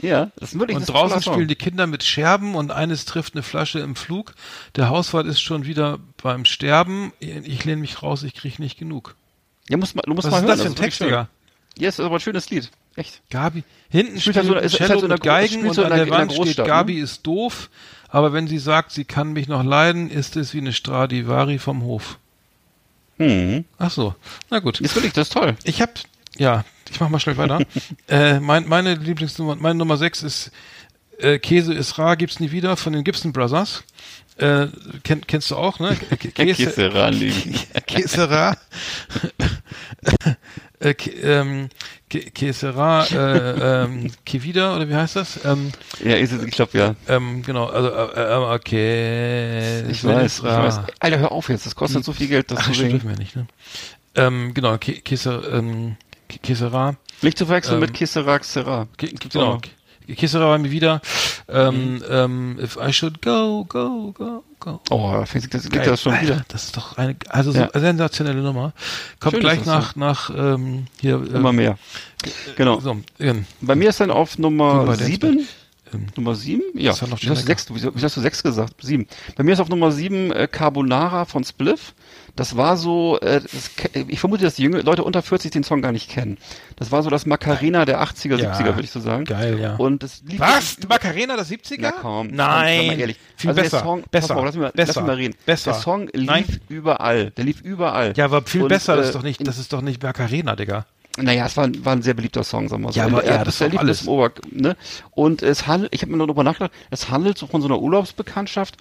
Ja, 0.02 0.30
das 0.36 0.52
ist 0.52 0.58
wirklich 0.58 0.76
Und 0.76 0.82
das 0.82 0.88
ist 0.88 0.94
ein 0.94 1.08
draußen 1.08 1.22
spielen 1.22 1.48
die 1.48 1.54
Kinder 1.56 1.86
mit 1.86 2.02
Scherben 2.04 2.54
und 2.54 2.70
eines 2.72 3.04
trifft 3.04 3.34
eine 3.34 3.42
Flasche 3.42 3.80
im 3.80 3.96
Flug. 3.96 4.34
Der 4.76 4.88
Hauswart 4.88 5.26
ist 5.26 5.40
schon 5.40 5.66
wieder 5.66 5.98
beim 6.22 6.44
Sterben. 6.44 7.12
Ich 7.20 7.64
lehne 7.64 7.80
mich 7.80 8.02
raus, 8.02 8.22
ich 8.22 8.34
kriege 8.34 8.62
nicht 8.62 8.78
genug. 8.78 9.14
Ja, 9.68 9.76
muss 9.76 9.94
man, 9.94 10.02
du 10.06 10.14
musst 10.14 10.26
Was 10.26 10.32
mal 10.32 10.38
ist 10.38 10.42
hören. 10.46 10.50
das 10.50 10.60
für 10.62 10.66
ein 10.68 10.70
wirklich 10.78 10.84
Text. 10.98 11.00
Digga? 11.02 11.28
Ja, 11.78 11.88
ist 11.88 12.00
aber 12.00 12.14
ein 12.16 12.20
schönes 12.20 12.50
Lied. 12.50 12.70
Echt. 12.96 13.20
Gabi. 13.30 13.62
Hinten 13.88 14.20
Spielt 14.20 14.36
spielt 14.36 14.46
so- 14.48 14.54
ein 14.54 14.64
ist- 14.64 14.72
ist 14.72 14.78
Cello 14.78 14.90
halt 14.90 15.00
so 15.00 15.06
Gro- 15.08 15.16
Geigen 15.18 15.66
und 15.66 15.74
so 15.74 15.84
an 15.84 15.90
der- 15.90 16.04
der 16.06 16.10
Wand 16.10 16.32
steht, 16.32 16.58
ne? 16.58 16.64
Gabi 16.64 16.98
ist 16.98 17.26
doof, 17.26 17.70
aber 18.08 18.32
wenn 18.32 18.48
sie 18.48 18.58
sagt, 18.58 18.90
sie 18.90 19.04
kann 19.04 19.32
mich 19.32 19.46
noch 19.48 19.62
leiden, 19.62 20.10
ist 20.10 20.36
es 20.36 20.52
wie 20.54 20.58
eine 20.58 20.72
Stradivari 20.72 21.58
vom 21.58 21.82
Hof. 21.82 22.18
Hm. 23.18 23.64
Ach 23.78 23.90
so, 23.90 24.14
na 24.50 24.58
gut. 24.60 24.80
Ist 24.80 24.94
wirklich, 24.94 25.12
das 25.12 25.28
ist 25.28 25.34
toll. 25.34 25.54
Ich 25.64 25.80
hab, 25.82 25.90
ja, 26.38 26.64
ich 26.90 27.00
mach 27.00 27.08
mal 27.08 27.20
schnell 27.20 27.36
weiter. 27.36 27.60
äh, 28.08 28.40
mein, 28.40 28.68
meine 28.68 28.94
Lieblingsnummer, 28.94 29.56
meine 29.56 29.76
Nummer 29.76 29.96
6 29.96 30.22
ist 30.22 30.50
äh, 31.18 31.38
Käse 31.38 31.74
ist 31.74 31.98
rar, 31.98 32.16
gibt's 32.16 32.40
nie 32.40 32.50
wieder 32.50 32.76
von 32.76 32.92
den 32.92 33.04
Gibson 33.04 33.32
Brothers. 33.32 33.82
Äh, 34.38 34.68
kenn, 35.02 35.26
kennst 35.26 35.50
du 35.50 35.56
auch, 35.56 35.78
ne? 35.80 35.94
Kä- 35.94 36.30
Käse 36.54 36.94
ranlegen. 36.94 37.54
Käse 37.86 38.30
rar. 38.30 38.56
äh, 40.80 40.94
ähm, 41.22 41.68
Kä- 42.10 42.30
Käse 42.32 42.74
rar, 42.74 43.06
äh, 43.12 43.84
ähm, 43.84 44.10
Kevida, 44.24 44.74
oder 44.74 44.88
wie 44.88 44.94
heißt 44.94 45.16
das? 45.16 45.44
Ähm, 45.44 45.70
Ja, 46.02 46.16
ist 46.16 46.32
es, 46.32 46.42
ich 46.42 46.52
glaube 46.52 46.76
ja. 46.78 46.94
ähm, 47.06 47.42
genau, 47.42 47.66
also, 47.66 47.90
äh, 47.90 48.32
äh, 48.32 48.54
okay. 48.54 49.90
Ich 49.90 50.02
weiß, 50.02 50.38
ich 50.38 50.44
weiß. 50.44 50.80
Alter, 51.00 51.18
hör 51.18 51.32
auf 51.32 51.50
jetzt, 51.50 51.66
das 51.66 51.74
kostet 51.76 52.04
so 52.04 52.12
viel 52.14 52.28
Geld, 52.28 52.50
das 52.50 52.60
Ach, 52.60 52.66
zu 52.66 52.74
singen. 52.74 52.92
dürfen 52.92 53.10
wir 53.10 53.16
nicht, 53.18 53.36
ne? 53.36 53.46
Ähm, 54.14 54.54
genau, 54.54 54.72
Kä- 54.74 55.02
Käse, 55.02 55.34
ähm, 55.52 55.96
Rar. 56.72 56.96
Nicht 57.22 57.38
zu 57.38 57.46
verwechseln 57.46 57.74
Ähm, 57.74 57.80
mit 57.80 57.94
Kisserac 57.94 58.44
Sera. 58.44 58.86
Ge- 58.96 59.10
Gibt's 59.10 59.30
genau. 59.34 59.58
K- 59.58 60.14
Kissera 60.14 60.48
war 60.48 60.58
mir 60.58 60.70
wieder. 60.70 61.00
Ähm, 61.48 61.94
Mhm. 61.96 62.04
ähm, 62.10 62.58
if 62.62 62.76
I 62.76 62.92
should 62.92 63.22
go, 63.22 63.64
go, 63.68 64.12
go, 64.12 64.42
go. 64.58 64.80
Oh, 64.90 65.22
das, 65.32 65.68
geht 65.70 65.86
das 65.86 66.02
schon 66.02 66.12
Alter, 66.12 66.24
wieder. 66.24 66.44
Das 66.48 66.64
ist 66.64 66.76
doch 66.76 66.96
eine, 66.98 67.14
also 67.28 67.52
so 67.52 67.58
Ja. 67.60 67.70
sensationelle 67.74 68.40
Nummer. 68.42 68.72
Kommt 69.20 69.34
Schön 69.34 69.40
gleich 69.40 69.64
nach, 69.66 69.94
nach, 69.96 70.30
ähm, 70.36 70.86
hier, 71.00 71.14
äh, 71.22 71.36
Immer 71.36 71.52
mehr. 71.52 71.78
Genau. 72.56 72.80
So, 72.80 72.96
ähm, 73.18 73.44
Bei 73.60 73.74
mir 73.74 73.90
ist 73.90 74.00
dann 74.00 74.10
auf 74.10 74.38
Nummer 74.38 74.82
Wobei, 74.82 74.96
der 74.96 75.06
sieben. 75.06 75.46
ähm, 75.94 76.06
Nummer 76.16 76.34
sieben? 76.34 76.62
Ja. 76.74 76.90
Das 76.92 77.02
hat 77.02 77.10
noch 77.10 77.20
Wieso 77.20 77.32
hast, 77.32 77.42
du 77.42 77.46
sechs, 77.46 77.66
wieso, 77.72 77.94
wieso 77.94 78.04
hast 78.06 78.16
du 78.16 78.20
sechs 78.20 78.42
gesagt? 78.42 78.74
Sieben. 78.82 79.06
Bei 79.36 79.42
mir 79.44 79.52
ist 79.52 79.60
auf 79.60 79.68
Nummer 79.68 79.92
sieben 79.92 80.32
äh, 80.32 80.48
Carbonara 80.50 81.24
von 81.24 81.44
Spliff. 81.44 81.94
Das 82.36 82.56
war 82.56 82.76
so, 82.76 83.18
äh, 83.20 83.40
das, 83.40 83.70
ich 84.08 84.20
vermute, 84.20 84.44
dass 84.44 84.54
die 84.54 84.62
junge 84.62 84.80
Leute 84.82 85.04
unter 85.04 85.20
40 85.22 85.50
den 85.50 85.62
Song 85.64 85.82
gar 85.82 85.92
nicht 85.92 86.08
kennen. 86.10 86.38
Das 86.76 86.90
war 86.92 87.02
so 87.02 87.10
das 87.10 87.26
Macarena 87.26 87.84
der 87.84 88.00
80er, 88.02 88.36
Ja. 88.36 88.52
70er, 88.52 88.64
würde 88.66 88.82
ich 88.82 88.90
so 88.90 89.00
sagen. 89.00 89.24
Geil, 89.24 89.58
ja. 89.60 89.76
Und 89.76 90.02
das 90.02 90.22
lief 90.26 90.40
Was? 90.40 90.76
Macarena 90.88 91.36
der 91.36 91.44
70er? 91.44 91.76
Na 91.80 91.92
komm, 91.92 92.28
Nein. 92.28 92.78
komm, 92.78 92.86
mal 92.88 93.00
ehrlich. 93.00 93.16
Viel 93.36 93.50
also 93.50 93.62
besser. 93.62 93.76
Der 93.78 93.84
Song, 93.84 94.04
besser. 94.10 94.36
Auf, 94.36 94.44
lass 94.44 94.54
mich 94.54 94.62
mal, 94.62 94.72
besser. 94.72 94.86
Lass 94.88 94.96
mich 94.96 95.06
mal 95.06 95.16
reden. 95.16 95.34
Besser. 95.44 95.72
Der 95.72 95.80
Song 95.80 96.08
lief 96.12 96.26
Nein. 96.26 96.44
überall. 96.68 97.30
Der 97.32 97.44
lief 97.44 97.60
überall. 97.60 98.12
Ja, 98.16 98.24
aber 98.26 98.42
viel 98.42 98.62
Und, 98.62 98.68
besser. 98.68 98.96
Das 98.96 99.06
äh, 99.06 99.08
ist 99.08 99.14
doch 99.16 99.22
nicht, 99.22 99.46
das 99.46 99.58
ist 99.58 99.72
doch 99.72 99.82
nicht 99.82 100.02
Macarena, 100.02 100.56
Digga. 100.56 100.86
Naja, 101.18 101.44
es 101.46 101.56
war, 101.56 101.64
ein- 101.64 101.84
war 101.84 101.92
ein 101.92 102.02
sehr 102.02 102.14
beliebter 102.14 102.44
Song, 102.44 102.68
sagen 102.68 102.82
wir 102.84 102.92
so. 102.92 102.98
Ja, 103.00 103.06
aber 103.06 103.18
Und 103.18 103.24
ja, 103.26 103.32
er- 103.36 103.44
das 103.44 103.60
ist 103.60 103.76
alles. 103.76 104.06
Ober, 104.06 104.30
ne? 104.52 104.76
Und 105.10 105.42
es 105.42 105.66
handelt, 105.66 105.92
ich 105.92 106.02
habe 106.02 106.12
mir 106.12 106.18
noch 106.18 106.26
darüber 106.26 106.44
nachgedacht, 106.44 106.70
es 106.90 107.10
handelt 107.10 107.36
so 107.36 107.48
von 107.48 107.60
so 107.60 107.66
einer 107.66 107.80
Urlaubsbekanntschaft 107.80 108.76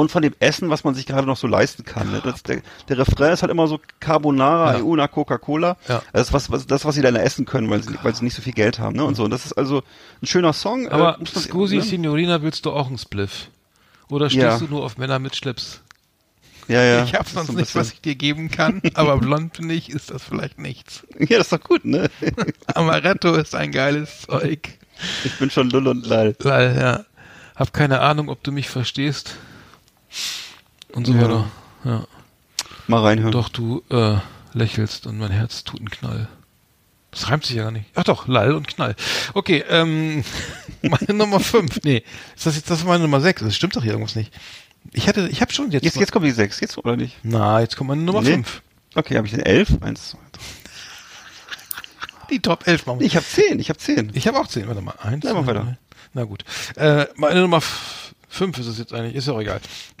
und 0.00 0.10
von 0.10 0.22
dem 0.22 0.34
Essen, 0.40 0.70
was 0.70 0.82
man 0.84 0.94
sich 0.94 1.06
gerade 1.06 1.26
noch 1.26 1.36
so 1.36 1.46
leisten 1.46 1.84
kann. 1.84 2.10
Ne? 2.10 2.20
Das, 2.24 2.42
der, 2.42 2.62
der 2.88 2.98
Refrain 2.98 3.32
ist 3.32 3.42
halt 3.42 3.50
immer 3.52 3.66
so 3.68 3.80
Carbonara, 4.00 4.78
Ja. 4.78 4.82
una 4.82 5.06
Coca-Cola. 5.08 5.76
Ja. 5.88 6.02
Das 6.12 6.28
ist 6.28 6.32
was, 6.32 6.50
was, 6.50 6.66
das, 6.66 6.84
was 6.84 6.94
sie 6.94 7.02
dann 7.02 7.16
essen 7.16 7.44
können, 7.46 7.70
weil 7.70 7.82
sie, 7.82 7.94
weil 8.02 8.14
sie 8.14 8.24
nicht 8.24 8.34
so 8.34 8.42
viel 8.42 8.52
Geld 8.52 8.78
haben. 8.78 8.96
Ne? 8.96 9.04
Und 9.04 9.14
so. 9.14 9.24
Und 9.24 9.30
das 9.30 9.46
ist 9.46 9.52
also 9.52 9.82
ein 10.22 10.26
schöner 10.26 10.52
Song. 10.52 10.88
Aber 10.88 11.16
äh, 11.16 11.20
muss 11.20 11.34
man- 11.34 11.44
Scusi, 11.44 11.76
ne? 11.76 11.82
Signorina, 11.82 12.42
willst 12.42 12.66
du 12.66 12.72
auch 12.72 12.88
einen 12.88 12.98
Spliff? 12.98 13.48
Oder 14.08 14.28
stehst 14.28 14.42
Ja. 14.42 14.58
du 14.58 14.66
nur 14.66 14.84
auf 14.84 14.98
Männer 14.98 15.18
mit 15.20 15.36
Schlips? 15.36 15.80
Ja, 16.68 16.82
ja. 16.84 17.04
ich 17.04 17.14
habe 17.14 17.28
sonst 17.28 17.48
so 17.48 17.52
ein 17.52 17.56
nicht, 17.56 17.74
was 17.74 17.92
ich 17.92 18.00
dir 18.00 18.14
geben 18.14 18.50
kann, 18.50 18.80
aber 18.94 19.18
blond 19.18 19.56
finde 19.56 19.74
ich, 19.74 19.90
ist 19.90 20.10
das 20.12 20.22
vielleicht 20.22 20.58
nichts. 20.58 21.04
Ja, 21.18 21.38
das 21.38 21.46
ist 21.46 21.52
doch 21.52 21.60
gut, 21.60 21.84
ne? 21.84 22.08
Amaretto 22.74 23.34
ist 23.34 23.54
ein 23.56 23.72
geiles 23.72 24.22
Zeug. 24.22 24.68
Ich 25.24 25.36
bin 25.38 25.50
schon 25.50 25.70
Lull 25.70 25.88
und 25.88 26.06
Lall. 26.06 26.36
Lall, 26.40 26.76
ja. 26.78 27.04
Hab 27.56 27.72
keine 27.72 28.00
Ahnung, 28.00 28.28
ob 28.28 28.42
du 28.44 28.52
mich 28.52 28.68
verstehst. 28.68 29.34
Und 30.92 31.06
so 31.06 31.12
Ja. 31.12 31.22
weiter. 31.22 31.50
Ja. 31.84 32.04
Mal 32.86 33.02
reinhören. 33.02 33.32
Doch 33.32 33.48
du 33.48 33.82
äh, 33.90 34.16
lächelst 34.52 35.06
und 35.06 35.18
mein 35.18 35.30
Herz 35.30 35.64
tut 35.64 35.80
einen 35.80 35.90
Knall. 35.90 36.28
Das 37.12 37.28
reimt 37.28 37.44
sich 37.44 37.56
ja 37.56 37.64
gar 37.64 37.70
nicht. 37.72 37.86
Ach 37.94 38.04
doch, 38.04 38.28
Lall 38.28 38.54
und 38.54 38.68
Knall. 38.68 38.94
Okay, 39.34 39.64
ähm, 39.68 40.24
meine 40.82 41.12
Nummer 41.14 41.40
5. 41.40 41.80
Nee, 41.84 42.02
ist 42.36 42.46
das 42.46 42.56
jetzt 42.56 42.70
das 42.70 42.80
ist 42.80 42.86
meine 42.86 43.02
Nummer 43.02 43.20
6? 43.20 43.42
Das 43.42 43.54
stimmt 43.56 43.74
doch 43.76 43.82
hier 43.82 43.92
irgendwas 43.92 44.14
nicht. 44.16 44.32
Ich 44.92 45.08
hatte, 45.08 45.28
ich 45.28 45.40
habe 45.40 45.52
schon 45.52 45.70
jetzt. 45.70 45.84
Jetzt, 45.84 45.96
jetzt 45.96 46.12
kommt 46.12 46.24
die 46.24 46.30
sechs, 46.30 46.58
jetzt 46.60 46.78
oder 46.78 46.96
nicht? 46.96 47.16
Na, 47.22 47.60
jetzt 47.60 47.76
kommt 47.76 47.88
meine 47.88 48.02
Nummer 48.02 48.22
Nee. 48.22 48.32
5. 48.32 48.62
Okay, 48.94 49.16
habe 49.16 49.26
ich 49.26 49.32
den 49.32 49.42
elf? 49.42 49.70
Eins, 49.82 50.10
zwei, 50.10 50.18
drei. 50.32 50.42
Die 52.30 52.40
Top 52.40 52.66
11 52.66 52.86
machen 52.86 53.00
wir. 53.00 53.06
Ich 53.06 53.16
habe 53.16 53.26
zehn, 53.26 53.58
ich 53.58 53.68
habe 53.70 53.78
zehn. 53.78 54.10
Ich 54.14 54.26
habe 54.28 54.38
auch 54.38 54.46
10. 54.46 54.68
Warte 54.68 54.80
mal. 54.80 54.94
Eins, 55.00 55.24
Na, 55.24 55.34
mach 55.34 55.42
zwei, 55.44 55.48
weiter. 55.48 55.60
drei. 55.64 55.78
Na 56.14 56.24
gut. 56.24 56.44
Äh, 56.76 57.06
meine 57.16 57.40
Nummer 57.40 57.60
5 57.60 58.09
ist 58.58 58.66
es 58.66 58.78
jetzt 58.78 58.94
eigentlich. 58.94 59.14
Ist 59.14 59.26
ja 59.26 59.34
auch 59.34 59.40
egal. 59.40 59.60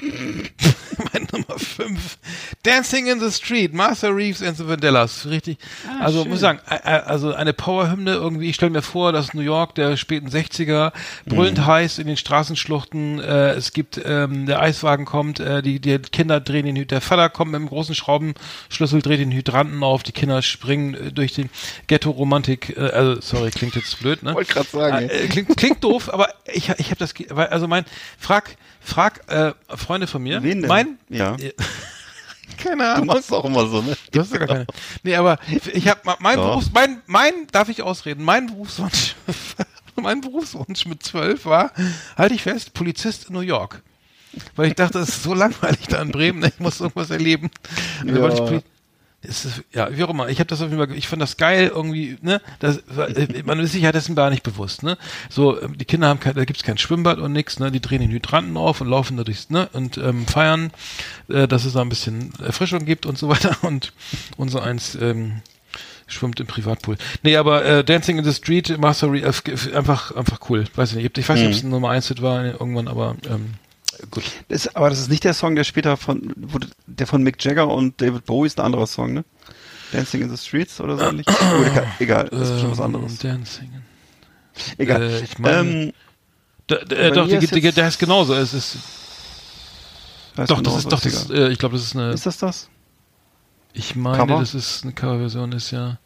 meine 1.12 1.26
Nummer 1.32 1.58
5. 1.58 2.18
Dancing 2.62 3.06
in 3.06 3.20
the 3.20 3.30
Street. 3.30 3.72
Master 3.74 4.14
Reeves 4.14 4.42
and 4.42 4.56
the 4.56 4.66
Vandellas. 4.66 5.26
Richtig. 5.26 5.58
Ah, 5.86 6.04
also 6.04 6.24
muss 6.24 6.36
ich 6.36 6.40
sagen, 6.40 6.60
äh, 6.68 6.76
äh, 6.76 7.00
also 7.02 7.34
eine 7.34 7.52
Powerhymne 7.52 8.12
irgendwie. 8.14 8.48
Ich 8.50 8.54
stelle 8.56 8.70
mir 8.70 8.82
vor, 8.82 9.12
dass 9.12 9.34
New 9.34 9.40
York 9.42 9.74
der 9.74 9.96
späten 9.96 10.28
60er 10.28 10.92
brüllend 11.26 11.58
Mhm. 11.58 11.66
heiß 11.66 11.98
in 11.98 12.06
den 12.06 12.16
Straßenschluchten. 12.16 13.20
Äh, 13.20 13.50
es 13.52 13.72
gibt, 13.72 14.00
ähm, 14.04 14.46
der 14.46 14.60
Eiswagen 14.60 15.04
kommt, 15.04 15.40
äh, 15.40 15.62
die, 15.62 15.80
die 15.80 15.98
Kinder 15.98 16.40
drehen 16.40 16.66
den 16.66 16.76
Hyd 16.76 16.90
der 16.90 17.00
Vater 17.00 17.28
kommt 17.28 17.52
mit 17.52 17.60
dem 17.60 17.68
großen 17.68 17.94
Schraubenschlüssel, 17.94 19.02
dreht 19.02 19.20
den 19.20 19.32
Hydranten 19.32 19.82
auf, 19.82 20.02
die 20.02 20.12
Kinder 20.12 20.42
springen 20.42 20.94
äh, 20.94 21.12
durch 21.12 21.34
den 21.34 21.50
Ghetto-Romantik, 21.88 22.76
äh, 22.76 22.80
also 22.90 23.20
sorry, 23.20 23.50
klingt 23.50 23.74
jetzt 23.76 23.98
blöd, 24.00 24.22
ne? 24.22 24.34
Wollte 24.34 24.52
grad 24.54 24.68
sagen, 24.68 25.08
Äh, 25.08 25.24
äh, 25.24 25.28
klingt, 25.28 25.56
klingt 25.56 25.82
doof, 25.84 26.12
aber 26.12 26.28
ich, 26.52 26.68
ich 26.78 26.90
habe 26.90 26.96
das, 26.98 27.14
also 27.50 27.68
mein, 27.68 27.84
frag, 28.20 28.56
frag 28.80 29.28
äh, 29.28 29.52
Freunde 29.76 30.06
von 30.06 30.22
mir, 30.22 30.42
Wen 30.42 30.60
denn? 30.60 30.68
mein, 30.68 30.98
Ja. 31.08 31.36
keine 32.58 32.82
Du 32.84 32.90
Ahnung, 32.92 33.06
machst 33.06 33.32
auch 33.32 33.44
immer 33.44 33.66
so, 33.66 33.80
ne? 33.82 33.96
Du 34.12 34.20
hast 34.20 34.32
ja 34.32 34.38
gar 34.38 34.48
keine. 34.48 34.66
Nee, 35.02 35.16
aber 35.16 35.38
ich 35.72 35.88
habe 35.88 36.00
mein 36.20 36.36
Doch. 36.36 36.50
Berufs, 36.50 36.70
mein, 36.72 37.00
mein, 37.06 37.32
darf 37.50 37.68
ich 37.68 37.82
ausreden, 37.82 38.22
mein 38.24 38.46
Berufswunsch, 38.48 39.16
mein 39.96 40.20
Berufswunsch 40.20 40.84
mit 40.86 41.02
zwölf 41.02 41.46
war, 41.46 41.72
halte 42.16 42.34
ich 42.34 42.42
fest, 42.42 42.74
Polizist 42.74 43.28
in 43.28 43.34
New 43.34 43.40
York. 43.40 43.82
Weil 44.54 44.68
ich 44.68 44.74
dachte, 44.74 45.00
es 45.00 45.08
ist 45.08 45.22
so 45.24 45.34
langweilig 45.34 45.88
da 45.88 46.00
in 46.02 46.12
Bremen, 46.12 46.44
ich 46.44 46.60
muss 46.60 46.80
irgendwas 46.80 47.10
erleben. 47.10 47.50
Ich 48.04 48.12
Ja. 48.12 48.60
Ist, 49.22 49.62
ja, 49.74 49.94
wie 49.94 50.02
auch 50.02 50.08
immer. 50.08 50.30
Ich 50.30 50.38
habe 50.38 50.48
das 50.48 50.62
auf 50.62 50.70
jeden 50.70 50.86
Fall, 50.86 50.96
ich 50.96 51.06
fand 51.06 51.20
das 51.20 51.36
geil 51.36 51.70
irgendwie, 51.74 52.16
ne? 52.22 52.40
Das, 52.58 52.78
äh, 52.96 53.42
man 53.44 53.60
ist 53.60 53.72
sich 53.72 53.82
ja 53.82 53.92
dessen 53.92 54.14
gar 54.14 54.30
nicht 54.30 54.42
bewusst, 54.42 54.82
ne? 54.82 54.96
So, 55.28 55.60
ähm, 55.60 55.76
die 55.76 55.84
Kinder 55.84 56.08
haben 56.08 56.20
kein, 56.20 56.34
da 56.34 56.46
gibt's 56.46 56.62
kein 56.62 56.78
Schwimmbad 56.78 57.18
und 57.18 57.32
nix, 57.32 57.58
ne? 57.58 57.70
Die 57.70 57.80
drehen 57.80 58.00
den 58.00 58.10
Hydranten 58.10 58.56
auf 58.56 58.80
und 58.80 58.88
laufen 58.88 59.18
da 59.18 59.24
durchs, 59.24 59.50
ne? 59.50 59.68
Und 59.74 59.98
ähm, 59.98 60.26
feiern, 60.26 60.70
äh, 61.28 61.46
dass 61.46 61.66
es 61.66 61.74
da 61.74 61.82
ein 61.82 61.90
bisschen 61.90 62.32
Erfrischung 62.42 62.86
gibt 62.86 63.04
und 63.04 63.18
so 63.18 63.28
weiter. 63.30 63.58
Und 63.62 63.92
unser 64.38 64.62
eins 64.62 64.94
ähm, 64.94 65.42
schwimmt 66.06 66.40
im 66.40 66.46
Privatpool. 66.46 66.96
Nee, 67.22 67.36
aber 67.36 67.62
äh, 67.64 67.84
Dancing 67.84 68.16
in 68.16 68.24
the 68.24 68.32
Street, 68.32 68.78
Master 68.78 69.12
Re 69.12 69.18
äh, 69.18 69.76
einfach, 69.76 70.16
einfach 70.16 70.40
cool. 70.48 70.64
Weiß 70.74 70.92
ich 70.92 70.96
nicht. 70.96 71.18
Ich 71.18 71.28
weiß 71.28 71.38
nicht, 71.38 71.48
ob 71.48 71.52
es 71.52 71.62
ein 71.62 71.68
Nummer 71.68 71.90
1 71.90 72.08
Hit 72.08 72.22
war 72.22 72.42
irgendwann, 72.42 72.88
aber 72.88 73.16
ähm, 73.28 73.54
gut. 74.10 74.24
Das, 74.48 74.74
aber 74.74 74.90
das 74.90 75.00
ist 75.00 75.10
nicht 75.10 75.24
der 75.24 75.34
Song, 75.34 75.54
der 75.56 75.64
später 75.64 75.96
von, 75.96 76.32
wurde, 76.36 76.68
der 76.86 77.06
von 77.06 77.22
Mick 77.22 77.42
Jagger 77.44 77.68
und 77.68 78.00
David 78.00 78.24
Bowie 78.26 78.46
ist 78.46 78.58
ein 78.60 78.66
anderer 78.66 78.86
Song, 78.86 79.12
ne? 79.12 79.24
Dancing 79.92 80.22
in 80.22 80.30
the 80.30 80.36
Streets 80.36 80.80
oder 80.80 80.96
so 80.96 81.04
ähnlich? 81.04 81.26
Oder, 81.28 81.70
kann- 81.70 81.86
egal, 81.98 82.28
das 82.30 82.50
ist 82.50 82.60
schon 82.60 82.70
was 82.70 82.78
Ähm, 82.78 82.84
anderes. 82.84 83.18
Dancing. 83.18 83.70
Egal. 84.78 85.02
äh, 85.02 85.20
ich 85.22 85.38
meine- 85.38 85.58
ähm, 85.86 85.92
Da, 86.68 86.76
da, 86.76 86.96
äh, 86.96 87.10
doch, 87.12 87.26
die, 87.28 87.38
die, 87.46 87.72
der 87.72 87.88
ist 87.88 87.98
genauso. 87.98 88.34
Es 88.34 88.54
ist, 88.54 88.76
doch, 90.36 90.46
genau, 90.46 90.60
das 90.62 90.76
ist, 90.78 90.92
doch, 90.92 91.00
das, 91.00 91.28
egal. 91.30 91.48
äh, 91.48 91.52
ich 91.52 91.58
glaube, 91.58 91.74
das 91.76 91.84
ist 91.86 91.96
eine, 91.96 92.12
Ist 92.12 92.26
das 92.26 92.38
das? 92.38 92.68
Ich 93.72 93.96
meine, 93.96 94.16
Cover? 94.16 94.38
das 94.40 94.54
ist 94.54 94.84
eine 94.84 94.92
Coverversion, 94.92 95.52
ist 95.52 95.70
ja. 95.72 95.98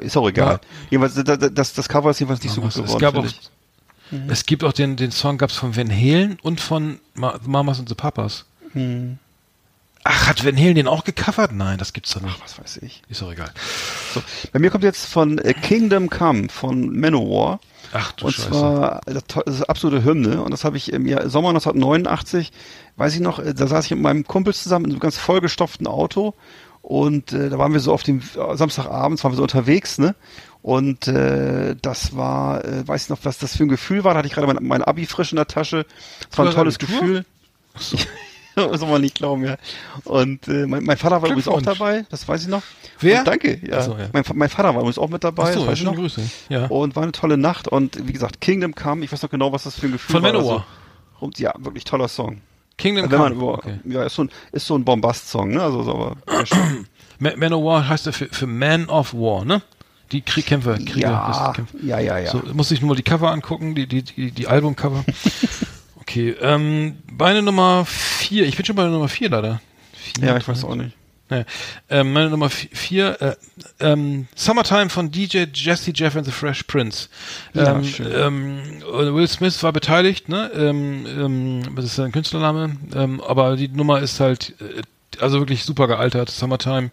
Ist 0.00 0.16
auch 0.16 0.28
egal. 0.28 0.60
Jedenfalls, 0.90 1.14
da- 1.24 1.36
da- 1.36 1.48
das, 1.48 1.72
das 1.72 1.88
Cover 1.88 2.10
ist 2.10 2.18
jedenfalls 2.20 2.42
nicht 2.42 2.52
so 2.54 2.60
gut 2.60 2.74
geworden. 2.74 2.92
es 2.94 3.00
gab 3.00 3.16
auch. 3.16 3.26
Mhm. 4.10 4.30
es 4.30 4.46
gibt 4.46 4.62
auch 4.64 4.72
den, 4.72 4.96
den 4.96 5.10
Song 5.10 5.38
gab's 5.38 5.56
von 5.56 5.76
Van 5.76 5.90
Halen 5.90 6.38
und 6.42 6.60
von 6.60 7.00
Ma 7.14 7.38
Mamas 7.46 7.78
und 7.78 7.88
the 7.88 7.94
Papas. 7.94 8.44
Mhm. 8.74 9.18
Ach, 10.04 10.28
hat 10.28 10.44
Van 10.44 10.56
Halen 10.56 10.76
den 10.76 10.86
auch 10.86 11.02
gecovert? 11.02 11.50
Nein, 11.52 11.78
das 11.78 11.92
gibt's 11.92 12.12
doch 12.14 12.20
nicht. 12.20 12.40
Was 12.40 12.60
weiß 12.60 12.76
ich. 12.78 13.02
Ist 13.08 13.22
doch 13.22 13.32
egal. 13.32 13.50
So. 14.14 14.22
Bei 14.52 14.60
mir 14.60 14.70
kommt 14.70 14.84
jetzt 14.84 15.06
von 15.06 15.38
äh, 15.38 15.52
Kingdom 15.52 16.08
Come 16.10 16.48
von 16.48 16.96
Manowar. 16.98 17.58
Ach 17.92 18.12
du 18.12 18.26
und 18.26 18.32
Scheiße. 18.32 18.48
zwar 18.50 19.00
das, 19.06 19.24
to- 19.26 19.42
das 19.44 19.54
ist 19.56 19.60
eine 19.62 19.68
absolute 19.68 20.04
Hymne 20.04 20.42
und 20.42 20.50
das 20.52 20.64
habe 20.64 20.76
ich 20.76 20.92
im 20.92 21.06
Jahr, 21.06 21.28
Sommer 21.28 21.48
1989, 21.50 22.52
weiß 22.96 23.14
ich 23.14 23.20
noch, 23.20 23.38
äh, 23.40 23.54
da 23.54 23.66
saß 23.66 23.84
ich 23.86 23.90
mit 23.92 24.00
meinem 24.00 24.24
Kumpel 24.24 24.54
zusammen 24.54 24.84
in 24.86 24.90
einem 24.92 25.00
ganz 25.00 25.18
vollgestopften 25.18 25.86
Auto 25.86 26.34
und 26.82 27.32
äh, 27.32 27.48
da 27.48 27.58
waren 27.58 27.72
wir 27.72 27.80
so 27.80 27.92
auf 27.92 28.02
dem 28.04 28.20
äh, 28.20 28.56
Samstagabends 28.56 29.22
waren 29.24 29.32
wir 29.32 29.36
so 29.36 29.42
unterwegs, 29.42 29.98
ne? 29.98 30.14
Und 30.66 31.06
äh, 31.06 31.76
das 31.80 32.16
war, 32.16 32.64
äh, 32.64 32.88
weiß 32.88 33.04
ich 33.04 33.08
noch, 33.08 33.20
was 33.22 33.38
das 33.38 33.56
für 33.56 33.62
ein 33.62 33.68
Gefühl 33.68 34.02
war. 34.02 34.14
Da 34.14 34.18
hatte 34.18 34.26
ich 34.26 34.34
gerade 34.34 34.52
mein, 34.52 34.66
mein 34.66 34.82
Abi 34.82 35.06
frisch 35.06 35.30
in 35.30 35.36
der 35.36 35.46
Tasche. 35.46 35.86
Das 36.28 36.38
war 36.38 36.46
ein 36.46 36.52
tolles? 36.52 36.80
Gefühl. 36.80 37.24
das 38.56 38.80
soll 38.80 38.88
man 38.88 39.00
nicht 39.00 39.14
glauben, 39.14 39.44
ja. 39.44 39.58
Und 40.02 40.48
äh, 40.48 40.66
mein, 40.66 40.82
mein 40.82 40.96
Vater 40.96 41.22
war 41.22 41.28
übrigens 41.28 41.46
auch 41.46 41.62
dabei, 41.62 42.04
das 42.10 42.26
weiß 42.26 42.42
ich 42.42 42.48
noch. 42.48 42.64
Wer? 42.98 43.20
Und 43.20 43.28
danke, 43.28 43.60
ja. 43.64 43.80
So, 43.80 43.92
ja. 43.96 44.08
Mein, 44.12 44.24
mein 44.34 44.48
Vater 44.48 44.70
war 44.70 44.80
übrigens 44.80 44.98
auch 44.98 45.08
mit 45.08 45.22
dabei. 45.22 45.50
Ach 45.50 45.54
so, 45.54 45.66
das 45.66 45.82
noch. 45.82 45.94
Grüße. 45.94 46.28
Ja. 46.48 46.66
Und 46.66 46.96
war 46.96 47.04
eine 47.04 47.12
tolle 47.12 47.36
Nacht 47.36 47.68
und 47.68 48.04
wie 48.04 48.12
gesagt, 48.12 48.40
Kingdom 48.40 48.74
Come, 48.74 49.04
ich 49.04 49.12
weiß 49.12 49.22
noch 49.22 49.30
genau, 49.30 49.52
was 49.52 49.62
das 49.62 49.78
für 49.78 49.86
ein 49.86 49.92
Gefühl 49.92 50.14
Von 50.14 50.24
war. 50.24 50.32
Manowar. 50.32 50.66
Also, 51.20 51.30
ja, 51.36 51.54
wirklich 51.58 51.84
toller 51.84 52.08
Song. 52.08 52.40
Kingdom 52.76 53.04
Also 53.04 53.12
wenn 53.12 53.20
man 53.20 53.38
Come. 53.38 53.44
über, 53.44 53.58
okay. 53.58 53.78
ja, 53.84 54.02
ist 54.02 54.16
so 54.16 54.24
ein, 54.24 54.30
ist 54.50 54.66
so 54.66 54.74
ein 54.76 54.84
Bombast-Song, 54.84 55.50
ne? 55.50 55.62
Also, 55.62 55.84
so, 55.84 55.92
aber 55.92 56.16
sehr 56.26 56.46
schön. 56.46 56.86
Ma 57.20 57.30
Man 57.36 57.52
of 57.52 57.62
War 57.62 57.88
heißt 57.88 58.06
ja 58.06 58.10
für, 58.10 58.26
für 58.26 58.48
Man 58.48 58.88
of 58.88 59.14
War, 59.14 59.44
ne? 59.44 59.62
Die 60.12 60.20
Kriegkämpfer, 60.22 60.74
Krieger. 60.76 60.98
ja, 61.10 61.52
Kämpfer. 61.54 61.78
ja, 61.82 61.98
ja, 61.98 62.18
ja. 62.18 62.30
So, 62.30 62.42
muss 62.52 62.70
ich 62.70 62.80
nur 62.80 62.90
mal 62.90 62.94
die 62.94 63.02
Cover 63.02 63.30
angucken, 63.32 63.74
die, 63.74 63.86
die, 63.86 64.02
die, 64.02 64.30
die 64.30 64.46
Albumcover. 64.46 65.04
okay, 66.00 66.36
ähm, 66.40 66.98
meine 67.10 67.42
Nummer 67.42 67.84
vier, 67.86 68.46
ich 68.46 68.56
bin 68.56 68.64
schon 68.64 68.76
bei 68.76 68.82
der 68.82 68.92
Nummer 68.92 69.08
vier 69.08 69.28
leider. 69.30 69.60
Vier, 69.92 70.28
ja, 70.28 70.36
ich 70.36 70.44
drei, 70.44 70.52
weiß 70.52 70.64
auch 70.64 70.74
nicht. 70.76 70.96
Naja, 71.28 71.44
ähm, 71.90 72.12
meine 72.12 72.30
Nummer 72.30 72.46
vi- 72.46 72.68
vier, 72.72 73.20
äh, 73.20 73.34
ähm, 73.80 74.28
Summertime 74.36 74.88
von 74.90 75.10
DJ 75.10 75.46
Jesse 75.52 75.90
Jeff 75.92 76.14
and 76.14 76.24
the 76.24 76.30
Fresh 76.30 76.62
Prince. 76.62 77.08
Ja, 77.52 77.74
ähm, 77.74 77.84
schön. 77.84 78.12
ähm, 78.14 78.60
Will 78.88 79.26
Smith 79.26 79.60
war 79.64 79.72
beteiligt, 79.72 80.28
ne? 80.28 80.52
Ähm, 80.54 81.04
ähm, 81.08 81.74
das 81.74 81.86
ist 81.86 81.96
sein 81.96 82.12
Künstlername, 82.12 82.76
ähm, 82.94 83.20
aber 83.20 83.56
die 83.56 83.66
Nummer 83.66 83.98
ist 83.98 84.20
halt, 84.20 84.54
äh, 84.60 84.82
also 85.20 85.38
wirklich 85.38 85.64
super 85.64 85.86
gealtert. 85.86 86.30
Summertime, 86.30 86.90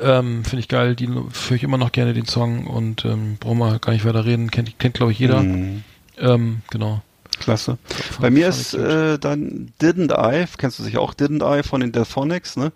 ähm, 0.00 0.44
finde 0.44 0.60
ich 0.60 0.68
geil. 0.68 0.94
Die 0.96 1.08
höre 1.08 1.56
ich 1.56 1.62
immer 1.62 1.78
noch 1.78 1.92
gerne 1.92 2.14
den 2.14 2.26
Song 2.26 2.66
und 2.66 3.04
ähm, 3.04 3.36
brauchen 3.38 3.58
wir 3.58 3.78
gar 3.78 3.92
nicht 3.92 4.04
weiter 4.04 4.24
reden. 4.24 4.50
Kennt, 4.50 4.78
kennt 4.78 4.94
glaube 4.94 5.12
ich 5.12 5.18
jeder. 5.18 5.42
Mhm. 5.42 5.84
Ähm, 6.18 6.62
genau. 6.70 7.02
Klasse. 7.38 7.78
Bei 8.20 8.30
mir 8.30 8.48
ist 8.48 8.74
äh, 8.74 9.18
dann 9.18 9.72
Didn't 9.80 10.12
I, 10.12 10.46
kennst 10.58 10.78
du 10.78 10.82
sicher 10.84 11.00
auch 11.00 11.14
Didn't 11.14 11.42
I 11.42 11.62
von 11.62 11.80
den 11.80 11.92
Delphonics, 11.92 12.56
ne? 12.56 12.72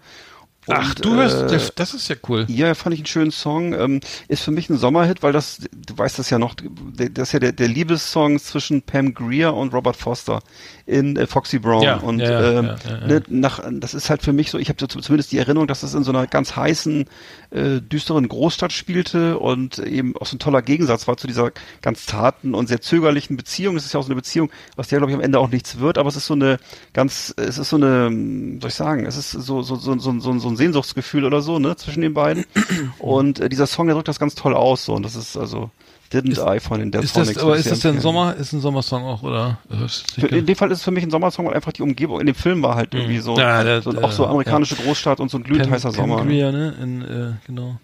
Ach, 0.69 0.89
Und, 0.91 1.05
du 1.05 1.15
hörst, 1.15 1.53
äh, 1.53 1.73
das, 1.75 1.95
ist 1.95 2.09
ja 2.09 2.17
cool. 2.29 2.45
Ja, 2.49 2.75
fand 2.75 2.95
ich 2.95 3.01
einen 3.01 3.07
schönen 3.07 3.31
Song. 3.31 3.73
Ähm, 3.73 4.01
ist 4.29 4.43
für 4.43 4.51
mich 4.51 4.69
ein 4.69 4.77
Sommerhit, 4.77 5.23
weil 5.23 5.33
das, 5.33 5.59
du 5.73 5.97
weißt 5.97 6.19
das 6.19 6.31
ja 6.31 6.39
noch, 6.39 6.55
das 6.55 7.29
ist 7.29 7.33
ja 7.33 7.39
der, 7.39 7.53
der 7.53 7.69
Liebessong 7.69 8.39
zwischen 8.39 8.83
Pam 8.83 9.15
Greer 9.15 9.55
und 9.55 9.73
Robert 9.73 9.97
Foster 9.97 10.43
in 10.87 11.17
äh, 11.17 11.27
Foxy 11.27 11.59
Brown. 11.59 11.83
Ja, 11.83 11.97
und 11.97 12.21
ja, 12.21 12.31
ja, 12.31 12.59
ähm, 12.59 12.65
ja, 12.67 12.99
ja. 12.99 13.07
Ne, 13.07 13.23
nach, 13.29 13.61
das 13.73 13.95
ist 13.95 14.09
halt 14.09 14.23
für 14.23 14.33
mich 14.33 14.51
so, 14.51 14.59
ich 14.59 14.69
habe 14.69 14.79
so 14.81 14.87
zumindest 14.87 15.33
die 15.33 15.39
Erinnerung, 15.39 15.67
dass 15.67 15.81
das 15.81 15.95
in 15.95 16.05
so 16.05 16.13
einer 16.13 16.27
ganz 16.27 16.57
heißen, 16.57 17.07
äh, 17.51 17.81
düsteren 17.81 18.29
Großstadt 18.29 18.73
spielte 18.73 19.39
und 19.39 19.79
eben 19.79 20.17
auch 20.17 20.27
so 20.27 20.37
ein 20.37 20.39
toller 20.39 20.63
Gegensatz 20.63 21.09
war 21.09 21.17
zu 21.17 21.27
dieser 21.27 21.51
ganz 21.83 22.07
zarten 22.07 22.55
und 22.55 22.69
sehr 22.69 22.81
zögerlichen 22.81 23.37
Beziehung. 23.37 23.75
Das 23.75 23.85
ist 23.85 23.95
ja 23.95 24.01
auch 24.01 24.05
so 24.05 24.09
eine 24.09 24.17
Beziehung, 24.17 24.51
aus 24.77 24.89
der, 24.89 24.99
glaube 24.99 25.11
ich, 25.11 25.17
am 25.17 25.23
Ende 25.23 25.39
auch 25.41 25.51
nichts 25.51 25.79
wird, 25.79 25.99
aber 25.99 26.09
es 26.09 26.17
ist 26.17 26.27
so 26.27 26.35
eine 26.35 26.59
ganz, 26.93 27.35
es 27.37 27.59
ist 27.59 27.71
so 27.71 27.77
eine, 27.77 28.07
hm, 28.07 28.61
soll 28.61 28.69
ich 28.69 28.75
sagen, 28.75 29.07
es 29.07 29.17
ist 29.17 29.33
so, 29.33 29.63
so, 29.63 29.77
so, 29.77 29.99
so, 29.99 30.21
so, 30.21 30.39
so 30.39 30.49
ein 30.49 30.56
Sehnsuchtsgefühl 30.57 31.25
oder 31.25 31.41
so, 31.43 31.59
ne, 31.59 31.77
zwischen 31.77 32.01
den 32.01 32.15
beiden. 32.15 32.45
Und 32.99 33.41
äh, 33.41 33.49
dieser 33.49 33.67
Song, 33.67 33.87
der 33.87 33.95
drückt 33.95 34.09
das 34.09 34.19
ganz 34.19 34.35
toll 34.35 34.55
aus, 34.55 34.85
so, 34.85 34.95
und 34.95 35.03
das 35.05 35.15
ist 35.15 35.37
also 35.37 35.71
Didn't 36.13 36.31
Ist- 36.33 36.39
I 36.39 36.61
von 36.61 36.79
den 36.79 36.89
Ist 36.93 37.17
Delphonics. 37.17 37.35
das, 37.35 37.43
aber 37.43 37.57
ist 37.57 37.71
das 37.71 37.81
denn. 37.81 38.01
Sommer, 38.01 38.37
ist 38.37 38.53
ein 38.53 38.61
Sommersong 38.61 39.03
auch, 39.05 39.23
oder? 39.25 39.59
Ist 39.85 40.13
Für, 40.13 40.29
in 40.29 40.47
dem 40.47 40.55
Fall 40.57 40.71
ist 40.71 40.79
es 40.79 40.85
für 40.85 40.93
mich 40.93 41.03
ein 41.03 41.11
Sommersong, 41.11 41.47
weil 41.47 41.55
einfach 41.55 41.73
die 41.73 41.83
Umgebung 41.83 42.21
in 42.21 42.27
dem 42.27 42.35
Film 42.37 42.63
war 42.63 42.77
halt 42.77 42.95
irgendwie 42.95 43.19
so, 43.19 43.33
Mhm. 43.33 43.39
Ja, 43.41 43.65
der- 43.65 43.83
so 43.83 43.91
der- 43.93 44.05
auch 44.05 44.13
so 44.13 44.25
amerikanische 44.27 44.77
Großstadt 44.77 45.19
und 45.21 45.31
so 45.33 45.39
ein 45.39 45.43
glühend 45.45 45.69
heißer 45.71 45.91
Sommer. 45.93 46.23
ne? 46.23 46.27
Grier, 46.31 46.53
ne? 46.53 46.75
In, 46.81 47.03
äh, 47.03 47.33
genau. 47.47 47.79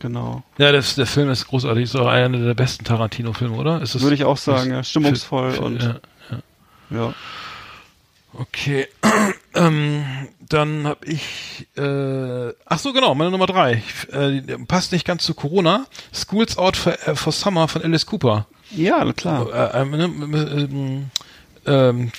Genau. 0.00 0.42
Ja, 0.58 0.70
das, 0.72 0.94
der 0.94 1.06
Film 1.06 1.28
ist 1.28 1.46
großartig. 1.48 1.82
Ist 1.84 1.96
auch 1.96 2.06
einer 2.06 2.38
der 2.38 2.54
besten 2.54 2.84
Tarantino-Filme, 2.84 3.56
oder? 3.56 3.82
Ist 3.82 3.94
das, 3.96 4.02
Würde 4.02 4.14
ich 4.14 4.24
auch 4.24 4.36
sagen, 4.38 4.70
ja. 4.70 4.80
ist- 4.80 4.90
Stimmungsvoll 4.90 5.50
für- 5.50 5.56
für- 5.56 5.64
und 5.64 5.82
Ja, 5.82 5.96
ja. 6.30 6.96
ja. 6.98 7.14
Okay. 8.32 8.86
ähm, 9.54 10.04
dann 10.48 10.86
habe 10.86 11.06
ich. 11.06 11.66
Äh, 11.76 12.54
ach 12.66 12.78
so, 12.78 12.92
genau, 12.92 13.14
meine 13.14 13.30
Nummer 13.30 13.46
drei. 13.46 13.82
Äh, 14.12 14.40
passt 14.66 14.92
nicht 14.92 15.06
ganz 15.06 15.24
zu 15.24 15.34
Corona. 15.34 15.86
Schools 16.12 16.58
Out 16.58 16.76
for, 16.76 16.94
äh, 17.06 17.14
for 17.14 17.32
Summer 17.32 17.68
von 17.68 17.82
Alice 17.82 18.06
Cooper. 18.06 18.46
Ja, 18.70 19.10
klar. 19.12 19.74
Äh, 19.74 19.80
ähm, 19.80 19.90
ne, 19.90 20.04
ähm, 20.04 21.10
ähm, 21.66 22.12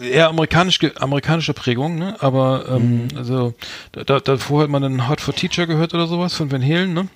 eher 0.00 0.28
amerikanisch, 0.28 0.78
amerikanische 0.98 1.54
Prägung, 1.54 1.98
ne? 1.98 2.16
Aber 2.20 2.66
ähm, 2.68 3.08
also 3.16 3.54
da, 3.92 4.04
da, 4.04 4.20
davor 4.20 4.62
hat 4.62 4.70
man 4.70 4.84
einen 4.84 5.08
Hot 5.08 5.20
for 5.20 5.34
Teacher 5.34 5.66
gehört 5.66 5.94
oder 5.94 6.06
sowas 6.06 6.34
von 6.34 6.50
Van 6.50 6.62
Halen, 6.62 6.92
ne? 6.94 7.08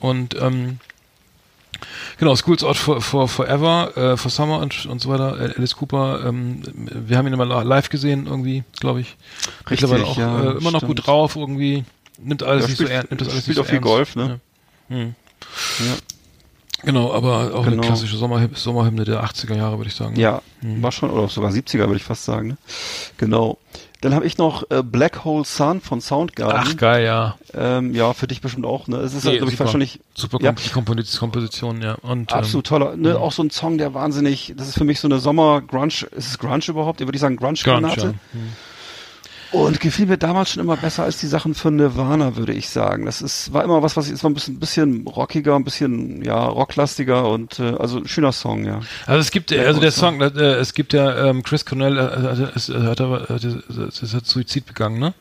Und 0.00 0.36
ähm, 0.40 0.78
genau, 2.18 2.34
Schools 2.36 2.62
Out 2.64 2.76
for, 2.76 3.00
for 3.00 3.28
Forever, 3.28 3.96
äh, 3.96 4.16
for 4.16 4.30
Summer 4.30 4.58
und, 4.60 4.86
und 4.86 5.00
so 5.00 5.08
weiter. 5.08 5.38
Äh, 5.40 5.54
Alice 5.56 5.76
Cooper, 5.76 6.24
ähm, 6.26 6.62
wir 6.74 7.16
haben 7.18 7.26
ihn 7.26 7.32
immer 7.32 7.46
live 7.64 7.88
gesehen 7.88 8.26
irgendwie, 8.26 8.64
glaube 8.80 9.00
ich. 9.00 9.16
Richtig, 9.70 9.82
Mittlerweile 9.88 10.04
auch 10.06 10.18
ja, 10.18 10.40
äh, 10.52 10.56
immer 10.58 10.70
noch 10.70 10.80
stimmt. 10.80 10.96
gut 10.96 11.06
drauf 11.06 11.36
irgendwie. 11.36 11.84
Nimmt 12.18 12.42
alles 12.42 12.62
Ja, 12.62 12.68
nicht 12.68 12.76
spielt- 12.76 12.88
so 12.88 12.94
ernst. 12.94 13.10
Nimmt 13.10 13.20
das 13.20 13.28
alles 13.28 13.42
spielt 13.42 13.56
nicht 13.58 13.60
auch 13.60 13.64
so 13.64 13.68
viel 13.68 13.76
ernst. 13.78 14.14
Golf, 14.14 14.16
ne? 14.16 14.40
Ja. 14.88 14.96
Hm. 14.96 15.14
Ja. 15.80 15.94
Genau, 16.82 17.12
aber 17.12 17.54
auch 17.54 17.64
Genau. 17.64 17.78
eine 17.78 17.80
klassische 17.80 18.16
Sommerhymne, 18.16 18.56
Sommerhymne 18.56 19.04
der 19.04 19.24
80er 19.24 19.54
Jahre, 19.56 19.78
würde 19.78 19.88
ich 19.88 19.94
sagen. 19.96 20.14
Ja, 20.16 20.42
war 20.62 20.92
schon, 20.92 21.10
oder 21.10 21.26
sogar 21.28 21.50
70er, 21.50 21.80
würde 21.86 21.96
ich 21.96 22.04
fast 22.04 22.24
sagen. 22.24 22.48
Ne? 22.48 22.56
Genau. 23.16 23.58
Dann 24.02 24.14
habe 24.14 24.26
ich 24.26 24.36
noch 24.36 24.70
äh, 24.70 24.82
Black 24.82 25.24
Hole 25.24 25.44
Sun 25.44 25.80
von 25.80 26.00
Soundgarden. 26.02 26.60
Ach, 26.64 26.76
geil, 26.76 27.04
ja. 27.04 27.36
Ähm, 27.54 27.94
ja, 27.94 28.12
für 28.12 28.26
dich 28.26 28.40
bestimmt 28.42 28.66
auch. 28.66 28.88
Ne? 28.88 28.98
Es 28.98 29.14
ist, 29.14 29.24
Nee, 29.24 29.38
glaube 29.38 29.46
ich, 29.46 29.52
super. 29.52 29.64
wahrscheinlich 29.64 30.00
Super 30.14 30.38
ja, 30.42 30.52
Kom 30.52 30.62
die 30.62 30.68
Kompos- 30.70 31.18
Komposition, 31.18 31.80
ja. 31.82 31.94
Und, 32.02 32.32
absolut 32.32 32.66
toller. 32.66 32.94
Ne? 32.96 33.18
Auch 33.18 33.32
so 33.32 33.42
ein 33.42 33.50
Song, 33.50 33.78
der 33.78 33.94
wahnsinnig, 33.94 34.52
das 34.56 34.68
ist 34.68 34.76
für 34.78 34.84
mich 34.84 35.00
so 35.00 35.08
eine 35.08 35.18
Sommer-Grunge, 35.18 35.86
ist 35.86 36.28
es 36.28 36.38
Grunge 36.38 36.60
überhaupt? 36.68 37.00
Würde 37.00 37.14
ich 37.14 37.20
sagen 37.20 37.34
Ähm, 37.34 37.38
Grunge, 37.40 37.54
Grunge-Granate. 37.62 38.14
ja. 38.34 38.40
Und 39.56 39.80
gefiel 39.80 40.06
mir 40.06 40.18
damals 40.18 40.50
schon 40.50 40.62
immer 40.62 40.76
besser 40.76 41.04
als 41.04 41.18
die 41.18 41.26
Sachen 41.26 41.54
von 41.54 41.76
Nirvana, 41.76 42.36
würde 42.36 42.52
ich 42.52 42.68
sagen. 42.68 43.06
Das 43.06 43.22
ist, 43.22 43.54
war 43.54 43.64
immer 43.64 43.82
was, 43.82 43.96
was 43.96 44.06
ich, 44.06 44.12
es 44.12 44.22
war 44.22 44.30
ein 44.30 44.34
bisschen, 44.34 44.58
bisschen 44.58 45.06
rockiger, 45.06 45.56
ein 45.56 45.64
bisschen, 45.64 46.22
ja, 46.22 46.44
rocklastiger 46.44 47.26
und, 47.28 47.58
äh, 47.58 47.74
also 47.78 47.98
ein 47.98 48.06
schöner 48.06 48.32
Song, 48.32 48.66
ja. 48.66 48.80
Also 49.06 49.20
es 49.20 49.30
gibt, 49.30 49.52
also 49.52 49.80
der 49.80 49.92
Song, 49.92 50.20
äh, 50.20 50.26
es 50.26 50.74
gibt 50.74 50.92
ja, 50.92 51.30
ähm, 51.30 51.42
Chris 51.42 51.64
Cornell, 51.64 51.96
äh, 51.96 52.42
äh, 52.42 52.54
ist, 52.54 52.68
äh, 52.68 52.82
hat 52.82 53.00
aber, 53.00 53.30
äh, 53.30 53.38
das 53.38 54.14
hat 54.14 54.26
Suizid 54.26 54.66
begangen, 54.66 54.98
ne? 54.98 55.14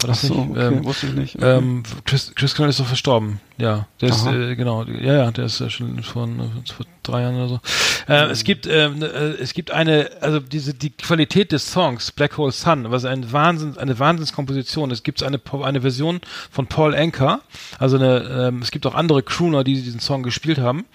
War 0.00 0.08
das 0.08 0.24
Ach 0.24 0.28
so, 0.28 0.34
nicht? 0.34 0.50
okay, 0.50 0.66
ähm, 0.66 0.84
wusste 0.84 1.06
ich 1.06 1.14
nicht. 1.14 1.36
Okay. 1.36 1.56
ähm, 1.56 1.82
Chris, 2.04 2.32
Chris 2.34 2.54
Cornell 2.54 2.70
ist 2.70 2.80
doch 2.80 2.86
verstorben. 2.86 3.40
Ja, 3.60 3.86
der 4.00 4.08
ist, 4.08 4.26
äh, 4.26 4.56
genau, 4.56 4.84
ja, 4.84 5.14
ja, 5.14 5.30
der 5.30 5.44
ist 5.44 5.60
ja 5.60 5.68
schon 5.68 6.02
vor, 6.02 6.26
vor 6.26 6.86
drei 7.02 7.22
Jahren 7.22 7.36
oder 7.36 7.48
so. 7.48 7.60
Äh, 8.08 8.30
es 8.30 8.44
gibt, 8.44 8.66
ähm, 8.66 9.02
äh, 9.02 9.06
es 9.40 9.52
gibt 9.52 9.70
eine, 9.70 10.10
also 10.20 10.40
diese, 10.40 10.74
die 10.74 10.90
Qualität 10.90 11.52
des 11.52 11.70
Songs, 11.70 12.10
Black 12.12 12.38
Hole 12.38 12.52
Sun, 12.52 12.90
was 12.90 13.04
ein 13.04 13.32
Wahnsinn, 13.32 13.76
eine 13.76 13.98
Wahnsinnskomposition. 13.98 14.90
Es 14.90 15.02
gibt 15.02 15.22
eine, 15.22 15.40
eine 15.62 15.82
Version 15.82 16.20
von 16.50 16.66
Paul 16.66 16.94
Anker, 16.94 17.40
also 17.78 17.96
eine, 17.96 18.48
ähm, 18.48 18.62
es 18.62 18.70
gibt 18.70 18.86
auch 18.86 18.94
andere 18.94 19.22
Crooner, 19.22 19.62
die 19.64 19.74
diesen 19.74 20.00
Song 20.00 20.22
gespielt 20.22 20.58
haben. 20.58 20.86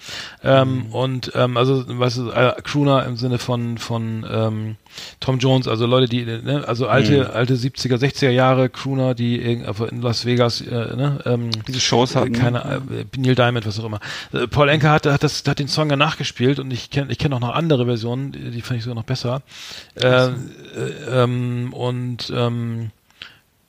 Ähm, 0.42 0.86
Und, 0.90 1.32
ähm, 1.34 1.56
also, 1.56 1.84
weißt 1.86 2.18
du, 2.18 2.30
äh, 2.30 2.54
Crooner 2.62 3.04
im 3.06 3.16
Sinne 3.16 3.38
von, 3.38 3.78
von, 3.78 4.26
ähm, 4.28 4.76
Tom 5.20 5.38
Jones, 5.38 5.68
also 5.68 5.86
Leute, 5.86 6.08
die, 6.08 6.24
ne, 6.24 6.64
also 6.66 6.88
alte, 6.88 7.32
alte 7.32 7.54
70er, 7.54 7.96
60er 7.96 8.30
Jahre 8.30 8.68
Crooner, 8.68 9.14
die 9.14 9.62
also 9.66 9.84
in 9.86 10.02
Las 10.02 10.24
Vegas, 10.24 10.60
äh, 10.60 10.70
ne, 10.70 11.18
ähm, 11.24 11.50
Diese 11.66 11.80
Shows 11.80 12.16
hatten. 12.16 12.32
keine 12.32 12.55
äh, 12.56 13.04
Neil 13.16 13.34
Diamond, 13.34 13.66
was 13.66 13.78
auch 13.78 13.84
immer. 13.84 14.00
Äh, 14.32 14.46
Paul 14.46 14.68
Enker 14.68 14.90
hat, 14.90 15.06
hat 15.06 15.22
das, 15.22 15.44
hat 15.46 15.58
den 15.58 15.68
Song 15.68 15.90
ja 15.90 15.96
nachgespielt 15.96 16.58
und 16.58 16.70
ich 16.70 16.90
kenne 16.90 17.12
ich 17.12 17.18
kenne 17.18 17.36
auch 17.36 17.40
noch 17.40 17.54
andere 17.54 17.86
Versionen, 17.86 18.32
die, 18.32 18.62
fand 18.62 18.78
ich 18.78 18.84
sogar 18.84 18.96
noch 18.96 19.04
besser. 19.04 19.42
Äh, 19.94 20.06
äh, 20.06 20.32
ähm, 21.10 21.72
und 21.72 22.32
ähm, 22.34 22.90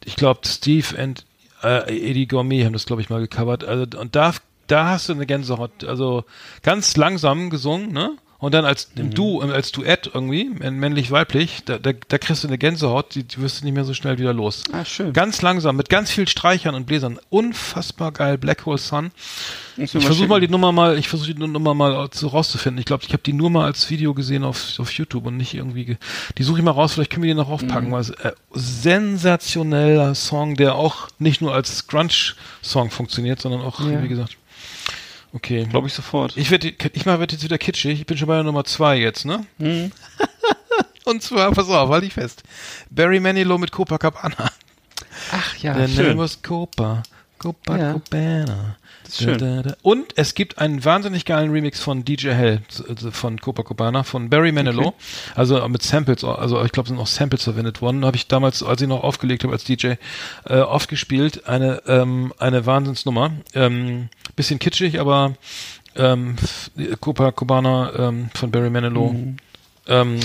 ich 0.03 0.15
glaube 0.15 0.41
Steve 0.45 0.97
and 0.97 1.26
äh, 1.64 2.09
Eddie 2.09 2.27
Gourmet 2.27 2.65
haben 2.65 2.73
das 2.73 2.85
glaube 2.85 3.01
ich 3.01 3.09
mal 3.09 3.19
gecovert. 3.19 3.64
Also 3.64 3.85
und 3.99 4.15
da 4.15 4.34
da 4.68 4.89
hast 4.89 5.09
du 5.09 5.14
eine 5.14 5.26
Gänsehaut, 5.26 5.84
also 5.85 6.26
ganz 6.61 6.97
langsam 6.97 7.49
gesungen, 7.49 7.91
ne? 7.91 8.18
Und 8.39 8.53
dann 8.53 8.65
als 8.65 8.89
Mhm. 8.95 9.14
Du, 9.15 9.41
als 9.41 9.72
Duett 9.72 10.11
irgendwie, 10.14 10.45
männlich-weiblich, 10.45 11.64
da, 11.65 11.80
da, 11.80 11.91
da 11.93 12.18
kriegst 12.19 12.43
du 12.43 12.47
eine 12.47 12.57
Gänsehaut, 12.59 13.15
die, 13.15 13.23
die 13.23 13.38
wirst 13.41 13.61
du 13.61 13.65
nicht 13.65 13.73
mehr 13.73 13.84
so 13.84 13.93
schnell 13.95 14.19
wieder 14.19 14.31
los. 14.34 14.64
Ah, 14.72 14.85
schön. 14.85 15.11
Ganz 15.14 15.41
langsam, 15.41 15.76
mit 15.76 15.89
ganz 15.89 16.11
viel 16.11 16.27
Streichern 16.27 16.76
und 16.76 16.85
Bläsern. 16.85 17.19
Unfassbar 17.30 18.11
geil, 18.11 18.38
Black 18.38 18.65
Hole 18.68 18.77
Sun. 18.77 19.11
Ich 19.76 19.93
mir 19.93 20.01
versuche 20.01 20.27
mal 20.27 20.39
die 20.39 20.47
Nummer 20.47 20.72
mal, 20.72 20.97
ich 20.99 21.07
versuche 21.09 21.34
die 21.34 21.39
Nummer 21.47 21.73
mal 21.73 22.09
so 22.14 22.27
rauszufinden. 22.27 22.80
Ich 22.80 22.85
glaube, 22.85 23.03
ich 23.07 23.14
habe 23.14 23.23
die 23.23 23.34
nur 23.34 23.49
mal 23.49 23.65
als 23.65 23.89
Video 23.89 24.14
gesehen 24.14 24.43
auf, 24.43 24.80
auf 24.80 24.91
YouTube 24.91 25.26
und 25.26 25.38
nicht 25.38 25.53
irgendwie. 25.55 25.85
Ge 25.85 25.97
die 26.38 26.43
suche 26.43 26.59
ich 26.59 26.64
mal 26.64 26.72
raus, 26.72 26.93
vielleicht 26.93 27.11
können 27.11 27.23
wir 27.23 27.34
die 27.34 27.38
noch 27.39 27.47
Mhm. 27.47 27.53
aufpacken, 27.53 27.91
weil 27.91 28.01
es 28.01 28.09
äh, 28.11 28.31
sensationeller 28.53 30.15
Song, 30.15 30.55
der 30.55 30.76
auch 30.76 31.07
nicht 31.19 31.41
nur 31.41 31.53
als 31.53 31.88
Grunge-Song 31.88 32.89
funktioniert, 32.91 33.41
sondern 33.41 33.61
auch, 33.61 33.80
Ja. 33.81 34.03
wie 34.03 34.07
gesagt. 34.07 34.38
Okay. 35.34 35.66
Glaube 35.66 35.88
ich 35.88 35.94
sofort. 35.94 36.36
Ich 36.38 36.52
werde, 36.52 36.70
ich 36.70 37.06
werd 37.06 37.32
jetzt 37.32 37.44
wieder 37.44 37.58
kitschig. 37.58 37.99
Ich 37.99 38.06
bin 38.06 38.18
schon 38.18 38.28
bei 38.28 38.36
der 38.36 38.44
Nummer 38.44 38.64
zwei 38.64 38.98
jetzt, 38.98 39.26
ne? 39.26 39.45
Mhm. 39.58 39.91
Und 41.06 41.24
zwar, 41.24 41.52
pass 41.52 41.70
auf, 41.70 41.90
halt 41.90 42.04
ich 42.04 42.14
fest. 42.14 42.44
Barry 42.90 43.20
Manilow 43.20 43.58
mit 43.58 43.72
Copacabana. 43.72 44.52
Ach 45.32 45.58
ja, 45.58 45.74
Der 45.74 45.88
Name 45.88 45.94
schön. 45.94 46.18
was 46.18 46.41
Copa. 46.41 47.04
Copacabana. 47.38 48.78
Das 49.04 49.14
ist 49.14 49.24
schön. 49.24 49.38
Da, 49.38 49.62
da, 49.62 49.70
da. 49.70 49.76
Und 49.84 50.18
es 50.18 50.34
gibt 50.34 50.58
einen 50.58 50.84
wahnsinnig 50.84 51.24
geilen 51.24 51.52
Remix 51.52 51.80
von 51.80 52.04
DJ 52.04 52.32
Hell 52.32 52.62
also 52.90 53.12
von 53.12 53.40
Copacabana 53.40 54.04
von 54.04 54.30
Barry 54.30 54.52
Manilow. 54.52 54.94
Also 55.36 55.66
mit 55.70 55.82
Samples, 55.82 56.24
also 56.24 56.64
ich 56.66 56.72
glaube, 56.72 56.90
sind 56.90 56.99
auch 56.99 57.08
Samples 57.08 57.44
verwendet 57.44 57.82
worden. 57.82 58.04
Habe 58.06 58.18
ich 58.18 58.28
damals, 58.28 58.64
als 58.64 58.82
ich 58.82 58.88
noch 58.88 59.04
aufgelegt 59.04 59.44
habe 59.44 59.54
als 59.54 59.64
DJ, 59.64 59.94
äh, 60.45 60.58
oft 60.60 60.90
gespielt. 60.90 61.48
Eine, 61.48 61.84
ähm, 61.88 62.34
eine 62.38 62.66
Wahnsinnsnummer. 62.66 63.32
Ähm, 63.54 64.10
bisschen 64.38 64.57
kitschig, 64.59 64.99
aber 65.01 65.34
ähm, 65.97 66.38
Copacabana 67.01 67.91
ähm, 68.07 68.30
von 68.34 68.51
Barry 68.51 68.69
Manilow. 68.69 69.14
Ähm, 69.88 70.19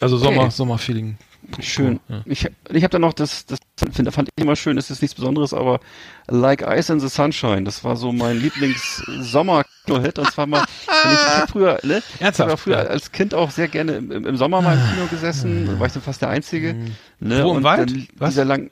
also 0.00 0.16
Sommer, 0.16 0.32
Mhm. 0.32 0.38
Okay. 0.46 0.50
Sommerfeeling. 0.50 1.16
Schön. 1.60 1.98
Ja. 2.08 2.20
Ich, 2.26 2.46
ich 2.70 2.82
habe 2.84 2.90
dann 2.90 3.00
noch 3.00 3.14
das, 3.14 3.46
das 3.46 3.58
finde, 3.92 4.12
fand 4.12 4.28
ich 4.36 4.42
immer 4.42 4.54
schön, 4.56 4.76
das 4.76 4.90
ist 4.90 5.00
nichts 5.00 5.14
Besonderes, 5.14 5.54
aber 5.54 5.80
Like 6.28 6.60
Ice 6.62 6.92
in 6.92 7.00
the 7.00 7.08
Sunshine, 7.08 7.62
das 7.64 7.84
war 7.84 7.96
so 7.96 8.12
mein 8.12 8.38
Lieblings-Sommer-Kino-Hit. 8.40 10.18
Und 10.18 10.30
zwar 10.30 10.46
mal, 10.46 10.64
wenn 10.86 11.12
ich, 11.12 11.18
ich 11.18 11.26
hab 11.26 11.50
früher, 11.50 11.78
ne? 11.82 12.02
Ich 12.16 12.20
Ernsthaft? 12.20 12.50
habe 12.50 12.58
früher 12.60 12.82
Ja. 12.84 12.88
als 12.90 13.12
Kind 13.12 13.34
auch 13.34 13.50
sehr 13.50 13.68
gerne 13.68 13.92
im, 13.92 14.10
im 14.26 14.36
Sommer 14.36 14.60
mal 14.60 14.74
im 14.76 14.94
Kino 14.94 15.06
gesessen, 15.06 15.78
war 15.78 15.86
ich 15.86 15.92
so 15.92 16.00
fast 16.00 16.20
der 16.22 16.28
Einzige. 16.28 16.74
Ne? 17.20 17.42
Wo, 17.44 17.50
im 17.52 17.56
und 17.58 17.62
Wald? 17.64 17.90
Dann 17.90 18.08
Was? 18.18 18.30
Dieser 18.30 18.44
lang, 18.44 18.70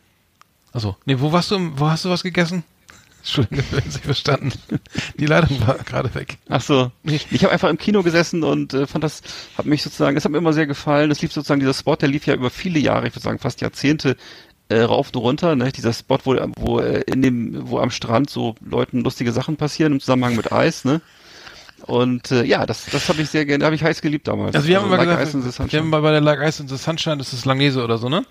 Achso, 0.73 0.97
nee, 1.07 1.19
wo 1.19 1.33
warst 1.33 1.51
du, 1.51 1.59
wo 1.79 1.89
hast 1.89 2.05
du 2.05 2.11
was 2.11 2.23
gegessen? 2.23 2.63
Entschuldigung, 3.27 3.65
ich 3.89 3.99
verstanden. 3.99 4.53
Die 5.19 5.27
Leitung 5.27 5.61
war 5.67 5.75
gerade 5.79 6.15
weg. 6.15 6.39
Ach 6.49 6.61
so. 6.61 6.93
Ich 7.03 7.43
habe 7.43 7.53
einfach 7.53 7.69
im 7.69 7.77
Kino 7.77 8.05
gesessen 8.05 8.45
und 8.45 8.73
äh, 8.73 8.87
fand 8.87 9.03
das, 9.03 9.23
hat 9.59 9.67
mich 9.67 9.83
sozusagen, 9.83 10.17
es 10.17 10.25
hat 10.25 10.31
mir 10.31 10.39
immer 10.39 10.53
sehr 10.53 10.69
gefallen. 10.69 11.09
Das 11.09 11.21
lief 11.23 11.33
sozusagen, 11.33 11.59
dieser 11.59 11.75
Spot, 11.75 11.97
der 11.97 12.09
lief 12.09 12.25
ja 12.27 12.35
über 12.35 12.51
viele 12.51 12.79
Jahre, 12.79 13.09
ich 13.09 13.15
würde 13.15 13.25
sagen 13.25 13.41
fast 13.41 13.61
Jahrzehnte 13.61 14.17
äh, 14.69 14.81
rauf 14.81 15.09
und 15.13 15.17
runter. 15.17 15.57
Ne? 15.57 15.73
Dieser 15.73 15.93
Spot, 15.93 16.21
wo, 16.23 16.37
wo 16.57 16.79
äh, 16.79 17.01
in 17.07 17.21
dem, 17.21 17.69
wo 17.69 17.81
am 17.81 17.91
Strand 17.91 18.31
so 18.31 18.55
Leuten 18.61 19.03
lustige 19.03 19.33
Sachen 19.33 19.57
passieren 19.57 19.95
im 19.95 20.01
Zusammenhang 20.01 20.37
mit 20.37 20.53
Eis, 20.53 20.85
ne? 20.85 21.01
Und 21.83 22.31
äh, 22.31 22.45
ja, 22.45 22.65
das, 22.65 22.87
das 22.87 23.09
habe 23.09 23.23
ich 23.23 23.29
sehr 23.29 23.45
gerne, 23.45 23.65
habe 23.65 23.75
ich 23.75 23.85
heiß 23.85 24.01
geliebt 24.01 24.27
damals. 24.29 24.57
Also 24.57 24.67
wir 24.67 24.79
haben 24.79 24.87
immer 24.87 24.97
Like 24.97 25.31
gesagt, 25.31 25.73
wir 25.73 25.79
haben 25.79 25.91
bei 25.91 26.01
bei 26.01 26.11
der 26.11 26.21
Like 26.21 26.41
Ice 26.41 26.63
in 26.63 26.69
the 26.69 26.77
Sunshine, 26.77 27.19
das 27.19 27.33
ist 27.33 27.45
Langnese 27.45 27.85
oder 27.85 27.99
so, 27.99 28.09
ne? 28.09 28.25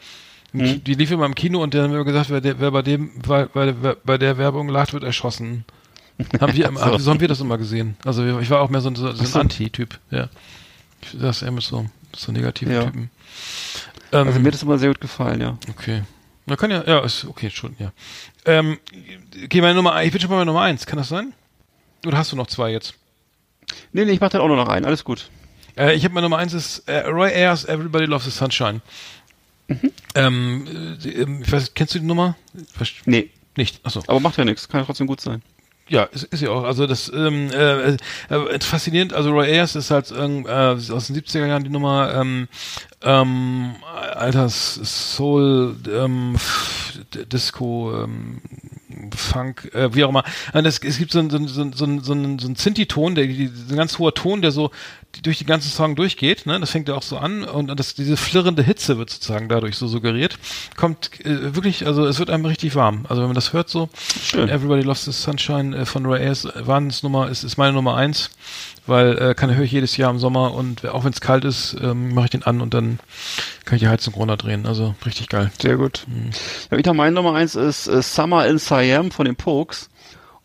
Mhm. 0.57 0.83
Die 0.83 0.93
lief 0.93 1.11
immer 1.11 1.25
im 1.25 1.35
Kino 1.35 1.61
und 1.61 1.73
dann 1.73 1.83
haben 1.83 1.93
wir 1.93 2.03
gesagt, 2.03 2.29
wer, 2.29 2.41
der, 2.41 2.59
wer 2.59 2.71
bei 2.71 2.81
dem, 2.81 3.11
bei, 3.21 3.45
bei, 3.45 3.71
der- 3.71 3.95
bei 4.03 4.17
der 4.17 4.37
Werbung 4.37 4.69
lacht, 4.69 4.93
wird 4.93 5.03
erschossen. 5.03 5.65
Haben 6.39 6.53
wir, 6.55 6.71
So. 6.73 6.97
so 6.97 7.11
haben 7.11 7.19
wir 7.19 7.27
das 7.27 7.41
immer 7.41 7.57
gesehen. 7.57 7.97
Also 8.05 8.25
ich 8.39 8.49
war 8.49 8.61
auch 8.61 8.69
mehr 8.69 8.79
so, 8.79 8.89
ein- 8.89 8.95
so, 8.95 9.11
so 9.11 9.37
ein. 9.37 9.41
Anti-Typ, 9.41 9.99
ja. 10.11 10.29
Ich 11.01 11.19
das 11.19 11.41
eher 11.41 11.51
mit 11.51 11.63
so, 11.63 11.85
so 12.15 12.31
negativen 12.31 12.73
Ja. 12.73 12.83
Typen. 12.85 13.09
Ähm, 14.13 14.27
Also 14.27 14.39
mir 14.39 14.47
hat 14.47 14.53
das 14.53 14.63
immer 14.63 14.77
sehr 14.77 14.89
gut 14.89 15.01
gefallen, 15.01 15.41
ja. 15.41 15.57
Okay. 15.69 16.03
Na 16.45 16.55
kann 16.55 16.71
ja, 16.71 16.83
ja, 16.87 16.99
ist 16.99 17.25
okay, 17.25 17.49
schon, 17.49 17.75
ja. 17.79 17.91
Ähm, 18.45 18.77
okay, 19.43 19.59
meine 19.61 19.73
Nummer, 19.75 20.01
ich 20.03 20.11
bin 20.11 20.21
schon 20.21 20.29
bei 20.29 20.35
meiner 20.37 20.45
Nummer 20.45 20.61
eins, 20.61 20.85
kann 20.85 20.97
das 20.97 21.09
sein? 21.09 21.33
Oder 22.05 22.17
hast 22.17 22.31
du 22.31 22.35
noch 22.37 22.47
zwei 22.47 22.71
jetzt? 22.71 22.93
Nee, 23.91 24.05
nee, 24.05 24.11
ich 24.13 24.21
mach 24.21 24.29
dann 24.29 24.41
auch 24.41 24.47
noch 24.47 24.69
ein, 24.69 24.85
alles 24.85 25.03
gut. 25.03 25.29
Äh, 25.75 25.95
ich 25.95 26.05
habe 26.05 26.13
meine 26.13 26.25
Nummer 26.25 26.37
eins 26.37 26.53
ist 26.53 26.87
äh, 26.87 26.99
Roy 27.07 27.29
Ayers 27.33 27.65
Everybody 27.65 28.05
Loves 28.05 28.23
the 28.25 28.31
Sunshine. 28.31 28.79
Äh, 29.67 29.75
ähm, 30.15 31.41
ich 31.43 31.51
weiß, 31.51 31.73
kennst 31.73 31.95
du 31.95 31.99
die 31.99 32.05
Nummer? 32.05 32.35
Nee, 33.05 33.29
Nicht. 33.57 33.79
Achso. 33.83 34.03
aber 34.07 34.19
macht 34.19 34.37
ja 34.37 34.45
nichts, 34.45 34.67
kann 34.67 34.81
ja 34.81 34.85
trotzdem 34.85 35.07
gut 35.07 35.21
sein. 35.21 35.41
Ja, 35.87 36.03
ist, 36.05 36.23
ist 36.23 36.41
ja 36.41 36.49
auch. 36.49 36.63
Also 36.63 36.87
das 36.87 37.11
ähm, 37.13 37.51
äh, 37.51 37.91
äh, 38.33 38.59
faszinierend. 38.59 39.13
Also 39.13 39.29
Roy 39.31 39.45
Ayers 39.51 39.75
ist 39.75 39.91
halt 39.91 40.11
ähm, 40.17 40.45
äh, 40.47 40.49
aus 40.51 40.87
den 41.07 41.15
70er 41.15 41.45
Jahren 41.45 41.63
die 41.63 41.69
Nummer 41.69 42.11
ähm, 42.15 42.47
ähm, 43.03 43.75
Alters 44.15 44.79
Soul 44.83 45.75
ähm, 45.87 46.37
Disco 47.31 48.03
ähm, 48.03 48.41
Funk, 49.15 49.69
äh, 49.75 49.93
wie 49.93 50.03
auch 50.05 50.09
immer. 50.09 50.23
Und 50.53 50.65
es, 50.65 50.79
es 50.79 50.97
gibt 50.97 51.11
so 51.11 51.19
einen 51.19 51.29
so, 51.29 51.37
einen- 51.37 51.47
so, 51.49 51.61
einen- 51.61 51.73
so, 52.01 52.13
einen- 52.13 52.39
so, 52.39 52.47
einen 52.47 52.55
Sinti-Ton, 52.55 53.13
der 53.13 53.27
die, 53.27 53.47
so 53.47 53.73
ein 53.73 53.77
ganz 53.77 53.99
hoher 53.99 54.13
Ton, 54.15 54.41
der 54.41 54.51
so 54.51 54.71
durch 55.23 55.39
den 55.39 55.47
ganzen 55.47 55.69
Song 55.69 55.95
durchgeht. 55.95 56.45
Ne? 56.45 56.59
Das 56.59 56.71
fängt 56.71 56.87
ja 56.87 56.95
auch 56.95 57.01
so 57.01 57.17
an 57.17 57.43
und 57.43 57.79
das, 57.79 57.95
diese 57.95 58.17
flirrende 58.17 58.63
Hitze 58.63 58.97
wird 58.97 59.09
sozusagen 59.09 59.49
dadurch 59.49 59.77
so 59.77 59.87
suggeriert. 59.87 60.37
Kommt 60.75 61.19
äh, 61.25 61.55
wirklich, 61.55 61.85
also 61.85 62.05
es 62.05 62.19
wird 62.19 62.29
einem 62.29 62.45
richtig 62.45 62.75
warm. 62.75 63.05
Also 63.09 63.21
wenn 63.21 63.29
man 63.29 63.35
das 63.35 63.53
hört 63.53 63.69
so, 63.69 63.89
Schön. 64.21 64.49
Everybody 64.49 64.81
Loves 64.81 65.05
the 65.05 65.11
Sunshine 65.11 65.75
äh, 65.75 65.85
von 65.85 66.05
Ray 66.05 66.21
Ayers, 66.21 66.47
Wahnsinnsnummer, 66.55 67.29
ist, 67.29 67.43
ist 67.43 67.57
meine 67.57 67.73
Nummer 67.73 67.95
eins, 67.95 68.29
weil 68.87 69.17
äh, 69.17 69.33
kann 69.33 69.53
höre 69.55 69.65
ich 69.65 69.71
jedes 69.71 69.97
Jahr 69.97 70.11
im 70.11 70.19
Sommer 70.19 70.53
und 70.53 70.85
auch 70.85 71.03
wenn 71.03 71.11
es 71.11 71.21
kalt 71.21 71.45
ist, 71.45 71.75
ähm, 71.81 72.13
mache 72.13 72.25
ich 72.25 72.31
den 72.31 72.43
an 72.43 72.61
und 72.61 72.73
dann 72.73 72.99
kann 73.65 73.77
ich 73.77 73.81
die 73.81 73.87
Heizung 73.87 74.13
runterdrehen. 74.13 74.65
Also 74.65 74.95
richtig 75.05 75.29
geil. 75.29 75.51
Sehr 75.59 75.77
gut. 75.77 76.05
Ja, 76.71 76.77
wieder 76.77 76.93
meine 76.93 77.15
Nummer 77.15 77.33
eins 77.33 77.55
ist 77.55 77.87
äh, 77.87 78.01
Summer 78.01 78.45
in 78.47 78.57
Siam 78.57 79.11
von 79.11 79.25
den 79.25 79.35
Pokes. 79.35 79.89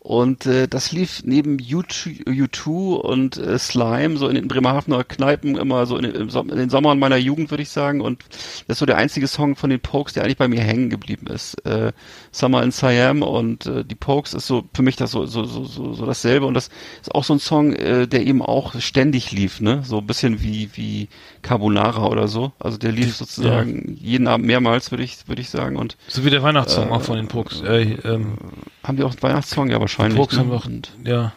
Und 0.03 0.47
äh, 0.47 0.67
das 0.67 0.91
lief 0.91 1.21
neben 1.25 1.57
U2, 1.57 2.25
U2 2.25 2.95
und 2.95 3.37
äh, 3.37 3.59
Slime 3.59 4.17
so 4.17 4.27
in 4.27 4.33
den 4.33 4.47
Bremerhavener 4.47 5.03
Kneipen 5.03 5.55
immer 5.57 5.85
so 5.85 5.95
in, 5.95 6.03
den- 6.11 6.15
in 6.15 6.57
den 6.57 6.69
Sommern 6.71 6.97
meiner 6.97 7.17
Jugend, 7.17 7.51
würde 7.51 7.61
ich 7.61 7.69
sagen. 7.69 8.01
Und 8.01 8.23
das 8.65 8.75
ist 8.75 8.79
so 8.79 8.87
der 8.87 8.97
einzige 8.97 9.27
Song 9.27 9.55
von 9.55 9.69
den 9.69 9.79
Pokes, 9.79 10.13
der 10.13 10.23
eigentlich 10.23 10.37
bei 10.37 10.47
mir 10.47 10.61
hängen 10.61 10.89
geblieben 10.89 11.27
ist. 11.27 11.53
Äh, 11.67 11.91
Summer 12.31 12.63
in 12.63 12.71
Siam 12.71 13.23
und 13.23 13.65
äh, 13.65 13.83
die 13.83 13.95
Pokes 13.95 14.33
ist 14.33 14.47
so 14.47 14.63
für 14.73 14.83
mich 14.83 14.95
das 14.95 15.11
so, 15.11 15.25
so, 15.25 15.43
so, 15.43 15.65
so, 15.65 15.93
so 15.93 16.05
dasselbe. 16.05 16.45
Und 16.45 16.53
das 16.53 16.69
ist 17.01 17.13
auch 17.13 17.23
so 17.23 17.33
ein 17.33 17.39
Song, 17.39 17.73
äh, 17.73 18.07
der 18.07 18.25
eben 18.25 18.41
auch 18.41 18.79
ständig 18.79 19.31
lief, 19.31 19.59
ne? 19.59 19.81
So 19.85 19.97
ein 19.97 20.07
bisschen 20.07 20.41
wie, 20.41 20.69
wie 20.73 21.09
Carbonara 21.41 22.07
oder 22.07 22.27
so. 22.27 22.53
Also 22.59 22.77
der 22.77 22.91
lief 22.91 23.15
sozusagen 23.15 23.97
jeden 24.01 24.27
Abend 24.27 24.45
mehrmals, 24.45 24.91
würde 24.91 25.03
ich, 25.03 25.27
würde 25.27 25.41
ich 25.41 25.49
sagen. 25.49 25.75
Und 25.75 25.97
So 26.07 26.23
wie 26.23 26.29
der 26.29 26.41
Weihnachtssong 26.41 26.89
Äh, 26.89 26.91
auch 26.91 27.01
von 27.01 27.17
den 27.17 27.27
Pokes. 27.27 27.61
Äh, 27.61 27.97
ähm, 28.05 28.37
haben 28.83 28.97
die 28.97 29.03
auch 29.03 29.11
einen 29.11 29.23
Weihnachtssong? 29.23 29.69
Ja, 29.69 29.79
wahrscheinlich. 29.81 30.17
Pokes 30.17 30.37
ne? 30.37 30.43
haben 30.43 30.51
auch, 30.51 30.65
Und, 30.65 30.91
ja. 31.03 31.33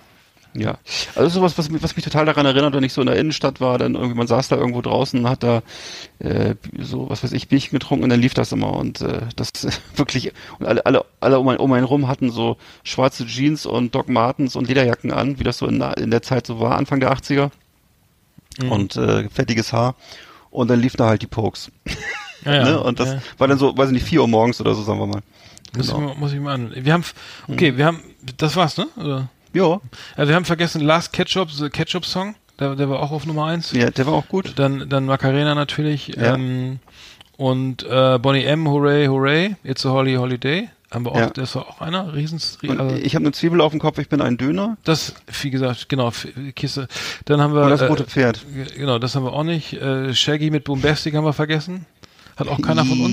Ja. 0.57 0.79
Also 1.15 1.29
sowas, 1.41 1.59
was, 1.59 1.69
mich- 1.71 1.83
was 1.83 1.97
mich 1.97 2.05
total 2.05 2.27
daran 2.27 2.47
erinnert, 2.47 2.75
wenn 2.75 2.85
ich 2.85 2.93
so 2.93 3.01
in 3.01 3.07
der 3.09 3.17
Innenstadt 3.17 3.61
war, 3.61 3.77
dann 3.79 3.95
irgendwie, 3.95 4.15
man 4.17 4.27
saß 4.27 4.49
da 4.49 4.57
irgendwo 4.57 4.81
draußen 4.83 5.21
und 5.21 5.29
hat 5.29 5.43
da 5.43 5.63
äh, 6.21 6.55
so, 6.81 7.09
was 7.11 7.25
weiß 7.25 7.33
ich, 7.33 7.49
Bierchen 7.49 7.73
getrunken 7.79 8.05
und 8.05 8.11
dann 8.11 8.21
lief 8.21 8.35
das 8.35 8.53
immer 8.53 8.73
und 8.75 9.01
äh, 9.01 9.23
das 9.37 9.51
wirklich, 9.97 10.33
und 10.59 10.67
alle, 10.67 10.85
alle, 10.87 11.05
alle 11.21 11.39
um, 11.41 11.49
ein, 11.49 11.57
um 11.59 11.73
einen 11.73 11.85
rum 11.85 12.09
hatten 12.09 12.31
so 12.31 12.57
schwarze 12.85 13.27
Jeans 13.27 13.67
und 13.67 13.95
Doc 13.95 14.09
Martens 14.09 14.57
und 14.57 14.69
Lederjacken 14.69 15.11
an, 15.13 15.39
wie 15.39 15.45
das 15.45 15.59
so 15.59 15.67
in, 15.67 15.79
der- 15.81 15.97
in 15.99 16.11
der 16.11 16.23
Zeit 16.23 16.47
so 16.47 16.61
war, 16.61 16.77
Anfang 16.77 17.01
der 17.01 17.13
80er 17.13 17.51
Mhm. 18.63 18.71
und 18.71 18.97
äh, 18.97 19.29
fettiges 19.31 19.73
Haar 19.73 19.97
und 20.53 20.71
dann 20.71 20.79
lief 20.81 20.95
da 20.95 21.07
halt 21.09 21.23
die 21.23 21.27
Pokes. 21.27 21.73
Ja, 22.45 22.55
ja, 22.55 22.65
ne? 22.71 22.81
Und 22.81 23.01
das 23.01 23.09
ja. 23.15 23.19
war 23.39 23.49
dann 23.49 23.59
so, 23.59 23.77
weiß 23.77 23.89
ich 23.89 23.95
nicht, 23.95 24.07
4 24.07 24.21
Uhr 24.21 24.29
morgens 24.29 24.61
oder 24.61 24.75
so, 24.77 24.83
sagen 24.85 25.01
wir 25.01 25.07
mal. 25.09 25.23
Muss, 25.77 25.89
Genau. 25.89 25.99
ich 25.99 26.05
mal, 26.07 26.15
muss 26.21 26.33
ich 26.33 26.39
mal 26.39 26.55
an. 26.55 26.73
Wir 26.73 26.93
haben, 26.93 27.03
okay, 27.49 27.77
wir 27.77 27.85
haben, 27.87 28.01
das 28.37 28.55
war's, 28.55 28.77
ne? 28.77 28.87
Oder? 28.97 29.29
Ja, 29.55 29.81
Also 30.17 30.29
wir 30.29 30.37
haben 30.37 30.45
vergessen 30.45 30.83
Last 30.83 31.13
Ketchup, 31.13 31.51
The 31.51 31.71
Ketchup 31.71 32.05
Song. 32.05 32.35
Der, 32.61 32.77
der 32.77 32.89
war 32.89 33.01
auch 33.01 33.11
auf 33.11 33.27
Nummer 33.27 33.47
eins. 33.47 33.73
ja, 33.73 33.91
der 33.91 34.07
war 34.07 34.13
auch 34.13 34.29
gut. 34.29 34.53
Dann, 34.57 34.89
dann 34.89 35.07
Macarena 35.07 35.55
natürlich. 35.55 36.09
Ja. 36.09 36.35
Ähm, 36.35 36.79
und 37.37 37.83
äh, 37.83 38.19
Bonnie 38.21 38.45
M, 38.45 38.69
Hooray, 38.69 39.07
Hooray. 39.07 39.57
It's 39.65 39.85
a 39.85 39.91
Holly 39.91 40.15
Holiday. 40.15 40.69
Haben 40.93 41.05
wir 41.07 41.11
auch, 41.13 41.17
Ja. 41.19 41.31
das 41.31 41.57
war 41.57 41.69
auch 41.69 41.81
einer. 41.81 42.15
Riesens, 42.15 42.59
also, 42.69 42.95
ich 42.95 43.17
habe 43.17 43.25
eine 43.25 43.33
Zwiebel 43.33 43.61
auf 43.61 43.73
dem 43.73 43.81
Kopf, 43.81 43.99
ich 43.99 44.09
bin 44.09 44.21
ein 44.21 44.37
Döner. 44.37 44.77
das, 44.85 45.15
wie 45.43 45.51
gesagt, 45.51 45.89
genau, 45.89 46.13
Kiste. 46.55 46.87
Dann 47.25 47.41
haben 47.41 47.53
wir. 47.55 47.63
Und 47.65 47.71
das 47.71 47.81
äh, 47.81 47.87
rote 47.87 48.05
Pferd. 48.05 48.45
G- 48.55 48.77
Genau, 48.79 49.01
das 49.01 49.17
haben 49.17 49.25
wir 49.25 49.33
auch 49.33 49.43
nicht. 49.43 49.73
Äh, 49.73 50.15
Shaggy 50.15 50.51
mit 50.51 50.63
Bombastic 50.63 51.17
haben 51.17 51.25
wir 51.25 51.33
vergessen. 51.33 51.87
Hat 52.37 52.47
auch 52.47 52.61
keiner 52.63 52.85
von 52.85 53.01
uns. 53.01 53.13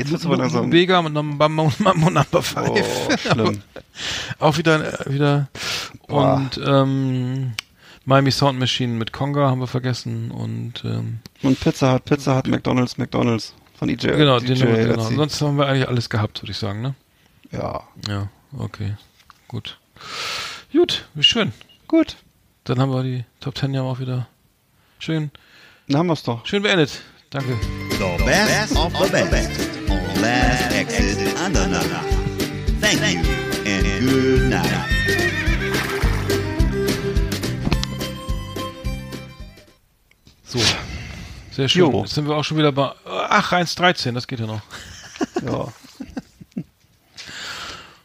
Jetzt 0.00 0.10
wird's 0.12 0.26
aber 0.26 0.36
langsam. 0.36 0.72
Vega 0.72 1.02
mit 1.02 1.12
Number, 1.12 1.48
Mambo 1.48 2.10
Number 2.10 2.42
5. 2.42 2.68
Oh, 2.68 3.16
schlimm. 3.16 3.62
auch 4.38 4.56
wieder, 4.58 5.06
äh, 5.06 5.12
wieder. 5.12 5.48
Boah. 6.08 6.34
Und 6.36 6.60
ähm, 6.66 7.52
Miami 8.04 8.30
Sound 8.30 8.58
Machine 8.58 8.94
mit 8.94 9.12
Conga 9.12 9.48
haben 9.50 9.60
wir 9.60 9.66
vergessen. 9.66 10.30
Und 10.30 10.82
ähm, 10.84 11.20
Und 11.42 11.60
Pizza 11.60 11.94
Hut, 11.94 12.04
Pizza 12.04 12.36
Hut, 12.36 12.48
McDonalds, 12.48 12.98
McDonalds 12.98 13.54
von 13.78 13.88
EJ. 13.88 14.08
genau, 14.16 14.38
den 14.40 14.54
DJ 14.54 14.62
haben 14.62 14.76
wir, 14.76 14.86
genau. 14.88 15.02
Sonst 15.10 15.40
haben 15.42 15.58
wir 15.58 15.66
eigentlich 15.66 15.88
alles 15.88 16.10
gehabt, 16.10 16.42
würde 16.42 16.52
ich 16.52 16.58
sagen, 16.58 16.80
ne? 16.82 16.94
Ja. 17.52 17.82
Ja, 18.08 18.28
okay. 18.56 18.94
Gut. 19.48 19.78
Gut, 20.72 21.06
wie 21.14 21.22
schön. 21.22 21.52
Gut. 21.88 22.16
Dann 22.64 22.78
haben 22.80 22.92
wir 22.92 23.02
die 23.02 23.24
Top 23.40 23.54
Ten 23.54 23.74
ja 23.74 23.82
auch 23.82 23.98
wieder 24.00 24.28
Schön, 24.98 25.30
Dann 25.88 25.98
haben 25.98 26.06
wir's 26.08 26.22
doch. 26.22 26.44
schön 26.46 26.62
beendet. 26.62 27.00
Danke. 27.30 27.56
The 27.98 28.24
best 28.24 28.76
of 28.76 28.92
the 28.98 29.10
best 29.30 29.69
Exit 30.80 31.18
Andernach. 31.44 31.84
Thank 32.80 33.02
you 33.12 33.20
and 33.66 33.84
good 34.00 34.48
night. 34.48 34.64
So. 40.42 40.58
Sehr 41.50 41.68
schön. 41.68 41.80
Jo. 41.82 42.00
Jetzt 42.00 42.14
sind 42.14 42.26
wir 42.26 42.34
auch 42.34 42.44
schon 42.44 42.56
wieder 42.56 42.72
bei. 42.72 42.92
Ach, 43.04 43.52
1,13, 43.52 44.12
das 44.12 44.26
geht 44.26 44.40
ja 44.40 44.46
noch. 44.46 44.62
Ja. 45.46 45.68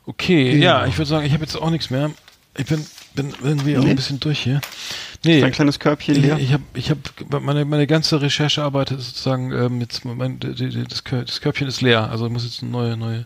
Okay, 0.05 0.57
ja, 0.57 0.85
ich 0.85 0.97
würde 0.97 1.09
sagen, 1.09 1.25
ich 1.25 1.33
habe 1.33 1.43
jetzt 1.43 1.55
auch 1.55 1.69
nichts 1.69 1.89
mehr. 1.89 2.11
Ich 2.57 2.65
bin, 2.65 2.85
bin 3.13 3.33
irgendwie 3.41 3.77
auch 3.77 3.85
ein 3.85 3.95
bisschen 3.95 4.19
durch 4.19 4.39
hier. 4.39 4.61
Nee, 5.25 5.41
Dein 5.41 5.51
kleines 5.51 5.79
Körbchen 5.79 6.15
leer. 6.15 6.37
ich 6.39 6.53
habe 6.53 6.63
ich 6.73 6.89
hab, 6.91 6.97
meine, 7.41 7.65
meine 7.65 7.87
ganze 7.87 8.21
Recherchearbeit 8.21 8.91
ist 8.91 9.07
sozusagen, 9.07 9.51
ähm, 9.51 9.81
jetzt, 9.81 10.05
mein, 10.05 10.39
das, 10.39 11.03
Kör- 11.05 11.23
das 11.25 11.41
Körbchen 11.41 11.67
ist 11.67 11.81
leer, 11.81 12.09
also 12.09 12.25
ich 12.27 12.31
muss 12.31 12.43
jetzt 12.45 12.61
neue, 12.63 12.95
neue, 12.95 13.25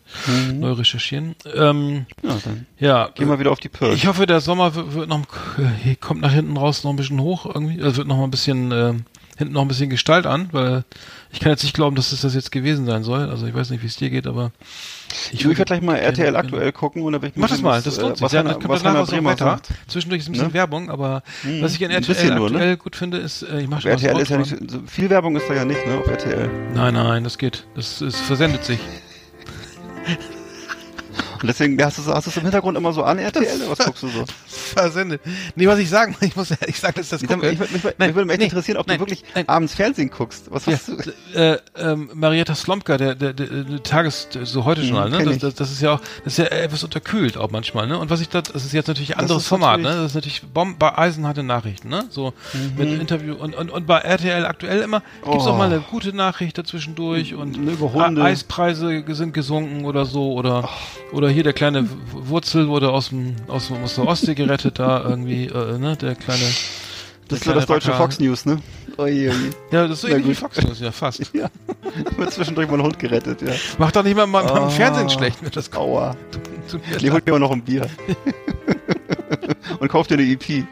neu 0.53 0.71
recherchieren. 0.71 1.35
Ähm, 1.55 2.05
ja, 2.23 2.37
dann 2.43 2.65
ja, 2.79 3.07
gehen 3.13 3.27
wir 3.27 3.39
wieder 3.39 3.51
auf 3.51 3.59
die 3.59 3.69
Pirsch. 3.69 3.95
ich 3.95 4.07
hoffe, 4.07 4.25
der 4.25 4.39
Sommer 4.41 4.73
wird, 4.75 4.93
wird 4.93 5.09
noch, 5.09 5.25
äh, 5.85 5.95
kommt 5.95 6.21
nach 6.21 6.33
hinten 6.33 6.57
raus 6.57 6.83
noch 6.83 6.91
ein 6.91 6.95
bisschen 6.97 7.19
hoch 7.21 7.45
irgendwie. 7.45 7.81
Also 7.81 7.97
wird 7.97 8.07
noch 8.07 8.17
mal 8.17 8.23
ein 8.23 8.31
bisschen, 8.31 8.71
ähm, 8.71 9.03
hinten 9.37 9.53
noch 9.53 9.61
ein 9.61 9.67
bisschen 9.67 9.89
Gestalt 9.89 10.25
an, 10.25 10.49
weil 10.51 10.83
ich 11.31 11.39
kann 11.39 11.51
jetzt 11.51 11.63
nicht 11.63 11.73
glauben, 11.75 11.95
dass 11.95 12.11
es 12.11 12.21
das 12.21 12.33
jetzt 12.35 12.51
gewesen 12.51 12.85
sein 12.85 13.03
soll. 13.03 13.29
Also 13.29 13.45
ich 13.45 13.53
weiß 13.53 13.69
nicht, 13.69 13.83
wie 13.83 13.87
es 13.87 13.95
dir 13.95 14.09
geht, 14.09 14.27
aber 14.27 14.51
ich 15.31 15.43
würde 15.45 15.63
gleich 15.65 15.81
mal 15.81 15.95
RTL 15.95 16.25
gerne- 16.25 16.37
aktuell 16.37 16.71
gucken 16.71 17.03
und 17.03 17.13
dann 17.13 17.21
will 17.21 17.29
ich 17.29 17.35
Mach 17.35 17.49
das 17.49 17.61
mal, 17.61 17.81
das 17.81 17.97
äh, 17.97 18.01
lohnt 18.01 18.17
sich. 18.17 18.23
Was 18.23 18.31
Ja, 18.31 18.43
kommt 18.43 18.69
was 18.69 18.81
so 18.81 19.15
Bremer 19.15 19.37
sagt. 19.37 19.69
Zwischendurch 19.87 20.21
ist 20.21 20.29
ein 20.29 20.31
bisschen 20.33 20.47
Ne? 20.47 20.53
Werbung, 20.53 20.89
aber 20.89 21.23
Mhm. 21.43 21.61
was 21.61 21.73
ich 21.75 21.83
an 21.85 21.91
RTL 21.91 22.35
nur, 22.35 22.49
ne? 22.49 22.55
aktuell 22.57 22.77
gut 22.77 22.95
finde, 22.95 23.17
ist, 23.17 23.41
äh, 23.43 23.61
ich 23.61 23.67
mache 23.67 23.81
schon 23.81 23.91
RTL 23.91 24.19
ist 24.19 24.29
ja 24.29 24.37
das 24.37 24.51
nicht, 24.51 24.71
so 24.71 24.79
viel 24.85 25.09
Werbung 25.09 25.35
ist 25.35 25.49
da 25.49 25.53
ja 25.55 25.65
nicht, 25.65 25.85
ne, 25.87 25.97
auf 25.97 26.07
RTL. 26.07 26.49
Nein, 26.73 26.93
nein, 26.93 27.23
das 27.23 27.37
geht. 27.37 27.65
Das, 27.75 28.01
es 28.01 28.19
versendet 28.19 28.63
sich. 28.65 28.79
Und 31.41 31.47
deswegen 31.47 31.81
hast 31.83 31.97
du 31.97 32.05
hast 32.05 32.25
du 32.25 32.29
es 32.31 32.37
im 32.37 32.43
Hintergrund 32.43 32.77
immer 32.77 32.93
so 32.93 33.03
an 33.03 33.17
RTL 33.19 33.61
was 33.69 33.79
guckst 33.79 34.03
du 34.03 34.07
so? 34.09 34.25
Versendet. 34.47 35.21
Nee, 35.55 35.67
was 35.67 35.79
ich 35.79 35.89
sagen, 35.89 36.15
ich 36.21 36.35
muss 36.35 36.51
ehrlich 36.51 36.79
sagen, 36.79 36.95
dass 36.97 37.09
das 37.09 37.21
gucke. 37.23 37.49
ich, 37.49 37.59
mich, 37.59 37.69
Nein, 37.71 37.93
mich 37.97 38.15
würde 38.15 38.25
mich 38.25 38.31
echt 38.33 38.39
nee, 38.39 38.45
interessieren, 38.45 38.77
ob 38.77 38.87
nein, 38.87 38.97
du 38.97 39.01
wirklich 39.01 39.23
nein. 39.35 39.47
abends 39.47 39.73
Fernsehen 39.73 40.09
guckst. 40.09 40.51
Was 40.51 40.65
Ja, 40.65 40.73
hast 40.73 40.87
du? 40.89 41.39
äh, 41.39 41.57
ähm, 41.77 42.09
Marietta 42.13 42.55
Slomka, 42.55 42.97
der, 42.97 43.15
der, 43.15 43.33
der, 43.33 43.47
der 43.47 43.83
Tages, 43.83 44.27
so 44.43 44.65
heute 44.65 44.81
Journal, 44.81 45.09
Mhm, 45.09 45.17
ne? 45.17 45.23
Das, 45.25 45.37
das, 45.39 45.55
das 45.55 45.71
ist 45.71 45.81
ja 45.81 45.93
auch, 45.93 46.01
das 46.23 46.33
ist 46.33 46.37
ja 46.37 46.45
etwas 46.45 46.83
unterkühlt 46.83 47.37
auch 47.37 47.51
manchmal, 47.51 47.87
ne? 47.87 47.97
Und 47.97 48.09
was 48.09 48.21
ich 48.21 48.29
da, 48.29 48.41
das 48.41 48.65
ist 48.65 48.73
jetzt 48.73 48.87
natürlich 48.87 49.13
ein 49.15 49.19
anderes 49.21 49.47
Format, 49.47 49.79
ne? 49.79 49.89
Das 49.95 50.05
ist 50.07 50.15
natürlich 50.15 50.41
Bomb, 50.43 50.77
bei 50.79 50.97
eisenharte 50.97 51.43
Nachrichten, 51.43 51.89
ne? 51.89 52.05
So 52.09 52.33
mit 52.77 52.89
Interview 52.99 53.35
und, 53.35 53.55
und, 53.55 53.69
und 53.69 53.87
bei 53.87 53.99
RTL 53.99 54.45
aktuell 54.45 54.81
immer 54.81 55.01
gibt's 55.23 55.45
auch 55.45 55.49
Mhm. 55.49 55.55
Oh. 55.55 55.57
mal 55.57 55.65
eine 55.65 55.79
gute 55.79 56.13
Nachricht 56.15 56.57
dazwischendurch 56.57 57.33
und 57.35 57.57
Eispreise 58.19 59.03
sind 59.07 59.33
gesunken 59.33 59.85
oder 59.85 60.05
so 60.05 60.33
oder 60.33 60.69
oder 61.11 61.28
hier 61.29 61.43
der 61.43 61.53
kleine 61.53 61.87
Wurzel 62.11 62.67
wurde 62.67 62.89
aus 62.91 63.09
dem 63.09 63.35
aus, 63.47 63.71
aus 63.71 63.95
der 63.95 64.07
Ostsee 64.07 64.35
gerettet 64.35 64.79
da 64.79 65.03
irgendwie, 65.03 65.45
äh, 65.45 65.77
ne? 65.77 65.95
Der 65.97 66.15
kleine 66.15 66.43
Das 67.27 67.39
ist 67.39 67.45
so 67.45 67.53
das 67.53 67.65
deutsche 67.65 67.89
Racker. 67.89 67.97
Fox 68.03 68.19
News, 68.19 68.45
ne? 68.45 68.59
Oje, 68.97 69.29
oje. 69.29 69.49
Ja, 69.71 69.83
das 69.87 69.91
ist 69.97 70.01
so 70.01 70.07
ähnlich 70.07 70.25
wie 70.25 70.29
gut. 70.29 70.37
Fox 70.37 70.61
News, 70.63 70.79
ja, 70.79 70.91
fast. 70.91 71.21
Ja. 71.33 71.49
Wird 72.17 72.31
zwischendurch 72.33 72.67
mal 72.69 72.77
ein 72.79 72.83
Hund 72.83 72.99
gerettet, 72.99 73.41
ja. 73.41 73.53
Macht 73.77 73.95
doch 73.95 74.03
nicht 74.03 74.15
mal 74.15 74.25
beim 74.27 74.45
Ah. 74.47 74.69
Fernsehen 74.69 75.09
schlecht, 75.09 75.37
wenn 75.41 75.51
das 75.51 75.71
Aua. 75.73 76.15
tut 76.69 76.81
mir 76.87 76.97
Nee, 76.97 77.03
leid. 77.05 77.11
holt 77.13 77.25
mir 77.25 77.31
mal 77.33 77.39
noch 77.39 77.51
ein 77.51 77.61
Bier. 77.63 77.87
und 79.79 79.87
kauf 79.87 80.07
dir 80.07 80.15
eine 80.15 80.23
EP. 80.23 80.65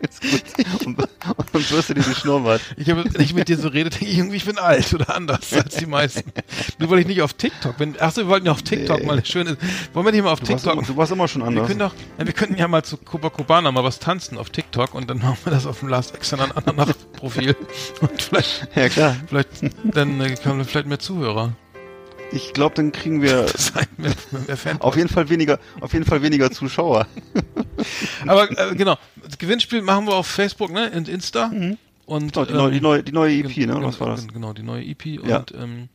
Ist 0.00 0.20
gut. 0.22 0.86
Und, 0.86 0.98
und 1.52 1.70
wirst 1.72 1.90
du 1.90 1.94
dir 1.94 2.02
die 2.02 2.14
Schnurrbart. 2.14 2.60
Ich 2.76 2.88
habe, 2.90 3.04
wenn 3.12 3.20
ich 3.22 3.34
mit 3.34 3.48
dir 3.48 3.56
so 3.58 3.68
rede, 3.68 3.90
denke 3.90 4.06
ich 4.06 4.16
irgendwie, 4.18 4.36
ich 4.36 4.44
bin 4.44 4.58
alt 4.58 4.92
oder 4.94 5.14
anders 5.14 5.52
als 5.52 5.76
die 5.76 5.86
meisten. 5.86 6.32
Nur 6.78 6.90
weil 6.90 7.00
ich 7.00 7.06
nicht 7.06 7.22
auf 7.22 7.34
TikTok 7.34 7.76
bin. 7.76 8.00
Achso, 8.00 8.22
wir 8.22 8.28
wollten 8.28 8.46
ja 8.46 8.52
auf 8.52 8.62
TikTok 8.62 9.00
Nee. 9.00 9.06
mal 9.06 9.12
eine 9.14 9.24
schöne. 9.24 9.56
Wollen 9.92 10.06
wir 10.06 10.12
nicht 10.12 10.22
mal 10.24 10.32
auf 10.32 10.40
Du 10.40 10.48
warst, 10.50 10.64
TikTok? 10.64 10.78
immer, 10.78 10.86
du 10.86 10.96
warst 10.96 11.12
immer 11.12 11.28
schon 11.28 11.42
wir 11.42 11.48
anders. 11.48 11.66
können 11.66 11.78
doch, 11.80 11.94
ja, 12.18 12.26
wir 12.26 12.32
könnten 12.32 12.56
ja 12.56 12.68
mal 12.68 12.82
zu 12.82 12.96
Copacabana 12.96 13.70
mal 13.72 13.84
was 13.84 13.98
tanzen 13.98 14.38
auf 14.38 14.50
TikTok 14.50 14.94
und 14.94 15.08
dann 15.10 15.18
machen 15.18 15.38
wir 15.44 15.52
das 15.52 15.66
auf 15.66 15.80
dem 15.80 15.88
Last 15.88 16.14
Extern 16.14 16.50
Ananas 16.52 16.94
Profil. 17.12 17.56
Und 18.00 18.22
vielleicht, 18.22 18.68
ja, 18.74 18.88
klar. 18.88 19.16
vielleicht, 19.28 19.48
dann 19.84 20.20
äh, 20.20 20.34
kommen 20.42 20.64
vielleicht 20.64 20.86
mehr 20.86 20.98
Zuhörer. 20.98 21.52
Ich 22.32 22.52
glaube, 22.52 22.74
dann 22.76 22.92
kriegen 22.92 23.22
wir 23.22 23.46
mehr, 23.96 24.12
mehr 24.30 24.76
auf 24.80 24.96
jeden 24.96 25.08
Fall 25.08 25.28
weniger, 25.28 25.58
auf 25.80 25.92
jeden 25.92 26.04
Fall 26.04 26.22
weniger 26.22 26.50
Zuschauer. 26.50 27.06
Aber 28.26 28.50
äh, 28.50 28.74
genau, 28.76 28.96
das 29.24 29.38
Gewinnspiel 29.38 29.82
machen 29.82 30.06
wir 30.06 30.14
auf 30.14 30.26
Facebook, 30.26 30.70
ne? 30.72 30.90
Und 30.94 31.08
Insta. 31.08 31.46
Und 31.46 31.58
Mhm. 31.60 31.76
Oh, 32.06 32.44
die, 32.44 32.52
neue, 32.54 32.70
die, 32.72 32.80
neue, 32.80 33.02
die 33.04 33.12
neue 33.12 33.32
EP, 33.38 33.56
ne? 33.66 33.78
Was 33.82 34.00
war 34.00 34.08
das? 34.10 34.20
gen- 34.22 34.32
Genau, 34.34 34.52
die 34.52 34.62
neue 34.62 34.82
EP 34.84 35.06
Ja. 35.06 35.38
und, 35.38 35.52
ähm, 35.54 35.88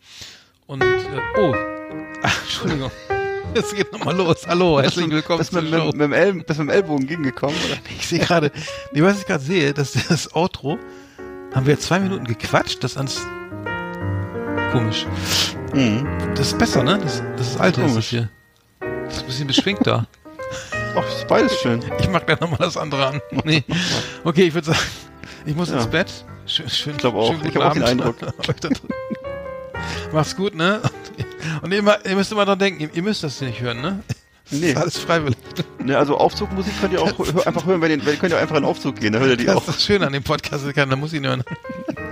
und 0.68 0.82
äh, 0.82 0.96
oh, 1.40 1.54
Ach, 2.24 2.42
Entschuldigung. 2.44 2.92
Es 3.54 3.74
geht 3.76 3.92
nochmal 3.94 4.16
los. 4.16 4.46
Hallo, 4.48 4.82
herzlich 4.82 5.10
willkommen 5.10 5.40
Bist 5.40 5.54
mit, 5.54 5.70
mit, 5.70 5.84
mit, 5.86 6.02
dem 6.02 6.14
El 6.14 6.34
bist 6.34 6.50
mit 6.50 6.58
dem 6.60 6.70
Ellbogen 6.70 7.08
gegengekommen, 7.08 7.56
oder? 7.66 7.78
Ich 7.98 8.08
sehe 8.08 8.20
gerade, 8.20 8.52
nee, 8.92 9.02
was 9.02 9.20
ich 9.20 9.26
gerade 9.26 9.44
sehe, 9.44 9.74
dass 9.74 9.94
das 9.94 10.34
Outro, 10.36 10.78
haben 11.54 11.66
wir 11.66 11.80
zwei 11.80 12.00
Minuten 12.00 12.26
gequatscht, 12.26 12.84
das 12.84 12.98
ans 12.98 13.22
komisch. 14.72 15.06
Mhm. 15.76 16.08
Das 16.36 16.48
ist 16.48 16.58
besser, 16.58 16.84
ne? 16.84 17.00
Das, 17.02 17.22
das 17.38 17.48
ist 17.50 17.60
alte, 17.60 17.82
ist 17.82 17.96
das 17.98 18.06
hier. 18.06 18.30
Das 18.80 19.18
ist 19.18 19.22
ein 19.22 19.26
bisschen 19.28 19.48
beschwingter. 19.48 20.08
Ach, 20.98 21.08
ist 21.08 21.28
beides 21.28 21.60
schön. 21.60 21.84
Ich 22.00 22.10
mag 22.10 22.26
gleich 22.26 22.40
nochmal 22.40 22.60
das 22.60 22.78
andere 22.78 23.08
an. 23.08 23.22
Nee. 23.44 23.64
Okay, 24.24 24.44
ich 24.44 24.54
würde 24.54 24.68
sagen, 24.68 24.80
ich 25.46 25.56
muss 25.56 25.70
Ja. 25.70 25.76
ins 25.78 25.88
Bett. 25.88 26.12
Schön, 26.46 26.70
schön, 26.70 26.94
Ich 26.94 26.98
glaube 27.00 27.18
auch. 27.18 27.32
schönen 27.34 27.46
Ich 27.48 27.56
habe 27.56 27.68
auch 27.68 27.74
den 27.74 27.84
Abend. 27.84 28.02
Eindruck. 28.02 28.16
Da. 28.62 28.70
Macht's 30.14 30.36
gut, 30.36 30.56
ne? 30.56 30.80
Und 31.62 31.72
immer, 31.74 32.04
ihr 32.06 32.16
müsst 32.16 32.32
immer 32.32 32.46
dran 32.46 32.58
denken, 32.60 32.90
ihr, 32.94 33.04
müsst 33.04 33.24
das 33.24 33.42
nicht 33.42 33.60
hören, 33.62 33.82
ne? 33.82 34.00
Das 34.50 34.60
Nee. 34.60 34.72
ist 34.72 34.78
alles 34.78 34.98
freiwillig. 34.98 35.38
Ne, 35.84 35.98
also 35.98 36.18
Aufzugmusik 36.18 36.74
könnt 36.80 36.94
ihr 36.94 37.02
auch 37.02 37.12
hör, 37.18 37.46
einfach 37.48 37.66
hören, 37.66 37.82
wenn 37.82 37.92
ihr, 37.92 38.16
könnt 38.16 38.32
ihr 38.32 38.38
einfach 38.40 38.56
in 38.56 38.62
den 38.64 38.70
Aufzug 38.70 38.96
gehen, 39.00 39.12
dann 39.14 39.22
hört 39.22 39.32
ihr 39.32 39.38
die 39.38 39.46
Das 39.46 39.56
auch. 39.58 39.62
ist 39.68 39.68
das 39.78 39.84
Schöne 39.84 40.08
an 40.08 40.14
dem 40.14 40.24
Podcast, 40.24 40.72
keiner 40.74 40.96
muss 40.96 41.14
ihn 41.14 41.26
hören. 41.26 41.44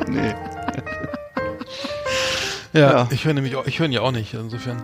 Nee. 0.07 0.33
Ja, 2.73 2.79
Ja. 2.91 3.07
ich 3.11 3.25
höre 3.25 3.33
nämlich 3.33 3.55
auch, 3.55 3.65
ich 3.67 3.79
höre 3.79 3.85
ihn 3.85 3.91
ja 3.91 4.01
auch 4.01 4.11
nicht, 4.11 4.33
insofern. 4.33 4.83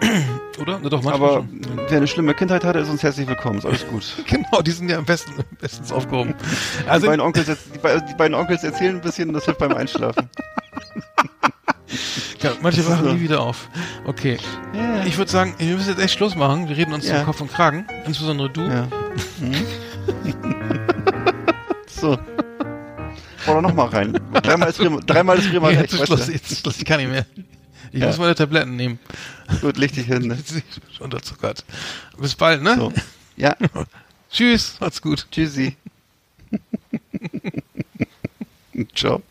Oder? 0.60 0.78
Na 0.82 0.88
doch, 0.90 1.02
manchmal 1.02 1.30
Aber 1.30 1.40
schon. 1.40 1.60
wer 1.88 1.96
eine 1.96 2.06
schlimme 2.06 2.34
Kindheit 2.34 2.62
hatte, 2.64 2.78
ist 2.80 2.88
uns 2.90 3.02
herzlich 3.02 3.26
willkommen. 3.26 3.58
Ist 3.58 3.64
alles 3.66 3.86
gut. 3.88 4.04
Genau, 4.26 4.60
die 4.62 4.70
sind 4.70 4.88
ja 4.90 4.98
am 4.98 5.04
besten, 5.04 5.32
bestens 5.60 5.90
aufgehoben. 5.92 6.34
Die 6.84 6.88
Also, 6.88 7.06
beiden, 7.06 7.20
Onkels, 7.20 7.46
die, 7.46 7.78
die 7.78 8.14
beiden 8.16 8.34
Onkels 8.34 8.62
erzählen 8.62 8.96
ein 8.96 9.00
bisschen 9.00 9.28
und 9.28 9.34
das 9.34 9.44
hilft 9.46 9.60
beim 9.60 9.72
Einschlafen. 9.72 10.28
ja, 12.42 12.52
manche 12.60 12.86
wachen 12.86 13.04
so. 13.04 13.12
nie 13.12 13.20
wieder 13.20 13.40
auf. 13.40 13.68
Okay. 14.04 14.38
Ja. 14.74 15.04
Ich 15.06 15.16
würde 15.16 15.30
sagen, 15.30 15.54
wir 15.58 15.74
müssen 15.74 15.88
jetzt 15.90 16.02
echt 16.02 16.14
Schluss 16.14 16.36
machen. 16.36 16.68
Wir 16.68 16.76
reden 16.76 16.92
uns 16.92 17.08
Ja. 17.08 17.16
zum 17.16 17.24
Kopf 17.26 17.40
und 17.40 17.50
Kragen. 17.52 17.86
Insbesondere 18.06 18.50
du. 18.50 18.60
Ja. 18.62 18.86
Mhm. 19.40 19.64
so. 21.88 22.18
Hau 23.46 23.54
da 23.54 23.62
noch 23.62 23.74
mal 23.74 23.86
rein. 23.86 24.18
Dreimal 24.42 24.68
ist 24.70 24.78
Bremer, 24.78 25.00
dreimal 25.00 25.38
ist 25.38 25.50
Nee, 25.52 25.58
recht. 25.58 25.92
jetzt 25.92 26.06
Schluss, 26.06 26.28
jetzt 26.28 26.58
Schluss, 26.60 26.78
ich 26.78 26.84
kann 26.84 27.00
nicht 27.00 27.10
mehr. 27.10 27.26
Ich 27.92 28.00
Ja. 28.00 28.06
muss 28.06 28.18
meine 28.18 28.34
Tabletten 28.34 28.76
nehmen. 28.76 28.98
Gut, 29.60 29.76
leg 29.76 29.92
dich 29.92 30.06
hin. 30.06 30.28
Ne? 30.28 30.38
Unterzuckert. 31.00 31.64
Bis 32.18 32.34
bald, 32.34 32.62
ne? 32.62 32.76
So. 32.76 32.92
Ja, 33.36 33.56
Tschüss, 34.30 34.76
macht's 34.80 35.02
gut. 35.02 35.26
tschüssi. 35.30 35.76
Ciao. 38.94 39.22